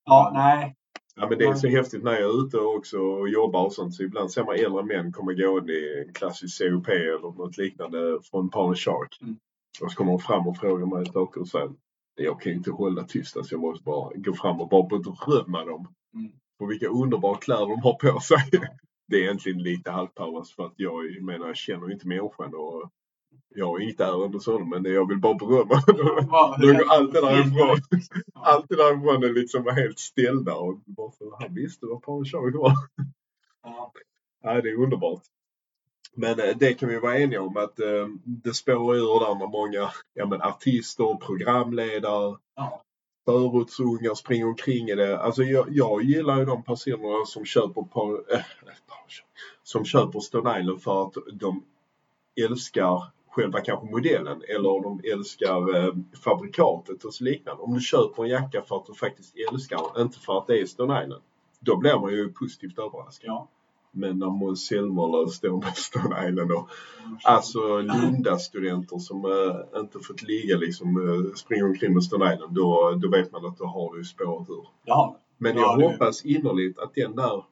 Ja, 0.06 0.32
nej. 0.34 0.76
Ja 1.16 1.30
men 1.30 1.38
det 1.38 1.46
är 1.46 1.54
så 1.54 1.68
häftigt 1.68 2.04
när 2.04 2.12
jag 2.12 2.22
är 2.22 2.46
ute 2.46 2.58
också 2.58 2.98
och 2.98 3.30
jobbar 3.30 3.66
och 3.66 3.74
sånt 3.74 3.96
så 3.96 4.04
ibland 4.04 4.32
ser 4.32 4.44
man 4.44 4.56
äldre 4.56 4.84
män 4.84 5.12
komma 5.12 5.34
gående 5.34 5.74
i 5.74 6.04
en 6.08 6.14
klassisk 6.14 6.58
COP 6.58 6.88
eller 6.88 7.38
något 7.38 7.58
liknande 7.58 8.20
från 8.32 8.50
Paul 8.50 8.76
Shark. 8.76 9.18
Mm. 9.22 9.38
Och 9.82 9.92
så 9.92 9.98
kommer 9.98 10.12
de 10.12 10.20
fram 10.20 10.48
och 10.48 10.58
frågar 10.58 10.86
mig 10.86 11.06
saker 11.06 11.42
och 11.42 11.48
säger 11.48 11.70
jag 12.16 12.42
kan 12.42 12.54
inte 12.54 12.72
hålla 12.72 13.04
tyst 13.04 13.38
alltså 13.38 13.56
jag 13.56 13.62
måste 13.62 13.84
bara 13.84 14.12
gå 14.16 14.34
fram 14.34 14.62
och 14.62 14.70
bara 14.70 14.88
berömma 14.88 15.66
dem. 15.66 15.88
Mm. 16.14 16.32
Och 16.60 16.72
vilka 16.72 16.88
underbara 16.88 17.38
kläder 17.38 17.68
de 17.68 17.82
har 17.82 17.94
på 17.94 18.20
sig. 18.20 18.38
Det 19.08 19.16
är 19.16 19.22
egentligen 19.22 19.64
lite 19.64 19.92
halvpowers 19.92 20.56
för 20.56 20.66
att 20.66 20.74
jag, 20.76 21.12
jag 21.12 21.24
menar 21.24 21.48
jag 21.48 21.58
känner 21.58 21.92
inte 21.92 22.08
människan 22.08 22.54
och 22.56 22.92
jag 23.56 23.68
har 23.68 23.80
inget 23.80 24.00
ärende 24.00 24.40
så 24.40 24.60
men 24.60 24.86
jag 24.86 25.08
vill 25.08 25.20
bara 25.20 25.34
berömma. 25.34 25.84
Då 26.58 26.68
går 26.74 26.92
allt 26.94 27.14
det 27.14 27.22
där 27.22 27.40
är 27.40 27.50
bra. 27.50 27.76
Allt 28.34 28.66
det 28.70 28.76
där 28.76 28.98
ifrån 28.98 29.24
är 29.24 29.34
liksom 29.34 29.68
helt 29.68 30.00
ställda 30.00 30.56
och 30.56 30.80
bara 30.86 31.12
för 31.12 31.32
han 31.40 31.56
visste 31.56 31.86
vad 31.86 32.02
Paul 32.02 32.26
Charles 32.26 32.56
var. 32.56 32.74
Ja. 33.64 33.92
Ja, 34.42 34.62
det 34.62 34.70
är 34.70 34.84
underbart. 34.84 35.22
Men 36.16 36.40
eh, 36.40 36.58
det 36.58 36.74
kan 36.74 36.90
vi 36.90 37.00
vara 37.00 37.20
eniga 37.20 37.42
om 37.42 37.58
att 37.58 37.80
eh, 37.80 38.08
det 38.24 38.54
spårar 38.54 38.98
ur 38.98 39.20
där 39.20 39.40
när 39.40 39.48
många 39.48 39.92
ja, 40.14 40.26
men 40.26 40.42
artister, 40.42 41.18
programledare, 41.26 42.38
Ja 42.56 42.84
förortsungar 43.28 44.16
springer 44.16 44.48
omkring 44.48 44.90
i 44.90 44.96
det. 44.96 45.20
Alltså 45.20 45.44
jag, 45.44 45.68
jag 45.70 46.04
gillar 46.04 46.40
ju 46.40 46.46
de 46.46 46.64
personerna 46.64 47.26
som 47.26 47.46
köper 47.46 47.82
på, 47.82 48.24
äh, 48.32 48.40
som 49.64 49.86
köper 49.86 50.20
Stone 50.20 50.60
Island 50.60 50.82
för 50.82 51.04
att 51.04 51.14
de 51.34 51.64
älskar 52.42 53.04
själva 53.30 53.62
kanske 53.62 53.86
modellen 53.92 54.44
eller 54.48 54.84
de 54.84 55.02
älskar 55.14 55.76
eh, 55.76 55.94
fabrikatet 56.24 57.04
och 57.04 57.14
så 57.14 57.24
liknande. 57.24 57.64
Om 57.64 57.74
du 57.74 57.82
köper 57.82 58.24
en 58.24 58.30
jacka 58.30 58.62
för 58.62 58.76
att 58.78 58.86
du 58.86 58.94
faktiskt 58.94 59.36
älskar 59.52 59.82
den, 59.96 60.06
inte 60.06 60.20
för 60.20 60.38
att 60.38 60.48
det 60.48 60.60
är 60.60 60.66
Stone 60.66 61.04
Island. 61.04 61.24
Då 61.60 61.78
blir 61.78 62.00
man 62.00 62.12
ju 62.12 62.34
positivt 62.34 62.80
överraskad. 62.80 63.28
Ja. 63.28 63.48
Men 64.00 64.20
när 64.20 64.30
Måns 64.30 64.66
Zelmerlöw 64.68 65.28
står 65.28 65.58
med 65.58 65.76
Stone 65.78 66.30
Island 66.30 66.52
och 66.52 66.70
alltså 67.24 67.60
Lunda-studenter 67.82 68.98
som 69.00 69.26
eh, 69.26 69.80
inte 69.82 70.00
fått 70.00 70.22
ligga 70.22 70.58
liksom 70.58 70.88
eh, 71.10 71.34
springer 71.36 71.66
omkring 71.66 71.94
med 71.94 72.04
Stone 72.04 72.34
Island 72.34 72.56
då, 72.56 72.92
då 73.02 73.10
vet 73.10 73.32
man 73.32 73.46
att 73.46 73.58
då 73.58 73.66
har 73.66 73.98
du 73.98 74.04
spårat 74.04 74.50
ur. 74.50 74.68
Jaha. 74.86 75.14
Men 75.38 75.56
Ja, 75.58 75.62
jag 75.62 75.80
det- 75.80 75.88
hoppas 75.94 76.26
innerligt 76.26 76.80
att 76.80 76.96
den 76.96 77.16
där 77.16 77.44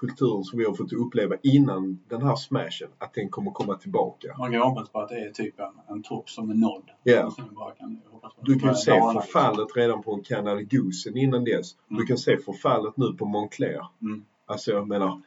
kulturen 0.00 0.44
som 0.44 0.58
vi 0.58 0.64
har 0.64 0.74
fått 0.74 0.92
uppleva 0.92 1.34
innan 1.42 1.98
den 2.08 2.22
här 2.22 2.36
smashen, 2.36 2.88
att 2.98 3.14
den 3.14 3.28
kommer 3.28 3.50
komma 3.50 3.74
tillbaka. 3.74 4.34
Man 4.38 4.52
kan 4.52 4.60
hoppas 4.62 4.88
på 4.88 5.00
att 5.00 5.08
det 5.08 5.14
är 5.20 5.30
typ 5.30 5.60
en, 5.60 5.94
en 5.96 6.02
topp 6.02 6.30
som 6.30 6.50
är 6.50 6.54
nådd. 6.54 6.90
Ja. 7.02 7.30
Kan 7.78 8.00
att 8.22 8.32
Du 8.40 8.58
kan 8.58 8.68
ju 8.68 8.74
se 8.74 8.90
förfallet 8.90 9.68
redan 9.76 10.02
på 10.02 10.14
en 10.14 10.22
Canal 10.22 10.62
Goosen 10.62 11.16
innan 11.16 11.44
dess. 11.44 11.76
Du 11.88 11.94
Mm. 11.94 12.06
kan 12.06 12.18
se 12.18 12.36
förfallet 12.38 12.96
nu 12.96 13.12
på 13.12 13.24
Moncler. 13.24 13.86
Mm. 14.02 14.24
Alltså 14.46 14.70
jag 14.70 14.88
menar, 14.88 15.22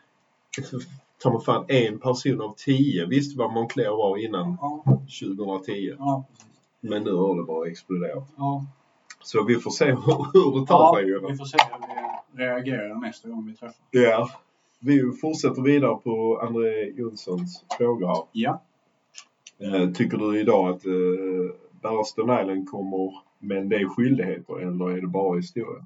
ta 1.23 1.32
mig 1.32 1.41
fan 1.45 1.65
en 1.68 1.99
person 1.99 2.41
av 2.41 2.53
tio 2.57 3.06
visste 3.06 3.38
vad 3.40 3.53
Moncler 3.53 3.90
var 3.90 4.18
innan 4.26 4.57
Ja, 4.61 4.84
2010. 4.86 5.95
ja, 5.99 6.23
Men 6.82 7.03
nu 7.03 7.14
har 7.14 7.36
det 7.38 7.44
bara 7.44 7.68
exploderat. 7.68 8.27
ja. 8.38 8.65
Så 9.23 9.44
vi 9.44 9.56
får 9.56 9.72
se 9.72 9.86
hur, 9.86 9.95
hur 10.34 10.60
det 10.60 10.68
tar 10.68 10.95
sig. 10.95 11.06
vi 11.32 11.38
får 11.38 11.45
se 11.45 11.57
hur 11.72 11.88
vi 12.36 12.44
reagerar 12.44 13.02
nästa 13.02 13.30
gång 13.30 13.48
vi 13.48 13.56
träffas. 13.56 13.76
Ja. 13.91 14.30
Vi 14.80 15.11
fortsätter 15.22 15.61
vidare 15.61 15.95
på 16.03 16.40
André 16.41 16.90
Jonssons 16.95 17.64
frågor 17.77 18.07
här. 18.07 18.23
Ja. 18.32 18.61
Eh, 19.60 19.91
Tycker 19.91 20.18
du 20.18 20.40
idag 20.40 20.69
att 20.69 20.86
eh, 20.86 22.02
Island 22.02 22.69
kommer 22.69 23.14
med 23.40 23.57
en 23.57 23.69
del 23.69 23.88
skyldigheter 23.90 24.60
eller 24.60 24.90
är 24.98 25.02
det 25.02 25.07
bara 25.07 25.38
historia? 25.38 25.86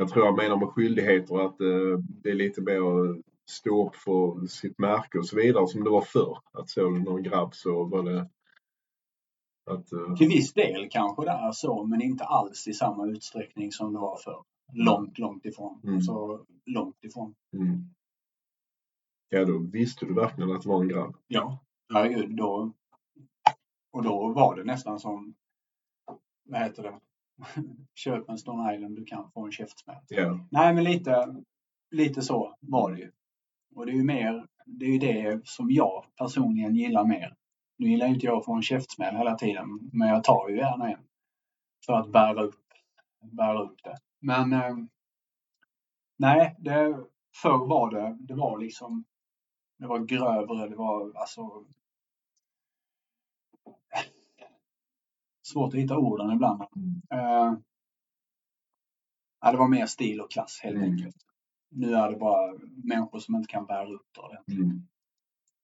Jag 0.00 0.08
tror 0.08 0.24
jag 0.26 0.36
menar 0.36 0.56
med 0.56 0.68
skyldigheter 0.68 1.38
att 1.46 1.60
eh, 1.60 1.98
det 2.22 2.30
är 2.30 2.34
lite 2.34 2.60
mer 2.60 2.80
att 2.80 3.20
stå 3.50 3.88
upp 3.88 3.96
för 3.96 4.46
sitt 4.46 4.78
märke 4.78 5.18
och 5.18 5.26
så 5.26 5.36
vidare 5.36 5.66
som 5.66 5.84
det 5.84 5.90
var 5.90 6.02
förr. 6.02 6.38
Att 6.52 6.70
såg 6.70 6.94
du 6.94 7.00
någon 7.00 7.22
grabb 7.22 7.54
så 7.54 7.84
var 7.84 8.02
det 8.02 8.20
att... 9.70 9.92
eh, 9.92 10.14
Till 10.16 10.28
viss 10.28 10.52
del 10.52 10.88
kanske 10.90 11.24
det 11.24 11.30
är 11.30 11.52
så, 11.52 11.84
men 11.84 12.02
inte 12.02 12.24
alls 12.24 12.68
i 12.68 12.72
samma 12.72 13.06
utsträckning 13.06 13.72
som 13.72 13.92
det 13.92 13.98
var 13.98 14.16
förr. 14.24 14.44
Långt, 14.72 15.18
långt 15.18 15.44
ifrån. 15.46 15.80
Mm. 15.84 16.00
Så 16.00 16.44
långt 16.66 17.04
ifrån. 17.04 17.34
mm. 17.52 17.84
Ja, 19.28 19.44
då 19.44 19.58
visste 19.58 20.06
du 20.06 20.14
verkligen 20.14 20.50
att 20.52 20.62
det 20.62 20.68
var 20.68 20.82
en 20.82 20.88
grabb. 20.88 21.16
Ja, 21.26 21.58
herregud. 21.92 22.36
Då, 22.36 22.72
och 23.92 24.02
då 24.02 24.32
var 24.32 24.56
det 24.56 24.64
nästan 24.64 25.00
som, 25.00 25.34
vad 26.44 26.60
heter 26.62 26.82
det, 26.82 27.00
köp 27.94 28.28
en 28.28 28.38
Stone 28.38 28.74
Island, 28.74 28.96
du 28.96 29.04
kan 29.04 29.30
få 29.30 29.44
en 29.46 29.52
käftsmäll. 29.52 29.96
Ja. 30.08 30.46
Nej, 30.50 30.74
men 30.74 30.84
lite, 30.84 31.42
lite 31.90 32.22
så 32.22 32.56
var 32.60 32.92
det 32.92 32.98
ju. 32.98 33.10
Och 33.74 33.86
det 33.86 33.92
är 33.92 33.96
ju 33.96 34.04
mer, 34.04 34.46
det 34.66 34.84
är 34.84 34.90
ju 34.90 34.98
det 34.98 35.40
som 35.44 35.70
jag 35.70 36.04
personligen 36.16 36.74
gillar 36.74 37.04
mer. 37.04 37.34
Nu 37.78 37.90
gillar 37.90 38.06
inte 38.06 38.26
jag 38.26 38.38
att 38.38 38.44
få 38.44 38.54
en 38.54 38.62
käftsmäll 38.62 39.16
hela 39.16 39.34
tiden, 39.34 39.90
men 39.92 40.08
jag 40.08 40.24
tar 40.24 40.48
ju 40.48 40.56
gärna 40.56 40.90
en. 40.90 41.00
För 41.86 41.92
att 41.92 42.12
bära 42.12 42.42
upp, 42.42 42.64
bära 43.32 43.62
upp 43.62 43.82
det. 43.82 43.96
Men 44.20 44.52
eh, 44.52 44.76
nej, 46.18 46.56
det, 46.58 47.04
förr 47.42 47.66
var 47.68 47.90
det, 47.90 48.16
det 48.20 48.34
var 48.34 48.58
liksom, 48.58 49.04
det 49.78 49.86
var 49.86 49.98
grövre, 49.98 50.68
det 50.68 50.76
var 50.76 51.12
alltså 51.14 51.64
svårt 55.52 55.74
att 55.74 55.80
hitta 55.80 55.98
orden 55.98 56.30
ibland. 56.30 56.62
Mm. 56.76 57.00
Eh, 57.10 57.54
ja, 59.40 59.52
det 59.52 59.58
var 59.58 59.68
mer 59.68 59.86
stil 59.86 60.20
och 60.20 60.30
klass 60.30 60.60
helt 60.62 60.76
Mm. 60.76 60.90
enkelt. 60.90 61.16
Nu 61.70 61.94
är 61.94 62.10
det 62.10 62.16
bara 62.16 62.58
människor 62.84 63.18
som 63.18 63.34
inte 63.34 63.48
kan 63.52 63.66
bära 63.66 63.88
upp 63.94 64.06
det. 64.46 64.54
Mm. 64.54 64.86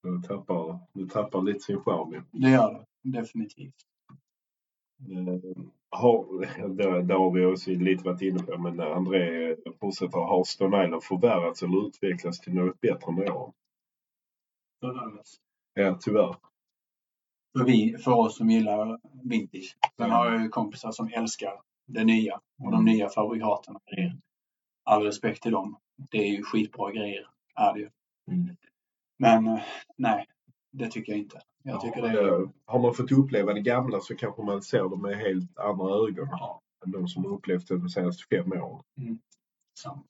Du 0.02 0.22
tappar, 0.28 0.78
du 0.92 1.06
tappar 1.08 1.42
lite 1.42 1.60
sin 1.60 1.80
charm. 1.80 2.24
Det 2.32 2.50
gör 2.50 2.72
det 3.02 3.10
definitivt. 3.20 3.74
Eh, 5.00 5.64
Har, 5.90 6.24
där 7.02 7.14
har 7.14 7.30
vi 7.30 7.44
också 7.46 7.70
lite 7.70 8.04
varit 8.04 8.22
inne 8.22 8.38
på, 8.42 8.58
men 8.58 8.80
André 8.80 9.56
fortsätter. 9.80 10.18
Har 10.18 10.44
Stone 10.44 10.84
Island 10.84 11.02
förvärrats 11.04 11.62
eller 11.62 11.86
utvecklats 11.86 12.40
till 12.40 12.54
något 12.54 12.80
bättre 12.80 13.12
med 13.12 13.30
åren? 13.30 13.52
Ja, 15.74 15.98
tyvärr. 16.00 16.36
För, 17.58 17.64
vi, 17.64 17.96
för 17.98 18.12
oss 18.12 18.36
som 18.36 18.50
gillar 18.50 19.00
vintage. 19.22 19.76
Sen 19.96 20.10
har 20.10 20.26
jag 20.32 20.42
ju 20.42 20.48
kompisar 20.48 20.92
som 20.92 21.10
älskar 21.12 21.60
det 21.86 22.04
nya 22.04 22.40
och 22.64 22.70
de 22.72 22.84
nya 22.84 23.08
fabrikaten. 23.08 23.76
All 24.84 25.02
respekt 25.02 25.42
till 25.42 25.52
dem. 25.52 25.76
Det 26.10 26.18
är 26.18 26.36
ju 26.36 26.42
skitbra 26.42 26.92
grejer. 26.92 27.26
Är 27.54 27.74
det 27.74 27.80
ju. 27.80 27.90
Mm. 28.30 28.56
Men 29.18 29.46
eh, 29.46 29.62
nej, 29.96 30.26
det 30.72 30.90
tycker 30.90 31.12
jag 31.12 31.18
inte. 31.18 31.40
Jag 31.62 31.80
tycker 31.80 32.02
det 32.02 32.08
är... 32.08 32.40
Eh, 32.42 32.48
Har 32.64 32.78
man 32.78 32.94
fått 32.94 33.12
uppleva 33.12 33.54
det 33.54 33.60
gamla 33.60 34.00
så 34.00 34.16
kanske 34.16 34.42
man 34.42 34.62
ser 34.62 34.88
det 34.88 34.96
med 34.96 35.16
helt 35.16 35.58
andra 35.58 35.94
ögon 35.94 36.28
Ja, 36.30 36.60
än 36.84 36.92
de 36.92 37.08
som 37.08 37.24
har 37.24 37.32
upplevt 37.32 37.68
det 37.68 37.78
de 37.78 37.88
senaste 37.88 38.24
fem 38.36 38.52
åren. 38.52 38.82
sant. 39.74 40.06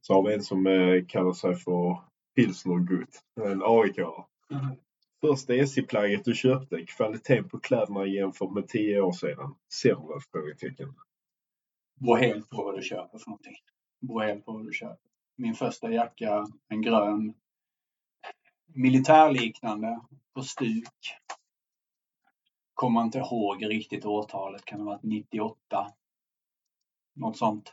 Så 0.00 0.14
har 0.14 0.22
vi 0.28 0.34
en 0.34 0.42
som 0.42 0.66
eh, 0.66 1.04
kallar 1.08 1.32
sig 1.32 1.54
för 1.54 2.00
Pilsner 2.36 2.78
Gut, 2.78 3.22
en 3.40 3.62
aik 3.62 3.98
Första 5.20 5.54
SJ-plagget 5.54 6.24
du 6.24 6.34
köpte, 6.34 6.86
kvaliteten 6.86 7.48
på 7.48 7.60
kläderna 7.60 8.06
jämfört 8.06 8.50
med 8.52 8.68
tio 8.68 9.00
år 9.00 9.12
sedan. 9.12 9.54
Sämre? 9.82 10.20
Frågetecken. 10.32 10.94
Beror 11.94 12.16
helt 12.16 12.50
på 12.50 12.64
vad 12.64 12.76
du 12.76 12.82
köper 12.82 13.18
för 13.18 13.30
någonting. 13.30 13.56
Beror 14.00 14.20
helt 14.20 14.44
på 14.44 14.52
vad 14.52 14.66
du 14.66 14.72
köper. 14.72 14.98
Min 15.36 15.54
första 15.54 15.90
jacka, 15.90 16.46
en 16.68 16.82
grön 16.82 17.34
militärliknande 18.66 20.00
på 20.34 20.42
stuk. 20.42 21.16
Kommer 22.74 23.02
inte 23.02 23.18
ihåg 23.18 23.70
riktigt 23.70 24.04
årtalet, 24.04 24.64
kan 24.64 24.78
det 24.78 24.84
ha 24.84 24.92
varit 24.92 25.02
98? 25.02 25.92
Något 27.14 27.36
sånt. 27.36 27.72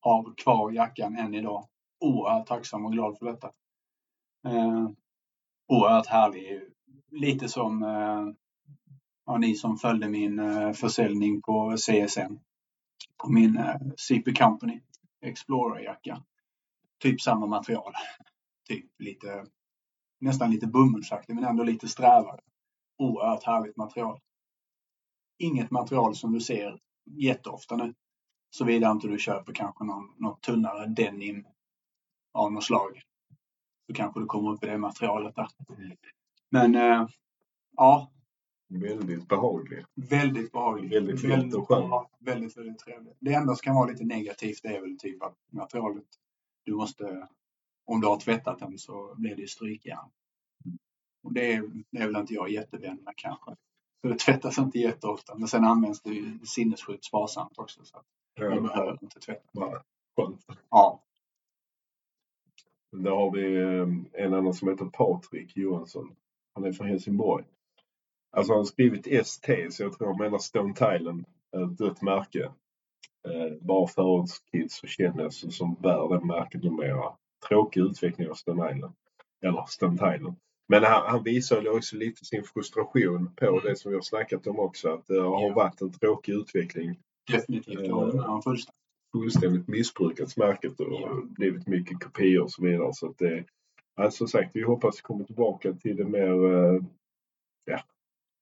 Har 0.00 0.34
kvar 0.36 0.72
jackan 0.72 1.16
än 1.16 1.34
idag. 1.34 1.68
Oerhört 2.00 2.46
tacksam 2.46 2.86
och 2.86 2.92
glad 2.92 3.18
för 3.18 3.26
detta. 3.26 3.52
Eh, 4.46 4.88
oerhört 5.66 6.06
härlig. 6.06 6.73
Lite 7.14 7.48
som 7.48 7.82
eh, 7.82 8.34
ja, 9.26 9.38
ni 9.38 9.54
som 9.54 9.76
följde 9.76 10.08
min 10.08 10.38
eh, 10.38 10.72
försäljning 10.72 11.42
på 11.42 11.76
CSN. 11.76 12.38
På 13.16 13.32
min 13.32 13.56
eh, 13.56 13.76
CP 13.96 14.32
Company 14.32 14.80
Explorer-jacka. 15.20 16.22
Typ 16.98 17.20
samma 17.20 17.46
material. 17.46 17.92
Typ 18.68 18.86
lite, 18.98 19.46
nästan 20.20 20.50
lite 20.50 20.66
bomullsaktig 20.66 21.34
men 21.34 21.44
ändå 21.44 21.64
lite 21.64 21.88
strävare. 21.88 22.40
Oerhört 22.98 23.44
härligt 23.44 23.76
material. 23.76 24.20
Inget 25.38 25.70
material 25.70 26.14
som 26.14 26.32
du 26.32 26.40
ser 26.40 26.80
jätteofta 27.04 27.76
nu. 27.76 27.94
Såvida 28.50 28.90
inte 28.90 29.08
du 29.08 29.18
köper 29.18 29.52
kanske 29.52 29.84
någon, 29.84 30.14
något 30.16 30.42
tunnare 30.42 30.86
denim 30.86 31.46
av 32.32 32.52
något 32.52 32.64
slag. 32.64 33.02
Så 33.86 33.94
kanske 33.94 34.20
du 34.20 34.26
kommer 34.26 34.50
upp 34.50 34.64
i 34.64 34.66
det 34.66 34.78
materialet 34.78 35.34
där. 35.34 35.48
Mm. 35.68 35.96
Men 36.50 36.74
eh, 36.74 37.06
ja, 37.76 38.10
Väldigt 38.68 39.28
behaglig. 39.28 39.84
väldigt 39.94 40.52
behagligt. 40.52 40.92
Väldigt 40.92 41.22
lätt 41.22 41.54
och 41.54 41.68
skön. 41.68 41.88
bra, 41.88 42.10
Väldigt, 42.18 42.56
väldigt 42.56 42.78
trevligt. 42.78 43.16
Det 43.20 43.34
enda 43.34 43.54
som 43.54 43.62
kan 43.62 43.74
vara 43.74 43.90
lite 43.90 44.04
negativt 44.04 44.64
är 44.64 44.80
väl 44.80 44.98
typ 44.98 45.22
att 45.22 45.36
materialet, 45.52 46.04
du 46.64 46.74
måste, 46.74 47.28
om 47.84 48.00
du 48.00 48.06
har 48.06 48.18
tvättat 48.20 48.58
den 48.58 48.78
så 48.78 49.14
blir 49.16 49.34
det 49.36 49.40
ju 49.42 49.48
strykjärn. 49.48 50.10
Och 51.22 51.32
det 51.32 51.52
är, 51.52 51.70
det 51.90 51.98
är 51.98 52.06
väl 52.06 52.16
inte 52.20 52.34
jag 52.34 52.50
jättevän 52.50 52.96
med 52.96 53.14
kanske. 53.16 53.50
Så 54.02 54.08
det 54.08 54.18
tvättas 54.18 54.58
inte 54.58 54.78
jätteofta. 54.78 55.34
Men 55.34 55.48
sen 55.48 55.64
används 55.64 56.00
det 56.02 56.10
ju 56.10 56.38
sinnessjukt 56.46 57.04
sparsamt 57.04 57.58
också. 57.58 57.84
Så 57.84 58.02
Ja, 58.34 58.60
behöver 58.60 58.98
inte 59.02 59.20
tvätta. 59.20 59.48
bara 59.52 59.82
skönt. 60.16 60.46
Ja, 60.70 61.02
Där 62.92 63.10
har 63.10 63.30
vi 63.30 63.56
eh, 63.62 64.24
en 64.24 64.34
annan 64.34 64.54
som 64.54 64.68
heter 64.68 64.84
Patrik 64.84 65.56
Johansson. 65.56 66.16
Han 66.54 66.64
är 66.64 66.72
från 66.72 66.86
Helsingborg. 66.88 67.44
Alltså 68.36 68.52
han 68.52 68.58
har 68.58 68.64
skrivit 68.64 69.06
ST 69.06 69.70
så 69.70 69.82
jag 69.82 69.98
tror 69.98 70.08
han 70.08 70.18
menar 70.18 70.38
Stone 70.38 70.74
Thailand. 70.74 71.24
Ett 71.56 71.78
dött 71.78 72.02
märke. 72.02 72.42
Eh, 73.28 73.52
bara 73.60 73.86
förortskids 73.86 74.82
och 74.82 74.88
kändis 74.88 75.56
som 75.56 75.74
bär 75.74 76.08
det 76.18 76.24
märket 76.26 76.62
numera. 76.62 77.12
Tråkig 77.48 77.80
utveckling 77.80 78.28
av 78.30 78.34
Stone 78.34 78.72
Island. 78.76 78.94
Eller 79.42 79.64
Stone 79.68 79.98
Thailand. 79.98 80.36
Men 80.68 80.84
han, 80.84 81.02
han 81.10 81.22
visar 81.22 81.76
också 81.76 81.96
lite 81.96 82.24
sin 82.24 82.44
frustration 82.44 83.30
på 83.36 83.60
det 83.60 83.76
som 83.76 83.90
vi 83.90 83.94
har 83.96 84.02
snackat 84.02 84.46
om 84.46 84.58
också. 84.58 84.88
Att 84.88 85.06
det 85.06 85.20
har 85.20 85.42
Ja. 85.48 85.54
varit 85.54 85.80
en 85.80 85.92
tråkig 85.92 86.32
utveckling. 86.32 86.98
Definitivt. 87.32 87.78
Fullständigt. 88.44 88.68
Fullständigt 89.12 89.68
missbrukats 89.68 90.36
märket 90.36 90.80
och 90.80 90.86
Ja. 90.92 91.20
blivit 91.24 91.66
mycket 91.66 92.00
kopior 92.04 92.42
och 92.42 92.50
så 92.52 92.62
vidare. 92.62 92.90
Så 92.92 93.06
att 93.10 93.18
det, 93.18 93.44
alltså 93.94 94.16
som 94.16 94.28
sagt, 94.28 94.50
vi 94.54 94.62
hoppas 94.62 95.00
komma 95.00 95.24
tillbaka 95.24 95.72
till 95.72 95.96
det 95.96 96.04
mer, 96.04 96.52
eh, 96.54 96.80
ja, 97.64 97.80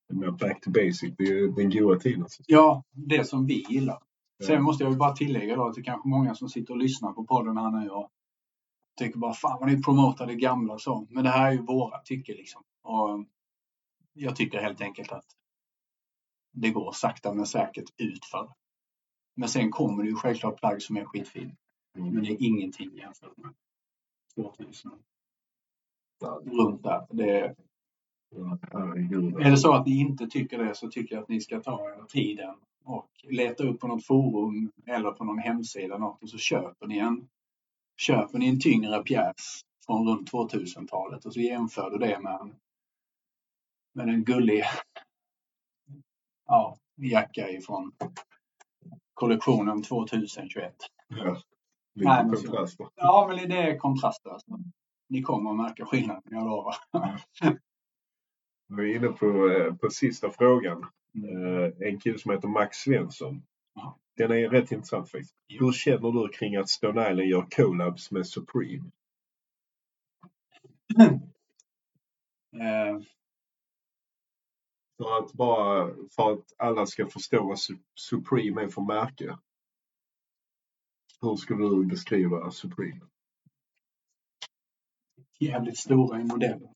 det 0.09 0.15
mer 0.15 0.31
back 0.31 0.61
to 0.61 0.71
basic. 0.71 1.15
Det 1.19 1.25
är 1.25 1.49
den 1.57 1.71
goda 1.71 1.99
tiden. 2.01 2.27
Ja, 2.47 2.83
det 2.91 3.25
som 3.25 3.47
vi 3.47 3.65
gillar. 3.69 4.03
Sen 4.47 4.55
Ja. 4.55 4.61
måste 4.61 4.85
jag 4.85 4.93
ju 4.93 4.99
bara 4.99 5.13
tillägga 5.13 5.57
då 5.57 5.67
att 5.67 5.75
det 5.75 5.81
är 5.81 5.85
kanske 5.85 6.09
många 6.09 6.35
som 6.35 6.49
sitter 6.49 6.75
och 6.75 6.79
lyssnar 6.81 7.13
på 7.13 7.25
podden 7.25 7.57
här 7.57 7.71
nu 7.71 7.91
och 7.91 8.11
tycker 8.99 9.19
bara 9.19 9.35
fan 9.35 9.59
vad 9.61 9.69
ni 9.73 9.83
promotar 9.83 10.27
det 10.27 10.35
gamla 10.35 10.73
och 10.73 10.81
så. 10.81 11.07
Men 11.11 11.25
det 11.25 11.31
här 11.31 11.49
är 11.49 11.53
ju 11.53 11.63
våra 11.63 11.99
tycker 11.99 12.35
liksom. 12.35 12.63
Och 12.83 13.25
jag 14.13 14.37
tycker 14.37 14.61
helt 14.63 14.81
enkelt 14.81 15.13
att 15.13 15.25
det 16.53 16.71
går 16.71 16.93
sakta 16.93 17.35
men 17.35 17.47
säkert 17.47 17.91
utför. 17.97 18.53
Men 19.35 19.49
sen 19.49 19.71
kommer 19.71 20.03
det 20.03 20.09
ju 20.09 20.17
självklart 20.17 20.61
plagg 20.61 20.83
som 20.83 20.97
är 20.97 21.05
skitfin. 21.05 21.57
Mm. 21.97 22.15
Men 22.15 22.25
det 22.25 22.31
är 22.31 22.43
ingenting 22.43 22.97
jämfört 22.97 23.37
med 23.37 23.55
2000. 24.35 24.91
Runt 26.45 26.83
där. 26.83 27.07
Det 27.11 27.41
är, 27.41 27.55
det 29.51 29.57
så 29.57 29.73
att 29.73 29.87
ni 29.87 30.01
inte 30.01 30.27
tycker 30.27 30.59
det 30.59 30.75
så 30.75 30.89
tycker 30.89 31.15
jag 31.15 31.23
att 31.23 31.29
ni 31.29 31.41
ska 31.41 31.61
ta 31.61 31.91
er 31.91 32.05
tiden 32.09 32.55
och 32.85 33.11
leta 33.23 33.65
upp 33.65 33.81
på 33.81 33.87
något 33.87 34.07
forum 34.07 34.73
eller 34.87 35.11
på 35.11 35.25
någon 35.25 35.39
hemsida 35.39 35.99
något 35.99 36.23
och 36.23 36.31
så 36.31 36.39
köper 36.39 36.87
ni 36.87 36.99
en, 36.99 37.29
köper 37.97 38.39
ni 38.39 38.49
en 38.49 38.61
tyngre 38.61 39.03
pjäs 39.03 39.61
från 39.87 40.09
runt 40.09 40.33
2000-talet 40.33 41.25
och 41.25 41.33
så 41.33 41.41
jämför 41.41 41.91
du 41.91 41.99
det 41.99 42.21
med 42.21 42.41
en, 42.41 42.55
med 43.93 44.09
en 44.09 44.25
gullig 44.25 44.65
ja, 46.47 46.77
jacka 46.97 47.51
ifrån 47.51 47.93
kollektionen 49.15 49.83
2021. 49.83 50.75
Ja. 51.09 51.37
Lite 51.95 52.47
kontraster. 52.47 52.87
Ja, 52.95 53.27
men 53.29 53.49
det 53.49 53.57
är 53.57 53.79
kontraster. 53.79 54.31
Alltså. 54.31 54.59
Ni 55.13 55.23
kommer 55.23 55.51
att 55.51 55.57
märka 55.57 55.87
skillnaden, 55.87 56.23
jag 56.25 56.45
lovar. 56.45 56.75
Vi 58.69 58.93
är 58.93 58.97
inne 58.97 59.09
på, 59.09 59.49
eh, 59.51 59.75
på 59.75 59.91
sista 59.91 60.31
frågan. 60.31 60.83
Eh, 61.15 61.89
En 61.89 62.01
kille 62.01 62.19
som 62.19 62.31
heter 62.33 62.49
Max 62.49 62.77
Svensson. 62.77 63.43
Ja. 63.75 63.99
Den 64.17 64.31
är 64.31 64.49
rätt 64.49 64.73
intressant 64.73 65.11
faktiskt. 65.11 65.35
Hur 65.49 65.73
känner 65.73 66.13
du 66.23 66.29
kring 66.29 66.57
att 66.57 66.69
Stone 66.69 67.11
Island 67.11 67.29
gör 67.29 67.47
collabs 67.51 68.11
med 68.11 68.27
Supreme? 68.27 68.91
Eh, 72.55 73.01
För 74.99 75.19
att 75.19 75.33
bara 75.33 75.95
för 76.17 76.33
att 76.33 76.53
alla 76.59 76.87
ska 76.87 77.07
förstå 77.07 77.45
vad 77.49 77.57
Su- 77.57 77.83
Supreme 77.95 78.63
är 78.63 78.69
för 78.69 78.83
märke. 78.83 79.39
Hur 81.21 81.37
skulle 81.37 81.65
du 81.69 81.87
beskriva 81.87 82.51
Supreme? 82.51 83.01
Jävligt 85.43 85.79
stora 85.79 86.21
i 86.21 86.25
modellen. 86.25 86.69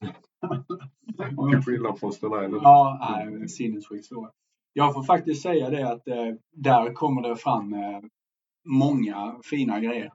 Till 1.50 1.62
skillnad 1.64 1.98
från 1.98 2.12
Stone 2.12 2.44
Island. 2.44 2.62
Ja, 2.62 2.98
nej, 3.00 3.48
sinnessjukt 3.48 4.04
stora. 4.04 4.30
Jag 4.72 4.94
får 4.94 5.02
faktiskt 5.02 5.42
säga 5.42 5.70
det 5.70 5.92
att 5.92 6.08
eh, 6.08 6.34
där 6.52 6.92
kommer 6.92 7.22
det 7.28 7.36
fram 7.36 7.72
eh, 7.72 8.00
många 8.64 9.36
fina 9.50 9.80
grejer. 9.80 10.12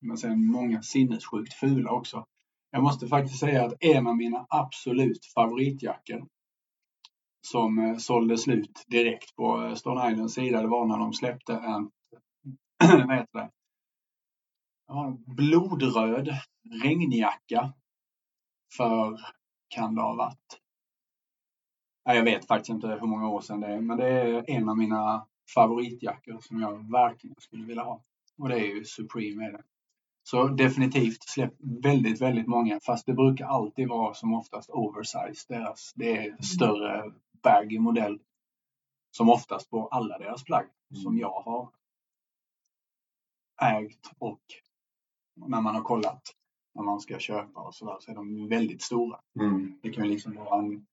Men 0.00 0.16
sen 0.16 0.46
många 0.46 0.82
sinnessjukt 0.82 1.54
fula 1.54 1.90
också. 1.90 2.26
Jag 2.70 2.82
måste 2.82 3.06
faktiskt 3.06 3.40
säga 3.40 3.64
att 3.64 3.74
en 3.80 4.06
av 4.06 4.16
mina 4.16 4.46
absolut 4.48 5.26
favoritjackor 5.34 6.26
som 7.46 7.78
eh, 7.78 7.96
sålde 7.96 8.38
slut 8.38 8.84
direkt 8.86 9.36
på 9.36 9.62
eh, 9.62 9.74
Stone 9.74 10.12
Islands 10.12 10.34
sida, 10.34 10.62
det 10.62 10.68
var 10.68 10.86
när 10.86 10.98
de 10.98 11.12
släppte 11.12 11.52
en 11.52 11.90
vad 13.06 13.16
heter 13.16 13.38
det? 13.38 13.50
Ja, 14.94 15.06
en 15.06 15.34
blodröd 15.34 16.28
regnjacka 16.82 17.72
för, 18.76 19.20
kan 19.68 19.94
det 19.94 20.02
ha 20.02 20.14
varit? 20.14 20.60
Jag 22.04 22.24
vet 22.24 22.46
faktiskt 22.46 22.70
inte 22.70 22.88
hur 22.88 23.06
många 23.06 23.28
år 23.28 23.40
sedan 23.40 23.60
det 23.60 23.66
är, 23.66 23.80
men 23.80 23.96
det 23.96 24.08
är 24.08 24.50
en 24.50 24.68
av 24.68 24.76
mina 24.78 25.26
favoritjackor 25.54 26.40
som 26.40 26.60
jag 26.60 26.90
verkligen 26.92 27.36
skulle 27.38 27.64
vilja 27.64 27.82
ha. 27.82 28.02
Och 28.38 28.48
det 28.48 28.54
är 28.54 28.74
ju 28.74 28.84
Supreme 28.84 29.44
är 29.44 29.52
det. 29.52 29.62
Så 30.22 30.48
definitivt 30.48 31.22
släpp 31.22 31.54
väldigt, 31.82 32.20
väldigt 32.20 32.46
många, 32.46 32.80
fast 32.80 33.06
det 33.06 33.14
brukar 33.14 33.46
alltid 33.46 33.88
vara 33.88 34.14
som 34.14 34.34
oftast 34.34 34.70
oversized. 34.70 35.46
Deras, 35.48 35.92
det 35.94 36.16
är 36.16 36.42
större 36.42 37.12
baggy 37.42 37.78
modell 37.78 38.18
som 39.10 39.30
oftast 39.30 39.70
på 39.70 39.88
alla 39.88 40.18
deras 40.18 40.44
plagg 40.44 40.66
som 41.02 41.18
jag 41.18 41.40
har 41.40 41.70
ägt 43.62 44.10
och 44.18 44.42
när 45.34 45.60
man 45.60 45.74
har 45.74 45.82
kollat 45.82 46.22
när 46.74 46.82
man 46.82 47.00
ska 47.00 47.18
köpa 47.18 47.60
och 47.60 47.74
sådär 47.74 47.96
så 48.00 48.10
är 48.10 48.14
de 48.14 48.48
väldigt 48.48 48.82
stora. 48.82 49.20
Mm. 49.40 49.78
Det 49.82 49.90
kan 49.90 50.04
ju 50.04 50.10
liksom 50.10 50.34
vara 50.34 50.58
en, 50.58 50.86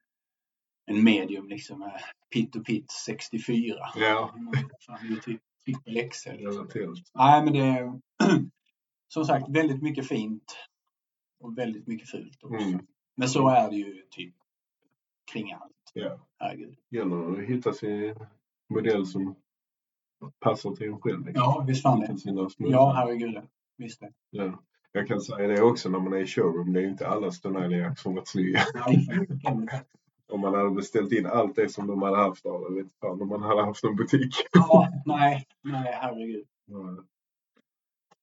en 0.86 1.04
medium 1.04 1.48
liksom 1.48 1.92
Pitt 2.34 2.56
och 2.56 2.66
Pitt 2.66 2.92
64. 2.92 3.76
Ja, 3.96 4.34
det 5.02 5.14
är 5.14 5.20
typ 5.22 5.42
trippel 5.66 6.10
XL. 6.10 6.30
Nej, 7.14 7.44
men 7.44 7.54
det 7.54 7.60
är 7.60 8.00
som 9.08 9.26
sagt 9.26 9.50
väldigt 9.50 9.82
mycket 9.82 10.08
fint 10.08 10.58
och 11.40 11.58
väldigt 11.58 11.88
mycket 11.88 12.10
fult 12.10 12.44
också. 12.44 12.68
Mm. 12.68 12.86
Men 13.16 13.30
så 13.30 13.50
är 13.50 13.70
det 13.70 13.76
ju 13.76 14.04
typ 14.10 14.36
kring 15.32 15.52
allt. 15.54 15.92
Ja. 15.94 16.20
Herregud. 16.38 16.78
Gäller 16.90 17.32
att 17.32 17.50
hitta 17.50 17.74
sin 17.74 18.16
modell 18.70 19.06
som 19.06 19.36
passar 20.40 20.76
till 20.76 20.88
en 20.88 21.02
själv. 21.02 21.26
liksom. 21.26 21.44
Ja, 21.44 21.66
visst 21.68 21.82
fan 21.82 22.00
det. 22.00 22.46
Ja, 22.58 22.94
herregud. 22.96 23.42
Visst 23.80 24.00
det. 24.00 24.12
Ja. 24.30 24.64
Jag 24.92 25.08
kan 25.08 25.22
säga 25.22 25.48
det 25.48 25.62
också 25.62 25.90
när 25.90 26.00
man 26.00 26.14
är 26.14 26.18
i 26.18 26.28
showroom. 26.28 26.74
Det 26.74 26.82
är 26.82 26.88
inte 26.88 27.08
alla 27.08 27.28
Island-jackor 27.28 27.96
som 27.96 28.16
varit 28.16 28.28
snygga. 28.28 28.60
Om 30.32 30.42
man 30.42 30.54
hade 30.54 30.72
beställt 30.72 31.12
in 31.12 31.26
allt 31.26 31.56
det 31.56 31.70
som 31.70 31.88
de 31.88 32.02
hade 32.02 32.18
haft 32.18 32.46
av 32.46 32.62
det. 32.62 32.76
Vet 32.76 32.94
fan 33.02 33.22
om 33.22 33.28
man 33.28 33.44
hade 33.44 33.66
haft 33.66 33.84
en 33.84 33.96
butik. 33.96 34.36
Ja, 34.52 34.88
nej, 35.06 35.46
nej, 35.64 35.94
herregud. 36.02 36.46
Ja. 36.66 37.04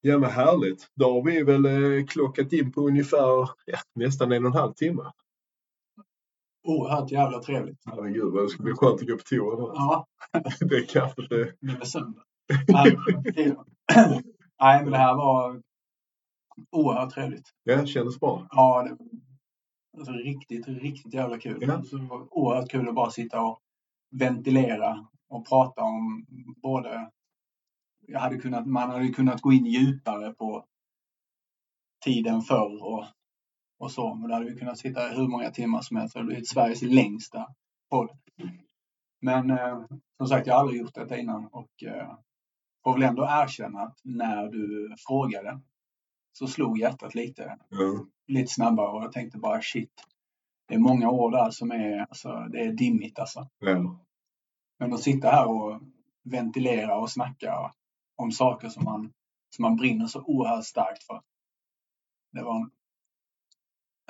Ja 0.01 0.19
men 0.19 0.31
härligt. 0.31 0.91
Då 0.95 1.12
har 1.12 1.23
vi 1.23 1.43
väl 1.43 1.66
eh, 1.66 2.07
klockat 2.07 2.53
in 2.53 2.73
på 2.73 2.81
ungefär 2.81 3.49
ja, 3.65 3.78
nästan 3.95 4.33
en 4.33 4.47
och 4.47 4.51
en 4.53 4.59
halv 4.59 4.73
timme. 4.73 5.12
Oerhört 6.65 7.11
jävla 7.11 7.39
trevligt. 7.43 7.83
Herregud 7.85 8.33
vad 8.33 8.45
det 8.45 8.49
ska 8.49 8.62
bli 8.62 8.73
skönt 8.73 9.01
att 9.01 9.09
gå 9.09 9.16
på 9.16 9.23
toa 9.23 9.57
då. 9.57 9.73
Ja, 9.74 10.07
Det 10.61 10.77
är 10.77 10.87
kaffet 10.87 11.28
det. 11.31 11.53
nu 11.61 11.73
är 11.73 11.85
söndag. 11.85 12.23
Nej, 14.61 14.83
men 14.83 14.93
det 14.93 14.99
här 14.99 15.15
var 15.15 15.62
oerhört 16.70 17.15
trevligt. 17.15 17.51
Ja, 17.62 17.77
det 17.77 17.87
kändes 17.87 18.20
bra. 18.20 18.47
Ja, 18.51 18.83
det 18.83 18.97
alltså, 19.99 20.12
riktigt, 20.12 20.69
riktigt 20.69 21.15
jävla 21.15 21.39
kul. 21.39 21.59
Ja. 21.61 21.83
Så 21.83 21.97
det 21.97 22.07
var 22.07 22.39
oerhört 22.39 22.70
kul 22.70 22.89
att 22.89 22.95
bara 22.95 23.11
sitta 23.11 23.43
och 23.43 23.61
ventilera 24.11 25.07
och 25.28 25.49
prata 25.49 25.83
om 25.83 26.27
både... 26.62 27.11
Jag 28.09 28.20
hade 28.20 28.39
kunnat, 28.39 28.66
man 28.66 28.91
hade 28.91 29.09
kunnat 29.09 29.41
gå 29.41 29.53
in 29.53 29.66
djupare 29.66 30.35
på 30.35 30.65
tiden 32.05 32.41
förr 32.41 32.85
och, 32.85 33.05
och 33.78 33.91
så. 33.93 34.15
Men 34.15 34.28
då 34.28 34.35
hade 34.35 34.51
vi 34.51 34.59
kunnat 34.59 34.78
sitta 34.78 35.09
hur 35.09 35.28
många 35.28 35.51
timmar 35.51 35.81
som 35.81 35.97
helst. 35.97 36.15
Det 36.15 36.20
hade 36.20 36.27
blivit 36.27 36.49
Sveriges 36.49 36.83
längsta 36.83 37.47
podd. 37.91 38.11
Men 39.20 39.51
eh, 39.51 39.85
som 40.16 40.27
sagt, 40.27 40.47
jag 40.47 40.55
har 40.55 40.61
aldrig 40.61 40.81
gjort 40.81 40.95
detta 40.95 41.19
innan 41.19 41.47
och 41.47 41.83
eh, 41.83 42.19
får 42.87 42.93
väl 42.95 43.03
ändå 43.03 43.27
erkänna 43.29 43.81
att 43.81 44.01
när 44.05 44.49
du 44.49 44.95
frågade 44.99 45.61
så 46.33 46.47
slog 46.47 46.79
hjärtat 46.79 47.15
lite 47.15 47.59
Ja. 47.69 48.07
lite 48.27 48.53
snabbare 48.53 48.89
och 48.89 49.03
jag 49.03 49.13
tänkte 49.13 49.39
bara 49.39 49.63
shit. 49.63 49.93
Det 50.69 50.75
är 50.75 50.79
många 50.79 51.11
år 51.11 51.31
där 51.31 51.51
som 51.51 51.71
är, 51.71 51.99
alltså, 51.99 52.47
det 52.53 52.61
är 52.61 52.73
dimmigt 52.73 53.19
alltså. 53.19 53.49
Ja. 53.59 53.99
Men 54.79 54.93
att 54.93 55.03
sitta 55.03 55.31
här 55.31 55.47
och 55.49 55.81
ventilera 56.25 56.99
och 56.99 57.11
snacka 57.11 57.73
om 58.17 58.33
saker 58.33 58.69
som 58.69 58.85
man, 58.85 59.13
som 59.57 59.63
man 59.63 59.77
brinner 59.77 60.07
så 60.07 60.23
oerhört 60.23 60.65
starkt 60.65 61.03
för. 61.03 61.23
Det 62.33 62.43
var 62.43 62.57
en, 62.57 62.71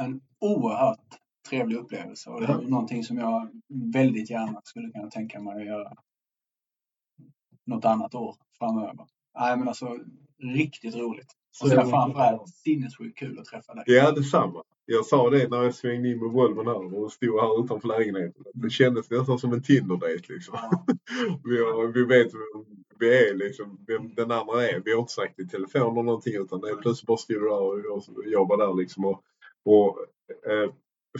en 0.00 0.20
oerhört 0.38 1.18
trevlig 1.48 1.76
upplevelse 1.76 2.30
och 2.30 2.40
det 2.40 2.46
är 2.46 2.58
någonting 2.58 3.04
som 3.04 3.18
jag 3.18 3.62
väldigt 3.92 4.30
gärna 4.30 4.60
skulle 4.64 4.90
kunna 4.90 5.10
tänka 5.10 5.40
mig 5.40 5.60
att 5.60 5.66
göra 5.66 5.96
något 7.66 7.84
annat 7.84 8.14
år 8.14 8.36
framöver. 8.58 9.06
Nej 9.38 9.56
men 9.56 9.68
alltså 9.68 9.98
riktigt 10.38 10.96
roligt. 10.96 11.32
Och 11.62 11.68
sen 11.68 11.90
framförallt 11.90 12.48
sinnessjukt 12.48 13.18
kul 13.18 13.38
att 13.38 13.44
träffa 13.44 13.74
dig. 13.74 13.84
Ja, 13.86 14.12
detsamma. 14.12 14.62
Jag 14.86 15.06
sa 15.06 15.30
det 15.30 15.50
när 15.50 15.62
jag 15.62 15.74
svängde 15.74 16.08
in 16.08 16.18
med 16.18 16.30
Volvon 16.30 16.66
här 16.66 16.94
och 16.98 17.12
stod 17.12 17.40
här 17.40 17.64
utanför 17.64 17.88
lägenheten. 17.88 18.44
Det 18.54 18.70
kändes 18.70 19.10
nästan 19.10 19.38
som 19.38 19.52
en 19.52 19.62
Tinder-dejt 19.62 20.32
liksom. 20.32 20.58
Ja. 20.62 20.86
vi, 21.44 21.58
har, 21.58 21.86
vi 21.86 22.04
vet 22.04 22.34
vem 22.34 22.76
vi 22.98 23.28
är 23.28 23.34
liksom, 23.34 23.78
vem 23.86 24.14
den 24.14 24.30
andra 24.30 24.68
är. 24.68 24.82
Vi 24.84 24.92
har 24.92 25.00
inte 25.00 25.12
sagt 25.12 25.38
i 25.38 25.48
telefon 25.48 25.92
eller 25.92 26.02
någonting 26.02 26.34
utan 26.34 26.60
det 26.60 26.70
är 26.70 26.76
plötsligt 26.76 27.06
bara 27.06 27.16
stod 27.16 27.36
du 27.36 27.48
där 27.48 27.90
och 27.90 28.02
jag 28.24 28.32
jobbar 28.32 28.56
där 28.56 28.74
liksom. 28.74 29.04
Och, 29.04 29.22
och 29.64 29.98
eh, 30.50 30.70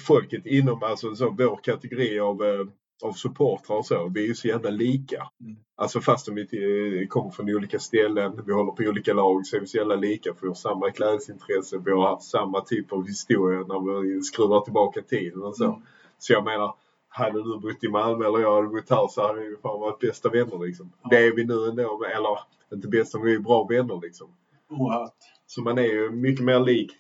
folket 0.06 0.46
inom 0.46 0.82
alltså 0.82 1.14
så, 1.14 1.30
vår 1.30 1.60
kategori 1.62 2.20
av, 2.20 2.44
eh, 2.44 2.66
av 3.04 3.12
supportrar 3.12 3.76
och 3.76 3.86
så, 3.86 4.08
vi 4.14 4.22
är 4.24 4.26
ju 4.28 4.34
så 4.34 4.48
jävla 4.48 4.70
lika. 4.70 5.28
Mm. 5.40 5.56
Alltså 5.76 6.00
fastän 6.00 6.34
vi 6.34 6.46
till, 6.46 7.06
kommer 7.08 7.30
från 7.30 7.50
olika 7.54 7.78
ställen, 7.78 8.42
vi 8.46 8.52
håller 8.52 8.72
på 8.72 8.82
olika 8.82 9.12
lag 9.14 9.46
så 9.46 9.56
är 9.56 9.60
vi 9.60 9.66
så 9.66 9.76
jävla 9.76 9.94
lika 9.96 10.34
för 10.34 10.40
vi 10.42 10.48
har 10.48 10.54
samma 10.54 10.90
klädesintresse, 10.90 11.78
vi 11.84 11.90
har 11.90 12.08
haft 12.08 12.22
samma 12.30 12.60
typ 12.60 12.92
av 12.92 13.06
historia 13.06 13.58
när 13.58 14.00
vi 14.00 14.22
skruvar 14.22 14.60
tillbaka 14.60 15.02
tiden 15.02 15.42
och 15.42 15.56
så. 15.56 15.64
Mm. 15.64 15.80
Så 16.18 16.32
jag 16.32 16.44
menar, 16.44 16.74
hade 17.08 17.42
du 17.42 17.58
bott 17.58 17.84
i 17.84 17.88
Malmö 17.88 18.26
eller 18.26 18.38
jag 18.38 18.54
hade 18.54 18.68
bott 18.68 18.90
här 18.90 19.08
så 19.08 19.26
hade 19.26 19.40
vi 19.40 19.56
fan 19.56 19.80
varit 19.80 19.98
bästa 19.98 20.28
vänner 20.30 20.66
liksom. 20.66 20.92
Ja. 21.02 21.08
Det 21.10 21.26
är 21.26 21.32
vi 21.36 21.44
nu 21.44 21.68
ändå, 21.68 22.04
eller 22.16 22.38
inte 22.72 22.88
bästa 22.88 23.18
men 23.18 23.26
vi 23.26 23.34
är 23.34 23.38
bra 23.38 23.64
vänner 23.64 24.00
liksom. 24.02 24.28
Oerhört. 24.68 25.12
Så 25.46 25.60
man 25.62 25.78
är 25.78 25.82
ju 25.82 26.10
mycket 26.10 26.44
mer 26.44 26.60
lik 26.60 26.92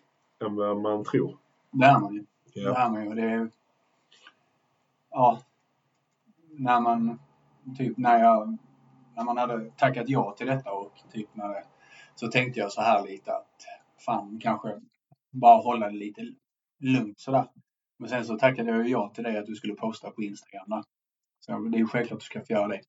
än 0.44 0.56
vad 0.56 0.76
man 0.80 1.04
tror. 1.04 1.36
Det 1.72 1.84
är 1.86 2.00
man 2.00 2.14
ju. 2.14 2.20
Det 2.54 2.60
Ja. 2.60 2.74
är 2.76 2.90
man 2.90 3.02
ju. 3.04 3.08
och 3.08 3.16
Det 3.16 3.22
är, 3.22 3.50
ja. 5.10 5.40
När 6.58 6.80
man, 6.80 7.18
typ 7.76 7.96
när 7.96 8.18
jag, 8.18 8.58
när 9.16 9.24
man 9.24 9.36
hade 9.36 9.70
tackat 9.70 10.08
ja 10.08 10.34
till 10.38 10.46
detta 10.46 10.72
och 10.72 10.92
typ 11.12 11.28
när 11.32 11.48
det, 11.48 11.64
så 12.14 12.28
tänkte 12.28 12.60
jag 12.60 12.72
så 12.72 12.80
här 12.80 13.06
lite 13.06 13.36
att 13.36 13.64
fan 14.06 14.40
kanske 14.42 14.80
bara 15.32 15.62
hålla 15.62 15.86
det 15.86 15.96
lite 15.96 16.22
lugnt 16.80 17.20
sådär. 17.20 17.48
Men 17.98 18.08
sen 18.08 18.24
så 18.24 18.38
tackade 18.38 18.70
jag 18.70 18.84
ju 18.84 18.90
ja 18.90 19.10
till 19.14 19.24
dig 19.24 19.38
att 19.38 19.46
du 19.46 19.54
skulle 19.54 19.74
posta 19.74 20.10
på 20.10 20.22
Instagram 20.22 20.64
där. 20.68 20.84
Så 21.40 21.58
det 21.58 21.76
är 21.76 21.80
ju 21.80 21.86
självklart 21.86 22.16
att 22.16 22.20
du 22.20 22.24
ska 22.24 22.40
få 22.40 22.52
göra 22.52 22.68
det. 22.68 22.80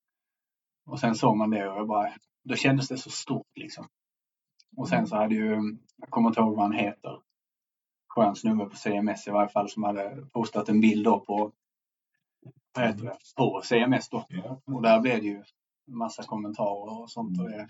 Och 0.85 0.99
sen 0.99 1.15
såg 1.15 1.37
man 1.37 1.49
det 1.49 1.69
och 1.69 1.77
jag 1.77 1.87
bara, 1.87 2.13
då 2.43 2.55
kändes 2.55 2.87
det 2.87 2.97
så 2.97 3.09
stort 3.09 3.47
liksom. 3.55 3.87
Och 4.77 4.89
sen 4.89 5.07
så 5.07 5.15
hade 5.15 5.35
ju, 5.35 5.77
jag 5.97 6.09
kommer 6.09 6.29
inte 6.29 6.39
ihåg 6.39 6.55
vad 6.55 6.65
han 6.65 6.73
heter, 6.73 7.21
skön 8.07 8.35
snubbe 8.35 8.65
på 8.65 8.75
CMS 8.75 9.27
i 9.27 9.31
varje 9.31 9.49
fall 9.49 9.69
som 9.69 9.83
hade 9.83 10.25
postat 10.33 10.69
en 10.69 10.81
bild 10.81 11.05
då 11.05 11.19
på, 11.19 11.51
det, 12.77 13.17
på 13.35 13.61
CMS 13.63 14.09
då. 14.09 14.25
Ja. 14.29 14.61
Och 14.65 14.81
där 14.81 14.99
blev 14.99 15.21
det 15.21 15.27
ju 15.27 15.43
massa 15.87 16.23
kommentarer 16.23 17.01
och 17.01 17.11
sånt 17.11 17.39
och 17.39 17.49
det 17.49 17.67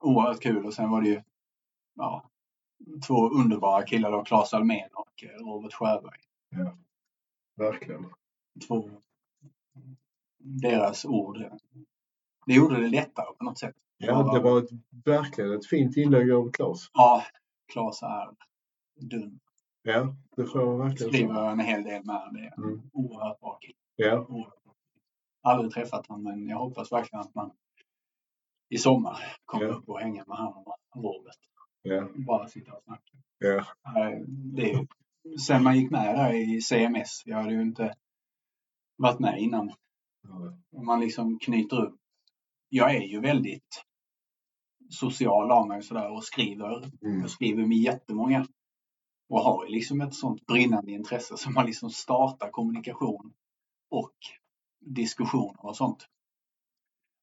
oerhört 0.00 0.40
kul 0.40 0.66
och 0.66 0.74
sen 0.74 0.90
var 0.90 1.02
det 1.02 1.08
ju 1.08 1.22
ja, 1.94 2.30
två 3.06 3.28
underbara 3.28 3.86
killar 3.86 4.10
då, 4.10 4.24
Claes 4.24 4.54
Almén 4.54 4.88
och 4.92 5.24
eh, 5.24 5.28
Robert 5.28 5.72
Sjöberg. 5.72 6.20
Verkligen. 7.56 8.06
Två, 8.68 8.90
deras 10.38 11.04
ord, 11.04 11.38
det 12.46 12.54
gjorde 12.54 12.80
det 12.80 12.88
lättare 12.88 13.34
på 13.38 13.44
något 13.44 13.58
sätt. 13.58 13.74
Ja, 13.98 14.32
det 14.34 14.40
var 14.40 14.58
ett, 14.58 14.70
verkligen 15.04 15.52
ett 15.52 15.66
fint 15.66 15.96
inlägg 15.96 16.32
av 16.32 16.50
Claes. 16.50 16.90
Ja, 16.92 17.24
Claes 17.72 18.02
är 18.02 18.28
dum. 19.00 19.40
Ja, 19.82 20.14
det 20.36 20.46
får 20.46 20.60
jag 20.60 20.78
verkligen 20.78 21.12
Skriver 21.12 21.50
en 21.50 21.60
hel 21.60 21.82
del 21.82 22.04
med. 22.04 22.28
Det 22.32 22.40
är 22.40 22.58
Mm. 22.58 22.80
oerhört 22.92 23.40
bra 23.40 23.58
kille. 23.60 23.74
Ja. 23.96 24.26
Aldrig 25.42 25.72
träffat 25.72 26.06
honom 26.06 26.24
men 26.24 26.48
jag 26.48 26.58
hoppas 26.58 26.92
verkligen 26.92 27.20
att 27.20 27.34
man 27.34 27.50
i 28.68 28.78
sommar 28.78 29.16
kommer 29.44 29.64
Ja. 29.64 29.70
upp 29.74 29.88
och 29.88 30.00
hänga 30.00 30.24
med 30.26 30.36
honom 30.36 30.64
och 30.66 31.02
Robert. 31.04 31.36
ja, 31.82 32.08
Bara 32.26 32.48
sitta 32.48 32.72
och 32.72 32.82
snacka. 32.82 33.12
ja. 33.38 33.64
Det 34.26 34.70
är, 34.72 34.86
sen 35.46 35.62
man 35.62 35.76
gick 35.78 35.90
med 35.90 36.14
där 36.16 36.32
i 36.34 36.60
CMS, 36.60 37.22
jag 37.24 37.36
hade 37.36 37.52
ju 37.54 37.62
inte 37.62 37.94
varit 38.96 39.18
med 39.18 39.38
innan. 39.40 39.72
Om 40.76 40.86
man 40.86 41.00
liksom 41.00 41.38
knyter 41.38 41.76
upp. 41.84 41.96
Jag 42.68 42.94
är 42.96 43.00
ju 43.00 43.20
väldigt 43.20 43.84
social 44.90 45.50
av 45.50 45.68
mig 45.68 45.82
sådär 45.82 46.10
och 46.12 46.24
skriver. 46.24 46.76
Mm. 47.02 47.20
Jag 47.20 47.30
skriver 47.30 47.66
med 47.66 47.78
jättemånga. 47.78 48.46
Och 49.30 49.40
har 49.40 49.66
liksom 49.68 50.00
ett 50.00 50.14
sånt 50.14 50.46
brinnande 50.46 50.92
intresse 50.92 51.36
som 51.36 51.54
man 51.54 51.66
liksom 51.66 51.90
startar 51.90 52.50
kommunikation 52.50 53.32
och 53.90 54.12
diskussioner 54.80 55.66
och 55.66 55.76
sånt. 55.76 56.06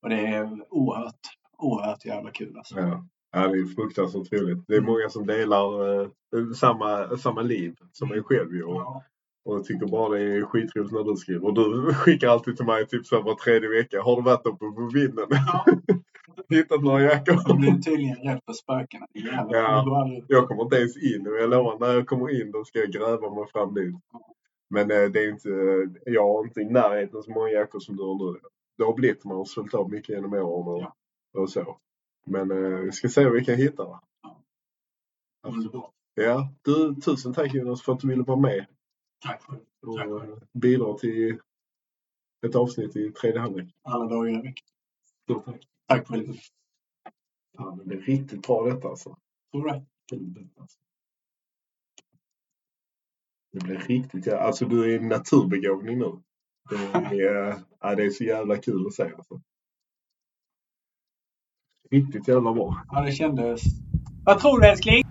Och 0.01 0.09
det 0.09 0.19
är 0.19 0.65
oerhört, 0.69 1.19
oerhört 1.57 2.05
jävla 2.05 2.31
kul 2.31 2.57
alltså. 2.57 2.79
Ja. 2.79 3.07
ja, 3.31 3.47
det 3.47 3.59
är 3.59 3.75
fruktansvärt 3.75 4.34
roligt. 4.34 4.63
Det 4.67 4.75
är 4.75 4.81
många 4.81 5.09
som 5.09 5.25
delar 5.25 6.01
eh, 6.01 6.09
samma, 6.55 7.17
samma 7.17 7.41
liv 7.41 7.75
som 7.91 8.09
mig 8.09 8.23
själv 8.23 8.53
ju. 8.53 8.63
Och, 8.63 8.81
Ja, 8.81 9.03
och 9.47 9.65
tycker 9.65 9.88
bara 9.88 10.17
det 10.17 10.38
är 10.38 10.41
skitroligt 10.41 10.91
när 10.91 11.03
du 11.03 11.15
skriver. 11.15 11.45
Och 11.45 11.53
du 11.53 11.93
skickar 11.93 12.27
alltid 12.27 12.57
till 12.57 12.65
mig 12.65 12.88
typ 12.88 13.05
så 13.05 13.15
här 13.15 13.23
var 13.23 13.35
tredje 13.35 13.69
vecka. 13.69 14.01
Har 14.01 14.15
du 14.15 14.21
varit 14.21 14.45
uppe 14.45 14.65
på 14.65 14.89
vinden? 14.93 15.27
Ja. 15.29 15.65
Hittat 16.49 16.83
några 16.83 17.01
jackor? 17.01 17.57
blir 17.57 17.81
tydligen 17.81 18.15
rädd 18.17 18.41
för 18.45 18.53
spökena. 18.53 19.07
Är 19.13 19.47
Ja. 19.53 20.21
Jag 20.27 20.47
kommer 20.47 20.63
inte 20.63 20.75
ens 20.75 20.97
in 20.97 21.27
och 21.27 21.33
jag 21.33 21.49
lovar 21.49 21.79
när 21.79 21.93
jag 21.93 22.07
kommer 22.07 22.41
in 22.41 22.51
då 22.51 22.63
ska 22.65 22.79
jag 22.79 22.91
gräva 22.91 23.35
mig 23.35 23.47
fram 23.51 23.73
dit. 23.73 23.95
Men 24.69 24.91
eh, 24.91 25.03
det 25.09 25.19
är 25.23 25.29
inte, 25.29 25.49
jag 26.05 26.23
har 26.33 26.43
inte 26.43 26.61
i 26.61 26.65
närheten 26.65 27.23
så 27.23 27.31
många 27.31 27.49
jackor 27.49 27.79
som 27.79 27.95
du 27.95 28.03
har 28.03 28.33
nu. 28.33 28.39
Det 28.77 28.83
har 28.83 28.93
blivit, 28.93 29.23
man 29.23 29.37
har 29.37 29.45
sålt 29.45 29.73
av 29.73 29.91
mycket 29.91 30.09
genom 30.09 30.33
åren 30.33 30.67
och, 30.67 30.81
Ja. 30.81 31.41
och 31.41 31.49
så. 31.49 31.77
Men 32.25 32.51
eh, 32.51 32.79
vi 32.79 32.91
ska 32.91 33.09
se 33.09 33.23
vad 33.23 33.33
vi 33.33 33.45
kan 33.45 33.55
hitta. 33.55 33.83
Va? 33.85 34.01
Ja. 34.23 34.37
Underbart. 35.49 35.91
Ja, 36.15 36.49
du, 36.61 36.95
tusen 36.95 37.33
tack 37.33 37.53
Jonas 37.53 37.81
för 37.81 37.93
att 37.93 37.99
du 37.99 38.07
ville 38.07 38.23
vara 38.23 38.39
med 38.39 38.65
Tack 39.25 39.41
själv. 39.41 39.59
och 39.87 39.95
Tack 39.97 40.07
eh, 40.07 40.19
själv. 40.19 40.39
bidra 40.53 40.93
till 40.97 41.39
ett 42.47 42.55
avsnitt 42.55 42.95
i 42.95 43.11
tredje 43.11 43.39
halvlek. 43.39 43.67
Alla 43.83 44.05
dagar 44.05 44.29
i 44.29 44.35
veckan. 44.35 44.65
Stort 45.23 45.45
tack. 45.45 45.67
Tack 45.88 46.07
själv. 46.07 46.34
Fan, 47.57 47.77
det 47.77 47.85
blev 47.85 48.01
riktigt 48.01 48.47
bra 48.47 48.65
detta 48.69 48.88
alltså. 48.88 49.18
Tror 49.51 49.64
du 49.64 49.69
det? 49.69 49.85
Helvete, 50.11 50.61
alltså. 50.61 50.77
Det 53.51 53.59
blir 53.59 53.77
riktigt 53.77 54.27
jävla... 54.27 54.41
Alltså 54.41 54.65
du 54.65 54.93
är 54.93 54.99
en 54.99 55.07
naturbegåvning 55.07 55.99
nu. 55.99 56.22
Det 56.69 57.23
är, 57.23 57.59
ja, 57.80 57.95
det 57.95 58.05
är 58.05 58.09
så 58.09 58.23
jävla 58.23 58.57
kul 58.57 58.88
att 58.88 58.93
se 58.93 59.03
alltså. 59.03 59.41
Riktigt 61.91 62.27
jävla 62.27 62.53
bra. 62.53 62.85
Ja, 62.91 63.01
det 63.01 63.11
kändes... 63.11 63.61
Vad 64.26 64.39
tror 64.39 64.61
du 64.61 64.68
älskling? 64.68 65.06